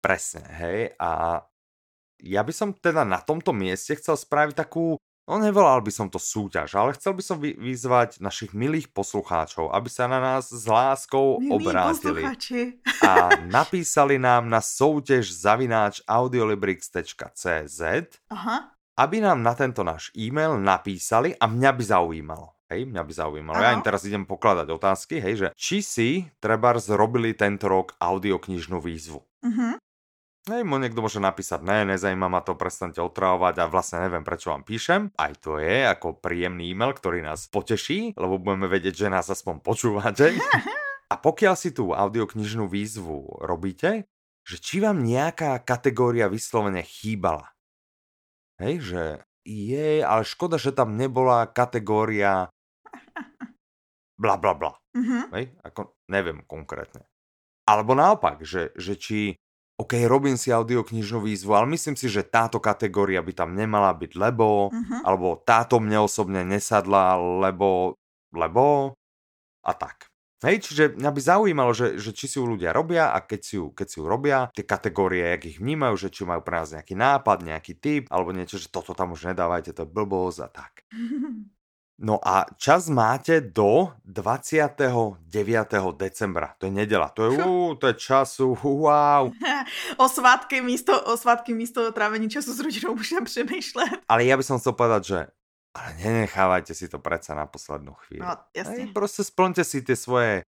Presne, 0.00 0.44
hej. 0.48 0.92
A 1.00 1.40
ja 2.20 2.42
by 2.42 2.52
som 2.52 2.68
teda 2.70 3.02
na 3.02 3.18
tomto 3.18 3.50
mieste 3.50 3.94
chcel 3.94 4.14
spraviť 4.14 4.54
takú, 4.54 4.96
no 5.24 5.34
nevolal 5.36 5.80
by 5.80 5.88
som 5.88 6.06
to 6.06 6.20
súťaž, 6.20 6.74
ale 6.74 6.92
chcel 6.94 7.16
by 7.16 7.22
som 7.24 7.36
vy- 7.38 7.56
vyzvať 7.56 8.20
našich 8.20 8.52
milých 8.52 8.92
poslucháčov, 8.92 9.72
aby 9.72 9.88
sa 9.88 10.04
na 10.04 10.20
nás 10.20 10.48
s 10.48 10.64
láskou 10.64 11.40
Milí 11.40 11.52
obrátili 11.56 12.22
posluchači. 12.28 12.60
a 13.00 13.12
napísali 13.48 14.20
nám 14.20 14.48
na 14.48 14.60
soutěž 14.60 15.24
zavináč 15.32 16.00
audiolibrix.cz, 16.04 17.80
Aha. 18.30 18.56
aby 18.96 19.16
nám 19.20 19.42
na 19.42 19.54
tento 19.54 19.82
náš 19.84 20.10
e-mail 20.14 20.58
napísali 20.60 21.34
a 21.38 21.46
mňa 21.46 21.70
by 21.72 21.84
zaujímalo. 21.84 22.48
Hej, 22.64 22.88
mňa 22.88 23.02
by 23.04 23.12
zaujímalo. 23.12 23.60
Ja 23.60 23.76
Áno. 23.76 23.78
im 23.78 23.84
teraz 23.84 24.08
idem 24.08 24.24
pokladať 24.24 24.72
otázky, 24.72 25.20
hej, 25.20 25.34
že 25.36 25.48
či 25.52 25.84
si 25.84 26.08
treba 26.40 26.72
zrobili 26.80 27.36
tento 27.36 27.68
rok 27.68 27.92
audioknižnú 28.00 28.80
výzvu. 28.80 29.20
Mhm. 29.44 29.76
Hej, 30.44 30.60
mu 30.60 30.76
niekto 30.76 31.00
môže 31.00 31.24
napísať, 31.24 31.64
ne, 31.64 31.88
nezajíma 31.96 32.28
ma 32.28 32.44
to, 32.44 32.52
prestaňte 32.52 33.00
otravovať 33.00 33.64
a 33.64 33.70
vlastne 33.72 34.04
neviem, 34.04 34.20
prečo 34.20 34.52
vám 34.52 34.60
píšem. 34.60 35.08
Aj 35.16 35.32
to 35.40 35.56
je 35.56 35.88
ako 35.88 36.20
príjemný 36.20 36.68
e-mail, 36.68 36.92
ktorý 36.92 37.24
nás 37.24 37.48
poteší, 37.48 38.12
lebo 38.12 38.36
budeme 38.36 38.68
vedieť, 38.68 39.08
že 39.08 39.08
nás 39.08 39.24
aspoň 39.24 39.64
počúvate. 39.64 40.36
A 41.12 41.20
pokiaľ 41.20 41.54
si 41.56 41.72
tú 41.72 41.96
audioknižnú 41.96 42.68
výzvu 42.68 43.40
robíte, 43.40 44.04
že 44.44 44.56
či 44.60 44.84
vám 44.84 45.00
nejaká 45.00 45.64
kategória 45.64 46.28
vyslovene 46.28 46.84
chýbala. 46.84 47.56
Hej, 48.60 48.74
že 48.84 49.02
je, 49.48 50.04
ale 50.04 50.28
škoda, 50.28 50.60
že 50.60 50.76
tam 50.76 50.96
nebola 50.96 51.48
kategória 51.48 52.52
bla 54.22 54.36
bla 54.36 54.52
bla. 54.52 54.72
Mhm. 54.92 55.32
Hej? 55.32 55.44
Ako 55.64 55.96
neviem 56.12 56.44
konkrétne. 56.44 57.08
Alebo 57.64 57.96
naopak, 57.96 58.44
že, 58.44 58.76
že 58.76 59.00
či 59.00 59.40
OK, 59.74 59.98
robím 60.06 60.38
si 60.38 60.54
audioknižnú 60.54 61.18
výzvu, 61.26 61.50
ale 61.50 61.66
myslím 61.74 61.98
si, 61.98 62.06
že 62.06 62.22
táto 62.22 62.62
kategória 62.62 63.18
by 63.18 63.34
tam 63.34 63.58
nemala 63.58 63.90
byť, 63.90 64.12
lebo, 64.14 64.70
Mhm. 64.70 65.02
alebo 65.02 65.42
táto 65.42 65.82
mne 65.82 66.06
osobne 66.06 66.46
nesadla, 66.46 67.18
lebo, 67.18 67.98
lebo 68.30 68.94
a 69.64 69.72
tak. 69.74 70.08
Hej, 70.44 70.60
čiže 70.68 70.84
mňa 71.00 71.10
by 71.10 71.20
zaujímalo, 71.24 71.72
že, 71.72 71.96
že 71.96 72.12
či 72.12 72.28
si 72.28 72.36
ju 72.36 72.44
ľudia 72.44 72.68
robia 72.76 73.16
a 73.16 73.24
keď 73.24 73.40
si 73.40 73.54
ju, 73.56 73.72
keď 73.72 73.86
si 73.88 73.96
ju 73.96 74.04
robia, 74.04 74.52
tie 74.52 74.60
kategórie, 74.68 75.24
jak 75.32 75.42
ich 75.48 75.58
vnímajú, 75.58 75.96
že 75.96 76.12
či 76.12 76.28
majú 76.28 76.44
pre 76.44 76.60
nás 76.60 76.68
nejaký 76.76 76.92
nápad, 76.94 77.38
nejaký 77.42 77.72
tip, 77.80 78.04
alebo 78.12 78.36
niečo, 78.36 78.60
že 78.60 78.68
toto 78.68 78.92
tam 78.92 79.16
už 79.16 79.32
nedávajte, 79.32 79.72
to 79.72 79.88
je 79.88 79.90
blbosť 79.90 80.38
a 80.44 80.48
tak. 80.52 80.72
No 81.94 82.18
a 82.18 82.42
čas 82.58 82.90
máte 82.90 83.38
do 83.38 83.94
29. 84.02 85.14
decembra. 85.94 86.50
To 86.58 86.66
je 86.66 86.72
nedela. 86.74 87.06
To 87.14 87.30
je, 87.30 87.38
ú, 87.38 87.78
to 87.78 87.86
je 87.86 87.94
času, 87.94 88.58
wow. 88.58 89.30
o 90.02 90.06
svátky 90.08 90.58
místo, 90.60 90.90
o 90.90 91.16
svátky 91.16 91.54
místo 91.54 91.92
trávení 91.92 92.30
času 92.30 92.52
s 92.52 92.60
rodinou 92.60 92.94
můžeme 92.94 93.22
přemýšlet. 93.24 94.02
Ale 94.08 94.26
ja 94.26 94.34
by 94.34 94.42
som 94.42 94.58
chcel 94.58 94.74
povedať, 94.74 95.02
že 95.06 95.18
ale 95.74 95.90
nenechávajte 95.98 96.70
si 96.74 96.86
to 96.86 97.02
predsa 97.02 97.34
na 97.34 97.50
poslednú 97.50 97.98
chvíľu. 98.06 98.26
No. 98.26 98.34
Hej, 98.54 98.94
proste 98.94 99.26
splňte 99.26 99.66
si 99.66 99.82
tie 99.82 99.98
svoje 99.98 100.46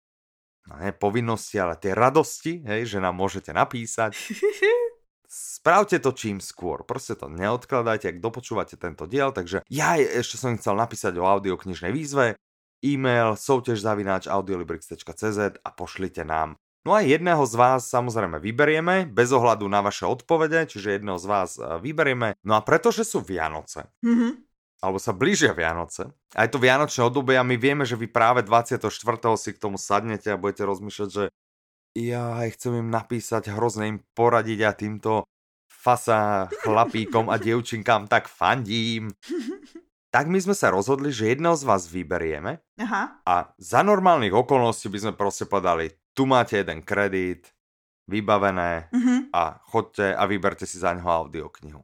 no, 0.65 0.81
ne 0.81 0.89
povinnosti, 0.93 1.61
ale 1.61 1.77
tie 1.77 1.93
radosti, 1.93 2.65
hej, 2.65 2.85
že 2.85 2.97
nám 2.97 3.17
môžete 3.17 3.53
napísať. 3.53 4.13
Spravte 5.61 6.01
to 6.01 6.09
čím 6.09 6.41
skôr, 6.41 6.81
proste 6.81 7.13
to 7.13 7.29
neodkladajte, 7.29 8.09
ak 8.09 8.17
dopočúvate 8.17 8.81
tento 8.81 9.05
diel, 9.05 9.29
takže 9.29 9.61
ja 9.69 9.93
ešte 9.93 10.41
som 10.41 10.57
chcel 10.57 10.73
napísať 10.73 11.13
o 11.21 11.29
audioknižnej 11.29 11.93
výzve, 11.93 12.33
e-mail 12.81 13.37
soutěž 13.37 13.77
zavináč 13.77 14.25
audiolibrix.cz 14.25 15.61
a 15.61 15.69
pošlite 15.69 16.25
nám. 16.25 16.57
No 16.81 16.97
a 16.97 17.05
jedného 17.05 17.45
z 17.45 17.53
vás 17.53 17.85
samozrejme 17.93 18.41
vyberieme, 18.41 19.05
bez 19.05 19.29
ohľadu 19.29 19.69
na 19.69 19.85
vaše 19.85 20.09
odpovede, 20.09 20.65
čiže 20.65 20.97
jedného 20.97 21.21
z 21.21 21.25
vás 21.29 21.61
eh, 21.61 21.77
vyberieme. 21.77 22.33
No 22.41 22.57
a 22.57 22.65
pretože 22.65 23.05
sú 23.05 23.21
Vianoce, 23.21 23.85
Mhm. 24.01 24.41
alebo 24.81 24.97
sa 24.97 25.13
blížia 25.13 25.53
Vianoce. 25.53 26.09
Aj 26.33 26.49
to 26.49 26.57
Vianočné 26.57 27.05
obdobie 27.05 27.37
a 27.37 27.45
my 27.45 27.53
vieme, 27.53 27.85
že 27.85 27.93
vy 27.93 28.09
práve 28.09 28.41
24. 28.41 29.37
si 29.37 29.53
k 29.53 29.61
tomu 29.61 29.77
sadnete 29.77 30.33
a 30.33 30.41
budete 30.41 30.65
rozmýšľať, 30.65 31.09
že 31.13 31.23
ja 32.01 32.41
chcem 32.49 32.81
im 32.81 32.89
napísať, 32.89 33.53
hrozne 33.53 33.85
im 33.93 33.97
poradiť 34.17 34.59
a 34.65 34.73
týmto 34.73 35.29
fasa 35.81 36.45
chlapíkom 36.61 37.25
a 37.27 37.41
dievčinkám 37.41 38.05
tak 38.05 38.29
fandím. 38.29 39.09
Tak 40.11 40.27
my 40.27 40.37
sme 40.37 40.53
sa 40.53 40.69
rozhodli, 40.69 41.09
že 41.09 41.31
jedného 41.31 41.55
z 41.55 41.63
vás 41.63 41.87
vyberieme 41.87 42.59
Aha. 42.77 43.23
a 43.23 43.35
za 43.57 43.79
normálnych 43.81 44.35
okolností 44.35 44.91
by 44.91 44.99
sme 44.99 45.13
proste 45.15 45.47
podali, 45.47 45.87
tu 46.11 46.27
máte 46.27 46.59
jeden 46.59 46.83
kredit, 46.83 47.49
vybavené 48.05 48.91
Mhm. 48.91 49.31
a 49.31 49.55
chodte 49.63 50.11
a 50.11 50.23
vyberte 50.27 50.67
si 50.67 50.77
za 50.77 50.91
ňoho 50.91 51.07
audioknihu. 51.25 51.79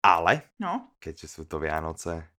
Ale 0.00 0.48
No. 0.56 0.94
keďže 0.96 1.26
sú 1.28 1.42
to 1.44 1.58
Vianoce. 1.58 2.30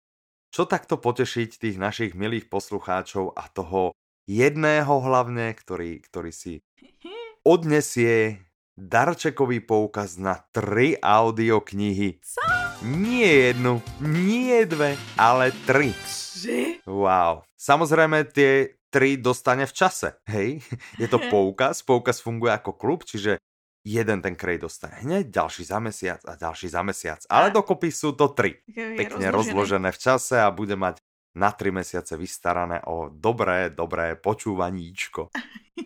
Čo 0.49 0.63
takto 0.65 0.95
potešiť 0.97 1.59
tých 1.59 1.77
našich 1.77 2.11
milých 2.15 2.47
poslucháčov 2.47 3.35
a 3.35 3.51
toho 3.51 3.91
jedného 4.31 4.95
hlavne, 5.03 5.51
ktorý, 5.51 5.99
ktorý 6.07 6.31
si 6.31 6.63
odnesie 7.43 8.39
darčekový 8.81 9.61
poukaz 9.61 10.17
na 10.17 10.41
tri 10.49 10.97
audioknihy. 10.97 12.17
Co? 12.25 12.41
Nie 12.81 13.53
jednu, 13.53 13.77
nie 14.01 14.65
dve, 14.65 14.97
ale 15.13 15.53
tri. 15.69 15.93
Tři? 15.93 16.81
Wow. 16.89 17.45
Samozrejme 17.53 18.25
tie 18.33 18.73
tri 18.89 19.21
dostane 19.21 19.69
v 19.69 19.73
čase, 19.77 20.17
hej? 20.25 20.65
Je 20.97 21.05
to 21.05 21.21
poukaz, 21.33 21.85
poukaz 21.85 22.17
funguje 22.25 22.49
ako 22.57 22.73
klub, 22.73 23.05
čiže 23.05 23.37
jeden 23.85 24.25
ten 24.25 24.33
krej 24.33 24.65
dostane 24.65 24.97
hneď, 25.05 25.29
ďalší 25.29 25.63
za 25.65 25.77
mesiac 25.77 26.21
a 26.25 26.33
ďalší 26.33 26.67
za 26.73 26.81
mesiac. 26.81 27.21
Ale 27.29 27.53
dokopy 27.53 27.93
sú 27.93 28.17
to 28.17 28.33
tri 28.33 28.65
pekne 28.73 29.29
rozložené 29.29 29.93
v 29.93 30.01
čase 30.01 30.41
a 30.41 30.49
bude 30.49 30.73
mať 30.73 30.97
na 31.35 31.51
tri 31.51 31.71
mesiace 31.71 32.17
vystarané 32.17 32.83
o 32.87 33.07
dobré, 33.07 33.71
dobré 33.71 34.19
počúvaníčko. 34.19 35.31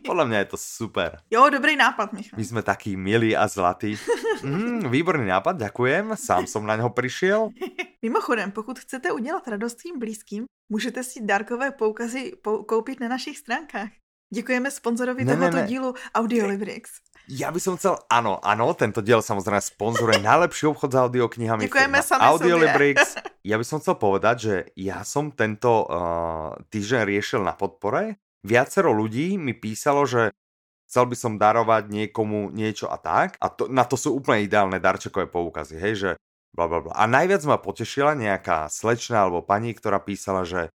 Podľa 0.06 0.26
mňa 0.26 0.38
je 0.42 0.50
to 0.50 0.58
super. 0.58 1.22
Jo, 1.30 1.50
dobrý 1.50 1.78
nápad, 1.78 2.14
Michal. 2.14 2.38
My 2.38 2.46
sme 2.46 2.62
takí 2.66 2.98
milí 2.98 3.38
a 3.38 3.46
zlatí. 3.48 3.98
Mm, 4.44 4.90
výborný 4.90 5.30
nápad, 5.30 5.58
ďakujem. 5.58 6.18
Sám 6.18 6.48
som 6.50 6.66
na 6.66 6.76
něho 6.76 6.90
přišel. 6.90 7.50
Mimochodem, 8.02 8.52
pokud 8.52 8.80
chcete 8.80 9.12
udělat 9.12 9.48
radost 9.48 9.80
svým 9.80 10.00
blízkým, 10.00 10.46
můžete 10.70 11.04
si 11.04 11.22
dárkové 11.26 11.72
poukazy 11.72 12.32
koupit 12.68 13.00
na 13.00 13.08
našich 13.08 13.38
stránkách. 13.38 13.90
Děkujeme 14.34 14.72
sponzorovi 14.72 15.26
ne, 15.26 15.38
tohoto 15.38 15.56
ne, 15.56 15.62
ne. 15.62 15.68
dílu 15.68 15.94
Audiolibrix. 16.16 17.05
Ja 17.26 17.50
by 17.50 17.58
som 17.58 17.74
chcel, 17.74 17.98
áno, 18.06 18.38
áno, 18.46 18.70
tento 18.78 19.02
diel 19.02 19.26
samozrejme 19.26 19.58
sponzoruje 19.58 20.22
najlepší 20.22 20.70
obchod 20.70 20.94
s 20.94 20.98
audioknihami. 20.98 21.66
Ďakujeme 21.66 22.00
sami 22.02 22.22
Audiolibrix. 22.22 22.98
Ja 23.46 23.62
by 23.62 23.66
som 23.70 23.78
chcel 23.78 24.02
povedať, 24.02 24.36
že 24.42 24.56
ja 24.74 25.06
som 25.06 25.30
tento 25.30 25.86
uh, 25.86 26.58
týždeň 26.74 27.06
riešil 27.06 27.46
na 27.46 27.54
podpore. 27.54 28.18
Viacero 28.42 28.90
ľudí 28.90 29.38
mi 29.38 29.54
písalo, 29.54 30.02
že 30.10 30.34
chcel 30.90 31.06
by 31.06 31.14
som 31.14 31.38
darovať 31.38 31.94
niekomu 31.94 32.50
niečo 32.50 32.90
a 32.90 32.98
tak. 32.98 33.38
A 33.38 33.54
to, 33.54 33.70
na 33.70 33.86
to 33.86 34.02
sú 34.02 34.18
úplne 34.18 34.42
ideálne 34.42 34.82
darčekové 34.82 35.30
poukazy, 35.30 35.78
hej, 35.78 35.94
že 35.94 36.12
bla, 36.58 36.66
bla, 36.66 36.90
bla. 36.90 36.94
A 36.98 37.06
najviac 37.06 37.46
ma 37.46 37.62
potešila 37.62 38.18
nejaká 38.18 38.66
slečna 38.66 39.30
alebo 39.30 39.46
pani, 39.46 39.78
ktorá 39.78 40.02
písala, 40.02 40.42
že 40.42 40.74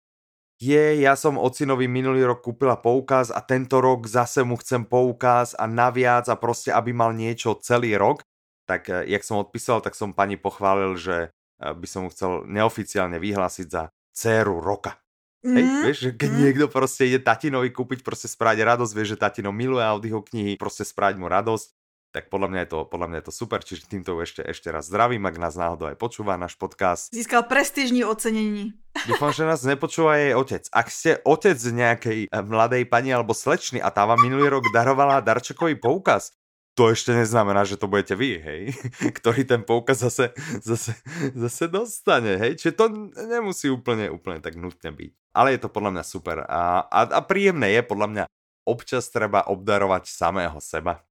je, 0.59 0.99
ja 0.99 1.15
som 1.15 1.39
ocinovi 1.39 1.87
minulý 1.87 2.27
rok 2.27 2.43
kúpila 2.43 2.75
poukaz 2.75 3.31
a 3.31 3.39
tento 3.39 3.79
rok 3.79 4.03
zase 4.03 4.43
mu 4.43 4.59
chcem 4.59 4.83
poukaz 4.83 5.55
a 5.55 5.63
naviac 5.63 6.27
a 6.27 6.35
prostě, 6.35 6.75
aby 6.75 6.93
mal 6.93 7.15
niečo 7.15 7.55
celý 7.55 7.95
rok, 7.95 8.27
tak 8.67 8.89
eh, 8.91 9.07
jak 9.07 9.23
som 9.23 9.39
odpísal, 9.39 9.81
tak 9.81 9.95
som 9.95 10.13
pani 10.13 10.35
pochválil, 10.35 10.99
že 10.99 11.31
eh, 11.31 11.73
by 11.73 11.87
som 11.87 12.03
mu 12.05 12.09
chcel 12.11 12.43
neoficiálne 12.45 13.15
vyhlásiť 13.17 13.67
za 13.71 13.89
dceru 14.11 14.59
roka. 14.59 14.99
Mm. 15.39 15.55
Hej, 15.55 15.65
vieš, 15.87 15.97
že 16.03 16.11
keď 16.19 16.31
mm. 16.31 16.39
niekto 16.43 16.65
prostě 16.67 17.05
ide 17.05 17.19
tatinovi 17.23 17.71
kúpiť, 17.71 18.03
prostě 18.03 18.27
spraviť 18.27 18.59
radosť, 18.59 18.91
vieš, 18.95 19.07
že 19.07 19.23
tatino 19.23 19.51
miluje 19.55 19.85
audio 19.85 20.19
knihy, 20.21 20.59
prostě 20.59 20.83
spraviť 20.83 21.15
mu 21.15 21.31
radosť, 21.31 21.78
tak 22.09 22.33
podľa 22.33 22.49
mňa 22.49 22.59
je 22.65 22.69
to, 22.73 22.79
podľa 22.89 23.07
mňa 23.09 23.17
je 23.21 23.25
to 23.29 23.33
super, 23.33 23.59
čiže 23.61 23.85
týmto 23.85 24.17
ešte, 24.17 24.41
ešte 24.41 24.73
raz 24.73 24.89
zdravím, 24.89 25.29
ak 25.29 25.37
nás 25.37 25.53
náhodou 25.53 25.93
aj 25.93 25.97
počúva 26.01 26.41
náš 26.41 26.57
podcast. 26.57 27.13
Získal 27.13 27.45
prestížní 27.45 28.01
ocenění. 28.01 28.73
Dúfam, 29.05 29.29
že 29.29 29.45
nás 29.45 29.61
nepočúva 29.61 30.17
jej 30.17 30.33
otec. 30.33 30.65
Ak 30.73 30.89
ste 30.89 31.21
otec 31.21 31.55
nejakej 31.55 32.19
eh, 32.25 32.41
mladej 32.41 32.89
pani 32.89 33.13
alebo 33.13 33.37
slečny 33.37 33.77
a 33.77 33.93
tá 33.93 34.09
vám 34.09 34.17
minulý 34.25 34.49
rok 34.49 34.65
darovala 34.73 35.21
darčekový 35.21 35.77
poukaz, 35.77 36.33
to 36.73 36.95
ešte 36.95 37.11
neznamená, 37.11 37.67
že 37.67 37.75
to 37.75 37.91
budete 37.91 38.15
vy, 38.15 38.39
hej, 38.39 38.61
ktorý 39.19 39.43
ten 39.45 39.61
poukaz 39.67 39.99
zase, 39.99 40.31
zase, 40.63 40.95
zase 41.35 41.65
dostane, 41.67 42.39
hej, 42.39 42.55
čiže 42.55 42.73
to 42.73 42.85
nemusí 43.27 43.67
úplne, 43.67 44.07
úplne 44.07 44.39
tak 44.39 44.55
nutne 44.55 44.95
byť. 44.95 45.11
Ale 45.35 45.53
je 45.53 45.59
to 45.61 45.69
podľa 45.69 45.99
mňa 45.99 46.03
super 46.07 46.41
a, 46.47 46.87
a, 46.87 46.99
a 47.05 47.21
príjemné 47.21 47.75
je 47.75 47.83
podľa 47.83 48.07
mňa 48.09 48.23
občas 48.63 49.11
treba 49.11 49.43
obdarovať 49.45 50.07
samého 50.07 50.57
seba. 50.63 51.03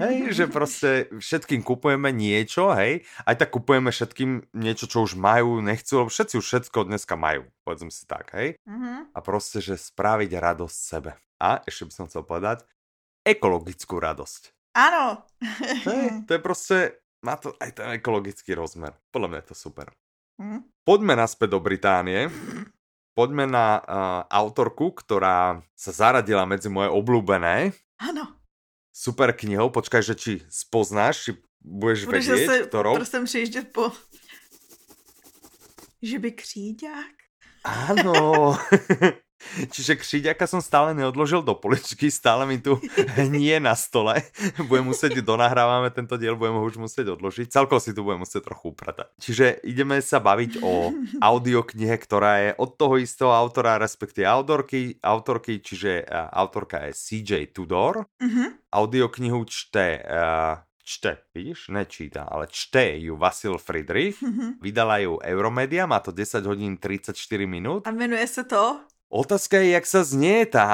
Hej, 0.00 0.32
že 0.32 0.46
prostě 0.46 1.06
všetkým 1.18 1.62
kupujeme 1.62 2.12
niečo, 2.12 2.72
hej, 2.72 3.04
aj 3.26 3.36
tak 3.36 3.50
kupujeme 3.52 3.92
všetkým 3.92 4.48
niečo, 4.56 4.88
čo 4.88 5.04
už 5.04 5.14
majú, 5.14 5.60
nechcú, 5.60 6.00
lebo 6.00 6.08
všetci 6.08 6.40
už 6.40 6.46
všetko 6.46 6.88
dneska 6.88 7.20
majú, 7.20 7.44
povedzme 7.64 7.92
si 7.92 8.08
tak, 8.08 8.32
hej. 8.32 8.56
Mm-hmm. 8.64 9.12
A 9.14 9.18
prostě, 9.20 9.60
že 9.60 9.76
spraviť 9.76 10.30
radosť 10.40 10.76
sebe. 10.76 11.12
A 11.40 11.60
ešte 11.68 11.84
by 11.84 11.92
som 11.92 12.06
chcel 12.08 12.24
povedať, 12.24 12.64
ekologickú 13.28 14.00
radosť. 14.00 14.56
Áno. 14.76 15.20
hej, 15.84 16.10
to 16.26 16.32
je 16.32 16.40
prostě, 16.40 16.92
má 17.24 17.36
to 17.36 17.52
aj 17.60 17.72
ten 17.72 17.88
ekologický 18.00 18.56
rozmer. 18.56 18.96
Podľa 19.12 19.28
mňa 19.28 19.38
je 19.44 19.48
to 19.52 19.56
super. 19.56 19.92
Mm. 20.40 20.64
Poďme 20.84 21.16
naspäť 21.16 21.56
do 21.56 21.60
Británie. 21.60 22.28
Poďme 23.16 23.48
na 23.48 23.80
uh, 23.80 23.84
autorku, 24.28 24.92
ktorá 24.92 25.64
sa 25.72 25.92
zaradila 25.92 26.44
medzi 26.44 26.68
moje 26.68 26.92
obľúbené. 26.92 27.72
Áno 27.96 28.35
super 28.96 29.36
knihou. 29.36 29.68
Počkaj, 29.68 30.00
že 30.02 30.14
či 30.16 30.32
spoznáš, 30.48 31.28
či 31.28 31.30
budeš 31.60 32.08
Budeš 32.08 32.28
vědět, 32.28 32.46
zase 32.46 32.62
ktorou? 32.72 32.94
Prosím 32.96 33.24
přijíždět 33.24 33.68
po... 33.72 33.92
Že 36.02 36.18
by 36.18 36.30
kříďák? 36.32 37.16
Áno. 37.64 38.56
Čiže 39.70 39.96
kříďaka 39.96 40.44
som 40.46 40.60
stále 40.60 40.92
neodložil 40.92 41.42
do 41.42 41.54
poličky, 41.54 42.10
stále 42.10 42.46
mi 42.46 42.58
tu 42.58 42.78
hnie 43.18 43.58
na 43.62 43.74
stole. 43.78 44.22
Budem 44.68 44.90
musieť, 44.90 45.20
donahrávame 45.20 45.90
tento 45.90 46.16
diel, 46.20 46.36
budeme 46.36 46.60
ho 46.60 46.66
už 46.66 46.78
musieť 46.80 47.16
odložiť. 47.16 47.50
Celko 47.50 47.80
si 47.80 47.96
tu 47.96 48.04
budem 48.04 48.22
musieť 48.22 48.52
trochu 48.52 48.72
upratať. 48.72 49.08
Čiže 49.18 49.64
ideme 49.66 49.98
sa 50.02 50.20
baviť 50.20 50.62
o 50.62 50.92
audioknihe, 51.20 51.96
ktorá 51.96 52.32
je 52.42 52.50
od 52.60 52.70
toho 52.76 53.00
istého 53.00 53.32
autora, 53.32 53.80
respektíve 53.80 54.28
autorky, 54.28 54.98
autorky, 55.00 55.62
čiže 55.62 56.06
autorka 56.32 56.86
je 56.90 56.92
CJ 56.94 57.56
Tudor. 57.56 58.06
Mm-hmm. 58.20 58.48
Audioknihu 58.76 59.40
čte 59.48 60.04
uh, 60.04 60.66
čte, 60.86 61.18
vidíš, 61.34 61.68
nečíta, 61.74 62.22
ale 62.30 62.46
čte 62.46 62.94
ju 63.02 63.18
Vasil 63.18 63.58
Friedrich, 63.58 64.22
mm-hmm. 64.22 64.62
vydala 64.62 65.02
ju 65.02 65.18
Euromedia, 65.18 65.90
má 65.90 65.98
to 65.98 66.14
10 66.14 66.46
hodín 66.46 66.78
34 66.78 67.18
minút. 67.46 67.86
A 67.86 67.90
jmenuje 67.90 68.26
se 68.26 68.44
to? 68.44 68.80
Otázka 69.16 69.56
je, 69.64 69.72
jak 69.72 69.86
sa 69.88 70.04
znie 70.04 70.44
tá, 70.44 70.68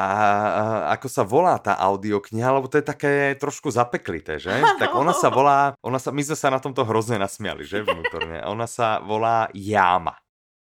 ako 0.91 1.07
sa 1.07 1.23
volá 1.23 1.63
tá 1.63 1.79
audiokniha, 1.79 2.51
lebo 2.51 2.67
to 2.67 2.83
je 2.83 2.87
také 2.91 3.39
trošku 3.39 3.71
zapeklité, 3.71 4.43
že? 4.43 4.51
Ano. 4.51 4.75
Tak 4.83 4.99
ona 4.99 5.15
sa 5.15 5.31
volá, 5.31 5.79
ona 5.79 6.03
sa, 6.03 6.11
my 6.11 6.27
sme 6.27 6.35
sa 6.35 6.51
na 6.51 6.59
tomto 6.59 6.83
hrozne 6.83 7.23
nasmiali, 7.23 7.63
že 7.63 7.87
vnútorne. 7.87 8.43
Ona 8.51 8.67
sa 8.67 8.99
volá 8.99 9.47
Jáma. 9.55 10.19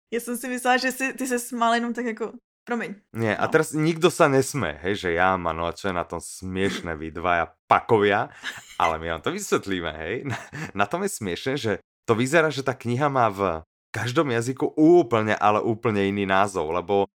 Ja 0.10 0.18
som 0.18 0.34
si 0.34 0.50
myslela, 0.50 0.82
že 0.82 0.90
si, 0.90 1.06
ty 1.14 1.30
sa 1.30 1.38
smal 1.38 1.78
jenom 1.78 1.94
tak 1.94 2.18
ako 2.18 2.34
Promiň. 2.68 3.00
Nie, 3.16 3.32
no. 3.32 3.40
a 3.40 3.48
teraz 3.48 3.72
nikto 3.72 4.12
sa 4.12 4.28
nesme, 4.28 4.76
hej, 4.84 5.08
že 5.08 5.10
ja, 5.16 5.40
no 5.40 5.64
a 5.64 5.72
čo 5.72 5.88
je 5.88 5.96
na 5.96 6.04
tom 6.04 6.20
smiešné, 6.20 7.00
vy 7.00 7.16
dvaja 7.16 7.56
pakovia, 7.64 8.28
ale 8.76 9.00
my 9.00 9.16
vám 9.16 9.24
to 9.24 9.32
vysvetlíme, 9.32 9.88
hej. 9.96 10.28
Na, 10.28 10.36
na 10.76 10.86
tom 10.86 11.08
je 11.08 11.16
smiešné, 11.16 11.54
že 11.56 11.80
to 12.04 12.12
vyzerá, 12.12 12.52
že 12.52 12.68
tá 12.68 12.76
kniha 12.76 13.08
má 13.08 13.32
v 13.32 13.64
každom 13.96 14.36
jazyku 14.36 14.76
úplne, 14.76 15.40
ale 15.40 15.64
úplne 15.64 16.12
iný 16.12 16.28
názov, 16.28 16.76
lebo 16.76 17.08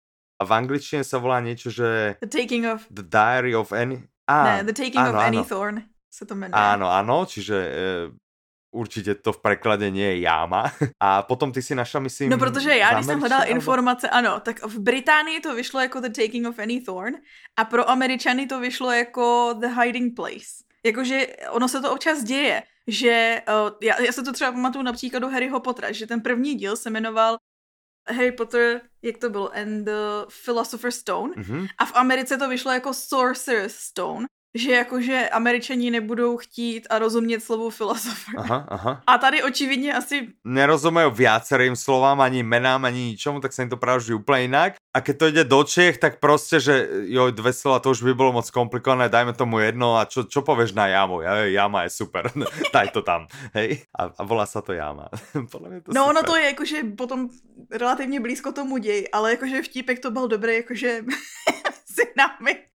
a 0.40 0.42
v 0.44 0.52
angličtine 0.56 1.04
sa 1.04 1.20
volá 1.20 1.44
niečo, 1.44 1.68
že... 1.68 2.16
The 2.24 2.32
Taking 2.32 2.64
of... 2.64 2.88
The 2.88 3.04
Diary 3.04 3.52
of 3.52 3.76
Any... 3.76 4.00
Ah, 4.24 4.64
ne, 4.64 4.72
The 4.72 4.72
Taking 4.72 5.04
áno, 5.04 5.12
of 5.12 5.20
Any 5.20 5.42
Thorn 5.44 5.76
sa 6.08 6.24
to 6.24 6.32
menuje. 6.32 6.56
Áno, 6.56 6.88
áno, 6.88 7.28
čiže 7.28 7.56
e, 7.60 8.08
určitě 8.72 9.14
to 9.14 9.32
v 9.32 9.38
preklade 9.38 9.90
nie 9.90 10.16
je 10.16 10.20
jáma. 10.20 10.72
A 11.00 11.22
potom 11.22 11.52
ty 11.52 11.62
si 11.62 11.74
našla, 11.74 12.00
myslím... 12.00 12.30
No, 12.30 12.38
protože 12.38 12.76
já, 12.76 12.94
když 12.94 13.06
jsem 13.06 13.20
hledala 13.20 13.44
informace, 13.44 14.08
ano, 14.08 14.40
tak 14.40 14.64
v 14.64 14.78
Británii 14.78 15.40
to 15.40 15.54
vyšlo 15.54 15.80
jako 15.80 16.00
The 16.00 16.10
Taking 16.10 16.46
of 16.46 16.58
Any 16.58 16.80
Thorn 16.80 17.14
a 17.56 17.64
pro 17.64 17.90
Američany 17.90 18.46
to 18.46 18.60
vyšlo 18.60 18.92
jako 18.92 19.54
The 19.60 19.68
Hiding 19.80 20.16
Place. 20.16 20.64
Jakože 20.84 21.26
ono 21.50 21.68
se 21.68 21.80
to 21.80 21.92
občas 21.92 22.22
děje, 22.22 22.62
že 22.86 23.42
uh, 23.48 23.70
já, 23.82 24.00
já 24.02 24.12
se 24.12 24.22
to 24.22 24.32
třeba 24.32 24.52
pamatuju 24.52 24.84
například 24.84 25.18
do 25.18 25.28
Harryho 25.28 25.60
Pottera, 25.60 25.92
že 25.92 26.06
ten 26.06 26.20
první 26.20 26.54
díl 26.54 26.76
se 26.76 26.90
jmenoval 26.90 27.38
Harry 28.12 28.32
Potter, 28.32 28.80
jak 29.02 29.18
to 29.18 29.30
bylo, 29.30 29.56
and 29.56 29.84
the 29.84 30.26
Philosopher's 30.44 30.96
Stone. 30.96 31.34
Mm-hmm. 31.34 31.66
A 31.78 31.84
v 31.86 31.92
Americe 31.94 32.36
to 32.36 32.48
vyšlo 32.48 32.72
jako 32.72 32.94
Sorcerer's 32.94 33.74
Stone 33.74 34.26
že 34.54 34.72
jakože 34.72 35.28
američani 35.28 35.90
nebudou 35.90 36.36
chtít 36.36 36.86
a 36.90 36.98
rozumět 36.98 37.40
slovu 37.40 37.70
filozofer. 37.70 38.34
Aha, 38.38 38.66
aha. 38.68 39.02
A 39.06 39.18
tady 39.18 39.42
očividně 39.42 39.94
asi... 39.94 40.28
Nerozumejí 40.44 41.10
viacerým 41.10 41.76
slovám, 41.76 42.20
ani 42.20 42.42
menám, 42.42 42.84
ani 42.84 42.98
ničomu, 42.98 43.40
tak 43.40 43.52
se 43.52 43.62
jim 43.62 43.68
to 43.68 43.76
práví 43.76 44.14
úplně 44.14 44.42
jinak. 44.42 44.74
A 44.96 45.00
keď 45.00 45.18
to 45.18 45.26
jde 45.26 45.44
do 45.44 45.64
Čech, 45.64 45.98
tak 45.98 46.18
prostě, 46.18 46.60
že 46.60 46.88
jo, 47.02 47.30
dve 47.30 47.52
slova, 47.52 47.78
to 47.78 47.90
už 47.90 48.02
by 48.02 48.14
bylo 48.14 48.32
moc 48.32 48.50
komplikované, 48.50 49.08
dajme 49.08 49.32
tomu 49.32 49.58
jedno 49.58 49.96
a 49.96 50.04
čo, 50.04 50.24
čo 50.24 50.42
pověš 50.42 50.72
na 50.72 50.86
jámu? 50.86 51.22
Ja, 51.22 51.34
jáma 51.46 51.82
je 51.82 51.90
super, 51.90 52.30
daj 52.74 52.88
to 52.90 53.02
tam, 53.02 53.26
hej? 53.54 53.86
A, 53.98 54.10
a 54.18 54.22
volá 54.24 54.46
se 54.46 54.62
to 54.62 54.72
jáma. 54.72 55.08
Podle 55.50 55.68
mě 55.68 55.80
to 55.80 55.92
no 55.94 56.02
super. 56.02 56.10
ono 56.10 56.22
to 56.22 56.36
je 56.36 56.44
jakože 56.44 56.82
potom 56.98 57.28
relativně 57.70 58.20
blízko 58.20 58.52
tomu 58.52 58.76
děj, 58.76 59.08
ale 59.12 59.30
jakože 59.30 59.62
vtípek 59.62 59.98
to 59.98 60.10
byl 60.10 60.28
dobrý, 60.28 60.54
jakože 60.56 61.04
si 61.94 62.02
námi 62.16 62.69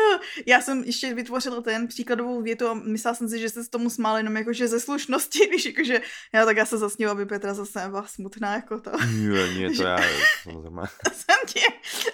Já 0.46 0.60
jsem 0.60 0.82
ještě 0.84 1.14
vytvořila 1.14 1.60
ten 1.60 1.88
příkladovou 1.88 2.42
větu 2.42 2.68
a 2.68 2.74
myslela 2.74 3.14
jsem 3.14 3.28
si, 3.28 3.38
že 3.38 3.48
se 3.48 3.64
s 3.64 3.68
tomu 3.68 3.90
smál 3.90 4.16
jenom 4.16 4.36
jakože 4.36 4.68
ze 4.68 4.80
slušnosti, 4.80 5.46
víš, 5.50 5.66
jakože 5.66 6.00
já 6.34 6.44
tak 6.44 6.56
já 6.56 6.66
se 6.66 6.78
zasněla, 6.78 7.12
aby 7.12 7.26
Petra 7.26 7.54
zase 7.54 7.80
nebyla 7.80 8.06
smutná 8.06 8.54
jako 8.54 8.80
to. 8.80 8.90
Nie, 9.06 9.54
nie, 9.54 9.70
to 9.76 9.82
já 9.82 9.98
samozřejmě. 10.42 10.80
jsem 11.12 11.36
ti, 11.46 11.60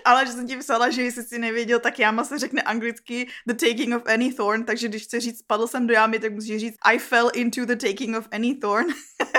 ale 0.04 0.26
že 0.26 0.32
jsem 0.32 0.46
ti 0.46 0.56
psala, 0.56 0.90
že 0.90 1.02
jestli 1.02 1.22
si 1.22 1.38
nevěděl, 1.38 1.80
tak 1.80 1.98
jáma 1.98 2.24
se 2.24 2.38
řekne 2.38 2.62
anglicky 2.62 3.28
The 3.46 3.54
Taking 3.54 3.96
of 3.96 4.02
Any 4.06 4.32
Thorn, 4.32 4.64
takže 4.64 4.88
když 4.88 5.02
chci 5.02 5.20
říct 5.20 5.38
spadl 5.38 5.66
jsem 5.66 5.86
do 5.86 5.94
jámy, 5.94 6.18
tak 6.18 6.32
musíš 6.32 6.60
říct 6.60 6.76
I 6.82 6.98
fell 6.98 7.30
into 7.34 7.66
the 7.66 7.76
taking 7.76 8.16
of 8.16 8.28
any 8.32 8.54
thorn. 8.54 8.86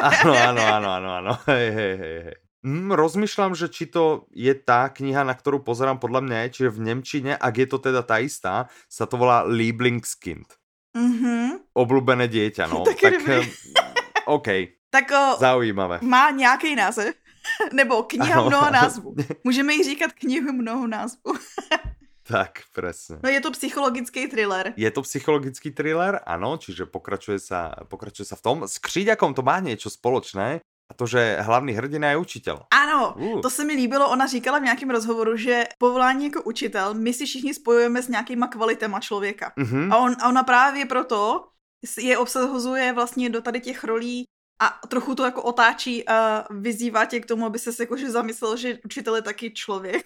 ano, 0.01 0.37
ano, 0.37 0.61
ano, 0.73 0.89
ano, 0.91 1.13
ano, 1.15 1.39
hej, 1.45 1.71
hej, 1.71 1.97
hej, 1.97 2.21
hej. 2.23 2.42
Mm, 2.64 2.95
rozmýšľam, 2.95 3.59
že 3.59 3.68
či 3.68 3.91
to 3.91 4.32
je 4.32 4.55
tá 4.55 4.88
kniha, 4.88 5.28
na 5.28 5.36
ktorú 5.36 5.59
pozerám 5.68 5.99
podľa 5.99 6.24
mňa 6.24 6.38
čiže 6.47 6.72
v 6.72 6.80
Nemčine, 6.80 7.32
ak 7.36 7.59
je 7.59 7.68
to 7.68 7.78
teda 7.84 8.07
tá 8.07 8.24
istá, 8.24 8.72
sa 8.88 9.03
to 9.03 9.20
volá 9.20 9.43
Lieblingskind. 9.43 10.47
Mm-hmm. 10.95 11.76
dieťa, 12.32 12.64
no. 12.72 12.84
tak, 12.88 13.03
tak 13.03 13.20
eh, 13.28 13.43
OK. 14.32 14.47
Tak 14.88 15.11
o, 15.11 15.24
Zaujímavé. 15.43 15.99
Má 16.01 16.32
nějaký 16.32 16.76
název. 16.76 17.16
Nebo 17.74 18.03
kniha 18.03 18.39
ano. 18.39 18.47
mnoho 18.47 18.72
názvů. 18.72 19.16
Můžeme 19.43 19.74
jí 19.74 19.84
říkat 19.84 20.11
knihu 20.14 20.53
mnoho 20.53 20.88
názvů. 20.88 21.36
Tak, 22.24 22.64
presne. 22.72 23.20
No 23.20 23.28
je 23.28 23.41
to 23.43 23.51
psychologický 23.51 24.32
thriller. 24.32 24.74
Je 24.80 24.91
to 24.91 25.03
psychologický 25.03 25.76
thriller, 25.76 26.24
ano, 26.24 26.55
čiže 26.55 26.88
pokračuje 26.88 27.36
sa, 27.36 27.76
pokračuje 27.91 28.24
sa 28.24 28.39
v 28.39 28.41
tom. 28.41 28.57
S 28.64 28.80
Kříďakom 28.80 29.36
to 29.36 29.43
má 29.43 29.59
niečo 29.59 29.91
spoločné, 29.91 30.64
a 30.91 30.93
to, 30.93 31.07
že 31.07 31.38
hlavní 31.41 31.73
hrdina 31.73 32.09
je 32.09 32.17
učitel. 32.17 32.59
Ano, 32.71 33.15
uh. 33.17 33.41
to 33.41 33.49
se 33.49 33.65
mi 33.65 33.73
líbilo. 33.73 34.09
Ona 34.09 34.27
říkala 34.27 34.59
v 34.59 34.63
nějakém 34.63 34.89
rozhovoru, 34.89 35.38
že 35.38 35.63
povolání 35.77 36.25
jako 36.25 36.41
učitel 36.41 36.93
my 36.93 37.13
si 37.13 37.25
všichni 37.25 37.53
spojujeme 37.53 38.01
s 38.01 38.07
nějakýma 38.07 38.47
kvalitama 38.47 38.99
člověka. 38.99 39.53
Uh-huh. 39.57 39.93
A, 39.93 39.97
on, 39.97 40.15
a 40.21 40.29
ona 40.29 40.43
právě 40.43 40.86
proto 40.86 41.47
je 41.97 42.17
obsahuje 42.17 42.93
vlastně 42.93 43.29
do 43.29 43.41
tady 43.41 43.59
těch 43.59 43.84
rolí 43.84 44.25
a 44.61 44.88
trochu 44.88 45.15
to 45.15 45.25
jako 45.25 45.43
otáčí 45.43 46.07
a 46.07 46.45
vyzývá 46.49 47.05
tě 47.05 47.19
k 47.19 47.25
tomu, 47.25 47.45
aby 47.45 47.59
se 47.59 47.84
jakože 47.84 48.11
zamyslel, 48.11 48.57
že 48.57 48.79
učitel 48.86 49.15
je 49.15 49.21
taky 49.21 49.51
člověk. 49.51 50.05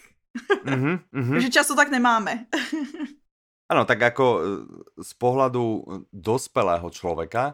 Mm-hmm, 0.65 0.99
mm-hmm. 1.13 1.37
že 1.37 1.49
často 1.49 1.75
tak 1.75 1.89
nemáme. 1.89 2.45
ano, 3.71 3.85
tak 3.85 4.01
jako 4.01 4.41
e, 4.41 4.45
z 5.03 5.13
pohľadu 5.13 5.65
e, 5.65 5.81
dospelého 6.13 6.89
človeka 6.89 7.53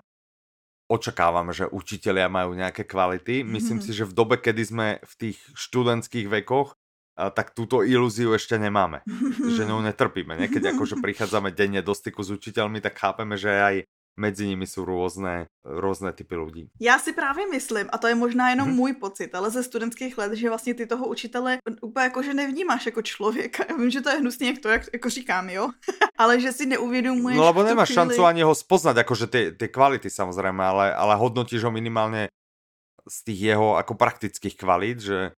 očakávame, 0.94 1.58
že 1.58 1.66
učitelia 1.66 2.30
majú 2.30 2.54
nejaké 2.54 2.86
kvality. 2.86 3.42
Myslím 3.42 3.82
mm-hmm. 3.82 3.90
si, 3.90 3.98
že 3.98 4.06
v 4.06 4.14
dobe, 4.14 4.38
kedy 4.38 4.62
sme 4.62 4.88
v 5.02 5.14
tých 5.18 5.38
študentských 5.58 6.30
vekoch, 6.30 6.78
tak 7.14 7.54
túto 7.54 7.82
ilúziu 7.82 8.34
ešte 8.34 8.58
nemáme. 8.58 9.02
že 9.50 9.66
ňou 9.70 9.82
netrpíme. 9.82 10.38
Niekedy 10.38 10.74
akože 10.74 11.02
prichádzame 11.02 11.54
denne 11.54 11.82
do 11.82 11.94
styku 11.94 12.22
s 12.22 12.34
učiteľmi, 12.34 12.82
tak 12.82 12.98
chápeme, 12.98 13.38
že 13.38 13.50
aj 13.54 13.76
mezi 14.20 14.48
nimi 14.48 14.68
jsou 14.68 14.86
různé, 14.86 15.46
různé 15.66 16.14
typy 16.14 16.36
lidí. 16.36 16.70
Já 16.82 17.00
si 17.00 17.14
právě 17.14 17.50
myslím, 17.50 17.90
a 17.92 17.98
to 17.98 18.08
je 18.08 18.16
možná 18.16 18.50
jenom 18.50 18.68
hmm. 18.68 18.78
můj 18.78 18.94
pocit, 18.94 19.36
ale 19.36 19.50
ze 19.50 19.64
studentských 19.64 20.18
let, 20.18 20.34
že 20.34 20.50
vlastně 20.50 20.74
ty 20.74 20.86
toho 20.88 21.08
učitele 21.08 21.58
úplně 21.82 22.04
jako, 22.04 22.24
že 22.24 22.34
nevnímáš 22.34 22.86
jako 22.86 23.02
člověka. 23.02 23.66
Já 23.70 23.76
vím, 23.76 23.90
že 23.90 24.02
to 24.02 24.10
je 24.10 24.18
hnusně, 24.18 24.48
jak 24.48 24.60
to 24.60 24.70
jak, 24.70 24.84
jako 24.94 25.10
říkám, 25.10 25.50
jo? 25.50 25.70
ale 26.18 26.40
že 26.40 26.52
si 26.52 26.66
neuvědomuješ 26.66 27.38
No 27.38 27.46
lebo 27.46 27.64
nemáš 27.64 27.90
chvíli... 27.90 27.96
šancu 27.96 28.26
ani 28.26 28.42
ho 28.42 28.56
spoznat, 28.56 28.98
jakože 28.98 29.28
ty, 29.28 29.52
ty 29.52 29.68
kvality 29.68 30.10
samozřejmě, 30.10 30.64
ale, 30.64 30.96
ale 30.96 31.16
hodnotíš 31.16 31.64
ho 31.64 31.72
minimálně 31.72 32.28
z 33.10 33.24
těch 33.24 33.42
jeho 33.42 33.78
jako 33.78 33.94
praktických 33.94 34.58
kvalit, 34.58 35.00
že 35.00 35.32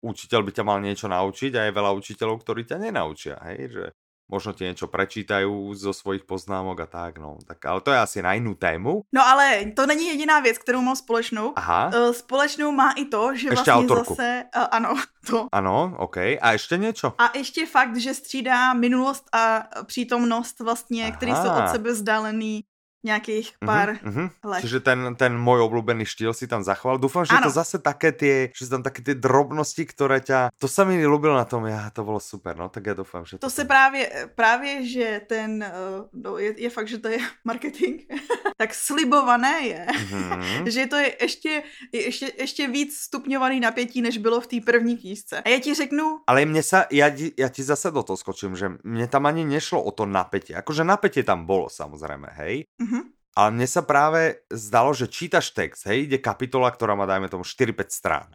učitel 0.00 0.42
by 0.42 0.52
ťa 0.52 0.64
mal 0.64 0.80
niečo 0.80 1.06
naučiť 1.08 1.52
a 1.56 1.68
je 1.68 1.76
veľa 1.76 1.92
učiteľov, 1.92 2.40
ktorí 2.40 2.64
ťa 2.64 2.80
nenaučia, 2.80 3.36
hej, 3.52 3.68
že 3.68 3.84
možno 4.30 4.52
ti 4.52 4.64
něco 4.64 4.86
prečítají 4.86 5.46
zo 5.72 5.92
svojich 5.92 6.24
poznámok 6.24 6.80
a 6.80 6.86
tak, 6.86 7.18
no. 7.18 7.38
Tak, 7.46 7.66
ale 7.66 7.80
to 7.80 7.90
je 7.90 7.98
asi 7.98 8.22
na 8.22 8.32
jinou 8.34 8.54
tému. 8.54 9.02
No 9.12 9.26
ale 9.26 9.64
to 9.76 9.86
není 9.86 10.06
jediná 10.06 10.40
věc, 10.40 10.58
kterou 10.58 10.80
mám 10.80 10.96
společnou. 10.96 11.52
Aha. 11.56 11.90
Uh, 11.94 12.12
společnou 12.12 12.72
má 12.72 12.90
i 12.92 13.04
to, 13.04 13.34
že 13.34 13.48
ještě 13.48 13.50
vlastně 13.54 13.72
autorku. 13.72 14.14
zase, 14.14 14.44
uh, 14.56 14.64
ano, 14.70 14.94
to. 15.26 15.48
Ano, 15.52 15.94
ok. 15.98 16.16
A 16.16 16.52
ještě 16.52 16.76
něco? 16.76 17.12
A 17.18 17.38
ještě 17.38 17.66
fakt, 17.66 17.96
že 17.96 18.14
střídá 18.14 18.72
minulost 18.74 19.24
a 19.32 19.62
přítomnost 19.86 20.60
vlastně, 20.60 21.02
Aha. 21.04 21.16
který 21.16 21.32
jsou 21.32 21.50
od 21.64 21.68
sebe 21.68 21.92
vzdálený 21.92 22.64
nějakých 23.04 23.52
mhm, 23.60 23.66
pár 23.66 23.88
mm-hmm, 23.92 24.30
let. 24.44 24.60
Čiže 24.60 24.80
ten, 24.80 25.14
ten 25.16 25.38
můj 25.38 25.60
oblúbený 25.60 26.04
štýl 26.04 26.34
si 26.34 26.46
tam 26.46 26.62
zachoval. 26.62 26.98
Doufám, 26.98 27.24
že 27.24 27.34
ano. 27.34 27.42
to 27.42 27.50
zase 27.50 27.78
také 27.78 28.12
ty, 28.12 28.52
že 28.56 28.68
tam 28.68 28.82
také 28.82 29.02
ty 29.02 29.14
drobnosti, 29.14 29.86
které 29.86 30.20
ťa, 30.20 30.50
to 30.58 30.68
se 30.68 30.84
mi 30.84 31.06
ľúbilo 31.06 31.36
na 31.36 31.44
tom, 31.44 31.66
já 31.66 31.90
to 31.90 32.04
bylo 32.04 32.20
super, 32.20 32.56
no, 32.56 32.68
tak 32.68 32.86
já 32.86 32.94
doufám, 32.94 33.24
že 33.24 33.38
to... 33.38 33.46
To 33.46 33.50
se 33.50 33.64
právě, 33.64 34.28
právě, 34.34 34.86
že 34.86 35.20
ten, 35.26 35.62
eh, 35.62 35.72
no, 36.12 36.38
je, 36.38 36.54
je 36.60 36.70
fakt, 36.70 36.88
že 36.88 36.98
to 36.98 37.08
je 37.08 37.18
marketing, 37.44 38.00
tak 38.56 38.74
slibované 38.74 39.60
je, 39.60 39.86
mm-hmm. 39.90 40.64
že 40.68 40.86
to 40.86 40.96
je 40.96 41.16
ještě, 41.20 41.62
ještě, 41.92 42.32
ještě 42.38 42.68
víc 42.68 42.96
stupňovaný 42.96 43.60
napětí, 43.60 44.02
než 44.02 44.18
bylo 44.18 44.40
v 44.40 44.46
té 44.46 44.56
první 44.60 44.96
kýzce. 44.96 45.40
A 45.40 45.48
já 45.48 45.58
ti 45.58 45.74
řeknu... 45.74 46.20
Ale 46.26 46.44
mě 46.44 46.62
sa, 46.62 46.84
já, 46.90 47.10
já 47.38 47.48
ti 47.48 47.62
zase 47.62 47.90
do 47.90 48.02
toho 48.02 48.16
skočím, 48.16 48.56
že 48.56 48.70
mě 48.84 49.06
tam 49.06 49.26
ani 49.26 49.44
nešlo 49.44 49.82
o 49.82 49.90
to 49.90 50.06
napětí, 50.06 50.52
jakože 50.52 50.84
napětí 50.84 51.22
tam 51.22 51.46
bylo 51.46 51.68
samozřejmě, 51.70 52.28
hej, 52.30 52.64
Mm-hmm. 52.80 52.89
Ale 53.38 53.54
mne 53.54 53.68
sa 53.70 53.86
práve 53.86 54.42
zdalo, 54.50 54.90
že 54.90 55.06
čítaš 55.06 55.54
text, 55.54 55.86
hej, 55.86 56.10
ide 56.10 56.18
kapitola, 56.18 56.66
ktorá 56.70 56.98
má, 56.98 57.06
dajme 57.06 57.30
tomu, 57.30 57.46
4-5 57.46 57.90
strán. 57.94 58.28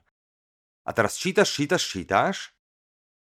A 0.88 0.96
teraz 0.96 1.20
čítaš, 1.20 1.52
čítaš, 1.52 1.84
čítaš, 1.84 2.36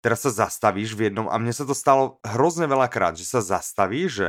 teraz 0.01 0.25
sa 0.25 0.47
zastavíš 0.47 0.97
v 0.97 1.11
jednom, 1.13 1.29
a 1.29 1.37
mne 1.37 1.53
sa 1.53 1.69
to 1.69 1.77
stalo 1.77 2.23
hrozne 2.25 2.65
veľakrát, 2.65 3.21
že 3.21 3.29
sa 3.29 3.45
zastavíš, 3.45 4.11
že 4.11 4.29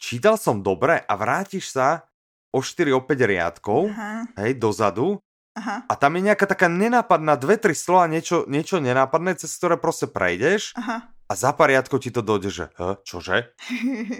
čítal 0.00 0.40
som 0.40 0.64
dobre 0.64 1.04
a 1.04 1.12
vrátiš 1.14 1.76
sa 1.76 2.08
o 2.54 2.64
4-5 2.64 3.04
riadkov, 3.12 3.92
Aha. 3.92 4.30
hej, 4.40 4.56
dozadu, 4.56 5.20
Aha. 5.54 5.84
a 5.86 5.94
tam 6.00 6.16
je 6.16 6.32
nejaká 6.32 6.48
taká 6.48 6.66
nenápadná, 6.66 7.36
dve, 7.36 7.60
tri 7.60 7.76
slova, 7.76 8.08
niečo, 8.08 8.48
niečo 8.48 8.80
nenápadné, 8.80 9.36
cez 9.36 9.52
ktoré 9.54 9.76
proste 9.76 10.08
prejdeš 10.08 10.74
Aha 10.80 11.13
a 11.34 11.36
za 11.36 11.50
pariadko 11.50 11.98
ti 11.98 12.14
to 12.14 12.22
dojde, 12.22 12.50
že 12.54 12.64
huh, 12.78 12.94
čože? 13.02 13.50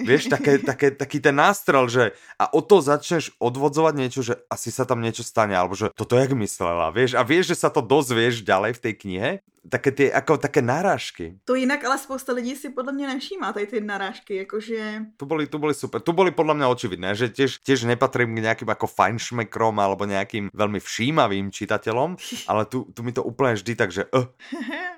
Vieš, 0.02 0.26
také, 0.26 0.58
také, 0.58 0.90
taký 0.90 1.22
ten 1.22 1.38
nástrel, 1.38 1.86
že 1.86 2.10
a 2.42 2.50
o 2.50 2.58
to 2.58 2.82
začneš 2.82 3.30
odvodzovať 3.38 3.94
niečo, 3.94 4.26
že 4.26 4.34
asi 4.50 4.74
sa 4.74 4.82
tam 4.82 4.98
niečo 4.98 5.22
stane, 5.22 5.54
alebo 5.54 5.78
že 5.78 5.94
toto 5.94 6.18
jak 6.18 6.34
myslela, 6.34 6.90
vieš, 6.90 7.14
a 7.14 7.22
vieš, 7.22 7.54
že 7.54 7.62
sa 7.62 7.70
to 7.70 7.86
dozvieš 7.86 8.42
ďalej 8.42 8.74
v 8.74 8.82
tej 8.82 8.94
knihe, 8.98 9.30
také 9.70 9.90
ty, 9.94 10.04
jako 10.10 10.36
také 10.36 10.62
narážky. 10.62 11.38
To 11.44 11.54
jinak 11.54 11.84
ale 11.84 11.98
spousta 11.98 12.32
lidí 12.32 12.56
si 12.56 12.70
podle 12.70 12.92
mě 12.92 13.06
nevšímá 13.06 13.52
tady 13.52 13.66
ty 13.66 13.80
narážky, 13.80 14.36
jakože... 14.36 15.00
Tu 15.16 15.26
boli, 15.26 15.46
tu 15.46 15.58
boli 15.58 15.74
super. 15.74 16.00
Tu 16.00 16.12
boli 16.12 16.30
podle 16.30 16.54
mě 16.54 16.66
očividné, 16.66 17.14
že 17.14 17.28
tiež, 17.28 17.62
tiež 17.62 17.86
nepatrím 17.86 18.34
k 18.34 18.42
nějakým 18.42 18.68
jako 18.68 18.86
fajnšmekrom 18.86 19.80
alebo 19.80 20.04
nějakým 20.04 20.50
velmi 20.54 20.80
všímavým 20.80 21.52
čitatelom, 21.52 22.16
ale 22.46 22.64
tu, 22.64 22.84
tu 22.94 23.02
mi 23.02 23.12
to 23.12 23.22
úplně 23.22 23.54
vždy 23.54 23.74
takže 23.74 24.04
uh. 24.04 24.24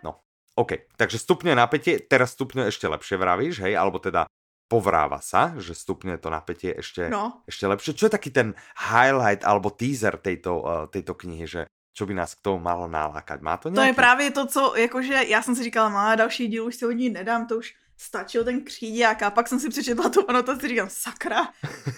No, 0.03 0.17
OK, 0.57 0.89
takže 0.97 1.21
stupňuje 1.21 1.53
napätie, 1.53 2.01
teraz 2.01 2.33
stupňuje 2.33 2.73
ešte 2.73 2.89
lepšie 2.89 3.21
vravíš, 3.21 3.61
hej, 3.61 3.77
alebo 3.77 4.01
teda 4.01 4.25
povráva 4.67 5.21
sa, 5.21 5.55
že 5.61 5.77
stupňuje 5.77 6.19
to 6.19 6.29
napätie 6.33 6.73
ešte, 6.75 7.13
no. 7.13 7.45
ešte 7.47 7.69
lepšie. 7.69 7.93
Čo 7.95 8.09
je 8.09 8.17
taký 8.17 8.31
ten 8.33 8.57
highlight 8.91 9.45
alebo 9.45 9.71
teaser 9.71 10.19
tejto, 10.19 10.53
uh, 10.59 10.85
tejto 10.91 11.15
knihy, 11.15 11.47
že 11.47 11.61
čo 11.97 12.05
by 12.05 12.13
nás 12.17 12.35
k 12.35 12.45
tomu 12.45 12.61
malo 12.61 12.89
nalákať? 12.89 13.41
Má 13.41 13.57
to 13.57 13.69
nějaký? 13.69 13.77
To 13.77 13.89
je 13.89 13.95
právě 13.95 14.31
to, 14.31 14.47
co, 14.47 14.77
jakože 14.77 15.15
já 15.29 15.43
jsem 15.43 15.57
si 15.57 15.63
říkala, 15.63 15.89
má 15.89 16.15
další 16.15 16.49
díl 16.49 16.65
už 16.65 16.77
se 16.77 16.87
od 16.87 16.93
ní 16.93 17.11
nedám, 17.11 17.47
to 17.47 17.57
už 17.57 17.75
stačil 17.97 18.45
ten 18.45 18.65
kříďák 18.65 19.23
a 19.23 19.31
pak 19.31 19.49
jsem 19.49 19.61
si 19.61 19.69
přečetla 19.69 20.09
tu 20.09 20.31
anotaci, 20.31 20.69
říkám, 20.69 20.89
sakra. 20.91 21.49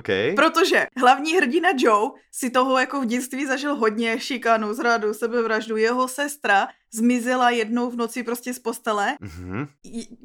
okay. 0.00 0.34
Protože 0.34 0.86
hlavní 0.96 1.36
hrdina 1.36 1.68
Joe 1.78 2.10
si 2.32 2.50
toho 2.50 2.78
jako 2.78 3.00
v 3.00 3.06
dětství 3.06 3.46
zažil 3.46 3.74
hodně, 3.74 4.20
šikanu, 4.20 4.74
zradu, 4.74 5.14
sebevraždu. 5.14 5.76
Jeho 5.76 6.08
sestra 6.08 6.68
zmizela 6.92 7.50
jednou 7.50 7.90
v 7.90 7.96
noci 7.96 8.22
prostě 8.22 8.54
z 8.54 8.58
postele. 8.58 9.16
Mm-hmm. 9.22 9.68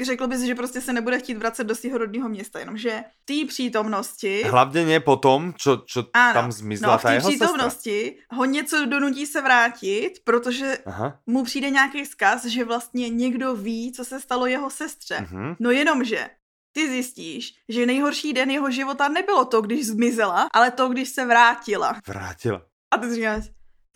Řekl 0.02 0.28
bys, 0.28 0.42
že 0.42 0.56
prostě 0.56 0.82
se 0.82 0.94
nebude 0.94 1.20
chtít 1.20 1.38
vracet 1.38 1.64
do 1.64 1.76
svého 1.76 1.98
rodného 1.98 2.30
města, 2.30 2.60
jenomže 2.60 3.04
té 3.26 3.34
přítomnosti... 3.48 4.44
Hlavně 4.44 4.86
ne 4.86 5.00
potom, 5.00 5.54
čo, 5.58 5.78
čo 5.86 6.04
ano, 6.14 6.34
tam 6.34 6.52
zmizela 6.52 6.94
no, 6.94 7.00
ta 7.00 7.12
jeho 7.12 7.30
přítomnosti 7.30 8.06
sestra. 8.06 8.38
ho 8.38 8.46
něco 8.46 8.86
donutí 8.86 9.26
se 9.26 9.42
vrátit, 9.42 10.12
protože 10.24 10.78
Aha. 10.86 11.20
mu 11.26 11.44
přijde 11.44 11.70
nějaký 11.70 12.04
vzkaz, 12.04 12.46
že 12.46 12.64
vlastně 12.64 13.10
někdo 13.10 13.56
ví, 13.56 13.92
co 13.92 14.06
se 14.06 14.20
stalo 14.20 14.46
jeho 14.46 14.70
sestře. 14.70 15.16
Mm-hmm. 15.16 15.56
No 15.60 15.72
jenomže 15.72 16.30
ty 16.76 16.90
zjistíš, 16.90 17.54
že 17.70 17.86
nejhorší 17.86 18.34
den 18.34 18.52
jeho 18.52 18.72
života 18.72 19.08
nebylo 19.08 19.46
to, 19.46 19.62
když 19.62 19.88
zmizela, 19.88 20.48
ale 20.54 20.72
to, 20.72 20.90
když 20.90 21.10
se 21.10 21.26
vrátila. 21.26 21.96
Vrátila. 22.08 22.62
A 22.92 22.98
ty 22.98 23.16
říkáš, 23.16 23.44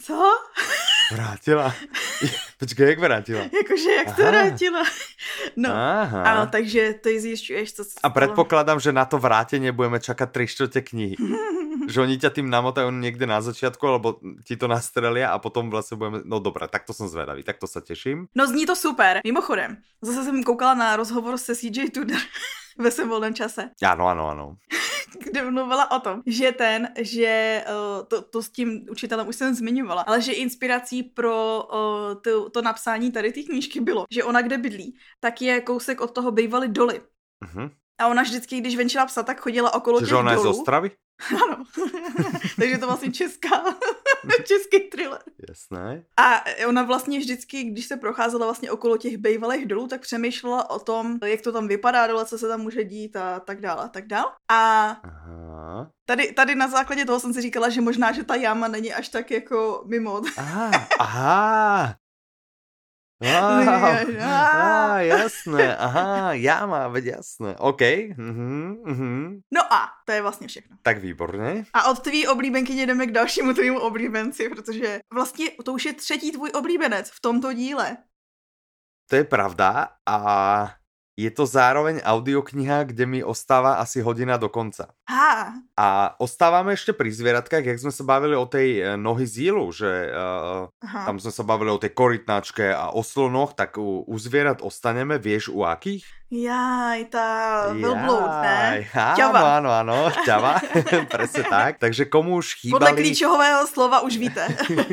co? 0.01 0.31
Vrátila. 1.11 1.73
Počkej, 2.59 2.89
jak 2.89 2.99
vrátila? 2.99 3.41
Jakože, 3.59 3.91
jak 3.91 4.15
se 4.15 4.23
vrátila. 4.23 4.83
No, 5.55 5.69
Aha. 5.71 6.23
ano, 6.23 6.47
takže 6.51 6.93
ty 6.93 7.19
zjišťuješ, 7.19 7.73
co 7.73 7.83
A 8.03 8.09
předpokládám, 8.09 8.79
že 8.79 8.91
na 8.91 9.05
to 9.05 9.17
vrátění 9.17 9.71
budeme 9.71 9.99
čekat 9.99 10.31
tři 10.31 10.47
čtvrtě 10.47 10.81
knihy. 10.81 11.15
že 11.89 12.01
oni 12.01 12.21
ťa 12.21 12.29
tým 12.29 12.47
namotajú 12.49 12.93
někde 12.93 13.25
na 13.25 13.41
začátku, 13.41 13.81
alebo 13.87 14.21
ti 14.45 14.53
to 14.53 14.69
nastrelia 14.69 15.33
a 15.33 15.39
potom 15.39 15.69
vlastně 15.69 15.97
budeme, 15.97 16.21
no 16.25 16.39
dobré, 16.39 16.67
tak 16.67 16.85
to 16.85 16.93
jsem 16.93 17.07
zvedavý, 17.07 17.43
tak 17.43 17.57
to 17.57 17.67
se 17.67 17.81
těším. 17.81 18.27
No 18.35 18.47
zní 18.47 18.65
to 18.65 18.75
super. 18.75 19.21
Mimochodem, 19.23 19.77
zase 20.01 20.23
jsem 20.23 20.43
koukala 20.43 20.73
na 20.73 20.95
rozhovor 20.95 21.37
se 21.37 21.55
CJ 21.55 21.89
Tudor 21.89 22.21
ve 22.77 22.91
svém 22.91 23.09
volném 23.09 23.33
čase. 23.33 23.69
Ano, 23.83 24.07
ano, 24.07 24.29
ano. 24.29 24.55
kde 25.23 25.51
mluvila 25.51 25.91
o 25.91 25.99
tom, 25.99 26.21
že 26.25 26.51
ten, 26.51 26.89
že 26.99 27.63
uh, 27.67 28.05
to, 28.07 28.21
to 28.21 28.43
s 28.43 28.49
tím 28.49 28.85
učitelem 28.91 29.27
už 29.27 29.35
jsem 29.35 29.55
zmiňovala, 29.55 30.01
ale 30.01 30.21
že 30.21 30.31
inspirací 30.31 31.03
pro 31.03 31.63
uh, 31.73 32.21
to, 32.21 32.49
to 32.49 32.61
napsání 32.61 33.11
tady 33.11 33.31
té 33.31 33.43
knížky 33.43 33.81
bylo, 33.81 34.05
že 34.11 34.23
ona 34.23 34.41
kde 34.41 34.57
bydlí, 34.57 34.95
tak 35.19 35.41
je 35.41 35.61
kousek 35.61 36.01
od 36.01 36.11
toho 36.11 36.31
bývaly 36.31 36.67
doly. 36.67 37.01
Uh-huh. 37.45 37.71
A 37.99 38.07
ona 38.07 38.21
vždycky, 38.21 38.61
když 38.61 38.75
venčila 38.75 39.05
psa, 39.05 39.23
tak 39.23 39.41
chodila 39.41 39.73
okolo 39.73 39.99
Čiže 39.99 40.09
těch 40.09 40.17
ona 40.17 40.33
dolů. 40.33 40.47
je 40.47 40.53
z 40.53 40.57
Ostravy? 40.57 40.91
Ano. 41.43 41.63
Takže 42.59 42.77
to 42.77 42.85
vlastně 42.85 43.11
česká. 43.11 43.63
Český 44.45 44.79
thriller. 44.79 45.19
Jasné. 45.49 46.03
A 46.17 46.43
ona 46.67 46.83
vlastně 46.83 47.19
vždycky, 47.19 47.63
když 47.63 47.85
se 47.85 47.97
procházela 47.97 48.45
vlastně 48.45 48.71
okolo 48.71 48.97
těch 48.97 49.17
bejvalých 49.17 49.65
dolů, 49.65 49.87
tak 49.87 50.01
přemýšlela 50.01 50.69
o 50.69 50.79
tom, 50.79 51.19
jak 51.25 51.41
to 51.41 51.51
tam 51.51 51.67
vypadá 51.67 52.07
dole, 52.07 52.25
co 52.25 52.37
se 52.37 52.47
tam 52.47 52.61
může 52.61 52.83
dít 52.83 53.15
a 53.15 53.39
tak 53.39 53.61
dále 53.61 53.83
a 53.83 53.87
tak 53.87 54.07
dále. 54.07 54.31
A 54.51 54.87
Aha. 55.03 55.91
tady, 56.05 56.31
tady 56.31 56.55
na 56.55 56.67
základě 56.67 57.05
toho 57.05 57.19
jsem 57.19 57.33
si 57.33 57.41
říkala, 57.41 57.69
že 57.69 57.81
možná, 57.81 58.11
že 58.11 58.23
ta 58.23 58.35
jáma 58.35 58.67
není 58.67 58.93
až 58.93 59.09
tak 59.09 59.31
jako 59.31 59.83
mimo. 59.85 60.21
Aha, 60.37 60.71
aha. 60.99 61.95
Á. 63.19 64.05
Á, 64.19 64.99
jasné, 64.99 65.77
aha, 65.77 66.33
jáma, 66.33 66.87
veď 66.87 67.05
jasné. 67.05 67.55
OK, 67.59 67.81
mhm, 68.17 68.77
mhm. 68.85 69.39
No 69.53 69.73
a 69.73 69.89
to 70.05 70.11
je 70.11 70.21
vlastně 70.21 70.47
všechno. 70.47 70.77
Tak 70.81 70.97
výborně. 70.97 71.65
A 71.73 71.91
od 71.91 71.99
tvý 71.99 72.27
oblíbenky 72.27 72.73
jdeme 72.73 73.07
k 73.07 73.11
dalšímu 73.11 73.53
tvýmu 73.53 73.79
oblíbenci, 73.79 74.49
protože 74.49 74.99
vlastně 75.13 75.51
to 75.65 75.73
už 75.73 75.85
je 75.85 75.93
třetí 75.93 76.31
tvůj 76.31 76.49
oblíbenec 76.49 77.09
v 77.09 77.21
tomto 77.21 77.53
díle. 77.53 77.97
To 79.09 79.15
je 79.15 79.23
pravda 79.23 79.89
a 80.05 80.78
je 81.19 81.31
to 81.35 81.43
zároveň 81.43 81.99
audiokniha, 81.99 82.87
kde 82.87 83.03
mi 83.03 83.19
ostáva 83.19 83.83
asi 83.83 83.99
hodina 83.99 84.39
do 84.39 84.47
konca. 84.47 84.95
Ha, 85.11 85.51
A 85.75 86.15
ostávame 86.15 86.79
ešte 86.79 86.95
pri 86.95 87.11
zvieratkách, 87.11 87.67
jak 87.67 87.81
sme 87.83 87.91
sa 87.91 88.07
bavili 88.07 88.39
o 88.39 88.47
tej 88.47 88.67
e, 88.79 88.81
nohy 88.95 89.27
zílu, 89.27 89.67
že 89.75 89.89
uh, 90.15 90.71
aha. 90.79 91.11
tam 91.11 91.19
sme 91.19 91.31
sa 91.35 91.43
bavili 91.43 91.75
o 91.75 91.81
tej 91.81 91.91
korytnačke 91.91 92.71
a 92.71 92.95
o 92.95 93.03
slonoch, 93.03 93.51
tak 93.51 93.75
u, 93.75 94.07
u 94.07 94.15
zvierat 94.15 94.63
ostaneme, 94.63 95.19
vieš 95.19 95.51
u 95.51 95.67
akých? 95.67 96.07
Jaj, 96.29 97.09
tá 97.09 97.29
velbloud, 97.73 98.29
ne? 98.45 98.85
Ťava. 98.93 99.57
áno, 99.57 99.73
áno, 99.73 100.13
ťava, 100.29 100.61
presne 101.13 101.41
tak. 101.49 101.81
Takže 101.81 102.05
komu 102.05 102.37
už 102.37 102.69
Podle 102.69 102.93
chýbali... 102.93 103.01
klíčového 103.01 103.65
slova 103.65 104.05
už 104.05 104.21
víte. 104.21 104.45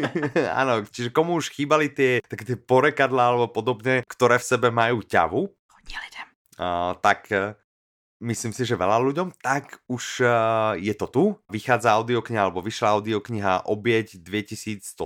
áno, 0.64 0.80
čiže 0.88 1.12
komu 1.12 1.36
už 1.36 1.52
chýbali 1.52 1.92
tie, 1.92 2.24
také 2.24 2.48
tie 2.48 2.56
porekadlá 2.56 3.36
alebo 3.36 3.52
podobne, 3.52 4.00
ktoré 4.08 4.40
v 4.40 4.48
sebe 4.48 4.72
majú 4.72 5.04
ťavu, 5.04 5.52
Hodně 5.86 5.98
lidem. 6.02 6.26
uh, 6.58 6.94
tak 6.98 7.30
uh, 7.30 7.54
myslím 8.20 8.50
si, 8.50 8.66
že 8.66 8.74
veľa 8.74 8.98
ľuďom, 9.06 9.38
tak 9.38 9.78
už 9.86 10.26
uh, 10.26 10.74
je 10.74 10.90
to 10.98 11.06
tu. 11.06 11.24
Vychádza 11.46 11.94
audiokniha, 11.94 12.42
alebo 12.48 12.58
vyšla 12.58 12.98
audiokniha 12.98 13.70
Obieť 13.70 14.18
2117. 14.18 14.98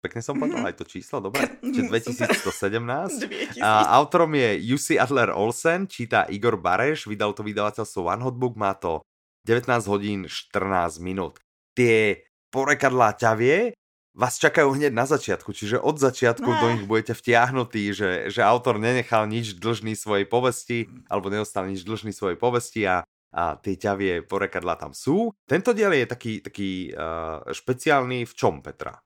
Pekne 0.00 0.20
som 0.24 0.40
povedal 0.40 0.64
aj 0.64 0.80
to 0.80 0.84
číslo, 0.88 1.20
dobre? 1.20 1.44
Čiže 1.74 1.92
2017. 1.92 3.60
2000. 3.60 3.60
A 3.66 3.92
autorom 3.98 4.32
je 4.32 4.56
Jussi 4.64 4.96
Adler 4.96 5.34
Olsen, 5.36 5.84
číta 5.84 6.24
Igor 6.32 6.56
Bareš, 6.56 7.04
vydal 7.10 7.36
to 7.36 7.44
vydavateľstvo 7.44 8.00
One 8.08 8.24
Hot 8.24 8.40
Book, 8.40 8.56
má 8.56 8.72
to 8.78 9.04
19 9.44 9.68
hodín 9.90 10.24
14 10.24 11.02
minút. 11.04 11.42
Tie 11.76 12.24
porekadlá 12.48 13.12
ťavie 13.20 13.76
vás 14.18 14.34
čakajú 14.42 14.74
hneď 14.74 14.90
na 14.90 15.06
začiatku, 15.06 15.54
čiže 15.54 15.78
od 15.78 16.02
začiatku 16.02 16.50
Ne. 16.50 16.58
do 16.58 16.66
nich 16.74 16.84
budete 16.90 17.14
vtiahnutí, 17.14 17.94
že, 17.94 18.10
že 18.34 18.42
autor 18.42 18.82
nenechal 18.82 19.30
nič 19.30 19.54
dlžný 19.62 19.94
svojej 19.94 20.26
povesti, 20.26 20.90
alebo 21.06 21.30
neostal 21.30 21.70
nič 21.70 21.86
dlžný 21.86 22.10
svojej 22.10 22.34
povesti 22.34 22.82
a, 22.82 23.06
a 23.30 23.54
tie 23.62 23.78
ťavie 23.78 24.26
porekadlá 24.26 24.74
tam 24.74 24.90
sú. 24.90 25.30
Tento 25.46 25.70
diel 25.70 25.94
je 25.94 26.06
taký, 26.10 26.32
taký 26.42 26.90
uh, 26.90 27.46
špeciálny 27.46 28.26
v 28.26 28.32
čom, 28.34 28.58
Petra? 28.58 28.98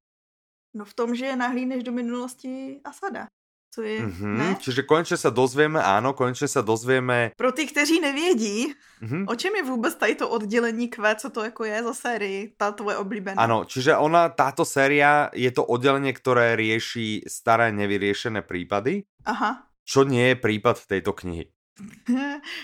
No 0.72 0.88
v 0.88 0.96
tom, 0.96 1.12
že 1.12 1.36
nahlídneš 1.36 1.84
do 1.84 1.92
minulosti 1.92 2.80
Asada. 2.80 3.28
Co 3.72 3.80
je, 3.82 4.04
Mhm, 4.04 4.36
ne? 4.36 4.48
Čiže 4.60 4.84
konečne 4.84 5.16
sa 5.16 5.32
dozvieme, 5.32 5.80
áno, 5.80 6.12
konečne 6.12 6.44
sa 6.44 6.60
dozvieme. 6.60 7.32
Pro 7.40 7.56
ty, 7.56 7.64
kteří 7.64 8.04
nevědí, 8.04 8.76
Mhm. 9.00 9.24
o 9.28 9.34
čem 9.34 9.52
je 9.56 9.62
vůbec 9.64 9.94
tady 9.96 10.14
to 10.14 10.28
oddělení 10.28 10.88
Q, 10.92 11.14
co 11.14 11.30
to 11.30 11.44
jako 11.44 11.64
je 11.64 11.82
za 11.82 11.94
sérii, 11.94 12.52
ta 12.56 12.72
tvoje 12.72 12.96
oblíbená. 13.00 13.40
Áno, 13.40 13.64
čiže 13.64 13.96
ona, 13.96 14.28
táto 14.28 14.68
séria, 14.68 15.32
je 15.32 15.48
to 15.50 15.64
oddelenie, 15.64 16.12
ktoré 16.12 16.52
rieši 16.52 17.24
staré 17.24 17.72
nevyriešené 17.72 18.44
prípady, 18.44 19.08
Aha. 19.24 19.64
čo 19.88 20.04
nie 20.04 20.28
je 20.28 20.36
prípad 20.36 20.84
tejto 20.84 21.16
knihy. 21.16 21.48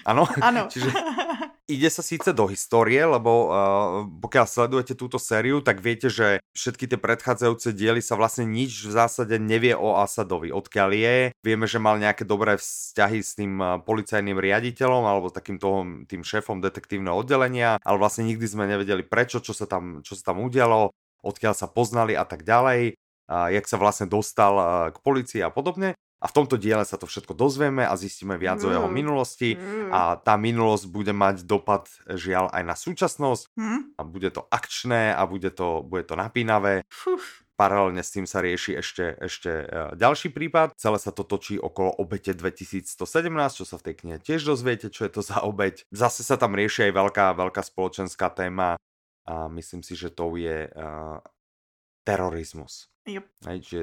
Áno? 0.04 0.28
ano. 0.44 0.68
Čiže 0.72 0.92
ide 1.68 1.92
sa 1.92 2.00
síce 2.00 2.32
do 2.32 2.48
histórie, 2.48 2.98
lebo 3.04 3.30
uh, 3.30 3.52
pokiaľ 4.24 4.46
sledujete 4.48 4.96
túto 4.96 5.20
sériu, 5.20 5.60
tak 5.60 5.84
viete, 5.84 6.08
že 6.08 6.40
všetky 6.56 6.88
tie 6.88 6.96
predchádzajúce 6.96 7.76
diely 7.76 8.00
sa 8.00 8.16
vlastne 8.16 8.48
nič 8.48 8.88
v 8.88 8.96
zásade 8.96 9.36
nevie 9.36 9.76
o 9.76 10.00
Asadovi. 10.00 10.48
Odkiaľ 10.48 10.90
je, 10.96 11.16
vieme, 11.44 11.68
že 11.68 11.76
mal 11.76 12.00
nejaké 12.00 12.24
dobré 12.24 12.56
vzťahy 12.56 13.20
s 13.20 13.36
tým 13.36 13.60
uh, 13.60 13.78
policajným 13.84 14.40
riaditeľom 14.40 15.04
alebo 15.04 15.28
takým 15.28 15.60
toho, 15.60 15.84
tým 16.08 16.24
šéfom 16.24 16.64
detektívneho 16.64 17.14
oddelenia, 17.14 17.76
ale 17.84 18.00
vlastne 18.00 18.24
nikdy 18.24 18.48
sme 18.48 18.64
nevedeli 18.64 19.04
prečo, 19.04 19.44
čo 19.44 19.52
sa 19.52 19.68
tam, 19.68 20.00
čo 20.00 20.16
sa 20.16 20.32
tam 20.32 20.40
udialo, 20.40 20.90
odkiaľ 21.20 21.52
sa 21.52 21.68
poznali 21.68 22.16
a 22.16 22.24
tak 22.24 22.48
ďalej, 22.48 22.96
a 23.28 23.52
jak 23.52 23.68
sa 23.68 23.76
vlastne 23.76 24.08
dostal 24.08 24.56
k 24.88 24.96
policii 25.04 25.44
a 25.44 25.52
podobne. 25.52 25.92
A 26.18 26.26
v 26.26 26.34
tomto 26.34 26.58
diele 26.58 26.82
sa 26.82 26.98
to 26.98 27.06
všetko 27.06 27.30
dozvieme 27.32 27.86
a 27.86 27.94
zistíme 27.94 28.34
viac 28.34 28.58
o 28.60 28.70
jeho 28.74 28.90
Mm. 28.90 28.94
minulosti 28.94 29.54
Mm. 29.54 29.90
a 29.94 30.00
tá 30.18 30.34
minulosť 30.34 30.84
bude 30.90 31.14
mať 31.14 31.46
dopad 31.46 31.86
žiaľ 32.10 32.50
aj 32.50 32.62
na 32.66 32.74
súčasnosť 32.74 33.54
Hm? 33.54 33.80
a 33.94 34.02
bude 34.02 34.30
to 34.34 34.42
akčné 34.50 35.14
a 35.14 35.22
bude 35.24 35.54
to, 35.54 35.86
bude 35.86 36.10
to 36.10 36.18
napínavé. 36.18 36.82
Fuf. 36.90 37.46
Paralelne 37.58 38.06
s 38.06 38.14
tým 38.14 38.22
sa 38.22 38.38
rieši 38.38 38.78
ešte, 38.78 39.18
ešte 39.18 39.50
eh, 39.50 39.90
ďalší 39.98 40.30
prípad. 40.30 40.78
Celé 40.78 40.98
sa 41.02 41.10
to 41.10 41.26
točí 41.26 41.58
okolo 41.58 41.90
obete 41.98 42.30
2117, 42.30 42.94
čo 43.58 43.64
sa 43.66 43.78
v 43.78 43.90
tej 43.90 43.94
knihe 43.98 44.18
tiež 44.22 44.46
dozviete, 44.46 44.90
čo 44.94 45.02
je 45.06 45.10
to 45.10 45.22
za 45.26 45.42
obeť. 45.42 45.82
Zase 45.90 46.22
sa 46.22 46.38
tam 46.38 46.54
rieši 46.54 46.86
aj 46.86 46.92
veľká, 46.94 47.26
veľká 47.34 47.62
spoločenská 47.62 48.30
téma 48.30 48.78
a 49.26 49.34
myslím 49.50 49.82
si, 49.82 49.98
že 49.98 50.08
to 50.08 50.38
je 50.38 50.70
uh, 50.70 51.18
terorizmus. 52.06 52.88
Jo. 53.06 53.20
Hej, 53.44 53.58
že 53.64 53.80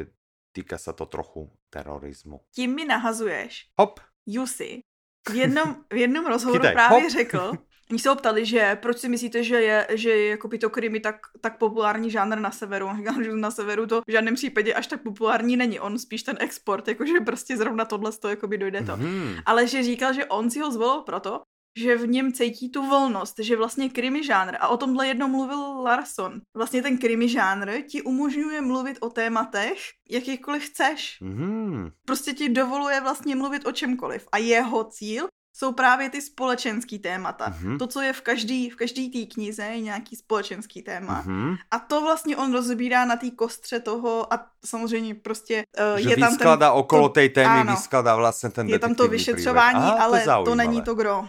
týka 0.56 0.80
sa 0.80 0.96
to 0.96 1.04
trochu 1.06 1.52
terorizmu. 1.70 2.40
Tím 2.56 2.76
mi 2.76 2.86
nahazuješ. 2.88 3.76
Hop, 3.76 4.00
Jussi 4.26 4.80
v 5.30 5.36
jednom, 5.36 5.84
v 5.92 6.08
jednom 6.08 6.26
rozhovoru 6.26 6.64
Chytaj, 6.64 6.74
právě 6.74 7.02
hop. 7.04 7.12
řekl, 7.12 7.52
Oni 7.92 8.00
se 8.00 8.10
ho 8.10 8.16
ptali, 8.16 8.46
že 8.46 8.76
proč 8.82 8.98
si 8.98 9.10
myslíte, 9.10 9.44
že 9.44 9.62
je, 9.62 9.88
že 9.94 10.10
je 10.10 10.30
jako 10.30 10.50
to 10.58 10.70
krimi 10.70 11.00
tak, 11.00 11.16
tak 11.42 11.58
populární 11.58 12.12
žánr 12.12 12.40
na 12.40 12.52
severu. 12.52 12.88
On 12.88 12.98
říkal, 12.98 13.24
že 13.24 13.32
na 13.32 13.52
severu 13.52 13.88
to 13.88 14.02
v 14.08 14.12
žádném 14.12 14.36
případě 14.36 14.74
až 14.74 14.88
tak 14.88 15.02
populární 15.04 15.58
není. 15.58 15.80
On 15.80 16.00
spíš 16.00 16.24
ten 16.24 16.38
export, 16.40 16.88
jakože 16.88 17.20
prostě 17.26 17.58
zrovna 17.58 17.86
tohle 17.86 18.12
to 18.12 18.30
jako 18.30 18.48
by 18.48 18.58
dojde 18.58 18.82
to. 18.82 18.98
Mhm. 18.98 19.38
Ale 19.46 19.68
že 19.68 19.84
říkal, 19.84 20.14
že 20.14 20.26
on 20.26 20.50
si 20.50 20.60
ho 20.60 20.72
zvolil 20.72 21.02
proto, 21.02 21.42
že 21.78 21.98
v 21.98 22.08
něm 22.08 22.34
cítí 22.34 22.70
tu 22.70 22.86
volnost, 22.88 23.36
že 23.40 23.58
vlastně 23.58 23.90
krimi 23.90 24.24
žánr, 24.24 24.56
a 24.60 24.68
o 24.68 24.78
tomhle 24.78 25.08
jednou 25.08 25.28
mluvil 25.28 25.82
Larson, 25.82 26.42
vlastně 26.58 26.82
ten 26.82 26.98
krimi 26.98 27.30
žánr 27.30 27.72
ti 27.90 28.02
umožňuje 28.02 28.62
mluvit 28.62 28.98
o 29.02 29.10
tématech, 29.10 29.80
jakýkoliv 30.10 30.64
chceš. 30.64 31.18
Mhm. 31.22 31.92
Prostě 32.06 32.34
ti 32.34 32.50
dovoluje 32.50 33.02
vlastně 33.02 33.36
mluvit 33.36 33.68
o 33.68 33.72
čemkoliv. 33.72 34.28
A 34.32 34.38
jeho 34.38 34.84
cíl 34.84 35.28
jsou 35.58 35.72
právě 35.72 36.10
ty 36.10 36.22
společenský 36.22 37.00
témata. 37.00 37.50
Mhm. 37.50 37.78
To, 37.78 37.88
co 37.88 38.02
je 38.02 38.14
v 38.14 38.22
každý, 38.22 38.70
v 38.70 38.76
každý 38.76 39.10
té 39.10 39.34
knize, 39.34 39.64
je 39.64 39.80
nějaký 39.82 40.16
společenský 40.16 40.82
téma. 40.82 41.24
Mhm. 41.26 41.56
A 41.72 41.80
to 41.80 42.02
vlastně 42.02 42.38
on 42.38 42.54
rozbírá 42.54 43.06
na 43.06 43.16
té 43.16 43.32
kostře 43.32 43.80
toho 43.80 44.34
a 44.34 44.46
samozřejmě 44.66 45.16
prostě 45.16 45.64
uh, 45.94 46.00
Že 46.00 46.10
je 46.10 46.18
tam 46.18 46.38
ten, 46.38 46.64
okolo 46.72 47.10
tej 47.10 47.30
témy, 47.30 47.72
vyskladá 47.72 48.16
vlastne 48.16 48.50
ten 48.50 48.68
je 48.68 48.80
tam 48.80 48.96
to 48.96 49.08
vyšetřování. 49.08 49.80
Aha, 49.80 50.04
ale 50.04 50.24
to, 50.24 50.44
to 50.44 50.56
není 50.56 50.82
to 50.82 50.96
gro. 50.96 51.28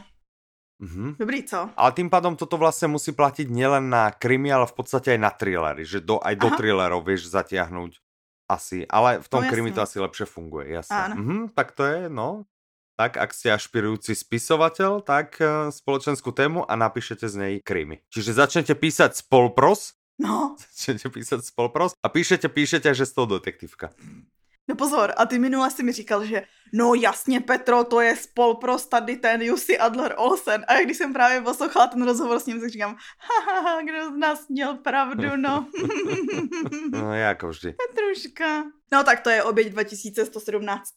Mhm. 0.77 1.17
Dobrý, 1.17 1.41
co? 1.45 1.73
Ale 1.73 1.91
tým 1.97 2.13
pádom 2.13 2.37
toto 2.37 2.61
vlastne 2.61 2.93
musí 2.93 3.17
platiť 3.17 3.49
nielen 3.49 3.89
na 3.89 4.13
krimi, 4.13 4.53
ale 4.53 4.69
v 4.69 4.77
podstate 4.77 5.17
aj 5.17 5.21
na 5.21 5.33
thrillery, 5.33 5.89
že 5.89 6.05
do, 6.05 6.21
aj 6.21 6.37
do 6.37 6.53
Aha. 6.53 6.57
thrillerov 6.61 7.01
vieš 7.01 7.33
zatiahnuť 7.33 7.97
asi, 8.47 8.85
ale 8.87 9.19
v 9.19 9.29
tom 9.29 9.43
No, 9.43 9.51
krimi 9.51 9.75
to 9.75 9.83
asi 9.83 9.99
lepšie 9.99 10.29
funguje, 10.29 10.77
jasné. 10.77 10.95
Áno. 11.11 11.15
Mhm, 11.19 11.39
tak 11.57 11.73
to 11.73 11.83
je, 11.83 12.13
no. 12.13 12.45
Tak 12.97 13.21
ak 13.21 13.33
ste 13.37 13.53
ašpirujúci 13.53 14.17
spisovateľ, 14.17 15.05
tak 15.05 15.37
uh, 15.41 15.69
spoločenskú 15.69 16.33
tému 16.33 16.65
a 16.65 16.73
napíšete 16.81 17.29
z 17.29 17.35
nej 17.37 17.55
krimi. 17.61 18.01
Čiže 18.09 18.37
začnete 18.37 18.73
písať 18.73 19.21
spolpros, 19.21 19.97
No, 20.17 20.57
začnete 20.73 21.13
písať 21.13 21.45
spolpros 21.45 21.93
a 22.01 22.09
píšete, 22.09 22.49
píšete, 22.49 22.89
že 22.97 23.05
z 23.05 23.13
toho 23.13 23.37
detektívka. 23.37 23.93
No 24.69 24.75
pozor, 24.75 25.13
a 25.17 25.27
ty 25.27 25.39
minule 25.39 25.71
si 25.71 25.83
mi 25.83 25.93
říkal, 25.93 26.25
že 26.25 26.43
no 26.73 26.95
jasně 26.95 27.41
Petro, 27.41 27.85
to 27.85 28.01
je 28.01 28.17
spolpros 28.17 28.87
tady 28.87 29.17
ten 29.17 29.43
Jussi 29.43 29.79
Adler 29.79 30.15
Olsen. 30.19 30.65
A 30.69 30.81
když 30.83 30.97
jsem 30.97 31.13
právě 31.13 31.41
poslouchala 31.41 31.87
ten 31.87 32.03
rozhovor 32.03 32.41
s 32.41 32.47
ním, 32.47 32.61
tak 32.61 32.71
říkám, 32.71 32.97
haha, 33.19 33.83
kdo 33.83 34.11
z 34.11 34.17
nás 34.17 34.49
měl 34.49 34.75
pravdu, 34.75 35.37
no. 35.37 35.67
No 36.93 37.15
je 37.15 37.29
ako 37.29 37.49
vždy. 37.49 37.71
Petruška. 37.79 38.65
No 38.93 39.05
tak 39.05 39.21
to 39.21 39.31
je 39.31 39.43
oběť 39.43 39.67
2117. 39.73 40.95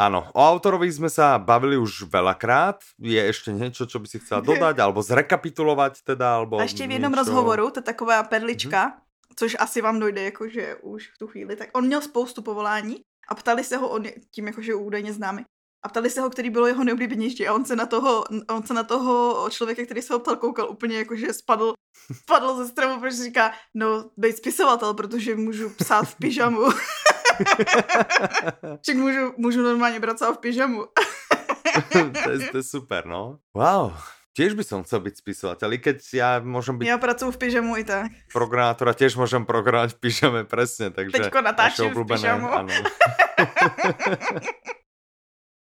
Áno, 0.00 0.24
o 0.32 0.40
autorovi 0.40 0.88
sme 0.88 1.12
sa 1.12 1.36
bavili 1.36 1.76
už 1.76 2.08
veľakrát. 2.08 2.80
Je 2.96 3.20
ešte 3.20 3.52
niečo, 3.52 3.84
čo 3.84 4.00
by 4.00 4.08
si 4.08 4.16
chcela 4.16 4.40
dodať, 4.40 4.80
alebo 4.84 5.04
zrekapitulovať 5.04 6.00
teda, 6.08 6.40
alebo 6.40 6.56
A 6.56 6.62
ještě 6.64 6.88
v 6.88 6.90
jednom 6.96 7.12
niečo... 7.12 7.20
rozhovoru, 7.20 7.70
to 7.70 7.84
je 7.84 7.84
taková 7.84 8.22
perlička, 8.24 8.82
Mhm. 8.86 9.09
Což 9.40 9.56
asi 9.58 9.80
vám 9.80 10.00
dojde, 10.00 10.22
jakože 10.22 10.76
už 10.82 11.10
v 11.14 11.18
tu 11.18 11.26
chvíli, 11.26 11.56
tak 11.56 11.68
on 11.72 11.86
měl 11.86 12.00
spoustu 12.00 12.42
povolání 12.42 13.00
a 13.28 13.34
ptali 13.34 13.64
se 13.64 13.76
ho, 13.76 13.88
on 13.88 14.04
tím 14.34 14.46
jakože 14.46 14.74
údajně 14.74 15.12
známy, 15.12 15.44
a 15.84 15.88
ptali 15.88 16.10
se 16.10 16.20
ho, 16.20 16.30
který 16.30 16.50
bylo 16.50 16.66
jeho 16.66 16.84
nejoblíbenější 16.84 17.48
a 17.48 17.54
on 17.54 17.64
se 17.64 17.76
na 17.76 17.86
toho, 17.86 18.24
on 18.50 18.62
se 18.62 18.74
na 18.74 18.84
toho 18.84 19.50
člověka, 19.50 19.84
který 19.84 20.02
se 20.02 20.12
ho 20.12 20.18
ptal, 20.18 20.36
koukal 20.36 20.70
úplně 20.70 20.98
jako, 20.98 21.16
že 21.16 21.32
spadl, 21.32 21.74
spadl 22.22 22.56
ze 22.56 22.68
stromu, 22.68 23.00
protože 23.00 23.24
říká, 23.24 23.52
no, 23.74 24.10
být 24.16 24.36
spisovatel, 24.36 24.94
protože 24.94 25.36
můžu 25.36 25.70
psát 25.70 26.02
v 26.02 26.14
pyžamu. 26.14 26.62
Však 28.82 28.96
můžu, 28.96 29.34
můžu 29.36 29.62
normálně 29.62 30.00
pracovat 30.00 30.32
v 30.32 30.38
pyžamu. 30.38 30.86
to, 31.92 32.30
je, 32.30 32.48
to 32.50 32.56
je 32.56 32.62
super, 32.62 33.06
no. 33.06 33.38
Wow. 33.54 33.92
Tiež 34.30 34.54
by 34.54 34.62
som 34.62 34.86
chcel 34.86 35.02
byť 35.02 35.14
spisovateľ, 35.18 35.68
keď 35.82 35.96
ja 36.14 36.38
môžem 36.38 36.78
byť... 36.78 36.86
Ja 36.86 37.02
pracuji 37.02 37.34
v 37.34 37.38
pyžamu 37.42 37.74
i 37.82 37.84
tak. 37.84 38.14
Programátora 38.30 38.94
tiež 38.94 39.18
môžem 39.18 39.42
programovať 39.42 39.98
v 39.98 40.06
pyžame, 40.06 40.40
presne, 40.46 40.94
takže... 40.94 41.18
Teďko 41.18 41.42
natáčím 41.42 41.90
v 41.90 42.06
pyžamu. 42.06 42.46
Ano. 42.46 42.70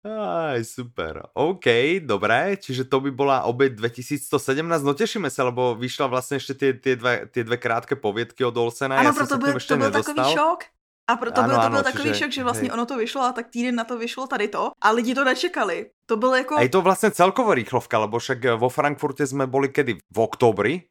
Aj, 0.05 0.61
super. 0.61 1.33
OK, 1.33 1.65
dobré, 2.05 2.61
čiže 2.61 2.85
to 2.85 3.01
by 3.01 3.09
bola 3.09 3.49
obeď 3.49 3.89
2117, 3.89 4.61
no 4.85 4.93
tešíme 4.93 5.33
sa, 5.33 5.49
lebo 5.49 5.73
vyšla 5.73 6.05
vlastne 6.05 6.37
ešte 6.37 6.53
tie, 6.53 6.77
tie, 6.77 6.93
dve, 6.93 7.25
tie 7.25 7.41
dve 7.41 7.57
krátke 7.57 7.97
poviedky 7.97 8.45
od 8.45 8.53
Olsena. 8.53 9.01
Ano, 9.01 9.09
ja 9.09 9.17
proto 9.17 9.41
byl, 9.41 9.57
to 9.57 9.77
byl 9.77 9.91
takový 9.91 10.21
šok. 10.29 10.59
A 11.07 11.15
proto 11.15 11.41
ano, 11.41 11.47
byl, 11.47 11.61
to 11.61 11.69
byl 11.69 11.79
ano, 11.79 11.83
takový 11.83 12.03
čiže, 12.03 12.15
šok, 12.15 12.31
že 12.31 12.43
vlastně 12.43 12.69
hej. 12.69 12.73
ono 12.73 12.85
to 12.85 12.97
vyšlo 12.97 13.21
a 13.21 13.31
tak 13.31 13.49
týden 13.49 13.75
na 13.75 13.83
to 13.83 13.97
vyšlo 13.97 14.27
tady 14.27 14.47
to 14.47 14.71
a 14.81 14.91
lidi 14.91 15.15
to 15.15 15.23
nečekali. 15.23 15.89
To 16.05 16.17
bylo 16.17 16.35
jako... 16.35 16.55
A 16.55 16.61
je 16.61 16.69
to 16.69 16.81
vlastně 16.81 17.11
celkovo 17.11 17.53
rýchlovka, 17.53 17.99
lebo 17.99 18.19
však 18.19 18.37
vo 18.55 18.69
Frankfurte 18.69 19.27
jsme 19.27 19.47
byli 19.47 19.69
kedy? 19.69 19.97
V 20.13 20.19
oktobri? 20.19 20.81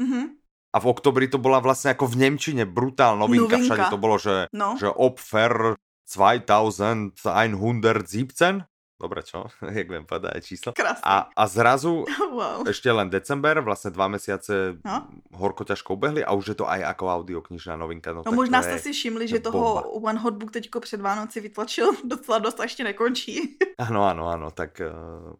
Mhm. 0.00 0.26
A 0.72 0.80
v 0.80 0.86
oktobri 0.86 1.28
to 1.28 1.38
byla 1.38 1.58
vlastně 1.58 1.88
jako 1.88 2.06
v 2.06 2.16
Němčině 2.16 2.64
brutál 2.64 3.18
novinka. 3.18 3.42
novinka. 3.42 3.74
Všade 3.74 3.90
to 3.90 3.96
bylo, 3.96 4.18
že, 4.18 4.46
no. 4.52 4.76
že 4.80 4.88
Opfer 4.88 5.74
2117 6.16 8.62
Dobre, 9.00 9.24
čo? 9.24 9.48
Jak 9.80 9.88
viem 9.88 10.04
povedať 10.04 10.44
číslo. 10.44 10.76
Krásne. 10.76 11.00
A, 11.00 11.32
a 11.32 11.44
zrazu 11.48 12.04
wow. 12.36 12.68
ešte 12.68 12.92
len 12.92 13.08
december, 13.08 13.64
vlastne 13.64 13.88
dva 13.88 14.12
mesiace 14.12 14.76
no? 14.84 15.08
horko 15.32 15.64
ťažko 15.64 15.96
ubehli 15.96 16.20
a 16.20 16.36
už 16.36 16.52
je 16.52 16.56
to 16.60 16.68
aj 16.68 16.84
ako 16.84 17.08
audioknižná 17.08 17.80
novinka. 17.80 18.12
No, 18.12 18.20
no 18.20 18.36
možná 18.36 18.60
jste 18.60 18.76
si 18.76 18.90
všimli, 18.92 19.24
že 19.24 19.40
toho 19.40 19.56
bomba. 19.56 19.88
One 19.88 20.20
Hotbook 20.20 20.52
teďko 20.52 20.84
před 20.84 21.00
Vánoci 21.00 21.40
vytlačil 21.40 21.96
docela 22.04 22.38
dost 22.38 22.60
a 22.60 22.68
ešte 22.68 22.84
nekončí. 22.84 23.56
Áno, 23.80 24.04
áno, 24.04 24.28
áno, 24.28 24.52
tak 24.52 24.76
uh, 24.84 25.32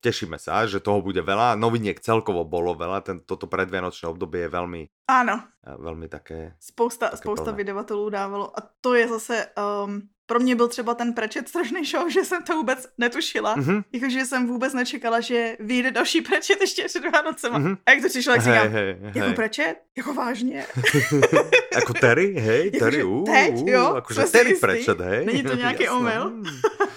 tešíme 0.00 0.38
sa, 0.38 0.66
že 0.66 0.78
toho 0.82 1.02
bude 1.02 1.22
veľa. 1.22 1.58
Noviniek 1.58 1.98
celkovo 2.00 2.46
bolo 2.46 2.74
veľa, 2.74 3.02
ten, 3.02 3.16
toto 3.22 3.50
predvianočné 3.50 4.06
obdobie 4.08 4.46
je 4.46 4.50
veľmi... 4.50 4.80
Áno. 5.10 5.42
Uh, 5.66 5.76
veľmi 5.78 6.06
také... 6.06 6.54
Spousta, 6.62 7.12
také 7.12 7.22
spousta 7.22 7.50
vydavatelů 7.50 8.10
dávalo 8.10 8.52
a 8.54 8.60
to 8.80 8.94
je 8.94 9.08
zase... 9.08 9.34
Um, 9.54 10.08
pro 10.28 10.40
mě 10.40 10.56
byl 10.56 10.68
třeba 10.68 10.94
ten 10.94 11.12
prečet 11.12 11.48
strašný 11.48 11.84
show, 11.84 12.10
že 12.10 12.24
jsem 12.24 12.42
to 12.42 12.52
vůbec 12.52 12.88
netušila. 12.98 13.56
Mm-hmm. 13.56 13.84
Jakože 13.92 14.26
jsem 14.26 14.46
vůbec 14.46 14.74
nečekala, 14.74 15.20
že 15.20 15.56
vyjde 15.60 15.90
další 15.90 16.20
prečet 16.20 16.60
ještě 16.60 16.84
před 16.84 17.02
Vánocema. 17.12 17.58
Mm-hmm. 17.58 17.76
A 17.86 17.90
jak 17.90 18.02
to 18.02 18.08
přišlo, 18.08 18.32
jak 18.32 18.42
si 18.42 18.50
říkám, 18.50 18.68
hej, 18.68 18.96
hej, 19.00 19.12
jako 19.14 19.32
prečet? 19.32 19.74
Jako 19.96 20.14
vážně? 20.14 20.66
jako 21.74 21.94
Terry, 21.94 22.32
hej, 22.32 22.70
Terry, 22.70 23.04
uh, 23.04 23.24
teď, 23.24 23.54
jo? 23.66 23.86
Akože 23.86 24.22
Terry 24.22 24.50
jistý? 24.50 24.60
prečet, 24.60 25.00
hej. 25.00 25.26
Není 25.26 25.42
to 25.42 25.54
nějaký 25.54 25.88
omyl? 25.88 26.32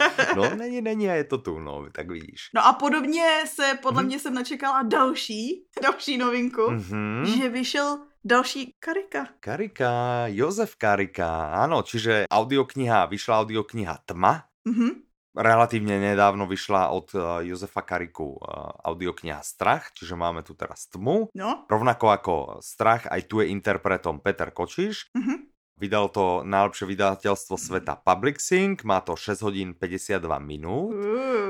no, 0.35 0.55
není, 0.55 0.81
není 0.81 1.09
a 1.09 1.13
je 1.13 1.23
to 1.23 1.37
tu, 1.37 1.59
no, 1.59 1.85
tak 1.91 2.09
vidíš. 2.09 2.49
No 2.55 2.65
a 2.65 2.73
podobně 2.73 3.43
se, 3.45 3.79
podle 3.81 4.03
mm-hmm. 4.03 4.05
mě 4.05 4.19
jsem 4.19 4.33
nečekala 4.33 4.83
další, 4.83 5.65
další 5.83 6.17
novinku, 6.17 6.61
mm-hmm. 6.61 7.23
že 7.23 7.49
vyšel 7.49 7.99
Další 8.23 8.77
Karika. 8.79 9.33
Karika, 9.39 10.29
Jozef 10.29 10.77
Karika, 10.77 11.57
áno, 11.57 11.81
čiže 11.81 12.29
audiokniha, 12.29 13.09
vyšla 13.09 13.41
audiokniha 13.41 13.97
Tma. 14.05 14.45
Mm-hmm. 14.61 14.91
Relatívne 15.41 15.97
nedávno 15.97 16.45
vyšla 16.45 16.93
od 16.93 17.07
uh, 17.17 17.41
Jozefa 17.41 17.81
Kariku 17.81 18.37
uh, 18.37 18.77
audiokniha 18.85 19.41
Strach, 19.41 19.89
čiže 19.97 20.13
máme 20.13 20.45
tu 20.45 20.53
teraz 20.53 20.85
Tmu. 20.93 21.33
No. 21.33 21.65
Rovnako 21.65 22.05
ako 22.13 22.35
Strach, 22.61 23.09
aj 23.09 23.25
tu 23.25 23.41
je 23.41 23.49
interpretom 23.49 24.21
Peter 24.21 24.53
Kočiš. 24.53 25.09
Mm-hmm. 25.17 25.37
Vydal 25.81 26.13
to 26.13 26.45
najlepšie 26.45 26.85
vydateľstvo 26.93 27.57
sveta 27.57 27.97
Public 27.97 28.37
Sync, 28.37 28.85
má 28.85 29.01
to 29.01 29.17
6 29.17 29.41
hodín 29.41 29.73
52 29.73 30.21
minút. 30.37 30.93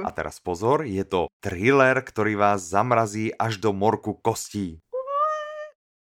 A 0.08 0.10
teraz 0.16 0.40
pozor, 0.40 0.88
je 0.88 1.04
to 1.04 1.28
thriller, 1.44 2.00
ktorý 2.00 2.40
vás 2.40 2.64
zamrazí 2.64 3.36
až 3.36 3.60
do 3.60 3.76
morku 3.76 4.16
kostí. 4.24 4.80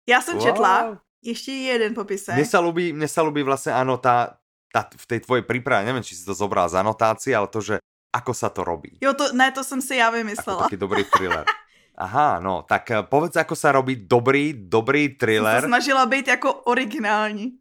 Já 0.07 0.23
jsem 0.23 0.39
wow. 0.39 0.47
četla 0.47 0.99
ještě 1.23 1.53
jeden 1.53 1.95
popisek. 1.95 2.35
Mně 2.35 2.47
se 2.47 2.59
ľubí, 2.59 2.93
mně 2.93 3.09
se 3.09 3.21
ľubí 3.21 3.43
vlastně 3.43 3.73
ano, 3.73 3.97
ta, 3.99 4.39
ta, 4.73 4.87
v 4.97 5.07
tej 5.07 5.21
tvojej 5.21 5.43
príprave, 5.43 5.85
nevím, 5.85 6.03
či 6.03 6.15
si 6.15 6.25
to 6.25 6.35
zobral 6.35 6.69
z 6.69 6.79
anotácie, 6.79 7.35
ale 7.35 7.51
to, 7.51 7.61
že 7.61 7.79
ako 8.15 8.35
sa 8.35 8.49
to 8.55 8.63
robí. 8.63 8.99
Jo, 9.03 9.15
to, 9.15 9.33
ne, 9.33 9.51
to 9.51 9.65
jsem 9.65 9.83
si 9.83 9.97
já 9.97 10.11
vymyslela. 10.11 10.59
Ako 10.59 10.71
taký 10.71 10.77
dobrý 10.79 11.05
thriller. 11.05 11.45
Aha, 12.01 12.41
no, 12.41 12.63
tak 12.63 12.91
eh, 12.91 13.03
povedz, 13.03 13.37
ako 13.37 13.55
sa 13.59 13.77
robí 13.77 14.09
dobrý, 14.09 14.57
dobrý 14.57 15.19
thriller. 15.21 15.61
Jsem 15.61 15.69
snažila 15.69 16.07
být 16.07 16.29
jako 16.29 16.55
originální. 16.55 17.60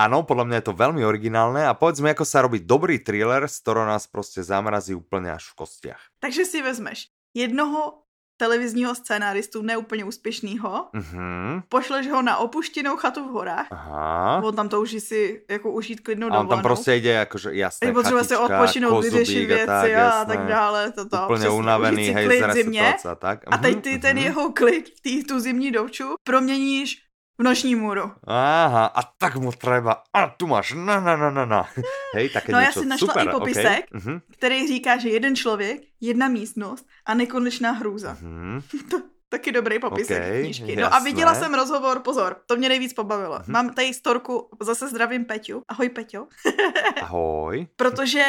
Ano, 0.00 0.22
podle 0.22 0.44
mě 0.44 0.56
je 0.56 0.60
to 0.60 0.72
velmi 0.72 1.04
originálné 1.04 1.68
a 1.68 1.76
povedz 1.76 2.00
mi, 2.00 2.08
ako 2.16 2.24
sa 2.24 2.40
robí 2.40 2.64
dobrý 2.64 3.04
thriller, 3.04 3.44
z 3.44 3.60
ktorého 3.60 3.84
nás 3.84 4.08
prostě 4.08 4.40
zamrazí 4.40 4.96
úplně 4.96 5.32
až 5.32 5.44
v 5.52 5.54
kostiach. 5.54 6.00
Takže 6.24 6.44
si 6.44 6.62
vezmeš 6.62 7.12
jednoho 7.36 8.08
televizního 8.40 8.94
scénáristu, 8.94 9.62
neúplně 9.62 10.04
úspěšného. 10.04 10.88
Mm-hmm. 10.96 11.62
Pošleš 11.68 12.08
ho 12.08 12.22
na 12.22 12.36
opuštěnou 12.36 12.96
chatu 12.96 13.28
v 13.28 13.32
horách. 13.32 13.66
Aha. 13.70 14.40
On 14.44 14.56
tam 14.56 14.68
to 14.68 14.80
už 14.80 14.96
si 15.04 15.44
jako 15.50 15.72
užít 15.72 16.00
klidnou 16.00 16.28
dovolenou. 16.28 16.50
A 16.50 16.54
on 16.54 16.56
tam 16.56 16.62
prostě 16.62 16.94
jde 16.94 17.10
jakože 17.10 17.48
jasné, 17.52 17.88
Je 17.88 17.92
potřeba 17.92 18.24
se 18.24 18.38
odpočinout, 18.38 19.04
vyřešit 19.04 19.46
věci 19.46 19.94
a 19.96 20.10
tak, 20.10 20.14
a 20.14 20.24
tak 20.24 20.46
dále. 20.46 20.92
To, 20.92 21.08
to, 21.08 21.16
Úplně 21.24 21.48
unavený, 21.48 22.08
hej, 22.08 22.42
zimě. 22.52 22.94
A, 23.04 23.14
tak. 23.14 23.40
a 23.46 23.58
teď 23.58 23.82
ty 23.82 23.90
mm-hmm. 23.90 24.00
ten 24.00 24.16
mhm. 24.16 24.26
jeho 24.26 24.52
klid 24.52 24.84
v 25.04 25.26
tu 25.28 25.40
zimní 25.40 25.70
dovču 25.70 26.14
proměníš 26.24 27.09
v 27.40 27.42
noční 27.42 27.74
můru. 27.74 28.12
Aha, 28.24 28.86
a 28.86 29.02
tak 29.02 29.36
mu 29.36 29.52
třeba. 29.52 30.02
A 30.12 30.26
tu 30.26 30.46
máš, 30.46 30.72
na, 30.72 31.00
na, 31.00 31.16
na, 31.16 31.30
na, 31.30 31.44
na. 31.44 31.68
Hej, 32.14 32.28
také 32.28 32.52
no 32.52 32.60
něco. 32.60 32.78
já 32.78 32.82
si 32.82 32.88
našla 32.88 33.08
Super, 33.08 33.28
i 33.28 33.30
popisek, 33.30 33.66
okay. 33.66 34.00
uh-huh. 34.00 34.20
který 34.30 34.68
říká, 34.68 34.96
že 34.96 35.08
jeden 35.08 35.36
člověk, 35.36 35.80
jedna 36.00 36.28
místnost 36.28 36.86
a 37.06 37.14
nekonečná 37.14 37.72
hrůza. 37.72 38.16
Uh-huh. 38.22 38.62
to, 38.90 39.00
taky 39.28 39.52
dobrý 39.52 39.78
popisek 39.78 40.22
okay, 40.22 40.42
knížky. 40.42 40.76
No 40.76 40.94
a 40.94 40.98
viděla 40.98 41.34
jsem 41.34 41.54
rozhovor, 41.54 42.00
pozor, 42.00 42.36
to 42.46 42.56
mě 42.56 42.68
nejvíc 42.68 42.92
pobavilo. 42.92 43.38
Uh-huh. 43.38 43.52
Mám 43.52 43.74
tady 43.74 43.94
storku, 43.94 44.48
zase 44.60 44.88
zdravím 44.88 45.24
Peťu. 45.24 45.62
Ahoj 45.68 45.88
Peťo. 45.88 46.26
Ahoj. 47.02 47.66
Protože 47.76 48.24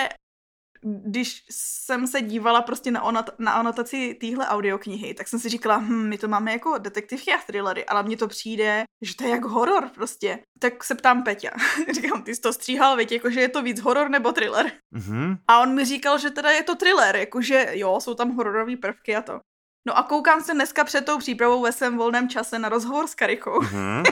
když 0.84 1.44
jsem 1.50 2.08
se 2.08 2.22
dívala 2.22 2.62
prostě 2.62 2.92
na, 2.92 3.02
onot, 3.02 3.30
na 3.40 3.52
anotaci 3.52 4.18
téhle 4.22 4.48
audioknihy, 4.48 5.14
tak 5.14 5.28
jsem 5.28 5.40
si 5.40 5.50
říkala, 5.50 5.78
hm, 5.78 6.10
my 6.10 6.18
to 6.18 6.28
máme 6.28 6.52
jako 6.52 6.78
detektivky 6.78 7.34
a 7.34 7.38
thrillery, 7.38 7.86
ale 7.86 8.04
mně 8.04 8.18
to 8.18 8.28
přijde, 8.28 8.84
že 9.02 9.16
to 9.16 9.24
je 9.24 9.30
jak 9.30 9.46
horor 9.46 9.90
prostě. 9.96 10.40
Tak 10.60 10.84
se 10.84 10.96
ptám 10.96 11.24
Peťa. 11.24 11.52
Říkám, 11.94 12.24
ty 12.24 12.36
jsi 12.36 12.42
to 12.42 12.54
stříhal, 12.54 12.96
věď, 12.96 13.12
jakože 13.12 13.42
je 13.42 13.50
to 13.50 13.62
víc 13.62 13.82
horor 13.82 14.10
nebo 14.10 14.32
thriller. 14.32 14.72
Mm-hmm. 14.96 15.38
A 15.48 15.60
on 15.60 15.76
mi 15.76 15.86
říkal, 15.86 16.18
že 16.18 16.30
teda 16.30 16.52
je 16.52 16.64
to 16.64 16.76
thriller, 16.76 17.16
jakože 17.16 17.68
jo, 17.72 18.00
jsou 18.00 18.14
tam 18.14 18.36
hororové 18.36 18.78
prvky 18.78 19.16
a 19.16 19.22
to. 19.22 19.40
No 19.88 19.98
a 19.98 20.04
koukám 20.04 20.42
se 20.42 20.54
dneska 20.54 20.84
před 20.84 21.06
tou 21.06 21.18
přípravou 21.18 21.62
ve 21.62 21.72
svém 21.72 21.98
volném 21.98 22.30
čase 22.30 22.60
na 22.60 22.70
rozhovor 22.70 23.08
s 23.08 23.16
Karikou. 23.16 23.60
Mm-hmm. 23.60 24.04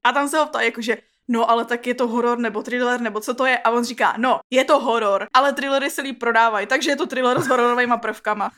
a 0.04 0.12
tam 0.12 0.28
se 0.28 0.38
ho 0.38 0.46
ptá, 0.46 0.60
jakože, 0.60 0.96
no 1.28 1.50
ale 1.50 1.64
tak 1.64 1.86
je 1.86 1.94
to 1.94 2.08
horor 2.08 2.38
nebo 2.38 2.62
thriller, 2.62 3.00
nebo 3.00 3.20
co 3.20 3.34
to 3.34 3.46
je? 3.46 3.58
A 3.58 3.70
on 3.70 3.84
říká, 3.84 4.14
no, 4.16 4.40
je 4.50 4.64
to 4.64 4.80
horor, 4.80 5.26
ale 5.34 5.52
thrillery 5.52 5.90
se 5.90 6.02
líp 6.02 6.18
prodávají, 6.18 6.66
takže 6.66 6.90
je 6.90 6.96
to 6.96 7.06
thriller 7.06 7.40
s 7.40 7.46
hororovými 7.46 7.94
prvkama. 7.96 8.50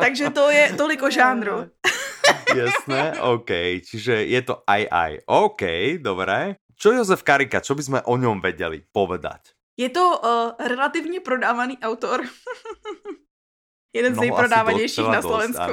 takže 0.00 0.30
to 0.30 0.50
je 0.50 0.72
toliko 0.76 1.10
žánru. 1.10 1.70
Jasné, 2.56 3.20
OK, 3.20 3.50
čiže 3.80 4.28
je 4.28 4.42
to 4.42 4.62
aj 4.68 4.86
aj. 4.90 5.12
OK, 5.26 5.62
dobré. 5.98 6.56
Čo 6.76 6.92
Jozef 6.92 7.22
Karika, 7.22 7.62
čo 7.62 7.78
by 7.78 7.82
sme 7.82 7.98
o 8.04 8.18
ňom 8.18 8.42
vedeli 8.42 8.82
povedať? 8.82 9.54
Je 9.76 9.88
to 9.88 10.20
uh, 10.20 10.66
relativně 10.66 11.20
prodávaný 11.20 11.78
autor. 11.78 12.20
Jeden 13.92 14.12
no, 14.12 14.16
z 14.16 14.20
nejprodávanějších 14.20 15.08
na 15.08 15.22
Slovensku. 15.22 15.72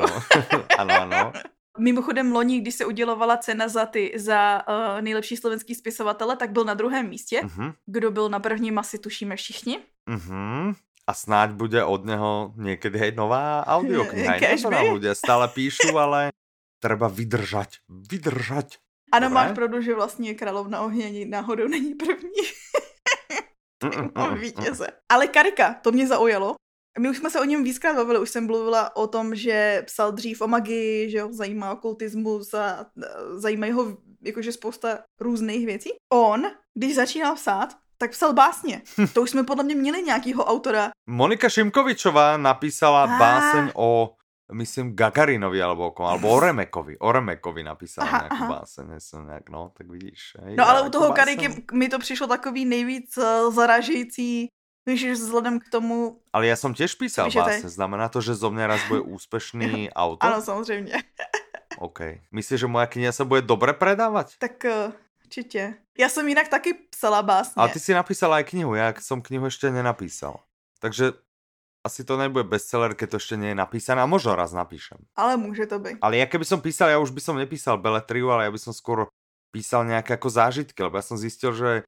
ano, 0.78 0.78
ano. 0.78 1.18
ano. 1.18 1.34
Mimochodem 1.80 2.32
loni, 2.32 2.62
když 2.62 2.76
se 2.76 2.86
udělovala 2.86 3.38
cena 3.38 3.68
za 3.68 3.86
ty 3.86 4.12
za 4.16 4.64
uh, 4.68 5.02
nejlepší 5.02 5.38
slovenský 5.38 5.76
spisovatele, 5.76 6.36
tak 6.36 6.52
byl 6.52 6.64
na 6.64 6.74
druhém 6.74 7.10
místě. 7.10 7.42
Uh-huh. 7.42 7.74
Kdo 7.86 8.12
byl 8.12 8.30
na 8.30 8.40
prvním, 8.40 8.80
asi 8.80 8.98
tušíme 8.98 9.36
všichni. 9.36 9.80
Uh-huh. 10.10 10.76
A 11.08 11.14
snáď 11.14 11.50
bude 11.50 11.84
od 11.84 12.06
něho 12.06 12.54
někdy 12.56 13.00
hej 13.00 13.12
nová 13.18 13.66
audiokniha. 13.68 14.38
nám 14.70 14.94
ľudia 14.94 15.18
stále 15.18 15.50
píšu, 15.50 15.98
ale 15.98 16.30
treba 16.78 17.10
vydržať. 17.10 17.82
Vydržať. 17.90 18.78
Ano, 19.10 19.26
Dobre? 19.30 19.36
máš 19.42 19.52
pravdu, 19.58 19.82
že 19.82 19.96
vlastně 19.96 20.34
Královna 20.38 20.82
ohně 20.82 21.26
náhodou 21.26 21.68
není 21.68 21.96
první. 21.96 22.46
vítěze. 24.40 24.88
Ale 25.10 25.28
Karika, 25.28 25.74
to 25.74 25.92
mě 25.92 26.08
zaujalo, 26.08 26.56
my 27.00 27.10
už 27.10 27.18
jsme 27.18 27.30
se 27.30 27.40
o 27.42 27.44
něm 27.44 27.64
víckrát 27.64 27.96
bavili, 27.96 28.20
už 28.20 28.30
jsem 28.30 28.46
mluvila 28.46 28.96
o 28.96 29.08
tom, 29.08 29.36
že 29.36 29.84
psal 29.86 30.12
dřív 30.12 30.42
o 30.42 30.48
magii, 30.48 31.10
že 31.10 31.22
ho 31.22 31.34
zajímá 31.34 31.72
okultismus 31.74 32.54
a 32.54 32.86
zajímá 33.36 33.68
ho 33.74 33.98
jakože 34.22 34.52
spousta 34.52 35.00
různých 35.22 35.66
věcí. 35.66 35.90
On, 36.14 36.44
když 36.78 36.96
začínal 36.96 37.36
psát, 37.36 37.70
tak 37.98 38.12
psal 38.12 38.34
básně. 38.34 38.82
To 39.14 39.22
už 39.22 39.30
jsme 39.30 39.44
podle 39.44 39.64
mě 39.64 39.76
měli 39.76 40.02
nějakýho 40.04 40.46
autora. 40.46 40.90
Monika 41.10 41.50
Šimkovičová 41.50 42.38
napísala 42.38 43.04
Ah. 43.04 43.20
báseň 43.20 43.72
o 43.76 44.16
myslím 44.54 44.96
Gagarinovi 44.96 45.62
alebo, 45.62 45.88
o 45.88 45.92
kom, 45.92 46.06
alebo 46.06 46.30
o 46.30 46.40
Remekovi. 46.40 46.98
O 47.00 47.12
Remekovi 47.12 47.64
napísala 47.64 48.08
Aha, 48.08 48.18
nějakou 48.18 48.36
aha. 48.36 48.60
báseň, 48.60 48.86
jsem 48.98 49.26
nějak, 49.28 49.50
no, 49.50 49.72
tak 49.78 49.88
vidíš. 49.88 50.20
Hej, 50.44 50.56
No 50.56 50.70
ale 50.70 50.82
u 50.82 50.90
toho. 50.90 51.14
Kariky 51.14 51.64
mi 51.74 51.90
to 51.90 52.00
přišlo 52.00 52.28
takový 52.28 52.66
nejvíc 52.66 53.18
eh, 53.18 53.52
zaražející, 53.52 54.48
víš, 54.86 55.00
že 55.02 55.12
vzhledem 55.14 55.60
k 55.60 55.70
tomu, 55.70 56.20
Ale 56.34 56.48
já 56.48 56.56
jsem 56.56 56.74
těž 56.74 56.96
písal 56.96 57.32
to- 57.32 57.40
básně, 57.40 57.70
znamená 57.70 58.10
to, 58.10 58.22
že 58.22 58.36
zo 58.36 58.52
mňa 58.52 58.68
raz 58.68 58.82
bude 58.88 59.02
úspešný 59.02 59.92
autor? 59.96 60.30
ano 60.30 60.42
samozřejmě, 60.42 60.94
OK. 61.80 62.00
Myslíš, 62.32 62.60
že 62.60 62.68
moja 62.68 62.88
kniha 62.88 63.12
se 63.12 63.26
bude 63.26 63.42
dobře 63.42 63.74
predávat? 63.74 64.32
tak 64.40 64.66
eh, 64.66 64.92
určitě. 65.26 65.74
Já 65.98 66.10
jsem 66.10 66.28
jinak 66.28 66.48
taky 66.48 66.74
psala 66.74 67.22
básně. 67.24 67.54
Ale 67.56 67.70
ty 67.70 67.80
si 67.80 67.94
napísala 67.94 68.36
aj 68.36 68.44
knihu, 68.44 68.76
já 68.76 68.94
jsem 69.00 69.22
knihu 69.22 69.46
ještě 69.46 69.72
nenapísal. 69.72 70.40
Takže 70.80 71.12
asi 71.88 72.04
to 72.04 72.18
nebude 72.18 72.44
bestseller, 72.44 72.94
keď 72.96 73.10
to 73.10 73.16
ještě 73.16 73.38
nie 73.38 73.50
je 73.50 73.56
napísané 73.56 74.02
a 74.02 74.06
možno 74.06 74.36
raz 74.36 74.52
napíšem. 74.52 74.98
Ale 75.16 75.38
může 75.38 75.66
to 75.66 75.80
být. 75.80 75.98
Ale 76.02 76.18
ja 76.18 76.26
keby 76.28 76.44
som 76.46 76.60
písal, 76.62 76.90
ja 76.92 77.00
už 77.00 77.12
by 77.16 77.22
som 77.24 77.40
nepísal 77.40 77.78
beletriu, 77.80 78.28
ale 78.32 78.44
ja 78.44 78.52
by 78.52 78.60
som 78.60 78.74
skôr 78.76 79.08
písal 79.56 79.88
nejaké 79.88 80.14
ako 80.20 80.28
zážitky, 80.30 80.76
lebo 80.84 81.00
ja 81.00 81.04
som 81.08 81.16
zistil, 81.18 81.56
že 81.56 81.88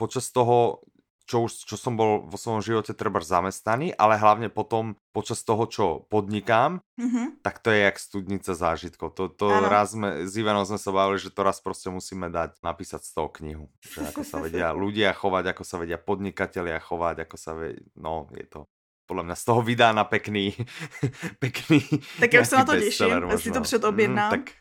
počas 0.00 0.32
toho, 0.34 0.82
čo, 1.30 1.46
už, 1.46 1.62
čo 1.62 1.78
som 1.78 1.94
bol 1.94 2.26
vo 2.26 2.34
svojom 2.34 2.58
živote 2.58 2.90
treba 2.90 3.22
zamestnaný, 3.22 3.94
ale 3.94 4.18
hlavne 4.18 4.50
potom 4.50 4.98
počas 5.14 5.46
toho, 5.46 5.62
čo 5.70 5.84
podnikám, 6.10 6.82
Mhm. 6.98 7.38
tak 7.46 7.62
to 7.62 7.70
je 7.70 7.86
jak 7.86 7.96
studnica 8.02 8.50
zážitkov. 8.50 9.14
To, 9.14 9.30
to 9.30 9.46
raz 9.70 9.94
sme, 9.94 10.26
s 10.26 10.34
Ivanom 10.34 10.66
sme 10.66 10.76
sa 10.76 10.90
bavili, 10.90 11.22
že 11.22 11.30
to 11.30 11.46
raz 11.46 11.62
proste 11.62 11.88
musíme 11.88 12.26
dať, 12.34 12.58
napísať 12.66 13.06
z 13.06 13.10
toho 13.14 13.28
knihu. 13.38 13.66
Že 13.94 14.10
ako 14.10 14.22
sa 14.26 14.36
vedia 14.42 14.66
ľudia 14.82 15.14
chovať, 15.14 15.54
ako 15.54 15.62
sa 15.62 15.78
vedia 15.78 15.96
podnikatelia 16.02 16.82
chovať, 16.82 17.24
ako 17.30 17.36
sa 17.38 17.54
vie, 17.54 17.78
no 17.94 18.26
je 18.34 18.44
to 18.50 18.66
podľa 19.06 19.26
mňa 19.26 19.36
z 19.36 19.44
toho 19.44 19.60
vydá 19.62 19.90
na 19.90 20.04
pekný, 20.06 20.54
pekný 21.42 21.82
Tak 22.20 22.32
já 22.32 22.40
už 22.40 22.48
se 22.48 22.56
na 22.56 22.64
to 22.64 22.76
těším, 22.76 23.10
já 23.30 23.38
si 23.38 23.50
to 23.50 23.60
předobjednám. 23.60 24.32
Mm, 24.32 24.38
tak 24.38 24.54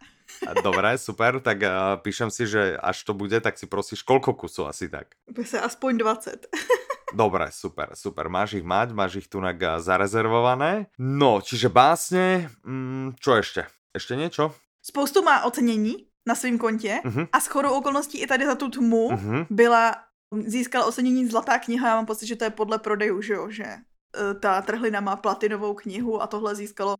a 0.48 0.54
Dobré, 0.62 0.98
super, 0.98 1.40
tak 1.40 1.58
uh, 1.62 1.96
píšem 2.02 2.32
si, 2.32 2.48
že 2.48 2.78
až 2.78 3.04
to 3.04 3.14
bude, 3.14 3.42
tak 3.42 3.58
si 3.58 3.66
prosíš 3.66 4.02
koľko 4.04 4.34
kusů 4.34 4.68
asi 4.68 4.90
tak. 4.90 5.08
By 5.32 5.46
se 5.46 5.60
aspoň 5.60 5.98
20. 5.98 6.48
Dobre, 7.14 7.50
super, 7.52 7.90
super. 7.94 8.30
Máš 8.30 8.54
ich 8.54 8.64
mať, 8.64 8.94
máš 8.94 9.16
ich 9.16 9.28
tu 9.28 9.42
zarezervované. 9.78 10.86
No, 11.02 11.42
čiže 11.42 11.70
básne, 11.70 12.54
mm, 12.62 13.18
čo 13.18 13.34
ešte? 13.42 13.66
Ešte 13.98 14.14
niečo? 14.14 14.54
Spoustu 14.86 15.22
má 15.26 15.44
ocenění 15.44 16.06
na 16.28 16.36
svém 16.36 16.58
kontě 16.58 17.02
Mhm. 17.04 17.28
a 17.34 17.40
shodou 17.40 17.74
okolností 17.74 18.22
i 18.22 18.28
tady 18.28 18.46
za 18.46 18.56
tu 18.56 18.70
tmu 18.70 19.12
Mhm. 19.12 19.46
byla, 19.50 19.96
získala 20.46 20.86
ocenění 20.86 21.28
Zlatá 21.28 21.60
kniha, 21.60 21.88
já 21.88 21.96
mám 21.96 22.06
pocit, 22.06 22.28
že 22.28 22.36
to 22.36 22.44
je 22.44 22.50
podle 22.50 22.78
prodejů, 22.80 23.22
že 23.22 23.34
jo, 23.34 23.50
že 23.50 23.64
eh, 23.66 24.34
ta 24.40 24.62
trhlina 24.62 25.00
má 25.02 25.16
platinovou 25.16 25.74
knihu 25.74 26.22
a 26.22 26.28
tohle 26.28 26.56
získalo 26.56 26.96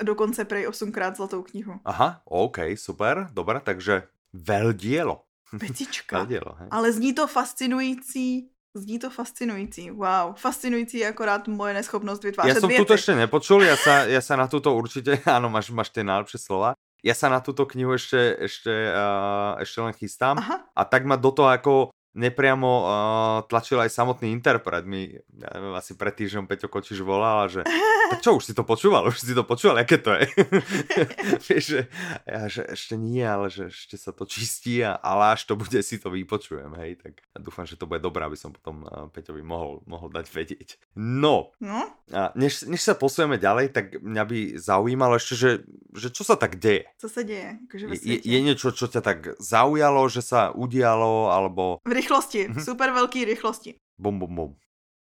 dokonce 0.00 0.44
prej 0.44 0.68
8krát 0.68 1.14
Zlatou 1.14 1.42
knihu. 1.42 1.80
Aha, 1.84 2.22
OK, 2.24 2.72
super, 2.76 3.28
dobre, 3.32 3.60
takže 3.60 4.08
veľdielo. 4.32 5.20
Pecička. 5.52 6.16
Veľdielo, 6.24 6.56
hej. 6.64 6.68
Ale 6.72 6.88
zní 6.92 7.12
to 7.12 7.28
fascinující, 7.28 8.48
zní 8.74 8.98
to 8.98 9.10
fascinující, 9.10 9.90
wow. 9.90 10.32
Fascinující 10.32 10.98
je 10.98 11.08
akorát 11.08 11.48
moje 11.48 11.74
neschopnost 11.74 12.24
vytvářet 12.24 12.60
som 12.60 12.68
věty. 12.68 12.80
tuto 12.80 12.94
ešte 12.94 13.12
nepočul, 13.14 13.60
ja 13.60 13.76
sa, 13.76 14.08
ja 14.08 14.24
sa 14.24 14.36
na 14.36 14.48
túto 14.48 14.72
určite, 14.72 15.20
áno, 15.28 15.48
máš, 15.54 15.68
máš 15.68 15.92
tie 15.92 16.00
najlepšie 16.00 16.40
slova. 16.40 16.72
Ja 17.02 17.18
sa 17.18 17.26
na 17.28 17.42
túto 17.42 17.66
knihu 17.66 17.98
ešte, 17.98 18.38
ešte, 18.38 18.70
uh, 18.70 19.58
ešte 19.58 19.78
len 19.82 19.92
chystám. 19.92 20.38
Aha, 20.38 20.70
A 20.70 20.82
tak 20.86 21.02
ma 21.02 21.18
do 21.18 21.34
toho 21.34 21.50
ako 21.50 21.90
nepriamo 22.12 22.68
uh, 22.68 22.88
tlačil 23.48 23.80
aj 23.80 23.90
samotný 23.92 24.32
interpret. 24.32 24.84
Mi, 24.84 25.16
ja 25.16 25.48
neviem, 25.56 25.74
asi 25.76 25.96
pred 25.96 26.12
týždňom 26.12 26.44
Peťo 26.44 26.68
Kočiš 26.68 27.00
volal, 27.00 27.48
že 27.48 27.64
tak 28.12 28.20
čo, 28.20 28.36
už 28.36 28.44
si 28.44 28.54
to 28.54 28.64
počúval, 28.64 29.08
už 29.08 29.16
si 29.16 29.32
to 29.32 29.44
počúval, 29.44 29.80
aké 29.80 29.96
to 29.96 30.12
je. 30.12 30.28
Vieš, 31.48 31.64
že, 31.64 31.80
ja, 32.28 32.42
že 32.52 32.62
ešte 32.68 32.94
nie, 33.00 33.24
ale 33.24 33.48
že 33.48 33.72
ešte 33.72 33.96
sa 33.96 34.12
to 34.12 34.28
čistí, 34.28 34.84
a, 34.84 35.00
ale 35.00 35.32
až 35.32 35.48
to 35.48 35.56
bude, 35.56 35.80
si 35.80 35.96
to 35.96 36.12
vypočujem, 36.12 36.76
hej, 36.76 37.00
tak 37.00 37.24
ja 37.24 37.38
dúfam, 37.40 37.64
že 37.64 37.80
to 37.80 37.88
bude 37.88 38.04
dobré, 38.04 38.28
aby 38.28 38.36
som 38.36 38.52
potom 38.52 38.84
uh, 38.84 39.08
Peťovi 39.08 39.40
mohol, 39.40 39.80
mohol 39.88 40.12
dať 40.12 40.28
vedieť. 40.28 40.76
No, 40.96 41.56
no, 41.58 41.88
a 42.12 42.32
než, 42.36 42.68
než 42.68 42.84
sa 42.84 42.92
posujeme 42.92 43.40
ďalej, 43.40 43.72
tak 43.72 43.96
mňa 44.04 44.24
by 44.28 44.38
zaujímalo 44.60 45.16
ešte, 45.16 45.34
že, 45.34 45.50
že 45.96 46.08
čo 46.12 46.22
sa 46.28 46.36
tak 46.36 46.60
deje? 46.60 46.84
co 46.98 47.08
se 47.08 47.24
děje? 47.24 47.58
Jakože 47.62 47.86
ve 47.86 47.94
Je, 47.96 48.16
je 48.22 48.38
niečo, 48.40 48.70
čo 48.70 48.86
ťa 48.86 49.00
tak 49.00 49.18
zaujalo, 49.42 50.06
že 50.06 50.22
sa 50.22 50.54
udialo, 50.54 51.34
alebo 51.34 51.82
V 51.82 51.92
rychlosti, 52.02 52.48
Mhm. 52.50 52.60
super 52.66 52.90
velký 52.90 53.24
rychlosti. 53.24 53.78
bum 53.98 54.18
bum 54.18 54.34
bum. 54.34 54.50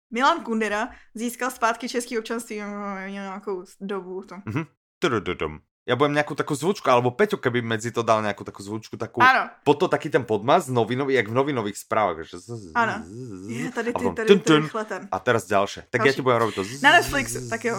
Milan 0.08 0.40
Kundera 0.44 0.90
získal 1.12 1.52
zpátky 1.52 1.90
český 1.90 2.16
občanství 2.20 2.62
mm, 2.64 3.12
nějakou 3.12 3.64
dobu. 3.82 4.24
To. 4.24 4.36
Tudududum. 5.04 5.60
Ja 5.88 5.96
budem 5.96 6.20
nejakú 6.20 6.36
takú 6.36 6.52
zvučku, 6.52 6.84
alebo 6.92 7.16
Peťo, 7.16 7.40
keby 7.40 7.64
medzi 7.64 7.96
to 7.96 8.04
dal 8.04 8.20
nejakú 8.20 8.44
takú 8.44 8.60
zvučku, 8.60 9.00
takú... 9.00 9.24
Ano, 9.24 9.48
Po 9.64 9.72
to 9.72 9.88
taký 9.88 10.12
ten 10.12 10.28
podmaz 10.28 10.68
novinový, 10.68 11.16
jak 11.16 11.32
v 11.32 11.36
novinových 11.40 11.80
správach. 11.80 12.28
Ano. 12.76 13.08
je 13.48 13.72
tady 13.72 13.92
a 13.92 14.00
ty, 14.00 14.04
potom 14.04 14.16
tady 14.16 14.28
ty 14.28 14.40
tun. 14.44 14.64
rychle 14.68 14.84
ten. 14.84 15.02
A 15.12 15.18
teraz 15.24 15.48
ďalšie. 15.48 15.88
Tak 15.88 16.00
ja 16.04 16.12
Další. 16.12 16.16
ti 16.20 16.22
budem 16.28 16.40
robiť 16.44 16.56
to... 16.60 16.64
Na 16.84 16.92
Netflixu, 16.92 17.40
tak 17.48 17.62
jo. 17.72 17.76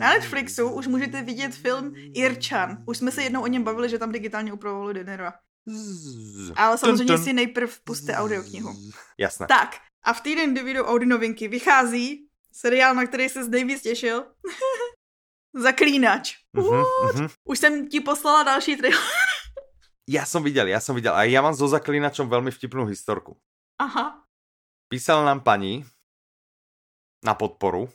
Na 0.00 0.08
Netflixu 0.16 0.68
už 0.72 0.86
můžete 0.88 1.20
vidět 1.22 1.52
film 1.52 1.92
Irčan. 2.16 2.80
Už 2.88 2.96
jsme 2.98 3.10
se 3.12 3.22
jednou 3.28 3.42
o 3.44 3.46
něm 3.46 3.60
bavili, 3.64 3.88
že 3.88 3.98
tam 3.98 4.12
digitálně 4.12 4.52
upravovali 4.52 4.94
Denera. 5.04 5.32
Ale 6.56 6.78
samozřejmě 6.78 7.18
si 7.18 7.32
nejprv 7.32 7.78
puste 7.84 8.14
audioknihu. 8.14 8.74
Jasné. 9.18 9.46
Tak, 9.46 9.76
a 10.04 10.12
v 10.12 10.20
týden, 10.20 10.52
kdy 10.52 10.62
vyjdou 10.62 10.84
Audi 10.84 11.06
novinky, 11.06 11.48
vychází 11.48 12.28
seriál, 12.52 12.94
na 12.94 13.06
který 13.06 13.28
se 13.28 13.48
nejvíc 13.48 13.82
těšil. 13.82 14.24
Zaklínač. 15.54 16.36
Mhm, 16.52 16.82
mhm. 17.14 17.28
Už 17.44 17.58
jsem 17.58 17.88
ti 17.88 18.00
poslala 18.00 18.42
další 18.42 18.76
trailer. 18.76 19.00
Ja 20.08 20.24
som 20.24 20.40
videl, 20.40 20.72
ja 20.72 20.80
som 20.80 20.96
videl. 20.96 21.12
A 21.12 21.28
ja 21.28 21.44
mám 21.44 21.52
so 21.52 21.68
Zaklínačom 21.68 22.32
veľmi 22.32 22.48
vtipnú 22.48 22.88
historku. 22.88 23.36
Aha, 23.76 24.24
Písala 24.88 25.20
nám 25.20 25.44
pani 25.44 25.84
na 27.20 27.36
podporu, 27.36 27.92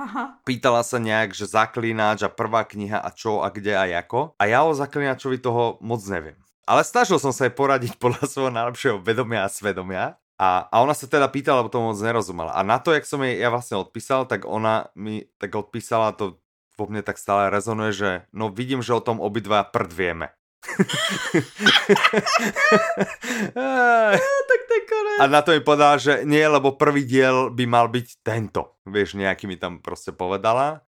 aha. 0.00 0.40
pýtala 0.48 0.80
sa 0.80 0.96
nejak, 0.96 1.36
že 1.36 1.44
zaklínač 1.44 2.24
a 2.24 2.32
prvá 2.32 2.64
kniha 2.64 3.04
a 3.04 3.12
čo 3.12 3.44
a 3.44 3.52
kde 3.52 3.76
a 3.76 3.84
ako. 3.84 4.32
A 4.40 4.48
ja 4.48 4.64
o 4.64 4.72
zaklínačovi 4.72 5.36
toho 5.36 5.76
moc 5.84 6.00
neviem. 6.08 6.40
Ale 6.66 6.82
snažil 6.82 7.22
som 7.22 7.30
sa 7.30 7.46
jej 7.46 7.54
poradiť 7.54 7.94
podľa 8.02 8.26
svojho 8.26 8.52
najlepšieho 8.52 8.98
vedomia 8.98 9.46
a 9.46 9.52
svedomia. 9.52 10.18
A, 10.36 10.68
a 10.68 10.84
ona 10.84 10.92
sa 10.92 11.08
teda 11.08 11.32
pýtala, 11.32 11.64
lebo 11.64 11.72
to 11.72 11.80
moc 11.80 11.96
nerozumela. 11.96 12.52
A 12.52 12.60
na 12.60 12.76
to, 12.76 12.92
jak 12.92 13.08
som 13.08 13.24
jej 13.24 13.40
ja 13.40 13.48
vlastne 13.48 13.80
odpísal, 13.80 14.28
tak 14.28 14.44
ona 14.44 14.92
mi 14.92 15.24
tak 15.40 15.56
odpísala, 15.56 16.12
to 16.12 16.36
vo 16.76 16.84
mne 16.92 17.00
tak 17.00 17.16
stále 17.16 17.48
rezonuje, 17.48 17.96
že 17.96 18.10
no 18.36 18.52
vidím, 18.52 18.84
že 18.84 18.92
o 18.92 19.00
tom 19.00 19.16
obidva 19.16 19.64
prd 19.64 19.90
vieme. 19.96 20.28
Tak 24.46 24.60
to 24.68 24.72
je 24.76 24.82
konec. 24.84 25.18
A 25.20 25.24
na 25.24 25.40
to 25.40 25.56
mi 25.56 25.64
povedala, 25.64 25.96
že 25.96 26.28
nie, 26.28 26.44
lebo 26.44 26.76
prvý 26.76 27.08
diel 27.08 27.48
by 27.48 27.64
mal 27.64 27.88
byť 27.88 28.20
tento. 28.20 28.76
Vieš, 28.84 29.16
nejaký 29.16 29.48
mi 29.48 29.56
tam 29.56 29.80
proste 29.80 30.12
povedala. 30.12 30.84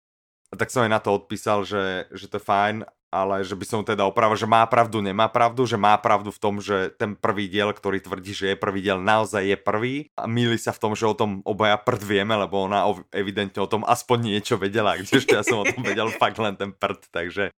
A 0.49 0.53
tak 0.57 0.73
som 0.73 0.85
jej 0.85 0.89
na 0.89 1.01
to 1.01 1.13
odpísal, 1.13 1.65
že, 1.65 2.05
že 2.13 2.29
to 2.29 2.37
je 2.37 2.47
fajn, 2.47 2.85
ale 3.15 3.47
že 3.47 3.55
by 3.55 3.63
som 3.63 3.79
teda 3.87 4.03
opravil, 4.03 4.35
že 4.35 4.43
má 4.43 4.59
pravdu, 4.67 4.99
nemá 4.99 5.31
pravdu, 5.31 5.63
že 5.63 5.79
má 5.79 5.95
pravdu 5.95 6.35
v 6.35 6.41
tom, 6.43 6.59
že 6.59 6.91
ten 6.99 7.15
prvý 7.15 7.47
diel, 7.47 7.71
ktorý 7.71 8.03
tvrdí, 8.03 8.35
že 8.35 8.45
je 8.51 8.57
prvý 8.59 8.83
diel, 8.83 8.99
naozaj 8.99 9.55
je 9.55 9.55
prvý 9.55 9.95
a 10.19 10.27
míli 10.27 10.59
sa 10.59 10.75
v 10.75 10.81
tom, 10.83 10.91
že 10.91 11.07
o 11.07 11.15
tom 11.15 11.39
obaja 11.47 11.79
prd 11.79 12.03
vieme, 12.03 12.35
lebo 12.35 12.67
ona 12.67 12.83
evidentne 13.15 13.63
o 13.63 13.71
tom 13.71 13.87
aspoň 13.87 14.35
niečo 14.35 14.59
vedela, 14.59 14.97
kdežto 14.99 15.31
ja 15.31 15.47
som 15.47 15.63
o 15.63 15.69
tom 15.69 15.79
vedel 15.79 16.11
fakt 16.11 16.35
len 16.35 16.59
ten 16.59 16.75
prd, 16.75 17.07
takže 17.15 17.55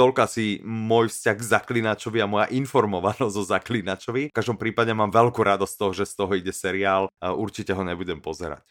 toľko 0.00 0.18
asi 0.24 0.64
môj 0.64 1.12
vzťah 1.12 1.36
k 1.36 1.48
zaklinačovi 1.52 2.18
a 2.24 2.30
moja 2.30 2.46
informovanosť 2.48 3.36
o 3.36 3.44
zaklinačovi. 3.44 4.22
V 4.32 4.36
každom 4.36 4.56
prípade 4.56 4.96
mám 4.96 5.12
veľkú 5.12 5.44
radosť 5.44 5.72
z 5.76 5.78
toho, 5.78 5.92
že 5.92 6.04
z 6.08 6.14
toho 6.16 6.32
ide 6.32 6.52
seriál 6.56 7.12
a 7.20 7.36
určite 7.36 7.76
ho 7.76 7.84
nebudem 7.84 8.16
pozerať. 8.16 8.64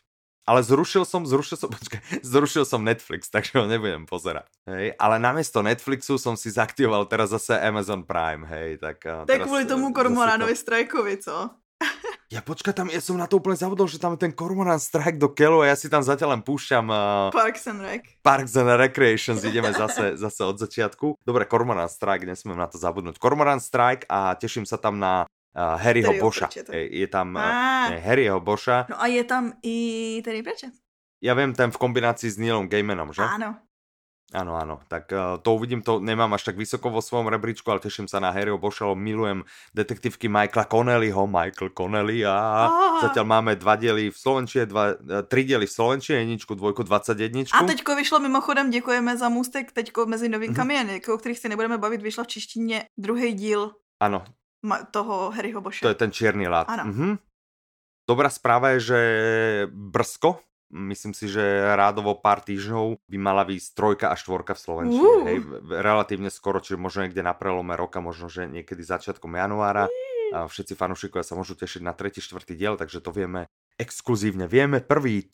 Ale 0.49 0.65
zrušil 0.65 1.05
som, 1.05 1.29
zrušil 1.29 1.61
som, 1.61 1.69
počkaj, 1.77 2.25
zrušil 2.25 2.65
som 2.65 2.81
Netflix, 2.81 3.29
takže 3.29 3.61
ho 3.61 3.69
nebudem 3.69 4.09
pozerať. 4.09 4.49
Hej, 4.65 4.97
ale 4.97 5.21
namiesto 5.21 5.61
Netflixu 5.61 6.17
som 6.17 6.33
si 6.33 6.49
zaktivoval 6.49 7.05
teraz 7.05 7.29
zase 7.29 7.53
Amazon 7.61 8.01
Prime, 8.01 8.49
hej, 8.49 8.81
tak... 8.81 9.05
To 9.05 9.29
je 9.29 9.37
teraz, 9.37 9.45
kvůli 9.45 9.63
eh, 9.63 9.69
tomu 9.69 9.93
Kormoránovi 9.93 10.55
Strajkovi, 10.57 11.17
co? 11.21 11.49
Ja 12.29 12.45
počkaj, 12.45 12.77
tam, 12.77 12.93
ja 12.93 13.01
som 13.01 13.17
na 13.17 13.25
to 13.25 13.41
úplne 13.41 13.57
zabudol, 13.57 13.89
že 13.89 13.97
tam 13.97 14.13
je 14.13 14.21
ten 14.21 14.29
Cormoran 14.29 14.77
Strike 14.77 15.17
do 15.17 15.33
keľu 15.33 15.65
a 15.65 15.73
ja 15.73 15.75
si 15.77 15.89
tam 15.89 16.05
zatiaľ 16.05 16.37
len 16.37 16.45
púšťam 16.45 16.85
uh, 16.85 17.33
Parks 17.33 17.65
and 17.65 17.81
Rec. 17.81 18.05
Parks 18.21 18.53
and 18.53 18.69
Recreations, 18.69 19.41
ideme 19.41 19.73
zase, 19.73 20.13
zase 20.29 20.41
od 20.45 20.61
začiatku. 20.61 21.17
Dobre, 21.25 21.49
Cormoran 21.49 21.89
Strike, 21.89 22.29
nesmiem 22.29 22.53
na 22.53 22.69
to 22.69 22.77
zabudnúť. 22.77 23.17
Cormoran 23.17 23.57
Strike 23.57 24.05
a 24.05 24.37
teším 24.37 24.69
sa 24.69 24.77
tam 24.77 25.01
na 25.01 25.25
uh, 25.55 25.77
Harryho 25.81 26.13
Boša. 26.19 26.47
Pratchetta. 26.47 26.73
Je, 26.75 27.07
tam 27.07 27.37
Ah. 27.37 27.89
ne, 27.89 27.99
Harryho 27.99 28.39
Boša. 28.39 28.89
No 28.89 29.01
a 29.01 29.07
je 29.07 29.23
tam 29.23 29.53
i 29.63 29.75
Terry 30.25 30.43
Pratchett. 30.43 30.73
Ja 31.19 31.35
viem, 31.35 31.51
ten 31.51 31.71
v 31.71 31.77
kombinácii 31.77 32.31
s 32.31 32.39
Neilom 32.39 32.71
Gaimanom, 32.71 33.11
že? 33.11 33.23
Ano. 33.23 33.59
Áno, 34.29 34.53
áno, 34.61 34.77
tak 34.85 35.09
uh, 35.09 35.41
to 35.41 35.57
uvidím, 35.57 35.81
to 35.81 35.97
nemám 35.97 36.29
až 36.37 36.45
tak 36.45 36.53
vysoko 36.53 36.93
vo 36.93 37.01
svojom 37.01 37.33
rebríčku, 37.33 37.65
ale 37.65 37.81
teším 37.81 38.05
sa 38.05 38.21
na 38.21 38.29
Harryho 38.29 38.61
Bošelo, 38.61 38.93
milujem 38.93 39.41
detektívky 39.73 40.29
Michaela 40.29 40.69
Connellyho, 40.69 41.25
Michael 41.25 41.73
Connelly 41.73 42.21
a 42.29 42.37
ah. 42.37 43.01
zatiaľ 43.01 43.25
máme 43.25 43.57
dva 43.57 43.73
diely 43.73 44.13
v 44.13 44.17
Slovenčine, 44.17 44.69
dva, 44.69 44.93
uh, 44.93 45.25
tri 45.25 45.49
diely 45.49 45.65
v 45.65 45.73
Slovenčine, 45.73 46.21
jedničku, 46.29 46.53
dvojku, 46.53 46.85
21. 46.85 47.49
A 47.57 47.65
teďko 47.65 47.97
vyšlo 47.97 48.21
mimochodem, 48.21 48.69
děkujeme 48.69 49.17
za 49.17 49.33
můstek, 49.33 49.73
teďko 49.73 50.05
mezi 50.05 50.29
novinkami, 50.29 50.77
mm-hmm. 50.77 51.13
o 51.13 51.17
kterých 51.17 51.39
si 51.39 51.49
nebudeme 51.49 51.81
bavit, 51.81 52.01
vyšla 52.01 52.23
v 52.23 52.27
češtině 52.27 52.85
druhý 53.01 53.33
díl 53.33 53.73
ano. 53.99 54.23
Toho 54.91 55.31
Harryho 55.31 55.61
Boše. 55.61 55.83
To 55.85 55.91
je 55.91 55.99
ten 55.99 56.11
čierny 56.11 56.47
lát. 56.47 56.67
Ano. 56.67 56.91
Mm-hmm. 56.91 57.13
Dobrá 58.09 58.29
správa 58.33 58.73
je, 58.73 58.79
že 58.93 58.99
Brsko, 59.69 60.41
myslím 60.73 61.13
si, 61.13 61.29
že 61.29 61.41
rádovo 61.77 62.17
pár 62.17 62.41
týždňov 62.41 63.01
by 63.05 63.17
mala 63.17 63.45
výjsť 63.45 63.69
trojka 63.73 64.05
a 64.09 64.15
štvorka 64.17 64.53
v 64.57 64.61
Slovenčine. 64.61 65.05
Uh. 65.05 65.25
Hej, 65.25 65.37
relatívne 65.81 66.29
skoro, 66.33 66.61
čiže 66.61 66.81
možno 66.81 67.05
niekde 67.05 67.25
na 67.25 67.33
prelome 67.33 67.73
roka, 67.77 68.01
možno, 68.01 68.29
že 68.29 68.49
niekedy 68.49 68.81
začiatkom 68.81 69.33
januára. 69.33 69.89
A 70.29 70.45
všetci 70.45 70.77
fanúšikovia 70.77 71.25
sa 71.25 71.33
môžu 71.33 71.57
tešiť 71.57 71.81
na 71.81 71.93
tretí, 71.97 72.21
štvrtý 72.21 72.53
diel, 72.53 72.77
takže 72.77 73.01
to 73.01 73.09
vieme 73.09 73.49
exkluzívne. 73.81 74.45
Vieme 74.45 74.77
prvý. 74.77 75.25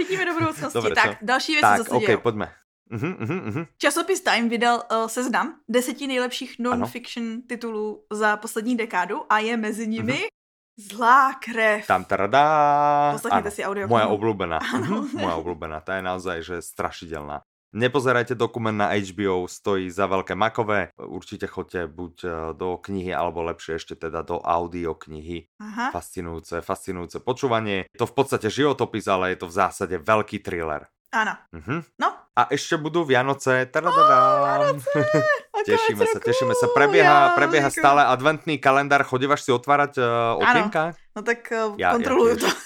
Vidíme 0.00 0.24
do 0.24 0.34
budoucnosti. 0.40 0.76
Dobre, 0.80 0.96
tak, 0.96 1.20
čo? 1.20 1.26
další 1.26 1.52
věci, 1.52 1.68
tak, 1.68 1.78
co 1.78 1.84
se 1.84 1.90
okay, 1.90 2.06
dějou. 2.06 2.20
pojďme. 2.20 2.46
Uh-huh, 2.92 3.16
uh-huh. 3.16 3.66
Časopis 3.80 4.20
Time 4.20 4.48
vydal 4.48 4.84
uh, 4.84 5.08
seznam 5.08 5.64
deseti 5.68 6.06
nejlepších 6.06 6.58
non-fiction 6.58 7.42
titulů 7.48 8.04
za 8.12 8.36
poslední 8.36 8.76
dekádu 8.76 9.24
a 9.32 9.38
je 9.38 9.56
mezi 9.56 9.88
nimi 9.88 10.12
uh-huh. 10.12 10.32
Zlá 10.76 11.34
krev. 11.34 11.86
Tam 11.86 12.04
tradá. 12.04 13.12
Poslechněte 13.12 13.50
si 13.50 13.64
audio. 13.64 13.84
Moja 13.88 14.08
obľúbená. 14.08 14.56
Mhm, 14.56 15.20
moja 15.20 15.36
obľúbená. 15.36 15.84
Tá 15.84 16.00
je 16.00 16.02
naozaj 16.02 16.36
že 16.40 16.56
strašidelná. 16.64 17.44
Nepozerajte 17.72 18.36
dokument 18.36 18.76
na 18.76 18.92
HBO, 18.92 19.48
stojí 19.48 19.88
za 19.88 20.04
veľké 20.04 20.36
makové. 20.36 20.92
Určite 21.00 21.48
choďte 21.48 21.88
buď 21.88 22.14
e, 22.20 22.28
do 22.52 22.76
knihy, 22.76 23.16
alebo 23.16 23.40
lepšie 23.48 23.80
ešte 23.80 23.96
teda 23.96 24.20
do 24.20 24.44
audio 24.44 24.92
knihy. 24.92 25.48
Aha. 25.56 25.88
Fascinujúce, 25.88 26.60
fascinujúce 26.60 27.24
počúvanie. 27.24 27.88
Je 27.88 27.96
to 28.00 28.04
v 28.04 28.16
podstate 28.16 28.52
životopis, 28.52 29.08
ale 29.08 29.32
je 29.32 29.40
to 29.40 29.48
v 29.48 29.56
zásade 29.56 29.96
veľký 29.96 30.44
thriller. 30.44 30.84
Áno. 31.16 31.32
Uh-huh. 31.48 31.80
No. 31.96 32.08
A 32.32 32.48
ešte 32.48 32.80
budú 32.80 33.04
Vianoce. 33.04 33.68
Oh, 33.68 34.80
tešíme 35.68 36.04
sa, 36.12 36.16
tešíme 36.16 36.56
sa. 36.56 36.64
Prebieha, 36.72 37.36
prebieha 37.36 37.68
stále 37.68 38.08
adventný 38.08 38.56
kalendár. 38.56 39.04
Chodívaš 39.04 39.44
si 39.44 39.52
otvárať 39.52 40.00
uh, 40.00 40.40
okienka? 40.40 40.96
No 41.12 41.20
tak 41.20 41.44
uh, 41.52 41.76
ja, 41.76 41.92
kontrolujú 41.92 42.40
ja 42.40 42.48
to. 42.48 42.48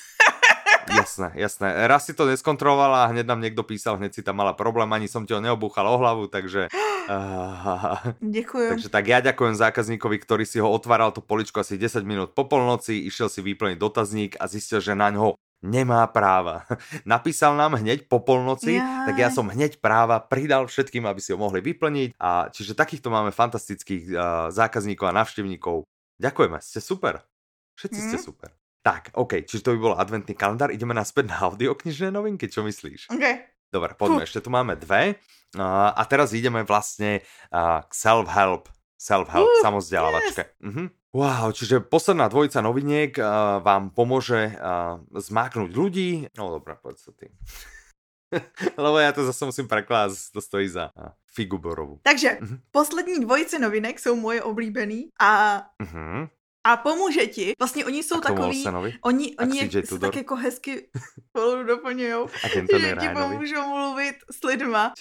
Jasné, 0.87 1.35
jasné. 1.35 1.67
Raz 1.91 2.07
si 2.07 2.15
to 2.15 2.31
neskontrolovala 2.31 3.05
a 3.05 3.11
hneď 3.11 3.27
nám 3.27 3.43
niekto 3.43 3.67
písal, 3.67 3.99
hneď 3.99 4.15
si 4.15 4.23
tam 4.23 4.39
mala 4.39 4.55
problém, 4.55 4.87
ani 4.95 5.11
som 5.11 5.27
ti 5.27 5.35
ho 5.35 5.43
neobúchal 5.43 5.83
o 5.83 5.99
hlavu, 5.99 6.31
takže... 6.31 6.71
Uh, 7.07 8.19
Ďakujem. 8.19 8.71
Takže 8.75 8.91
tak 8.91 9.05
ja 9.07 9.23
ďakujem 9.23 9.55
zákazníkovi, 9.55 10.19
ktorý 10.27 10.43
si 10.43 10.59
ho 10.59 10.67
otváral 10.67 11.15
to 11.15 11.23
poličko 11.23 11.63
asi 11.63 11.79
10 11.79 12.03
minút 12.03 12.35
po 12.35 12.51
polnoci, 12.51 12.99
išiel 13.07 13.31
si 13.31 13.47
vyplniť 13.47 13.79
dotazník 13.79 14.35
a 14.43 14.51
zistil, 14.51 14.83
že 14.83 14.99
na 14.99 15.15
ňo 15.15 15.39
nemá 15.67 16.07
práva. 16.09 16.63
Napísal 17.05 17.59
nám 17.59 17.77
hneď 17.77 18.07
po 18.07 18.23
polnoci, 18.23 18.79
Jaj. 18.79 19.11
tak 19.11 19.17
ja 19.19 19.29
som 19.35 19.51
hneď 19.51 19.83
práva 19.83 20.23
pridal 20.23 20.71
všetkým, 20.71 21.03
aby 21.05 21.19
si 21.19 21.35
ho 21.35 21.39
mohli 21.39 21.59
vyplniť. 21.59 22.15
A 22.23 22.49
čiže 22.55 22.79
takýchto 22.79 23.11
máme 23.11 23.35
fantastických 23.35 24.05
uh, 24.15 24.19
zákazníkov 24.55 25.11
a 25.11 25.17
navštevníkov. 25.19 25.83
Ďakujeme, 26.23 26.59
ste 26.63 26.81
super. 26.81 27.27
Všetci 27.77 27.99
mm. 28.01 28.07
ste 28.07 28.19
mhm. 28.19 28.25
super. 28.25 28.51
Tak, 28.87 29.19
OK, 29.19 29.43
čiže 29.43 29.67
to 29.67 29.75
by 29.75 29.79
bol 29.83 29.95
adventný 29.99 30.39
kalendár. 30.39 30.71
Ideme 30.71 30.95
naspäť 30.95 31.35
na 31.35 31.43
audioknižné 31.51 32.15
novinky, 32.15 32.47
čo 32.47 32.63
myslíš? 32.63 33.11
OK. 33.11 33.27
Dobre, 33.67 33.99
poďme, 33.99 34.23
ešte 34.23 34.47
tu 34.47 34.49
máme 34.55 34.79
dve. 34.79 35.19
Uh, 35.59 35.91
a 35.91 36.07
teraz 36.07 36.31
ideme 36.31 36.63
vlastne 36.63 37.27
uh, 37.51 37.83
k 37.83 37.93
self-help. 37.93 38.71
Self-help, 38.95 39.51
uh, 39.51 39.61
samozdelávačke. 39.61 40.43
Yes. 40.47 40.63
Uh-huh. 40.63 40.87
Wow, 41.17 41.49
čiže 41.57 41.81
posledná 41.81 42.29
dvojica 42.29 42.61
noviniek 42.61 43.17
uh, 43.17 43.25
vám 43.65 43.89
pomôže 43.89 44.53
uh, 44.53 45.01
zmáknuť 45.17 45.73
ľudí. 45.73 46.29
No 46.37 46.53
dobré, 46.53 46.77
povedz 46.77 47.09
sa 47.09 47.13
ty. 47.17 47.33
Lebo 48.85 48.99
já 48.99 49.13
to 49.13 49.25
zase 49.25 49.45
musím 49.45 49.69
preklást, 49.69 50.33
to 50.33 50.41
stojí 50.41 50.69
za 50.69 50.93
uh, 50.93 51.09
figu 51.25 51.59
borovu. 51.59 52.01
Takže, 52.03 52.39
uh-huh. 52.41 52.61
poslední 52.71 53.21
dvojice 53.21 53.59
novinek 53.59 53.99
jsou 53.99 54.17
moje 54.17 54.43
oblíbený 54.43 55.09
a 55.21 55.63
uh-huh 55.83 56.29
a 56.67 56.77
pomůže 56.77 57.27
ti. 57.27 57.53
Vlastně 57.59 57.85
oni 57.85 58.03
jsou 58.03 58.21
takový, 58.21 58.65
oni, 59.03 59.37
oni 59.37 59.59
jak 59.59 59.87
se 59.87 59.99
tak 59.99 60.17
jako 60.17 60.37
hezky 60.37 60.89
spolu 61.29 61.63
doplňují, 61.63 62.27
že 62.73 62.97
ti 63.01 63.09
pomůžou 63.15 63.69
mluvit 63.69 64.15
s 64.31 64.45
lidma. 64.45 64.93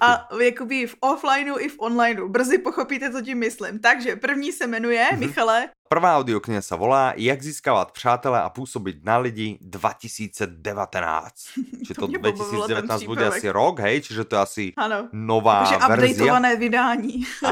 A 0.00 0.28
jakoby 0.40 0.86
v 0.86 0.96
offlineu 1.00 1.58
i 1.58 1.68
v 1.68 1.76
onlineu. 1.78 2.28
Brzy 2.28 2.58
pochopíte, 2.58 3.12
co 3.12 3.22
tím 3.22 3.38
myslím. 3.38 3.78
Takže 3.78 4.16
první 4.16 4.52
se 4.52 4.66
jmenuje, 4.66 5.08
mm-hmm. 5.12 5.18
Michale, 5.18 5.68
Prvá 5.92 6.16
audiokniha 6.16 6.64
sa 6.64 6.72
volá 6.80 7.12
Jak 7.20 7.36
získávat 7.44 7.92
přátelé 7.92 8.40
a 8.40 8.48
působit 8.48 9.04
na 9.04 9.20
lidi 9.20 9.60
2019. 9.60 10.56
Čiže 11.84 11.94
to, 12.00 12.08
to 12.08 12.16
2019 12.16 13.04
bude 13.04 13.28
asi 13.28 13.52
rok, 13.52 13.84
hej? 13.84 14.00
Čiže 14.00 14.24
to 14.24 14.32
je 14.36 14.40
asi 14.40 14.64
ano. 14.72 15.12
nová 15.12 15.68
Takže 15.68 15.76
verzia. 15.92 16.56
vydání. 16.56 17.14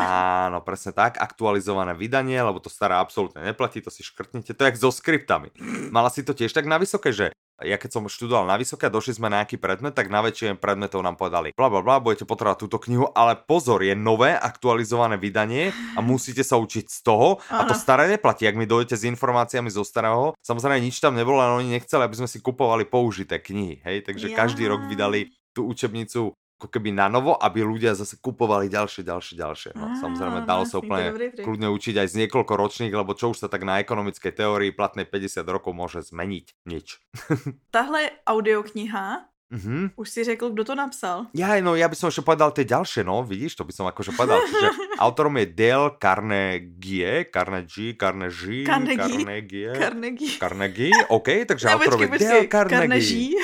Áno, 0.48 0.64
presne 0.64 0.96
tak, 0.96 1.20
aktualizované 1.20 1.92
vydanie, 1.92 2.40
lebo 2.40 2.64
to 2.64 2.72
staré 2.72 2.96
absolútne 2.96 3.44
neplatí, 3.44 3.84
to 3.84 3.92
si 3.92 4.00
škrtnete. 4.00 4.56
To 4.56 4.64
je 4.64 4.68
jak 4.72 4.80
so 4.80 4.88
skriptami. 4.88 5.52
Mala 5.92 6.08
si 6.08 6.24
to 6.24 6.32
tiež 6.32 6.56
tak 6.56 6.64
na 6.64 6.80
vysoké, 6.80 7.12
že 7.12 7.36
ja 7.64 7.76
keď 7.76 7.90
som 7.92 8.08
študoval 8.08 8.48
na 8.48 8.56
vysoké 8.56 8.88
a 8.88 8.92
došli 8.92 9.16
sme 9.20 9.28
na 9.28 9.42
nejaký 9.42 9.60
predmet, 9.60 9.92
tak 9.92 10.08
na 10.08 10.24
väčšine 10.24 10.56
predmetov 10.56 11.04
nám 11.04 11.16
povedali, 11.16 11.52
bla 11.52 11.68
bla 11.68 11.80
bla, 11.84 12.00
budete 12.00 12.24
potrebovať 12.24 12.58
túto 12.60 12.78
knihu, 12.80 13.08
ale 13.12 13.36
pozor, 13.36 13.84
je 13.84 13.92
nové 13.96 14.36
aktualizované 14.36 15.16
vydanie 15.20 15.72
a 15.96 16.00
musíte 16.00 16.44
sa 16.44 16.56
učiť 16.60 16.84
z 16.88 16.98
toho 17.04 17.40
Aha. 17.48 17.64
a 17.64 17.68
to 17.68 17.74
staré 17.76 18.08
neplatí. 18.08 18.48
Ak 18.48 18.56
mi 18.56 18.68
dojdete 18.68 18.96
s 18.96 19.08
informáciami 19.08 19.68
zo 19.68 19.84
starého, 19.84 20.36
samozrejme 20.40 20.80
nič 20.80 21.00
tam 21.00 21.16
nebolo, 21.16 21.40
ale 21.40 21.64
oni 21.64 21.76
nechceli, 21.76 22.04
aby 22.04 22.16
sme 22.16 22.28
si 22.28 22.40
kupovali 22.40 22.88
použité 22.88 23.40
knihy, 23.40 23.84
hej, 23.84 24.04
takže 24.04 24.32
ja. 24.32 24.36
každý 24.36 24.68
rok 24.68 24.84
vydali 24.88 25.32
tú 25.50 25.66
učebnicu 25.66 26.34
ako 26.60 26.68
keby 26.68 26.92
na 26.92 27.08
novo, 27.08 27.32
aby 27.40 27.64
ľudia 27.64 27.96
zase 27.96 28.20
kupovali 28.20 28.68
ďalšie, 28.68 29.00
ďalšie, 29.00 29.34
ďalšie. 29.40 29.70
No, 29.72 29.96
samozrejme, 29.96 30.44
dalo 30.44 30.68
sa 30.68 30.84
úplne 30.84 31.16
kľudne 31.40 31.72
učiť 31.72 32.04
aj 32.04 32.08
z 32.12 32.14
niekoľko 32.20 32.52
ročných, 32.52 32.92
lebo 32.92 33.16
čo 33.16 33.32
už 33.32 33.40
sa 33.40 33.48
tak 33.48 33.64
na 33.64 33.80
ekonomickej 33.80 34.36
teórii 34.36 34.68
platnej 34.76 35.08
50 35.08 35.40
rokov 35.48 35.72
môže 35.72 36.04
zmeniť? 36.04 36.68
Nič. 36.68 37.00
Tahle 37.74 38.12
audiokniha 38.28 39.30
Mm-hmm. 39.50 39.98
Už 39.98 40.06
si 40.06 40.22
řekl, 40.22 40.54
kdo 40.54 40.62
to 40.62 40.74
napsal? 40.78 41.26
Ja, 41.34 41.58
no, 41.58 41.74
ja 41.74 41.90
by 41.90 41.98
som 41.98 42.06
ešte 42.06 42.22
povedal 42.22 42.54
tie 42.54 42.62
ďalšie, 42.62 43.02
no, 43.02 43.26
vidíš, 43.26 43.58
to 43.58 43.66
by 43.66 43.74
som 43.74 43.82
akože 43.90 44.14
povedal. 44.14 44.38
Čiže 44.46 44.68
autorom 45.04 45.34
je 45.42 45.46
Dale 45.50 45.98
Carnegie, 45.98 47.26
Carnegie, 47.34 47.98
Carnegie, 47.98 48.62
Carnegie, 48.62 49.10
Carnegie, 49.10 49.74
Carnegie, 49.74 50.30
Carnegie, 50.38 50.94
OK, 51.10 51.50
takže 51.50 51.66
autorom 51.66 51.98
je 51.98 52.10
Dale 52.14 52.46
Carnegie. 52.46 53.34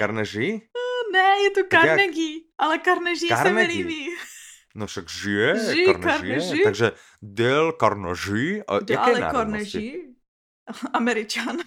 Carnegie? 0.00 0.69
Ne, 1.12 1.28
je 1.44 1.50
to 1.50 1.62
Carnegie, 1.70 2.34
jak... 2.34 2.42
ale 2.58 2.78
Carnegie, 2.78 3.28
Carnegie 3.28 3.42
se 3.42 3.50
mi 3.52 3.64
líbí. 3.66 4.02
No 4.74 4.86
však 4.86 5.10
žije, 5.10 5.48
žije 5.74 5.86
Carnegie, 5.86 6.40
Carnegie. 6.40 6.64
takže 6.64 6.92
Dale 7.22 7.72
Carnegie. 7.80 8.62
A 8.64 8.78
Dale 8.78 9.20
Carnegie, 9.20 9.92
Američan. 10.92 11.58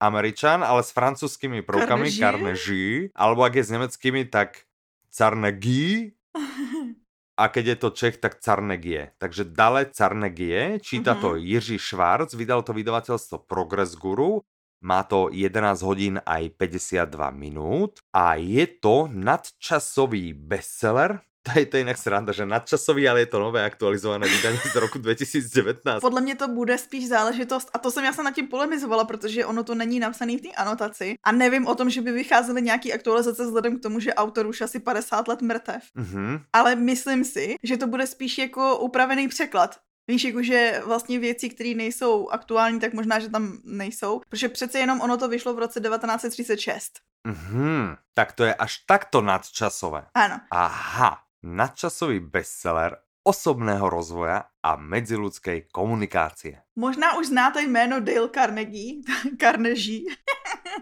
Američan, 0.00 0.60
ale 0.64 0.82
s 0.82 0.90
francúzskými 0.90 1.62
prvkami 1.62 2.10
Carnegie. 2.10 2.20
Carnegie, 2.20 2.92
alebo 3.14 3.46
ak 3.46 3.54
je 3.54 3.64
s 3.64 3.70
nemeckými, 3.70 4.28
tak 4.28 4.66
Carnegie. 5.08 6.12
A 7.36 7.52
keď 7.52 7.64
je 7.66 7.76
to 7.76 7.88
Čech, 7.92 8.16
tak 8.16 8.40
Carnegie. 8.40 9.12
Takže 9.20 9.52
Dale 9.52 9.92
Carnegie, 9.92 10.80
číta 10.80 11.12
mm-hmm. 11.12 11.20
to 11.20 11.36
Jiří 11.36 11.76
Švarc, 11.76 12.32
vydal 12.32 12.64
to 12.64 12.72
vydavateľstvo 12.72 13.44
Progress 13.44 13.92
Guru 13.92 14.40
má 14.80 15.02
to 15.02 15.28
11 15.32 15.82
hodín 15.82 16.20
aj 16.26 16.50
52 16.56 17.30
minút 17.30 17.98
a 18.12 18.34
je 18.34 18.66
to 18.66 19.08
nadčasový 19.12 20.32
bestseller, 20.32 21.20
to 21.46 21.58
je 21.58 21.66
to 21.66 21.76
jinak 21.76 21.98
sranda, 21.98 22.32
že 22.32 22.46
nadčasový, 22.46 23.08
ale 23.08 23.20
je 23.20 23.26
to 23.26 23.38
nové 23.38 23.64
aktualizované 23.64 24.28
vydání 24.28 24.58
z 24.72 24.74
roku 24.76 24.98
2019. 25.02 26.00
Podle 26.00 26.20
mě 26.20 26.34
to 26.34 26.48
bude 26.48 26.78
spíš 26.78 27.08
záležitost, 27.08 27.70
a 27.74 27.78
to 27.78 27.90
jsem 27.90 28.04
já 28.04 28.12
se 28.12 28.22
nad 28.22 28.34
tím 28.34 28.48
polemizovala, 28.48 29.04
protože 29.04 29.46
ono 29.46 29.64
to 29.64 29.74
není 29.74 30.00
napsané 30.00 30.36
v 30.36 30.40
té 30.40 30.48
anotaci 30.48 31.14
a 31.24 31.32
nevím 31.32 31.66
o 31.66 31.74
tom, 31.74 31.90
že 31.90 32.02
by 32.02 32.12
vycházely 32.12 32.62
nějaký 32.62 32.92
aktualizace 32.92 33.44
vzhledem 33.44 33.78
k 33.78 33.82
tomu, 33.82 34.00
že 34.00 34.14
autor 34.14 34.46
už 34.46 34.60
asi 34.60 34.80
50 34.80 35.28
let 35.28 35.42
mrtev. 35.42 35.82
Mm-hmm. 35.96 36.40
Ale 36.52 36.74
myslím 36.74 37.24
si, 37.24 37.54
že 37.62 37.76
to 37.76 37.86
bude 37.86 38.06
spíš 38.06 38.38
jako 38.38 38.78
upravený 38.78 39.28
překlad. 39.28 39.78
Víš, 40.08 40.24
jakože 40.24 40.82
vlastně 40.86 41.18
věci, 41.18 41.50
které 41.50 41.74
nejsou 41.74 42.28
aktuální, 42.28 42.80
tak 42.80 42.94
možná, 42.94 43.18
že 43.18 43.28
tam 43.28 43.58
nejsou, 43.64 44.20
protože 44.28 44.48
přece 44.48 44.78
jenom 44.78 45.00
ono 45.00 45.16
to 45.16 45.28
vyšlo 45.28 45.54
v 45.54 45.58
roce 45.58 45.80
1936. 45.80 46.92
Mhm, 47.26 47.96
tak 48.14 48.32
to 48.32 48.44
je 48.44 48.54
až 48.54 48.78
takto 48.78 49.22
nadčasové. 49.22 50.06
Ano. 50.14 50.40
Aha, 50.50 51.18
nadčasový 51.42 52.20
bestseller 52.20 52.96
osobného 53.26 53.90
rozvoja 53.90 54.46
a 54.62 54.76
medziludskej 54.78 55.66
komunikácie. 55.74 56.62
Možná 56.78 57.18
už 57.18 57.26
znáte 57.26 57.62
jméno 57.62 58.00
Dale 58.00 58.30
Carnegie. 58.30 59.02
Carnegie. 59.40 60.14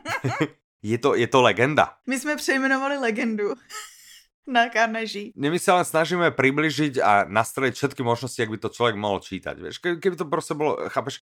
je, 0.83 0.99
to, 0.99 1.15
je 1.15 1.27
to 1.27 1.43
legenda. 1.43 1.97
My 2.07 2.21
jsme 2.21 2.37
přejmenovali 2.37 2.99
legendu. 2.99 3.55
Na 4.47 4.69
Carnegie. 4.69 5.33
My 5.37 5.59
sa 5.61 5.81
len 5.81 5.87
snažíme 5.87 6.33
približiť 6.33 7.01
a 7.01 7.25
nastreliť 7.25 7.75
všetky 7.75 8.03
možnosti, 8.05 8.41
ak 8.41 8.53
by 8.53 8.59
to 8.61 8.69
človek 8.73 8.97
mohol 8.97 9.21
čítať. 9.21 9.55
Vieš, 9.57 9.77
keby 9.81 10.15
to 10.17 10.27
proste 10.29 10.53
bolo, 10.53 10.89
chápeš, 10.89 11.25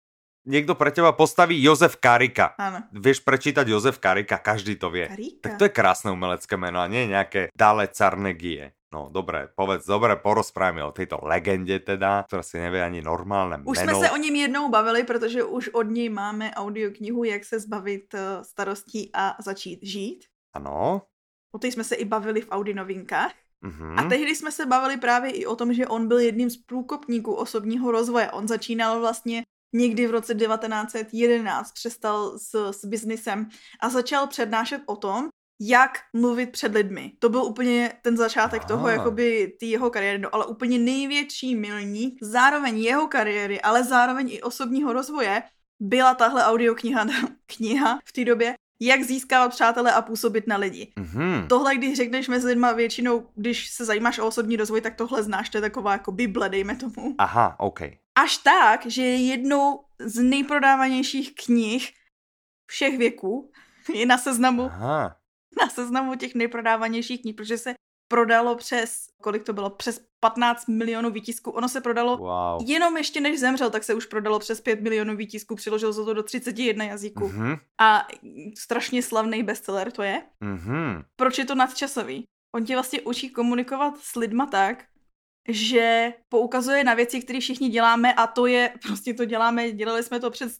niekto 0.45 0.77
pre 0.77 0.93
teba 0.93 1.11
postaví 1.11 1.57
Jozef 1.57 1.97
Karika. 1.97 2.53
Áno. 2.55 2.85
Vieš 2.93 3.25
prečítať 3.25 3.65
Jozef 3.65 3.97
Karika, 3.97 4.37
každý 4.37 4.77
to 4.77 4.93
vie. 4.93 5.09
Karika. 5.09 5.41
Tak 5.41 5.51
to 5.57 5.63
je 5.67 5.71
krásne 5.73 6.13
umelecké 6.13 6.55
meno 6.55 6.79
a 6.79 6.87
nie 6.87 7.09
nejaké 7.09 7.49
Dale 7.57 7.89
Carnegie. 7.89 8.77
No 8.93 9.11
dobre, 9.11 9.51
povedz, 9.51 9.83
dobre, 9.83 10.15
porozprávame 10.15 10.79
o 10.79 10.95
tejto 10.95 11.19
legende 11.19 11.83
teda, 11.83 12.23
ktorá 12.31 12.39
si 12.39 12.55
nevie 12.55 12.79
ani 12.79 13.03
normálne 13.03 13.59
Už 13.67 13.83
meno. 13.83 13.99
jsme 13.99 14.07
se 14.07 14.11
o 14.11 14.17
něm 14.17 14.35
jednou 14.35 14.69
bavili, 14.69 15.03
protože 15.03 15.43
už 15.43 15.69
od 15.75 15.83
něj 15.83 16.09
máme 16.09 16.51
audioknihu, 16.55 17.23
jak 17.23 17.43
se 17.43 17.59
zbavit 17.59 18.13
eh, 18.13 18.43
starostí 18.43 19.11
a 19.13 19.35
začít 19.41 19.83
žít. 19.83 20.23
Ano. 20.53 21.01
O 21.55 21.59
té 21.59 21.67
jsme 21.67 21.83
se 21.83 21.95
i 21.95 22.05
bavili 22.05 22.41
v 22.41 22.51
Audi 22.51 22.73
novinkách. 22.73 23.31
Mhm. 23.61 23.99
A 23.99 24.09
tehdy 24.09 24.35
jsme 24.35 24.51
se 24.51 24.65
bavili 24.65 24.97
právě 24.97 25.31
i 25.31 25.45
o 25.45 25.55
tom, 25.55 25.73
že 25.73 25.87
on 25.87 26.07
byl 26.07 26.19
jedním 26.19 26.49
z 26.49 26.57
průkopníků 26.57 27.33
osobního 27.33 27.91
rozvoje. 27.91 28.31
On 28.31 28.47
začínal 28.47 28.99
vlastně 28.99 29.43
někdy 29.73 30.07
v 30.07 30.11
roce 30.11 30.35
1911, 30.35 31.71
přestal 31.71 32.39
s, 32.39 32.71
s 32.71 32.85
biznisem 32.85 33.49
a 33.81 33.89
začal 33.89 34.27
přednášet 34.27 34.81
o 34.85 34.95
tom, 34.95 35.29
jak 35.61 35.91
mluvit 36.13 36.51
před 36.51 36.73
lidmi. 36.73 37.11
To 37.19 37.29
byl 37.29 37.43
úplně 37.43 37.93
ten 38.01 38.17
začátek 38.17 38.61
Aha. 38.61 38.67
toho, 38.67 38.87
jakoby 38.87 39.55
ty 39.59 39.65
jeho 39.65 39.89
kariéry, 39.89 40.19
no, 40.19 40.35
ale 40.35 40.45
úplně 40.45 40.79
největší 40.79 41.55
milník, 41.55 42.17
zároveň 42.21 42.79
jeho 42.79 43.07
kariéry, 43.07 43.61
ale 43.61 43.83
zároveň 43.83 44.29
i 44.31 44.41
osobního 44.41 44.93
rozvoje, 44.93 45.43
byla 45.79 46.13
tahle 46.13 46.45
audiokniha 46.45 47.05
kniha 47.45 47.99
v 48.05 48.13
té 48.13 48.25
době, 48.25 48.55
jak 48.79 49.03
získávat 49.03 49.49
přátele 49.49 49.91
a 49.91 50.01
působit 50.01 50.47
na 50.47 50.57
lidi. 50.57 50.93
Mhm. 50.95 51.47
Tohle, 51.47 51.75
když 51.75 51.97
řekneš 51.97 52.27
mezi 52.27 52.47
lidma 52.47 52.71
většinou, 52.71 53.29
když 53.35 53.69
se 53.69 53.85
zajímáš 53.85 54.19
o 54.19 54.27
osobní 54.27 54.55
rozvoj, 54.55 54.81
tak 54.81 54.95
tohle 54.95 55.23
znáš, 55.23 55.49
to 55.49 55.57
je 55.57 55.61
taková 55.61 55.91
jako 55.91 56.11
bible, 56.11 56.49
dejme 56.49 56.75
tomu. 56.75 57.15
Aha, 57.17 57.55
OK. 57.59 57.79
Až 58.15 58.37
tak, 58.37 58.85
že 58.85 59.01
je 59.01 59.27
jednou 59.27 59.79
z 59.99 60.19
nejprodávanějších 60.19 61.35
knih 61.45 61.93
všech 62.67 62.97
věků. 62.97 63.51
Je 63.93 64.05
na 64.05 64.17
seznamu, 64.17 64.63
Aha. 64.63 65.15
na 65.61 65.69
seznamu 65.69 66.15
těch 66.15 66.35
nejprodávanějších 66.35 67.21
knih, 67.21 67.35
protože 67.35 67.57
se 67.57 67.73
prodalo 68.07 68.55
přes, 68.55 69.07
kolik 69.21 69.43
to 69.43 69.53
bylo, 69.53 69.69
přes 69.69 70.01
15 70.19 70.67
milionů 70.67 71.09
výtisků. 71.09 71.51
Ono 71.51 71.69
se 71.69 71.81
prodalo 71.81 72.17
Wow. 72.17 72.61
jenom 72.69 72.97
ještě 72.97 73.21
než 73.21 73.39
zemřel, 73.39 73.69
tak 73.69 73.83
se 73.83 73.93
už 73.93 74.05
prodalo 74.05 74.39
přes 74.39 74.61
5 74.61 74.81
milionů 74.81 75.15
výtisků, 75.15 75.55
přiložil 75.55 75.93
se 75.93 76.03
to 76.05 76.13
do 76.13 76.23
31 76.23 76.85
jazyků. 76.85 77.27
Mhm. 77.27 77.55
A 77.81 78.07
strašně 78.57 79.03
slavný 79.03 79.43
bestseller 79.43 79.91
to 79.91 80.03
je. 80.03 80.21
Mhm. 80.41 81.03
proč 81.15 81.37
je 81.37 81.45
to 81.45 81.55
nadčasový. 81.55 82.23
On 82.55 82.65
tě 82.65 82.73
vlastně 82.75 83.01
učí 83.01 83.29
komunikovat 83.29 83.97
s 83.97 84.15
lidma 84.15 84.45
tak, 84.45 84.83
že 85.49 86.13
poukazuje 86.29 86.83
na 86.83 86.93
věci, 86.93 87.21
které 87.21 87.39
všichni 87.39 87.69
děláme 87.69 88.13
a 88.13 88.27
to 88.27 88.45
je, 88.45 88.73
prostě 88.87 89.13
to 89.13 89.25
děláme, 89.25 89.71
dělali 89.71 90.03
jsme 90.03 90.19
to 90.19 90.31
před 90.31 90.51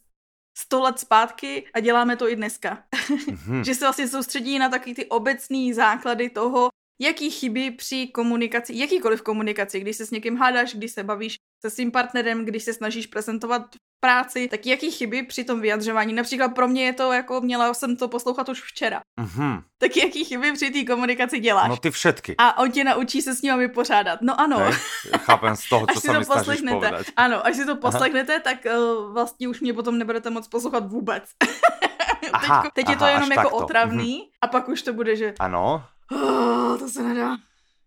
100 0.58 0.80
let 0.80 0.98
zpátky 0.98 1.66
a 1.74 1.80
děláme 1.80 2.16
to 2.16 2.28
i 2.28 2.36
dneska. 2.36 2.84
Mhm. 3.30 3.64
že 3.64 3.74
se 3.74 3.84
vlastně 3.84 4.08
soustředí 4.08 4.58
na 4.58 4.68
taky 4.68 4.94
ty 4.94 5.06
obecné 5.06 5.74
základy 5.74 6.30
toho, 6.30 6.68
jaký 7.00 7.30
chyby 7.30 7.70
při 7.70 8.06
komunikaci, 8.06 8.72
jakýkoliv 8.76 9.22
komunikaci, 9.22 9.80
když 9.80 9.96
se 9.96 10.06
s 10.06 10.10
někým 10.10 10.36
hádáš, 10.36 10.74
když 10.74 10.92
se 10.92 11.02
bavíš 11.02 11.36
se 11.64 11.70
svým 11.70 11.90
partnerem, 11.90 12.44
když 12.44 12.62
se 12.62 12.72
snažíš 12.72 13.06
prezentovat 13.06 13.62
práci, 14.00 14.48
tak 14.48 14.66
jaký 14.66 14.90
chyby 14.90 15.22
při 15.22 15.44
tom 15.44 15.60
vyjadřování. 15.60 16.12
Například 16.12 16.48
pro 16.48 16.68
mě 16.68 16.84
je 16.84 16.92
to 16.92 17.12
jako, 17.12 17.40
měla 17.40 17.74
jsem 17.74 17.96
to 17.96 18.08
poslouchat 18.08 18.48
už 18.48 18.62
včera. 18.62 19.00
Mhm. 19.20 19.62
Tak 19.78 19.96
jaký 19.96 20.24
chyby 20.24 20.52
při 20.52 20.70
té 20.70 20.84
komunikaci 20.84 21.40
děláš? 21.40 21.68
No 21.68 21.76
ty 21.76 21.90
všetky. 21.90 22.34
A 22.38 22.58
on 22.58 22.70
tě 22.70 22.84
naučí 22.84 23.22
se 23.22 23.34
s 23.34 23.42
nimi 23.42 23.58
vypořádat. 23.58 24.18
No 24.22 24.40
ano. 24.40 24.58
Hej, 24.58 24.72
chápem 25.18 25.56
z 25.56 25.68
toho, 25.68 25.86
Až 25.90 25.94
čo 25.94 26.00
si 26.00 26.08
to 26.08 26.24
poslechnete, 26.34 26.90
ano, 27.16 27.46
až 27.46 27.56
si 27.56 27.64
to 27.66 27.76
poslechnete, 27.76 28.40
tak 28.40 28.66
uh, 28.66 29.12
vlastně 29.12 29.48
už 29.48 29.60
mě 29.60 29.74
potom 29.74 29.98
nebudete 29.98 30.30
moc 30.30 30.48
poslouchat 30.48 30.86
vůbec. 30.90 31.24
Aha, 32.32 32.62
Teďko, 32.62 32.74
teď 32.74 32.88
je 32.88 32.96
to 32.96 33.04
aha, 33.04 33.10
jenom 33.10 33.30
až 33.32 33.36
jako 33.36 33.42
takto. 33.42 33.56
otravný 33.56 34.30
a 34.42 34.46
pak 34.46 34.68
už 34.68 34.82
to 34.82 34.92
bude, 34.92 35.16
že 35.16 35.34
Ano. 35.38 35.84
to 36.78 36.88
se 36.88 37.02
nedá. 37.02 37.36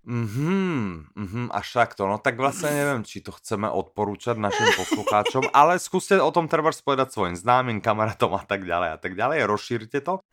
Mhm, 0.09 1.11
mhm, 1.15 1.43
až 1.51 1.67
takto. 1.75 2.07
No 2.07 2.17
tak 2.17 2.39
vlastne 2.39 2.71
neviem, 2.71 3.03
či 3.03 3.19
to 3.19 3.35
chceme 3.35 3.67
odporúčať 3.67 4.39
našim 4.39 4.65
poslucháčom, 4.73 5.43
ale 5.59 5.75
skúste 5.77 6.15
o 6.17 6.31
tom 6.31 6.47
treba 6.47 6.71
spovedať 6.71 7.13
svojim 7.13 7.35
známym, 7.35 7.83
kamarátom 7.83 8.33
a 8.33 8.41
tak 8.41 8.63
ďalej 8.63 8.89
a 8.95 8.97
tak 8.97 9.13
ďalej. 9.13 9.45
Rozšírte 9.45 9.99
to. 10.01 10.23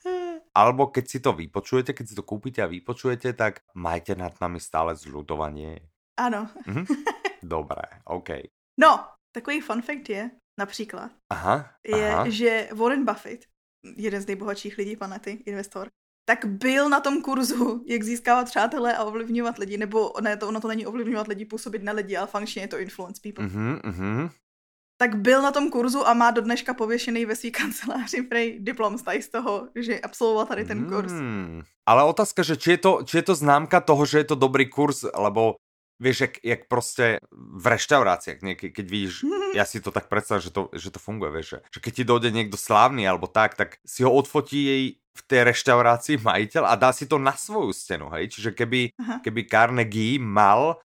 Alebo 0.56 0.88
keď 0.88 1.04
si 1.04 1.18
to 1.20 1.36
vypočujete, 1.36 1.92
keď 1.92 2.04
si 2.08 2.14
to 2.16 2.24
kúpite 2.24 2.64
a 2.64 2.70
vypočujete, 2.70 3.36
tak 3.36 3.60
majte 3.76 4.16
nad 4.16 4.32
nami 4.40 4.56
stále 4.56 4.96
zľudovanie. 4.96 5.84
Ano. 6.16 6.48
Mhm. 6.64 6.84
Dobré, 7.44 7.84
OK. 8.08 8.48
No, 8.80 9.04
takový 9.32 9.60
fun 9.60 9.82
fact 9.82 10.08
je, 10.08 10.30
například, 10.58 11.10
Aha, 11.30 11.70
je, 11.84 12.08
aha. 12.12 12.24
že 12.30 12.68
Warren 12.72 13.04
Buffett, 13.04 13.44
jeden 13.84 14.22
z 14.22 14.26
nejbohatších 14.26 14.78
lidí 14.78 14.96
planety, 14.96 15.44
investor, 15.46 15.88
tak 16.28 16.44
byl 16.44 16.88
na 16.88 17.00
tom 17.00 17.22
kurzu, 17.22 17.84
jak 17.86 18.02
získávat 18.02 18.44
přátelé 18.44 18.96
a 18.96 19.04
ovlivňovat 19.04 19.58
lidi, 19.58 19.78
nebo 19.78 20.12
ne, 20.20 20.36
to, 20.36 20.48
ono 20.48 20.60
to 20.60 20.68
není 20.68 20.86
ovlivňovat 20.86 21.28
lidi, 21.28 21.44
působit 21.44 21.82
na 21.82 21.92
lidi, 21.92 22.16
ale 22.16 22.26
funkčně 22.26 22.62
je 22.62 22.68
to 22.68 22.78
influence 22.78 23.20
people. 23.22 23.44
Mhm, 23.44 23.80
mhm. 23.84 24.28
tak 24.98 25.16
byl 25.16 25.42
na 25.42 25.52
tom 25.52 25.70
kurzu 25.70 26.08
a 26.08 26.14
má 26.14 26.30
do 26.30 26.40
dneška 26.40 26.74
pověšený 26.74 27.26
ve 27.26 27.36
svý 27.36 27.50
kanceláři 27.60 28.22
prej 28.22 28.58
diplom 28.60 28.98
z 28.98 29.28
toho, 29.28 29.68
že 29.74 30.00
absolvoval 30.00 30.46
tady 30.46 30.64
ten 30.64 30.88
kurz. 30.88 31.12
Mm. 31.12 31.62
Ale 31.86 32.04
otázka, 32.04 32.42
že 32.42 32.56
či 32.56 32.70
je, 32.70 32.78
to, 32.78 33.02
či 33.04 33.16
je 33.16 33.22
to 33.22 33.34
známka 33.34 33.80
toho, 33.80 34.06
že 34.06 34.18
je 34.18 34.24
to 34.24 34.34
dobrý 34.34 34.66
kurz, 34.66 35.04
lebo 35.14 35.54
vieš, 36.00 36.20
jak, 36.20 36.34
jak 36.44 36.60
prostě 36.68 37.18
v 37.32 37.66
reštauráciách, 37.66 38.42
niekedy, 38.42 38.72
keď 38.72 38.86
vidíš, 38.90 39.14
ja 39.54 39.64
si 39.64 39.80
to 39.80 39.90
tak 39.90 40.08
predstavím, 40.12 40.42
že 40.44 40.50
to, 40.52 40.68
že 40.76 40.90
to 40.92 40.98
funguje, 41.00 41.30
vieš, 41.32 41.46
že, 41.48 41.58
že 41.72 41.78
keď 41.80 41.92
ti 41.94 42.04
dojde 42.04 42.30
niekto 42.32 42.56
slávny 42.60 43.08
alebo 43.08 43.26
tak, 43.26 43.56
tak 43.56 43.80
si 43.86 44.04
ho 44.04 44.12
odfotí 44.12 44.60
jej 44.64 44.84
v 45.16 45.22
tej 45.24 45.48
reštaurácii 45.48 46.20
majiteľ 46.20 46.62
a 46.68 46.76
dá 46.76 46.92
si 46.92 47.08
to 47.08 47.16
na 47.16 47.32
svoju 47.32 47.72
stenu, 47.72 48.12
hej? 48.12 48.28
Čiže 48.28 48.52
keby, 48.52 48.92
Aha. 49.00 49.24
keby 49.24 49.48
Carnegie 49.48 50.20
mal 50.20 50.76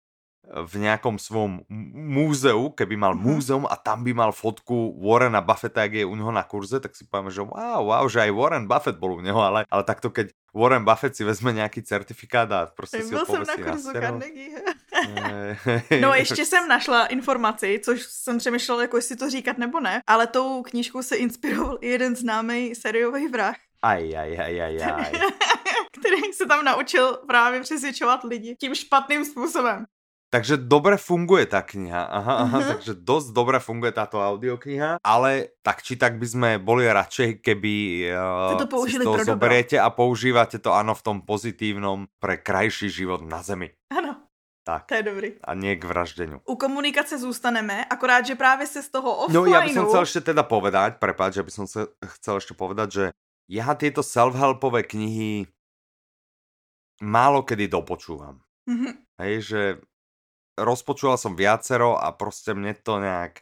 v 0.51 0.73
nejakom 0.83 1.15
svom 1.21 1.63
múzeu, 1.95 2.71
keby 2.75 2.97
mal 2.97 3.13
Mhm. 3.15 3.23
múzeum 3.23 3.63
a 3.69 3.75
tam 3.75 4.03
by 4.03 4.11
mal 4.11 4.31
fotku 4.31 4.97
Warrena 4.99 5.39
Buffetta, 5.39 5.85
jak 5.87 5.93
je 5.93 6.05
u 6.05 6.15
neho 6.15 6.31
na 6.31 6.43
kurze, 6.43 6.79
tak 6.79 6.95
si 6.95 7.05
povieme, 7.07 7.31
že 7.31 7.45
wow, 7.45 7.85
wow, 7.87 8.03
že 8.09 8.25
aj 8.25 8.31
Warren 8.35 8.65
Buffett 8.67 8.97
bol 8.99 9.15
u 9.15 9.21
neho, 9.21 9.37
ale, 9.39 9.63
ale 9.69 9.83
takto 9.83 10.09
keď 10.09 10.33
Warren 10.51 10.83
Buffett 10.83 11.15
si 11.15 11.23
vezme 11.23 11.53
nejaký 11.55 11.83
certifikát 11.83 12.51
a 12.51 12.65
prostě 12.75 13.03
si 13.03 13.13
ho 13.15 13.25
jsem 13.25 13.39
na 13.39 13.45
povesí 13.45 13.61
na 13.61 13.71
kurzu. 13.71 13.91
Carnegie. 13.93 14.55
Eh, 15.07 15.99
No 16.01 16.13
ještě 16.13 16.45
jsem 16.45 16.67
našla 16.67 17.05
informaci, 17.05 17.79
což 17.83 18.01
jsem 18.03 18.37
přemýšlela, 18.37 18.81
jako 18.81 18.97
jestli 18.97 19.15
to 19.15 19.29
říkat 19.29 19.57
nebo 19.57 19.79
ne, 19.79 20.01
ale 20.07 20.27
tou 20.27 20.61
knížkou 20.63 21.01
se 21.03 21.15
inspiroval 21.15 21.77
i 21.81 21.87
jeden 21.89 22.15
známý 22.15 22.75
sériový 22.75 23.27
vrah, 23.27 23.55
Aj, 23.81 23.97
aj, 24.17 24.31
aj, 24.39 24.61
aj, 24.61 24.75
aj. 24.83 25.11
který 25.99 26.33
se 26.33 26.45
tam 26.45 26.65
naučil 26.65 27.17
právě 27.27 27.61
přesvědčovat 27.61 28.23
lidi 28.23 28.55
tím 28.59 28.75
špatným 28.75 29.25
způsobem. 29.25 29.85
Takže 30.31 30.57
dobre 30.63 30.95
funguje 30.95 31.43
tá 31.43 31.59
kniha. 31.59 32.07
Aha, 32.07 32.35
aha, 32.47 32.57
Mhm. 32.63 32.67
takže 32.71 32.91
dosť 33.03 33.27
dobre 33.35 33.59
funguje 33.59 33.91
táto 33.91 34.15
audiokniha, 34.15 35.03
ale 35.03 35.51
tak 35.59 35.83
či 35.83 35.99
tak 35.99 36.15
by 36.15 36.23
sme 36.27 36.49
boli 36.55 36.87
radšej, 36.87 37.43
keby 37.43 37.73
uh, 38.15 38.55
to 38.55 38.63
použili 38.71 39.03
si 39.03 39.11
dobro. 39.11 39.27
zoberiete 39.27 39.75
a 39.75 39.91
používate 39.91 40.55
to 40.63 40.71
áno 40.71 40.95
v 40.95 41.03
tom 41.03 41.17
pozitívnom 41.27 42.07
pre 42.15 42.39
krajší 42.39 42.87
život 42.87 43.19
na 43.27 43.43
zemi. 43.43 43.75
Ano, 43.91 44.10
Tak. 44.63 44.85
to 44.85 44.93
je 44.93 45.03
dobrý. 45.03 45.29
A 45.41 45.57
nie 45.57 45.73
k 45.73 45.83
vraždeniu. 45.89 46.41
U 46.45 46.55
komunikace 46.55 47.17
zůstaneme, 47.17 47.85
akorát, 47.85 48.25
že 48.25 48.35
právě 48.35 48.67
se 48.67 48.83
z 48.83 48.89
toho 48.89 49.25
No 49.33 49.45
ja 49.49 49.61
by 49.65 49.73
som 49.73 49.89
chcel 49.89 50.05
ešte 50.05 50.21
teda 50.33 50.45
povedať, 50.45 51.01
prepáč, 51.01 51.41
ja 51.41 51.43
by 51.43 51.49
som 51.51 51.65
sa 51.65 51.89
chcel 52.21 52.37
ešte 52.37 52.53
povedať, 52.53 52.87
že 52.93 53.05
ja 53.49 53.73
tieto 53.73 54.05
self-helpové 54.05 54.85
knihy 54.85 55.49
málo 57.01 57.41
kedy 57.41 57.67
dopočúvam. 57.67 58.37
Mhm. 58.69 58.89
Hej, 59.17 59.33
že 59.41 59.61
rozpočúval 60.61 61.17
som 61.17 61.33
viacero 61.33 61.97
a 61.97 62.13
proste 62.13 62.53
mne 62.53 62.77
to 62.77 63.01
nejak, 63.01 63.41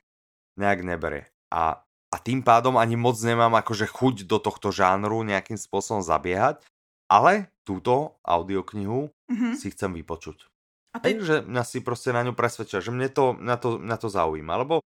nejak 0.55 0.79
nebere. 0.87 1.27
A, 1.51 1.83
a 1.83 2.17
tým 2.23 2.43
pádom 2.43 2.79
ani 2.79 2.95
moc 2.95 3.19
nemám 3.19 3.59
akože 3.59 3.91
chuť 3.91 4.23
do 4.23 4.39
tohto 4.39 4.71
žánru 4.71 5.23
nejakým 5.27 5.59
spôsobom 5.59 5.99
zabiehať, 5.99 6.63
ale 7.11 7.51
túto 7.67 8.15
audioknihu 8.23 9.11
Mhm. 9.29 9.53
si 9.61 9.69
chcem 9.69 9.93
vypočuť. 9.93 10.48
A 10.89 10.97
teď 10.97 11.15
Hej, 11.21 11.25
že 11.25 11.35
mňa 11.45 11.63
si 11.63 11.77
proste 11.85 12.09
na 12.09 12.25
ňu 12.25 12.33
presvedčia, 12.33 12.81
že 12.81 12.89
mne 12.89 13.09
to, 13.13 13.37
na 13.37 13.61
to, 13.61 13.77
na 13.77 13.93
to 13.93 14.09
zaujíma, 14.09 14.65
lebo 14.65 14.81
e, 14.81 14.83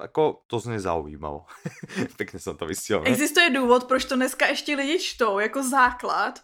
ako 0.00 0.48
to 0.48 0.56
znie 0.56 0.80
zaujímavo. 0.80 1.44
Pekne 2.20 2.40
som 2.40 2.56
to 2.56 2.64
ne? 2.64 3.04
Existuje 3.04 3.50
důvod, 3.50 3.84
proč 3.84 4.04
to 4.04 4.16
dneska 4.16 4.46
ještě 4.46 4.76
lidi 4.76 4.98
čtou 4.98 5.38
jako 5.38 5.62
základ, 5.62 6.40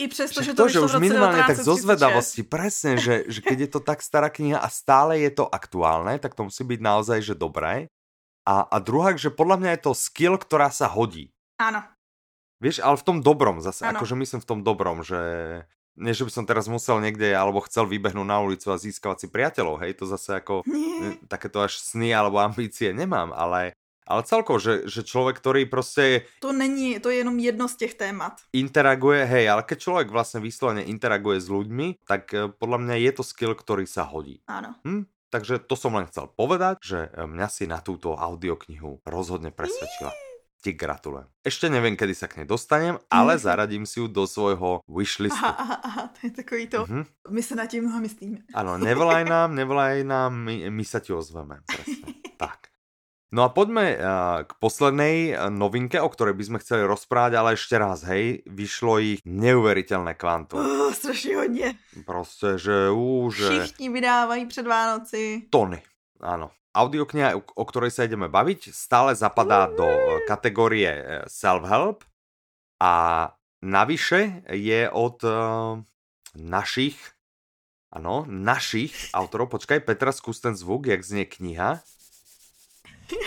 i 0.00 0.08
přesto, 0.08 0.40
že 0.40 0.56
to, 0.56 0.64
že 0.64 0.80
už 0.80 0.96
minimálne 0.96 1.44
tak 1.44 1.60
zo 1.60 1.76
1936. 1.76 1.84
zvedavosti, 1.84 2.40
presne, 2.40 2.96
že, 2.96 3.28
že 3.28 3.44
keď 3.44 3.68
je 3.68 3.70
to 3.76 3.80
tak 3.84 4.00
stará 4.00 4.32
kniha 4.32 4.56
a 4.56 4.68
stále 4.72 5.20
je 5.20 5.28
to 5.28 5.44
aktuálne, 5.44 6.16
tak 6.16 6.32
to 6.32 6.48
musí 6.48 6.64
byť 6.64 6.80
naozaj, 6.80 7.20
že 7.20 7.34
dobré. 7.36 7.92
A, 8.48 8.64
a 8.64 8.76
druhá, 8.80 9.12
že 9.12 9.28
podľa 9.28 9.60
mňa 9.60 9.70
je 9.76 9.80
to 9.84 9.92
skill, 9.92 10.40
ktorá 10.40 10.72
sa 10.72 10.88
hodí. 10.88 11.28
Ano. 11.60 11.84
Vieš, 12.64 12.80
ale 12.80 12.96
v 12.96 13.04
tom 13.04 13.18
dobrom 13.20 13.60
zase, 13.60 13.84
Áno. 13.84 14.00
akože 14.00 14.16
myslím 14.16 14.40
v 14.40 14.48
tom 14.48 14.60
dobrom, 14.64 15.04
že 15.04 15.20
nie, 16.00 16.16
že 16.16 16.24
by 16.24 16.32
som 16.32 16.44
teraz 16.44 16.64
musel 16.66 16.98
niekde, 16.98 17.30
alebo 17.30 17.60
chcel 17.60 17.84
vybehnúť 17.84 18.24
na 18.24 18.40
ulicu 18.40 18.72
a 18.72 18.80
získavať 18.80 19.18
si 19.20 19.26
priateľov, 19.28 19.84
hej, 19.84 19.92
to 19.94 20.08
zase 20.08 20.40
ako 20.40 20.64
Nie. 20.64 21.20
takéto 21.28 21.60
až 21.60 21.76
sny 21.76 22.10
alebo 22.10 22.40
ambície 22.40 22.90
nemám, 22.90 23.30
ale, 23.30 23.76
ale 24.02 24.20
celkovo, 24.24 24.58
že, 24.58 24.88
že 24.88 25.04
človek, 25.04 25.36
ktorý 25.38 25.66
prostě 25.68 26.24
To 26.40 26.52
není, 26.52 26.98
to 27.00 27.10
je 27.10 27.16
jenom 27.20 27.38
jedno 27.38 27.68
z 27.68 27.76
těch 27.76 27.94
témat. 27.94 28.32
interaguje, 28.52 29.24
hej, 29.24 29.44
ale 29.48 29.62
keď 29.62 29.78
človek 29.78 30.08
vlastne 30.10 30.40
vyslovene 30.40 30.82
interaguje 30.82 31.38
s 31.38 31.46
ľuďmi, 31.46 32.02
tak 32.08 32.34
eh, 32.34 32.48
podľa 32.48 32.78
mňa 32.80 32.94
je 32.96 33.10
to 33.12 33.22
skill, 33.22 33.52
ktorý 33.54 33.84
sa 33.86 34.02
hodí. 34.08 34.40
Ano. 34.48 34.74
Hm? 34.82 35.04
Takže 35.30 35.62
to 35.62 35.78
som 35.78 35.94
len 35.94 36.10
chcel 36.10 36.26
povedať, 36.26 36.82
že 36.82 36.98
eh, 37.06 37.28
mňa 37.28 37.46
si 37.46 37.68
na 37.68 37.78
túto 37.78 38.16
audioknihu 38.18 39.04
rozhodne 39.06 39.52
presvedčila. 39.52 40.10
Ti 40.60 40.76
gratulujem. 40.76 41.24
Ešte 41.40 41.72
neviem, 41.72 41.96
kedy 41.96 42.12
sa 42.12 42.28
k 42.28 42.44
nej 42.44 42.46
dostanem, 42.46 43.00
ale 43.08 43.40
zaradím 43.40 43.88
si 43.88 43.96
ju 43.96 44.12
do 44.12 44.28
svojho 44.28 44.84
wishlistu. 44.84 45.40
Aha, 45.40 45.56
aha, 45.56 45.76
aha, 45.80 46.02
to 46.12 46.18
je 46.28 46.30
takový 46.36 46.64
to. 46.68 46.80
Mhm. 46.84 47.04
My 47.32 47.42
se 47.42 47.54
nad 47.56 47.66
tím 47.66 47.84
mnoho 47.84 48.00
myslíme. 48.00 48.38
Áno, 48.52 48.76
nevolaj 48.76 49.24
nám, 49.24 49.56
nevolaj 49.56 50.04
nám, 50.04 50.36
my, 50.36 50.68
my 50.68 50.84
sa 50.84 51.00
ti 51.00 51.16
ozveme. 51.16 51.64
Presne. 51.64 52.12
tak. 52.36 52.68
No 53.32 53.46
a 53.46 53.48
poďme 53.48 53.94
uh, 53.94 54.02
k 54.42 54.52
poslednej 54.58 55.38
uh, 55.38 55.48
novinke, 55.54 55.96
o 56.02 56.10
ktorej 56.10 56.34
by 56.34 56.44
sme 56.44 56.58
chceli 56.58 56.82
rozprávať, 56.82 57.32
ale 57.38 57.54
ešte 57.54 57.78
raz, 57.78 58.02
hej, 58.04 58.42
vyšlo 58.44 58.98
ich 58.98 59.22
neuveriteľné 59.24 60.18
kvantum. 60.18 60.58
Oh, 60.60 60.92
strašně 60.92 61.36
hodně. 61.36 61.74
Proste, 62.04 62.58
že 62.58 62.90
ú, 62.90 63.30
že 63.30 63.48
Všichni 63.48 63.88
vydávají 63.88 64.46
před 64.46 64.66
Vánoci. 64.66 65.46
tony. 65.50 65.82
Áno. 66.20 66.50
Audiokniha, 66.70 67.34
o- 67.34 67.42
o 67.42 67.64
ktorej 67.66 67.90
sa 67.90 68.06
ideme 68.06 68.30
baviť, 68.30 68.70
stále 68.70 69.12
zapadá 69.18 69.66
do 69.66 69.84
eh, 69.84 70.22
kategórie 70.24 70.90
eh, 70.90 71.02
self-help 71.26 72.06
a 72.78 72.94
navyše 73.60 74.40
je 74.48 74.88
od 74.88 75.20
uh, 75.20 75.76
našich, 76.32 76.96
ano, 77.92 78.24
našich 78.24 79.12
autorov, 79.12 79.52
počkaj, 79.52 79.84
Petra, 79.84 80.16
skús 80.16 80.40
ten 80.40 80.56
zvuk, 80.56 80.88
jak 80.88 81.04
znie 81.04 81.28
kniha. 81.28 81.84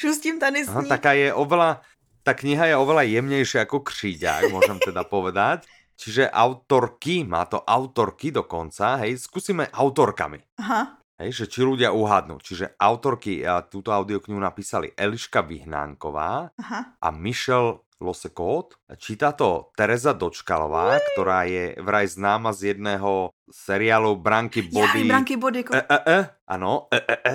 Šustím 0.00 0.40
tady 0.40 0.64
Aha, 0.64 0.80
sní. 0.80 0.88
taká 0.88 1.12
je 1.12 1.34
oveľa, 1.36 1.84
tá 2.24 2.32
kniha 2.32 2.72
je 2.72 2.76
oveľa 2.80 3.02
jemnejšia 3.12 3.68
ako 3.68 3.84
kříďák, 3.84 4.48
môžem 4.48 4.80
teda 4.80 5.04
povedať. 5.14 5.68
Čiže 6.00 6.32
autorky, 6.32 7.22
má 7.28 7.44
to 7.44 7.60
autorky 7.60 8.32
dokonca, 8.32 9.04
hej, 9.04 9.20
skúsime 9.20 9.68
autorkami. 9.68 10.40
Aha. 10.64 10.96
Hej, 11.22 11.46
že 11.46 11.46
či 11.46 11.60
ľudia 11.62 11.94
uhádnu. 11.94 12.42
Čiže 12.42 12.74
autorky 12.82 13.46
a 13.46 13.62
túto 13.62 13.94
audioknihu 13.94 14.42
napísali 14.42 14.90
Eliška 14.98 15.46
Vyhnánková 15.46 16.50
Aha. 16.58 16.98
a 16.98 17.08
Michel 17.14 17.78
Losekot. 18.02 18.74
Číta 18.98 19.30
to 19.30 19.70
Tereza 19.78 20.18
Dočkalová, 20.18 20.98
ktorá 21.14 21.46
je 21.46 21.78
vraj 21.78 22.10
známa 22.10 22.50
z 22.50 22.74
jedného 22.74 23.30
seriálu 23.46 24.18
Branky 24.18 24.66
Body. 24.66 25.06
branky 25.06 25.38
body. 25.38 25.62
Ko... 25.62 25.78
E, 25.78 25.86
e, 25.86 25.98
e, 26.10 26.18
ano, 26.50 26.90
e, 26.90 26.98
e, 26.98 27.16
e, 27.22 27.34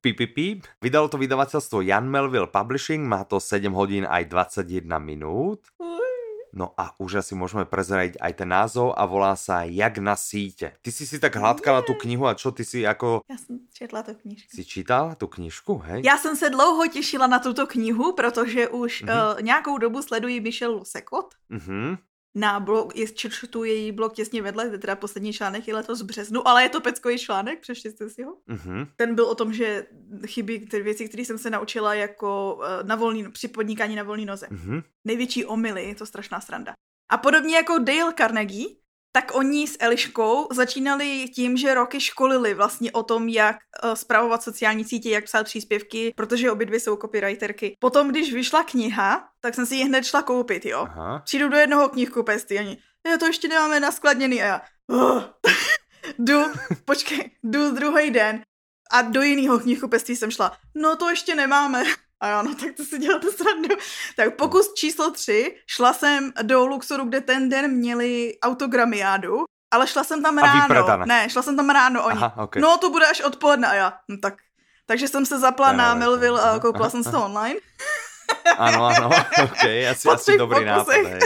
pip, 0.00 0.16
pip, 0.16 0.32
pip. 0.32 0.58
Vydalo 0.80 1.12
to 1.12 1.20
vydavateľstvo 1.20 1.84
Jan 1.84 2.08
Melville 2.08 2.48
Publishing, 2.48 3.04
má 3.04 3.28
to 3.28 3.36
7 3.36 3.68
hodín 3.76 4.08
aj 4.08 4.32
21 4.32 4.88
minút. 4.96 5.68
No 6.56 6.72
a 6.80 6.96
už 6.96 7.20
asi 7.20 7.36
môžeme 7.36 7.68
prezradiť 7.68 8.16
aj 8.16 8.32
ten 8.32 8.48
názov 8.48 8.96
a 8.96 9.04
volá 9.04 9.36
sa 9.36 9.68
Jak 9.68 10.00
na 10.00 10.16
síte. 10.16 10.72
Ty 10.80 10.88
si 10.88 11.04
si 11.04 11.20
tak 11.20 11.36
hladkala 11.36 11.84
tú 11.84 11.92
knihu 12.00 12.24
a 12.24 12.32
čo 12.32 12.48
ty 12.48 12.64
si 12.64 12.80
ako... 12.80 13.20
Já 13.28 13.36
jsem 13.36 13.60
četla 13.76 14.02
tu 14.02 14.14
knížku. 14.14 14.56
Si 14.56 14.64
čítal 14.64 15.14
tu 15.20 15.26
knižku, 15.26 15.78
hej? 15.78 16.00
Já 16.04 16.16
jsem 16.18 16.36
se 16.36 16.50
dlouho 16.50 16.86
těšila 16.88 17.26
na 17.26 17.38
tuto 17.38 17.66
knihu, 17.66 18.12
protože 18.16 18.68
už 18.68 19.02
Mhm. 19.02 19.12
uh, 19.12 19.42
nějakou 19.42 19.78
dobu 19.78 20.02
sleduji 20.02 20.40
Michelle 20.40 20.74
Lusekot. 20.74 21.34
Mhm. 21.48 21.96
Na 22.36 22.60
blog, 22.60 22.96
je, 22.96 23.06
čtu 23.14 23.64
její 23.64 23.92
blog 23.92 24.14
těsně 24.14 24.42
vedle, 24.42 24.68
kde 24.68 24.78
teda 24.78 24.96
poslední 24.96 25.32
článek 25.32 25.68
je 25.68 25.74
letos 25.74 26.02
v 26.02 26.04
březnu, 26.04 26.48
ale 26.48 26.62
je 26.62 26.68
to 26.68 26.80
peckový 26.80 27.18
článek, 27.18 27.60
přešli 27.60 27.90
jste 27.90 28.10
si 28.10 28.22
ho? 28.22 28.36
Mhm. 28.46 28.86
Ten 28.96 29.14
byl 29.14 29.24
o 29.24 29.34
tom, 29.34 29.52
že 29.52 29.86
chybí 30.26 30.66
ty 30.66 30.82
věci, 30.82 31.08
které 31.08 31.24
jsem 31.24 31.38
se 31.38 31.50
naučila 31.50 31.94
jako 31.94 32.54
uh, 32.54 32.88
na 32.88 32.96
volný, 32.96 33.30
při 33.32 33.48
podnikání 33.48 33.96
na 33.96 34.02
volný 34.02 34.24
noze. 34.24 34.46
Mhm. 34.50 34.82
Největší 35.06 35.44
omily, 35.44 35.84
je 35.84 35.94
to 35.94 36.06
strašná 36.06 36.40
sranda. 36.40 36.72
A 37.10 37.16
podobně 37.16 37.56
jako 37.56 37.78
Dale 37.78 38.14
Carnegie, 38.18 38.66
tak 39.16 39.34
oni 39.34 39.66
s 39.66 39.76
Eliškou 39.80 40.48
začínali 40.52 41.28
tím, 41.34 41.56
že 41.56 41.74
roky 41.74 42.00
školili 42.00 42.54
vlastně 42.54 42.92
o 42.92 43.02
tom, 43.02 43.28
jak 43.28 43.56
uh, 43.84 43.94
spravovat 43.94 44.42
sociální 44.42 44.84
sítě, 44.84 45.10
jak 45.10 45.24
psát 45.24 45.44
příspěvky, 45.44 46.12
protože 46.16 46.50
obě 46.50 46.66
dvě 46.66 46.80
jsou 46.80 46.96
copywriterky. 46.96 47.76
Potom, 47.78 48.08
když 48.08 48.32
vyšla 48.32 48.64
kniha, 48.64 49.28
tak 49.40 49.54
jsem 49.54 49.66
si 49.66 49.74
ji 49.74 49.84
hned 49.84 50.04
šla 50.04 50.22
koupit, 50.22 50.64
jo. 50.66 50.86
Aha. 50.90 51.22
Přijdu 51.24 51.48
do 51.48 51.56
jednoho 51.56 51.88
knihkupectví, 51.88 52.58
oni, 52.58 52.78
já 53.10 53.18
to 53.18 53.26
ještě 53.26 53.48
nemáme 53.48 53.80
naskladněný 53.80 54.42
a 54.42 54.46
já, 54.46 54.62
oh. 54.88 55.22
jdu, 56.18 56.42
počkej, 56.84 57.30
jdu 57.42 57.70
druhý 57.70 58.10
den 58.10 58.42
a 58.90 59.02
do 59.02 59.22
jiného 59.22 59.58
knihkupectví 59.58 60.16
jsem 60.16 60.30
šla, 60.30 60.56
no 60.74 60.96
to 60.96 61.10
ještě 61.10 61.34
nemáme. 61.34 61.84
A 62.20 62.28
já, 62.28 62.42
no 62.42 62.54
tak 62.54 62.72
to 62.76 62.84
si 62.84 62.98
děláte 62.98 63.30
srandu. 63.30 63.76
Tak 64.16 64.36
pokus 64.36 64.74
číslo 64.74 65.10
tři, 65.10 65.56
šla 65.66 65.92
jsem 65.92 66.32
do 66.42 66.66
Luxoru, 66.66 67.04
kde 67.04 67.20
ten 67.20 67.48
den 67.48 67.70
měli 67.70 68.32
autogramiádu, 68.42 69.44
ale 69.70 69.86
šla 69.86 70.04
jsem 70.04 70.22
tam 70.22 70.38
A 70.38 70.42
ráno. 70.42 70.60
vypredané. 70.60 71.04
Ne, 71.06 71.30
šla 71.30 71.42
jsem 71.42 71.56
tam 71.56 71.70
ráno, 71.70 72.04
oni, 72.04 72.16
Aha, 72.16 72.32
ok. 72.44 72.56
no 72.56 72.78
to 72.78 72.90
bude 72.90 73.06
až 73.06 73.20
odpoledne 73.20 73.68
a 73.68 73.74
já, 73.74 73.92
no 74.08 74.16
tak. 74.22 74.34
Takže 74.86 75.08
jsem 75.08 75.26
se 75.26 75.38
zapla 75.38 75.70
je 75.70 75.76
na. 75.76 75.94
Melville 75.94 76.40
a 76.42 76.58
koupila 76.58 76.84
aha, 76.84 76.90
jsem 76.90 77.04
si 77.04 77.10
to 77.10 77.24
online. 77.24 77.60
Áno, 78.58 78.86
áno, 78.90 79.06
ok, 79.42 79.62
asi, 79.90 80.06
asi 80.14 80.38
dobrý 80.38 80.64
nápad, 80.64 80.86
pokusech. 80.86 81.06
hej. 81.06 81.20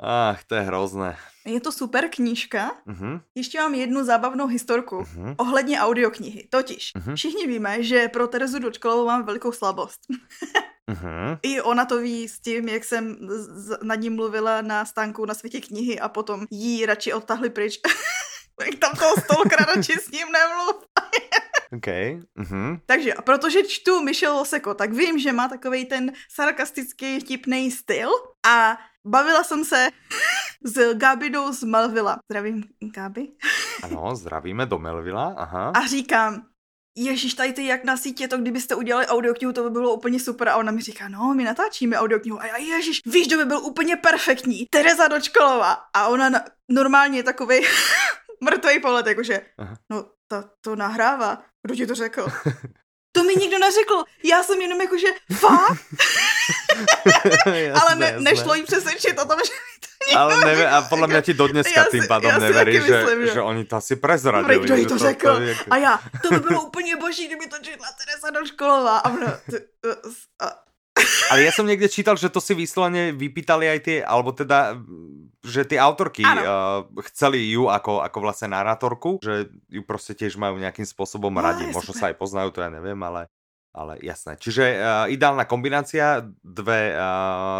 Ach, 0.00 0.38
to 0.46 0.54
je 0.54 0.62
hrozné. 0.62 1.16
Je 1.46 1.60
to 1.60 1.72
super 1.72 2.08
knížka. 2.08 2.70
Mhm. 2.86 3.20
Ještě 3.34 3.60
mám 3.60 3.74
jednu 3.74 4.04
zábavnou 4.04 4.46
historku 4.46 5.00
Mhm. 5.00 5.34
ohledně 5.38 5.80
audioknihy. 5.80 6.48
Totiž, 6.50 6.90
Mhm. 6.96 7.16
všichni 7.16 7.46
víme, 7.46 7.82
že 7.82 8.08
pro 8.08 8.26
Terezu 8.28 8.58
Dočkalovou 8.58 9.06
mám 9.06 9.24
velikou 9.24 9.52
slabost. 9.52 10.00
Mhm. 10.90 11.38
I 11.42 11.60
ona 11.60 11.84
to 11.84 11.98
ví 11.98 12.28
s 12.28 12.40
tím, 12.40 12.68
jak 12.68 12.84
jsem 12.84 13.16
z- 13.28 13.78
nad 13.82 13.94
ní 13.94 14.10
mluvila 14.10 14.62
na 14.62 14.84
stánku 14.84 15.24
na 15.26 15.34
světě 15.34 15.60
knihy 15.60 16.00
a 16.00 16.08
potom 16.08 16.46
jí 16.50 16.86
radši 16.86 17.12
odtahli 17.12 17.50
pryč. 17.50 17.78
jak 18.64 18.74
tam 18.74 18.92
toho 18.98 19.14
stolkra 19.24 19.64
radši 19.74 19.92
s 19.92 20.10
ním 20.10 20.26
nemluv. 20.32 20.76
OK. 21.76 21.86
Mhm. 22.34 22.78
Takže, 22.86 23.14
protože 23.24 23.62
čtu 23.62 24.02
Michelle 24.02 24.34
Loseko, 24.38 24.74
tak 24.74 24.92
vím, 24.92 25.18
že 25.18 25.32
má 25.32 25.48
takový 25.48 25.84
ten 25.84 26.12
sarkastický, 26.34 27.20
vtipný 27.20 27.70
styl 27.70 28.10
a 28.46 28.78
bavila 29.06 29.44
jsem 29.44 29.64
se 29.64 29.88
s 30.64 30.94
Gabidou 30.94 31.52
z 31.52 31.62
Melvilla. 31.62 32.18
Zdravím, 32.30 32.64
Gabi. 32.94 33.28
Ano, 33.82 34.16
zdravíme 34.16 34.66
do 34.66 34.78
Melvila, 34.78 35.34
aha. 35.36 35.72
A 35.74 35.86
říkám, 35.86 36.42
Ježíš, 36.96 37.34
tady 37.34 37.52
ty 37.52 37.66
jak 37.66 37.84
na 37.84 37.96
sítě, 37.96 38.28
to 38.28 38.38
kdybyste 38.38 38.74
udělali 38.74 39.06
audioknihu, 39.06 39.52
to 39.52 39.64
by 39.64 39.70
bylo 39.70 39.94
úplně 39.94 40.20
super. 40.20 40.48
A 40.48 40.56
ona 40.56 40.72
mi 40.72 40.82
říká, 40.82 41.08
no, 41.08 41.34
my 41.34 41.44
natáčíme 41.44 41.98
audioknihu. 41.98 42.40
A 42.40 42.46
já, 42.46 42.56
ježíš, 42.56 43.00
víš, 43.06 43.26
kdo 43.26 43.36
by 43.36 43.44
byl 43.44 43.58
úplně 43.58 43.96
perfektní? 43.96 44.66
Tereza 44.70 45.08
Dočkalová. 45.08 45.78
A 45.94 46.08
ona 46.08 46.28
na, 46.28 46.44
normálně 46.70 47.18
je 47.18 47.22
takovej 47.22 47.68
mrtvej 48.44 48.80
pohled, 48.80 49.06
jakože, 49.06 49.40
Aha. 49.58 49.76
no, 49.90 50.04
to, 50.28 50.44
to 50.60 50.76
nahrává. 50.76 51.42
Kdo 51.66 51.74
ti 51.74 51.86
to 51.86 51.94
řekl? 51.94 52.26
To 53.14 53.24
mi 53.24 53.34
nikdo 53.34 53.58
neřekl. 53.58 54.04
Já 54.24 54.42
jsem 54.42 54.60
jenom 54.60 54.80
jakože, 54.80 55.06
fakt? 55.32 55.78
Jasné, 57.06 57.72
Ale 57.80 57.92
ne, 57.96 58.06
jasné. 58.06 58.20
nešlo 58.20 58.54
jí 58.54 58.62
přesvědčit 58.62 59.18
o 59.18 59.24
tom, 59.24 59.38
že 59.38 59.52
to 59.80 59.88
Ale 60.18 60.34
neve, 60.44 60.66
a 60.66 60.82
podľa 60.90 61.06
mňa 61.06 61.20
ti 61.22 61.30
do 61.30 61.46
dneska 61.46 61.78
Já 61.80 61.84
si- 61.86 61.90
tým 61.94 62.06
pádom 62.10 62.34
neverí, 62.34 62.74
že, 62.82 62.90
myslím, 63.06 63.20
že- 63.26 63.32
že 63.38 63.40
oni 63.42 63.62
to 63.64 63.74
asi 63.78 63.94
prezradili. 63.96 64.58
Kdo 64.66 64.74
jí 64.74 64.82
že 64.82 64.88
to 64.88 64.98
řekl? 64.98 65.30
je- 65.42 65.56
A 65.70 65.76
já, 65.76 65.92
to 66.22 66.28
by 66.30 66.38
bylo 66.40 66.60
úplně 66.62 66.96
boží, 66.96 67.26
kdyby 67.26 67.46
to 67.46 67.56
četla 67.62 67.86
Teresa 67.94 68.30
Doškolová. 68.34 68.98
A 68.98 69.08
ona, 69.10 69.30
ty, 69.50 69.56
a, 70.42 70.46
Ale 71.32 71.40
ja 71.48 71.52
som 71.56 71.64
niekde 71.64 71.88
čítal, 71.88 72.20
že 72.20 72.28
to 72.28 72.36
si 72.36 72.52
vyslovene 72.52 73.16
vypýtali 73.16 73.64
aj 73.64 73.78
tie, 73.80 73.96
alebo 74.04 74.28
teda, 74.36 74.76
že 75.40 75.64
tie 75.64 75.80
autorky 75.80 76.20
uh, 76.20 76.84
chceli 77.08 77.48
ju 77.48 77.64
ako, 77.72 78.04
ako 78.04 78.18
vlastne 78.20 78.52
narátorku, 78.52 79.16
že 79.24 79.48
ju 79.72 79.80
proste 79.88 80.12
tiež 80.12 80.36
majú 80.36 80.60
nejakým 80.60 80.84
spôsobom 80.84 81.32
No, 81.32 81.40
radi. 81.40 81.64
Možno 81.72 81.96
super. 81.96 82.00
sa 82.00 82.06
aj 82.12 82.16
poznajú, 82.20 82.48
to 82.52 82.60
ja 82.60 82.68
neviem, 82.68 83.00
ale, 83.00 83.24
ale 83.72 83.96
jasné. 83.98 84.36
Čiže 84.36 84.64
uh, 84.70 84.78
ideálna 85.08 85.44
kombinácia, 85.44 86.20
dve 86.38 86.92
uh, 86.92 87.02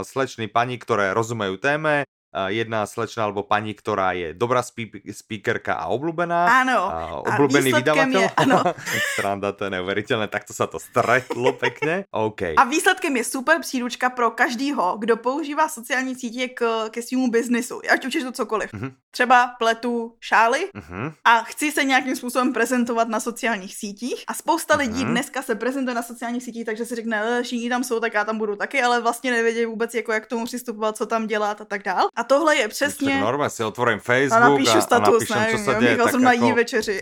slečny 0.02 0.46
pani, 0.46 0.76
ktoré 0.76 1.10
rozumejú 1.10 1.56
téme, 1.56 2.04
uh, 2.04 2.48
jedna 2.48 2.84
slečna 2.84 3.24
alebo 3.24 3.42
pani, 3.42 3.72
ktorá 3.72 4.12
je 4.12 4.32
dobrá 4.32 4.60
speakerka 4.60 5.72
a 5.74 5.88
obľúbená. 5.88 6.40
Ano. 6.60 6.80
A 6.86 6.96
A 7.16 7.20
obľúbený 7.32 7.72
výsledkem 7.72 8.12
vydavateľ. 8.12 8.22
je- 8.22 8.34
ano. 8.38 8.58
Sranda, 9.16 9.52
to 9.52 9.64
je 9.64 9.70
neuveriteľné, 9.72 10.28
takto 10.28 10.52
sa 10.52 10.66
to 10.66 10.76
stretlo 10.76 11.52
pekne. 11.52 12.04
OK. 12.08 12.56
A 12.56 12.64
výsledkem 12.64 13.16
je 13.16 13.24
super 13.24 13.56
příručka 13.60 14.10
pro 14.10 14.30
každýho, 14.30 14.96
kdo 15.00 15.16
používá 15.16 15.68
sociální 15.68 16.14
sítě 16.14 16.48
k, 16.48 16.88
ke 16.90 17.02
svému 17.02 17.30
biznesu, 17.30 17.80
ať 17.88 18.04
už 18.04 18.14
je 18.14 18.24
to 18.24 18.32
cokoliv. 18.32 18.68
Mhm. 18.72 18.92
Třeba 19.12 19.46
pletu 19.60 20.16
šály 20.20 20.72
Mhm. 20.74 21.12
a 21.24 21.42
chci 21.42 21.72
se 21.72 21.84
nějakým 21.84 22.16
způsobem 22.16 22.52
prezentovat 22.52 23.08
na 23.08 23.20
sociálních 23.20 23.76
sítích 23.76 24.24
a 24.26 24.34
spousta 24.34 24.76
lidí 24.76 25.04
Mhm. 25.04 25.10
dneska 25.12 25.42
se 25.42 25.54
prezentuje 25.54 25.94
na 25.94 26.02
sociálních 26.02 26.42
sítích, 26.42 26.64
takže 26.64 26.84
si 26.84 26.94
řekne, 26.94 27.22
"Eh, 27.24 27.42
všichni 27.42 27.68
tam 27.68 27.84
jsou, 27.84 28.00
tak 28.00 28.14
já 28.14 28.24
tam 28.24 28.38
budu 28.38 28.56
taky, 28.56 28.82
ale 28.82 29.00
vlastně 29.00 29.30
nevědí 29.30 29.64
vůbec, 29.66 29.94
jako 29.94 30.12
jak 30.12 30.24
k 30.24 30.32
tomu 30.32 30.44
přistupovat, 30.44 30.96
co 30.96 31.06
tam 31.06 31.26
dělat 31.26 31.60
a 31.60 31.64
tak 31.64 31.82
dál. 31.82 32.08
A 32.16 32.24
tohle 32.24 32.56
je 32.56 32.68
Přesně. 32.72 33.20
Normálně 33.20 33.50
si 33.50 33.64
otvorím 33.64 33.98
A 33.98 34.00
Facebook 34.00 34.40
napíšu 34.50 34.72
a, 34.72 34.78
a 34.78 34.80
status, 34.80 35.12
napíšem, 35.28 35.36
čo 35.36 35.42
nevím, 35.44 35.64
sa 35.64 35.72
jo, 35.72 35.80
deje. 35.80 35.90
Michal 35.92 36.06
Tak 36.06 36.12
zrovna 36.12 36.32
jí 36.32 36.52
večeři. 36.52 36.96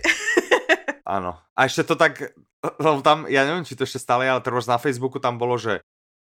áno. 1.07 1.31
A 1.57 1.61
ešte 1.67 1.83
to 1.85 1.95
tak, 1.97 2.35
tam, 3.03 3.27
ja 3.31 3.43
neviem, 3.47 3.65
či 3.65 3.75
to 3.79 3.83
ešte 3.87 3.99
stále, 4.03 4.27
ale 4.31 4.41
treba 4.43 4.61
na 4.67 4.79
Facebooku 4.79 5.19
tam 5.23 5.39
bolo, 5.39 5.59
že 5.59 5.81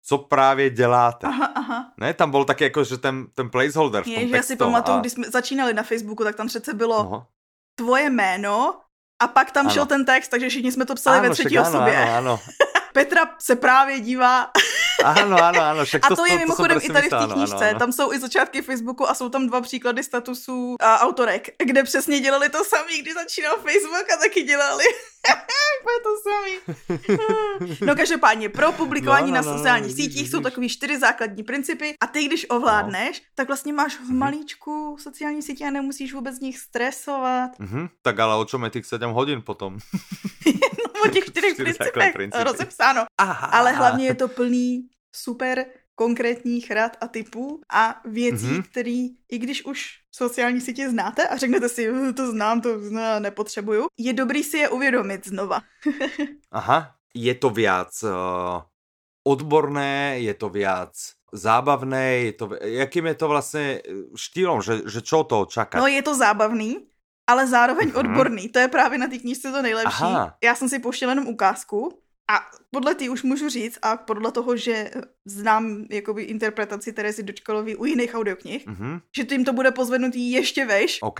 co 0.05 0.17
právě 0.17 0.69
děláte. 0.69 1.27
Aha, 1.27 1.45
aha. 1.55 1.91
Ne, 1.97 2.13
tam 2.13 2.31
byl 2.31 2.45
taky 2.45 2.63
jako, 2.63 2.83
že 2.83 2.97
ten, 2.97 3.25
ten 3.33 3.49
placeholder 3.49 4.03
v 4.03 4.05
tom 4.05 4.35
já 4.35 4.43
si 4.43 4.55
pamatuju, 4.55 4.97
a- 4.97 5.01
když 5.01 5.13
jsme 5.13 5.29
začínali 5.29 5.73
na 5.73 5.83
Facebooku, 5.83 6.23
tak 6.23 6.35
tam 6.35 6.47
přece 6.47 6.73
bylo 6.73 7.03
No. 7.03 7.25
tvoje 7.75 8.09
jméno 8.09 8.79
a 9.21 9.27
pak 9.27 9.51
tam 9.51 9.65
Ano. 9.65 9.73
šel 9.73 9.85
ten 9.85 10.05
text, 10.05 10.27
takže 10.29 10.49
všichni 10.49 10.71
jsme 10.71 10.85
to 10.85 10.95
psali 10.95 11.19
ve 11.19 11.25
Áno, 11.27 11.33
třetí 11.33 11.49
však 11.55 11.67
osobě. 11.67 11.95
áno, 11.97 12.17
áno. 12.17 12.39
Petra 12.93 13.35
se 13.39 13.55
právě 13.55 13.99
dívá. 13.99 14.49
Áno, 14.99 15.39
áno, 15.39 15.61
áno. 15.63 15.81
Však 15.87 16.03
A 16.03 16.07
to, 16.11 16.15
to 16.15 16.25
je 16.27 16.35
to, 16.35 16.43
mimochodem 16.43 16.75
to 16.77 16.83
som 16.83 16.91
i 16.91 16.93
tady 16.93 17.07
v 17.07 17.15
té 17.15 17.27
knížce. 17.33 17.55
áno, 17.55 17.71
áno. 17.71 17.79
Tam 17.79 17.91
jsou 17.95 18.07
i 18.13 18.19
začátky 18.19 18.61
Facebooku 18.61 19.09
a 19.09 19.13
jsou 19.15 19.29
tam 19.29 19.47
dva 19.47 19.61
příklady 19.61 20.03
statusů 20.03 20.75
a 20.79 20.99
autorek, 20.99 21.55
kde 21.63 21.83
přesně 21.83 22.19
dělali 22.19 22.49
to 22.49 22.63
samý, 22.65 22.99
když 23.01 23.13
začínal 23.13 23.55
Facebook 23.55 24.07
a 24.13 24.17
taky 24.17 24.43
dělali. 24.43 24.83
To 26.03 26.11
samý. 26.23 26.53
No 27.81 27.95
každopádně, 27.95 28.49
pro 28.49 28.71
publikování 28.71 29.31
No, 29.31 29.35
na 29.35 29.41
no, 29.41 29.51
no, 29.51 29.57
sociálních 29.57 29.95
vidíš, 29.95 30.05
sítích 30.13 30.29
jsou 30.31 30.39
takový 30.41 30.69
čtyři 30.69 30.99
základní 30.99 31.43
principy 31.43 31.93
a 32.01 32.07
ty, 32.07 32.23
když 32.23 32.45
ovládneš, 32.49 33.21
tak 33.35 33.47
vlastně 33.47 33.73
máš 33.73 33.95
v 33.95 34.01
Mhm. 34.09 34.17
malíčku 34.17 34.97
sociální 34.99 35.41
sítě 35.41 35.65
a 35.65 35.69
nemusíš 35.71 36.13
vůbec 36.13 36.35
z 36.35 36.39
nich 36.39 36.57
stresovat. 36.59 37.51
Mhm, 37.59 37.89
tak 38.01 38.19
ale 38.19 38.35
o 38.35 38.45
čom 38.45 38.63
je 38.63 38.69
tých 38.69 38.85
7 38.85 39.11
hodín 39.11 39.41
potom? 39.41 39.77
O 41.05 41.07
těch 41.07 41.25
čtyřech 41.29 41.55
principech 41.55 42.13
principy. 42.13 42.43
rozepsáno. 42.43 43.05
Aha. 43.17 43.47
Ale 43.47 43.71
hlavně 43.71 44.05
je 44.05 44.15
to 44.15 44.27
plný 44.27 44.87
super 45.15 45.65
konkrétních 45.95 46.71
rad 46.71 46.97
a 47.01 47.07
typů 47.07 47.61
a 47.73 48.01
věcí, 48.05 48.45
Mhm. 48.45 48.55
mm-hmm. 48.55 48.63
které, 48.71 49.07
i 49.31 49.37
když 49.37 49.65
už 49.65 49.85
sociální 50.15 50.61
sítě 50.61 50.89
znáte 50.89 51.27
a 51.27 51.37
řeknete 51.37 51.69
si, 51.69 51.87
"Eh, 52.09 52.13
to 52.13 52.31
znám, 52.31 52.61
to 52.61 52.79
znám, 52.79 53.21
nepotřebuju, 53.23 53.87
je 53.97 54.13
dobrý 54.13 54.43
si 54.43 54.57
je 54.57 54.69
uvědomit 54.69 55.27
znova. 55.27 55.59
Aha, 56.51 56.95
je 57.15 57.35
to 57.35 57.49
viac 57.49 58.03
uh, 58.03 58.09
odborné, 59.27 60.19
je 60.19 60.33
to 60.33 60.49
viac 60.49 60.93
zábavné, 61.33 62.13
je 62.13 62.33
to, 62.33 62.49
jakým 62.61 63.05
je 63.05 63.15
to 63.15 63.27
vlastně 63.27 63.81
štýlom, 64.15 64.61
že, 64.61 64.81
že 64.89 65.01
čo 65.01 65.23
to 65.23 65.45
čaká? 65.45 65.77
No 65.79 65.87
je 65.87 66.01
to 66.01 66.15
zábavný, 66.15 66.88
ale 67.29 67.47
zároveň 67.47 67.87
Mhm. 67.87 67.97
odborný. 67.97 68.49
To 68.49 68.59
je 68.59 68.67
právě 68.67 68.97
na 68.97 69.07
té 69.07 69.17
knížce 69.17 69.51
to 69.51 69.61
nejlepší. 69.61 69.87
Aha. 70.03 70.37
Já 70.43 70.55
jsem 70.55 70.69
si 70.69 70.79
pouštěla 70.79 71.11
jenom 71.11 71.27
ukázku 71.27 71.99
a 72.31 72.45
podle 72.71 72.95
ty 72.95 73.09
už 73.09 73.23
můžu 73.23 73.49
říct 73.49 73.79
a 73.81 73.97
podle 73.97 74.31
toho, 74.31 74.57
že 74.57 74.91
znám 75.25 75.85
jakoby 75.89 76.23
interpretaci 76.23 76.93
Terezy 76.93 77.23
Dočkalový 77.23 77.75
u 77.75 77.85
jiných 77.85 78.15
audioknih, 78.15 78.67
Mhm, 78.67 78.99
že 79.17 79.23
tím 79.23 79.45
to 79.45 79.53
bude 79.53 79.71
pozvednutý 79.71 80.31
ještě 80.31 80.65
veš, 80.65 80.99
OK. 81.01 81.19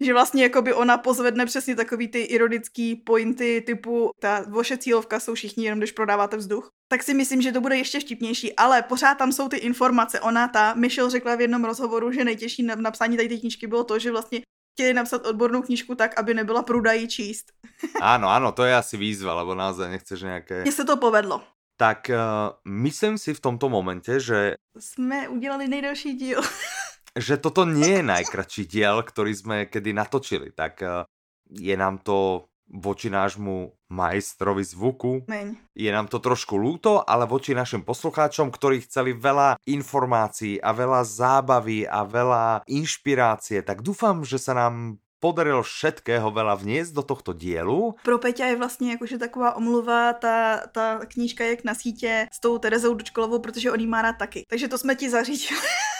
Že 0.00 0.12
vlastně 0.12 0.42
jakoby 0.42 0.74
ona 0.74 0.98
pozvedne 0.98 1.46
přesně 1.46 1.76
takový 1.76 2.08
ty 2.08 2.20
ironický 2.20 2.96
pointy 2.96 3.62
typu 3.66 4.10
ta 4.20 4.44
vaše 4.48 4.76
cílovka 4.76 5.20
jsou 5.20 5.34
všichni 5.34 5.64
jenom, 5.64 5.78
když 5.78 5.92
prodáváte 5.92 6.36
vzduch. 6.36 6.70
Tak 6.92 7.02
si 7.02 7.14
myslím, 7.14 7.42
že 7.42 7.52
to 7.52 7.60
bude 7.60 7.76
ještě 7.76 8.00
vtipnější, 8.00 8.56
ale 8.56 8.82
pořád 8.82 9.14
tam 9.14 9.32
jsou 9.32 9.48
ty 9.48 9.56
informace. 9.56 10.20
Ona, 10.20 10.48
ta 10.48 10.74
Michelle 10.74 11.10
řekla 11.10 11.34
v 11.34 11.40
jednom 11.40 11.64
rozhovoru, 11.64 12.12
že 12.12 12.24
nejtěžší 12.24 12.62
na 12.62 12.74
napsání 12.74 13.16
tady 13.16 13.28
té 13.28 13.36
knížky 13.36 13.66
bylo 13.66 13.84
to, 13.84 13.98
že 13.98 14.10
vlastně 14.10 14.40
chtěli 14.74 14.94
napsat 14.94 15.26
odbornou 15.26 15.62
knížku 15.62 15.94
tak, 15.94 16.18
aby 16.18 16.34
nebyla 16.34 16.62
pruda 16.62 16.92
jí 16.92 17.08
číst. 17.08 17.52
Áno, 18.02 18.26
áno, 18.30 18.50
to 18.50 18.66
je 18.66 18.74
asi 18.74 18.96
výzva, 18.98 19.34
lebo 19.34 19.54
naozaj 19.54 19.90
nechceš 19.90 20.22
nejaké... 20.22 20.62
Mně 20.62 20.72
se 20.72 20.84
to 20.84 20.96
povedlo. 20.96 21.42
Tak 21.76 22.10
uh, 22.10 22.54
myslím 22.64 23.18
si 23.18 23.34
v 23.34 23.40
tomto 23.40 23.68
momente, 23.68 24.20
že 24.20 24.54
Jsme 24.78 25.28
udělali 25.28 25.68
nejdelší 25.68 26.14
díl. 26.14 26.40
že 27.18 27.36
toto 27.36 27.64
nie 27.64 27.98
je 27.98 28.02
najkračší 28.02 28.66
diel, 28.66 29.02
ktorý 29.02 29.32
sme 29.34 29.56
kedy 29.66 29.94
natočili, 29.94 30.50
tak 30.50 30.82
uh, 30.82 31.06
je 31.50 31.74
nám 31.76 31.98
to 32.02 32.46
voči 32.68 33.12
nášmu 33.12 33.72
majstrovi 33.92 34.64
zvuku, 34.64 35.28
Meň. 35.28 35.54
je 35.76 35.90
nám 35.92 36.10
to 36.10 36.18
trošku 36.18 36.58
lúto, 36.58 37.04
ale 37.06 37.28
voči 37.28 37.54
našim 37.54 37.86
poslucháčom, 37.86 38.50
ktorí 38.50 38.82
chceli 38.88 39.14
veľa 39.14 39.60
informácií 39.68 40.58
a 40.58 40.74
veľa 40.74 41.06
zábavy 41.06 41.86
a 41.86 42.02
veľa 42.02 42.66
inšpirácie, 42.66 43.62
tak 43.62 43.84
dúfam, 43.84 44.26
že 44.26 44.40
sa 44.40 44.56
nám 44.56 44.98
podarilo 45.24 45.64
všetkého 45.64 46.28
veľa 46.28 46.60
vniesť 46.60 46.92
do 46.92 47.00
tohto 47.00 47.32
dielu. 47.32 47.96
Pro 48.04 48.18
Peťa 48.20 48.46
je 48.46 48.56
vlastně 48.56 48.90
jakože 48.92 49.18
taková 49.18 49.56
omluva, 49.56 50.12
ta, 50.12 50.68
ta 50.72 51.00
knížka 51.08 51.44
jak 51.44 51.64
na 51.64 51.74
sítě 51.74 52.28
s 52.32 52.40
tou 52.40 52.58
Terezou 52.58 52.94
Dočkolovou, 52.94 53.38
protože 53.38 53.72
on 53.72 53.88
má 53.88 54.02
rád 54.02 54.20
taky. 54.20 54.44
Takže 54.48 54.68
to 54.68 54.78
jsme 54.78 54.94
ti 54.94 55.10
zařídili. 55.10 55.60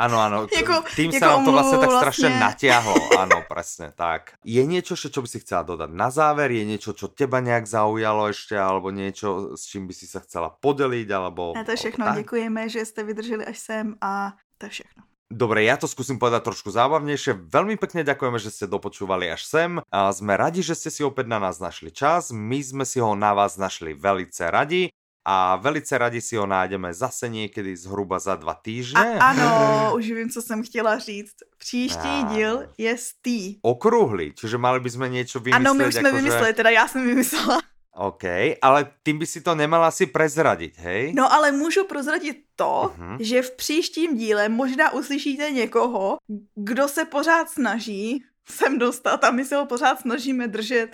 Áno, 0.00 0.16
áno, 0.16 0.38
Jako- 0.48 0.96
tým 0.96 1.12
jako 1.12 1.20
sa 1.20 1.26
nám 1.36 1.40
to 1.44 1.52
vlastne 1.52 1.76
tak 1.76 1.88
omluvu 1.92 2.00
strašne 2.00 2.28
vlastne. 2.32 2.44
natiahlo, 2.48 2.94
áno, 3.20 3.36
presne, 3.52 3.86
tak. 3.92 4.40
Je 4.40 4.62
niečo, 4.64 4.96
čo 4.96 5.20
by 5.20 5.28
si 5.28 5.38
chcela 5.44 5.60
dodať 5.60 5.90
na 5.92 6.08
záver? 6.08 6.48
Je 6.48 6.64
niečo, 6.64 6.96
čo 6.96 7.12
teba 7.12 7.44
nejak 7.44 7.68
zaujalo 7.68 8.32
ešte, 8.32 8.56
alebo 8.56 8.88
niečo, 8.88 9.52
s 9.60 9.68
čím 9.68 9.84
by 9.84 9.92
si 9.92 10.08
sa 10.08 10.24
chcela 10.24 10.48
podeliť, 10.48 11.08
alebo... 11.12 11.52
Ne, 11.52 11.68
to 11.68 11.76
je 11.76 11.80
všechno. 11.84 12.04
tak? 12.08 12.16
Děkujeme, 12.24 12.68
že 12.68 12.80
jste 12.84 13.04
vydrželi 13.04 13.44
až 13.44 13.58
sem 13.58 13.86
a 14.00 14.32
to 14.58 14.66
je 14.66 14.70
všechno. 14.80 15.02
Dobre, 15.30 15.62
ja 15.62 15.78
to 15.78 15.86
skúsim 15.86 16.18
povedať 16.18 16.42
trošku 16.42 16.74
zábavnejšie. 16.74 17.46
Veľmi 17.54 17.78
pekne 17.78 18.02
ďakujeme, 18.02 18.34
že 18.42 18.50
ste 18.50 18.66
dopočúvali 18.66 19.30
až 19.30 19.46
sem. 19.46 19.78
A 19.86 20.10
sme 20.10 20.34
radi, 20.34 20.58
že 20.58 20.74
ste 20.74 20.90
si 20.90 21.06
opäť 21.06 21.30
na 21.30 21.38
nás 21.38 21.62
našli 21.62 21.94
čas. 21.94 22.34
My 22.34 22.58
sme 22.58 22.82
si 22.82 22.98
ho 22.98 23.14
na 23.14 23.30
vás 23.30 23.54
našli 23.54 23.94
velice 23.94 24.50
radi. 24.50 24.90
A 25.30 25.56
velice 25.62 25.94
radi 25.98 26.18
si 26.18 26.34
ho 26.34 26.42
nájdeme 26.42 26.90
zase 26.90 27.30
niekedy 27.30 27.70
zhruba 27.78 28.18
za 28.18 28.34
dva 28.34 28.52
A 28.52 28.58
týždne. 28.58 29.14
ano, 29.22 29.94
už 29.94 30.10
vím, 30.10 30.26
co 30.30 30.42
jsem 30.42 30.58
chtěla 30.66 30.98
říct. 30.98 31.36
Příští 31.58 32.08
Áno. 32.26 32.34
díl 32.34 32.54
je 32.78 32.92
stý. 32.98 33.40
Okrúhly, 33.62 34.34
čiže 34.34 34.58
mali 34.58 34.82
by 34.82 34.90
sme 34.90 35.06
niečo 35.06 35.38
vymyslieť. 35.38 35.54
Ano, 35.62 35.70
my 35.78 35.86
už 35.86 35.94
jsme 35.94 36.08
akože- 36.10 36.18
vymysleli, 36.22 36.52
teda 36.54 36.70
já 36.70 36.84
jsem 36.88 37.02
vymyslela. 37.06 37.58
OK, 37.94 38.24
ale 38.62 38.86
tým 39.02 39.18
by 39.18 39.26
si 39.26 39.40
to 39.40 39.54
nemala 39.54 39.90
si 39.90 40.06
prezradiť, 40.06 40.78
hej? 40.78 41.12
No 41.14 41.26
ale 41.32 41.52
můžu 41.52 41.84
prozradit 41.84 42.36
to, 42.56 42.90
Mhm. 42.98 43.16
že 43.20 43.42
v 43.42 43.50
příštím 43.50 44.16
díle 44.16 44.48
možná 44.48 44.92
uslyšíte 44.94 45.50
někoho, 45.50 46.18
kdo 46.54 46.88
se 46.88 47.04
pořád 47.04 47.50
snaží 47.50 48.24
sem 48.50 48.78
dostat 48.78 49.24
a 49.24 49.30
my 49.30 49.44
se 49.44 49.56
ho 49.56 49.66
pořád 49.66 50.00
snažíme 50.00 50.48
držet 50.48 50.90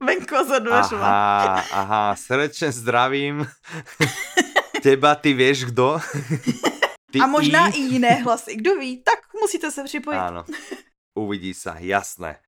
venku 0.00 0.34
za 0.48 0.58
dveřma. 0.58 1.06
Aha, 1.06 1.64
aha, 1.72 2.04
srdečne 2.16 2.72
zdravím. 2.72 3.46
Teba, 4.82 5.14
ty 5.14 5.34
vieš 5.34 5.64
kdo? 5.64 5.98
Ty 7.10 7.18
A 7.20 7.26
možná 7.26 7.68
I? 7.68 7.78
i 7.78 7.80
jiné 7.96 8.12
hlasy. 8.22 8.56
Kdo 8.56 8.76
ví, 8.76 9.02
tak 9.02 9.18
musíte 9.40 9.70
se 9.70 9.84
připojit. 9.84 10.18
Áno, 10.18 10.44
uvidí 11.16 11.54
sa, 11.54 11.78
jasné. 11.80 12.38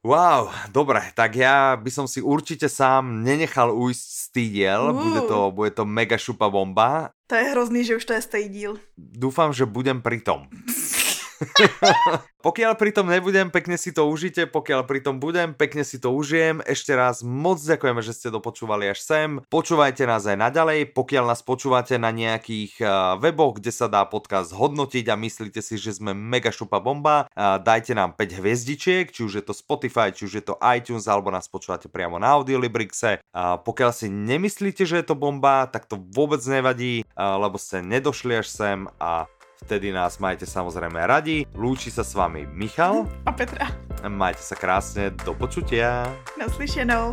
Wow, 0.00 0.48
dobre, 0.72 1.04
tak 1.12 1.36
ja 1.36 1.76
by 1.76 1.90
som 1.92 2.08
si 2.08 2.24
určite 2.24 2.72
sám 2.72 3.20
nenechal 3.20 3.68
ujsť 3.68 4.06
z 4.08 4.24
tý 4.32 4.44
diel, 4.48 4.82
Uh. 4.90 4.96
bude 4.96 5.20
to, 5.28 5.38
bude 5.52 5.70
to 5.76 5.84
mega 5.84 6.16
šupa 6.16 6.48
bomba. 6.48 7.12
To 7.28 7.36
je 7.36 7.44
hrozný, 7.52 7.84
že 7.84 8.00
už 8.00 8.04
to 8.08 8.12
je 8.16 8.22
stej 8.24 8.44
díl. 8.48 8.72
Dúfam, 8.96 9.52
že 9.52 9.68
budem 9.68 10.00
pri 10.00 10.24
tom. 10.24 10.48
pokiaľ 12.46 12.76
pri 12.76 12.90
tom 12.92 13.08
nebudem, 13.08 13.48
pekne 13.48 13.80
si 13.80 13.92
to 13.96 14.04
užite, 14.08 14.44
pokiaľ 14.48 14.84
pri 14.84 15.00
tom 15.00 15.16
budem, 15.16 15.56
pekne 15.56 15.82
si 15.84 15.96
to 15.96 16.12
užijem. 16.12 16.60
Ešte 16.64 16.92
raz 16.92 17.24
moc 17.24 17.60
ďakujeme, 17.60 18.00
že 18.04 18.12
ste 18.12 18.28
dopočúvali 18.28 18.92
až 18.92 19.00
sem. 19.00 19.40
Počúvajte 19.48 20.04
nás 20.04 20.28
aj 20.28 20.36
naďalej, 20.36 20.92
pokiaľ 20.92 21.24
nás 21.32 21.40
počúvate 21.40 21.96
na 21.96 22.12
nejakých 22.12 22.80
uh, 22.84 23.16
weboch, 23.20 23.56
kde 23.56 23.72
sa 23.72 23.88
dá 23.88 24.04
podcast 24.04 24.52
hodnotiť 24.52 25.08
a 25.08 25.16
myslíte 25.16 25.60
si, 25.64 25.80
že 25.80 25.96
sme 25.96 26.12
mega 26.12 26.52
šupa 26.52 26.80
bomba, 26.80 27.28
uh, 27.32 27.56
dajte 27.56 27.96
nám 27.96 28.16
5 28.16 28.40
hviezdičiek, 28.40 29.08
či 29.08 29.20
už 29.24 29.40
je 29.40 29.44
to 29.44 29.56
Spotify, 29.56 30.12
či 30.12 30.28
už 30.28 30.32
je 30.40 30.44
to 30.44 30.60
iTunes, 30.60 31.08
alebo 31.08 31.32
nás 31.32 31.48
počúvate 31.48 31.88
priamo 31.88 32.20
na 32.20 32.36
Audiolibrixe. 32.36 33.22
Pokiaľ 33.34 33.90
si 33.94 34.06
nemyslíte, 34.12 34.84
že 34.84 35.00
je 35.00 35.06
to 35.06 35.16
bomba, 35.16 35.66
tak 35.68 35.88
to 35.88 35.96
vôbec 35.96 36.40
nevadí, 36.44 37.02
uh, 37.16 37.40
lebo 37.40 37.56
ste 37.56 37.80
nedošli 37.80 38.40
až 38.40 38.48
sem 38.52 38.78
a 39.00 39.24
Vtedy 39.60 39.92
nás 39.92 40.16
majte 40.16 40.48
samozrejme 40.48 40.96
radi. 41.04 41.44
Lúči 41.52 41.92
sa 41.92 42.00
s 42.00 42.16
vami 42.16 42.48
Michal. 42.48 43.04
A 43.28 43.30
Petra, 43.36 43.68
Majte 44.08 44.40
sa 44.40 44.56
krásne. 44.56 45.12
Do 45.12 45.36
počutia. 45.36 46.08
naslyšenou. 46.40 47.12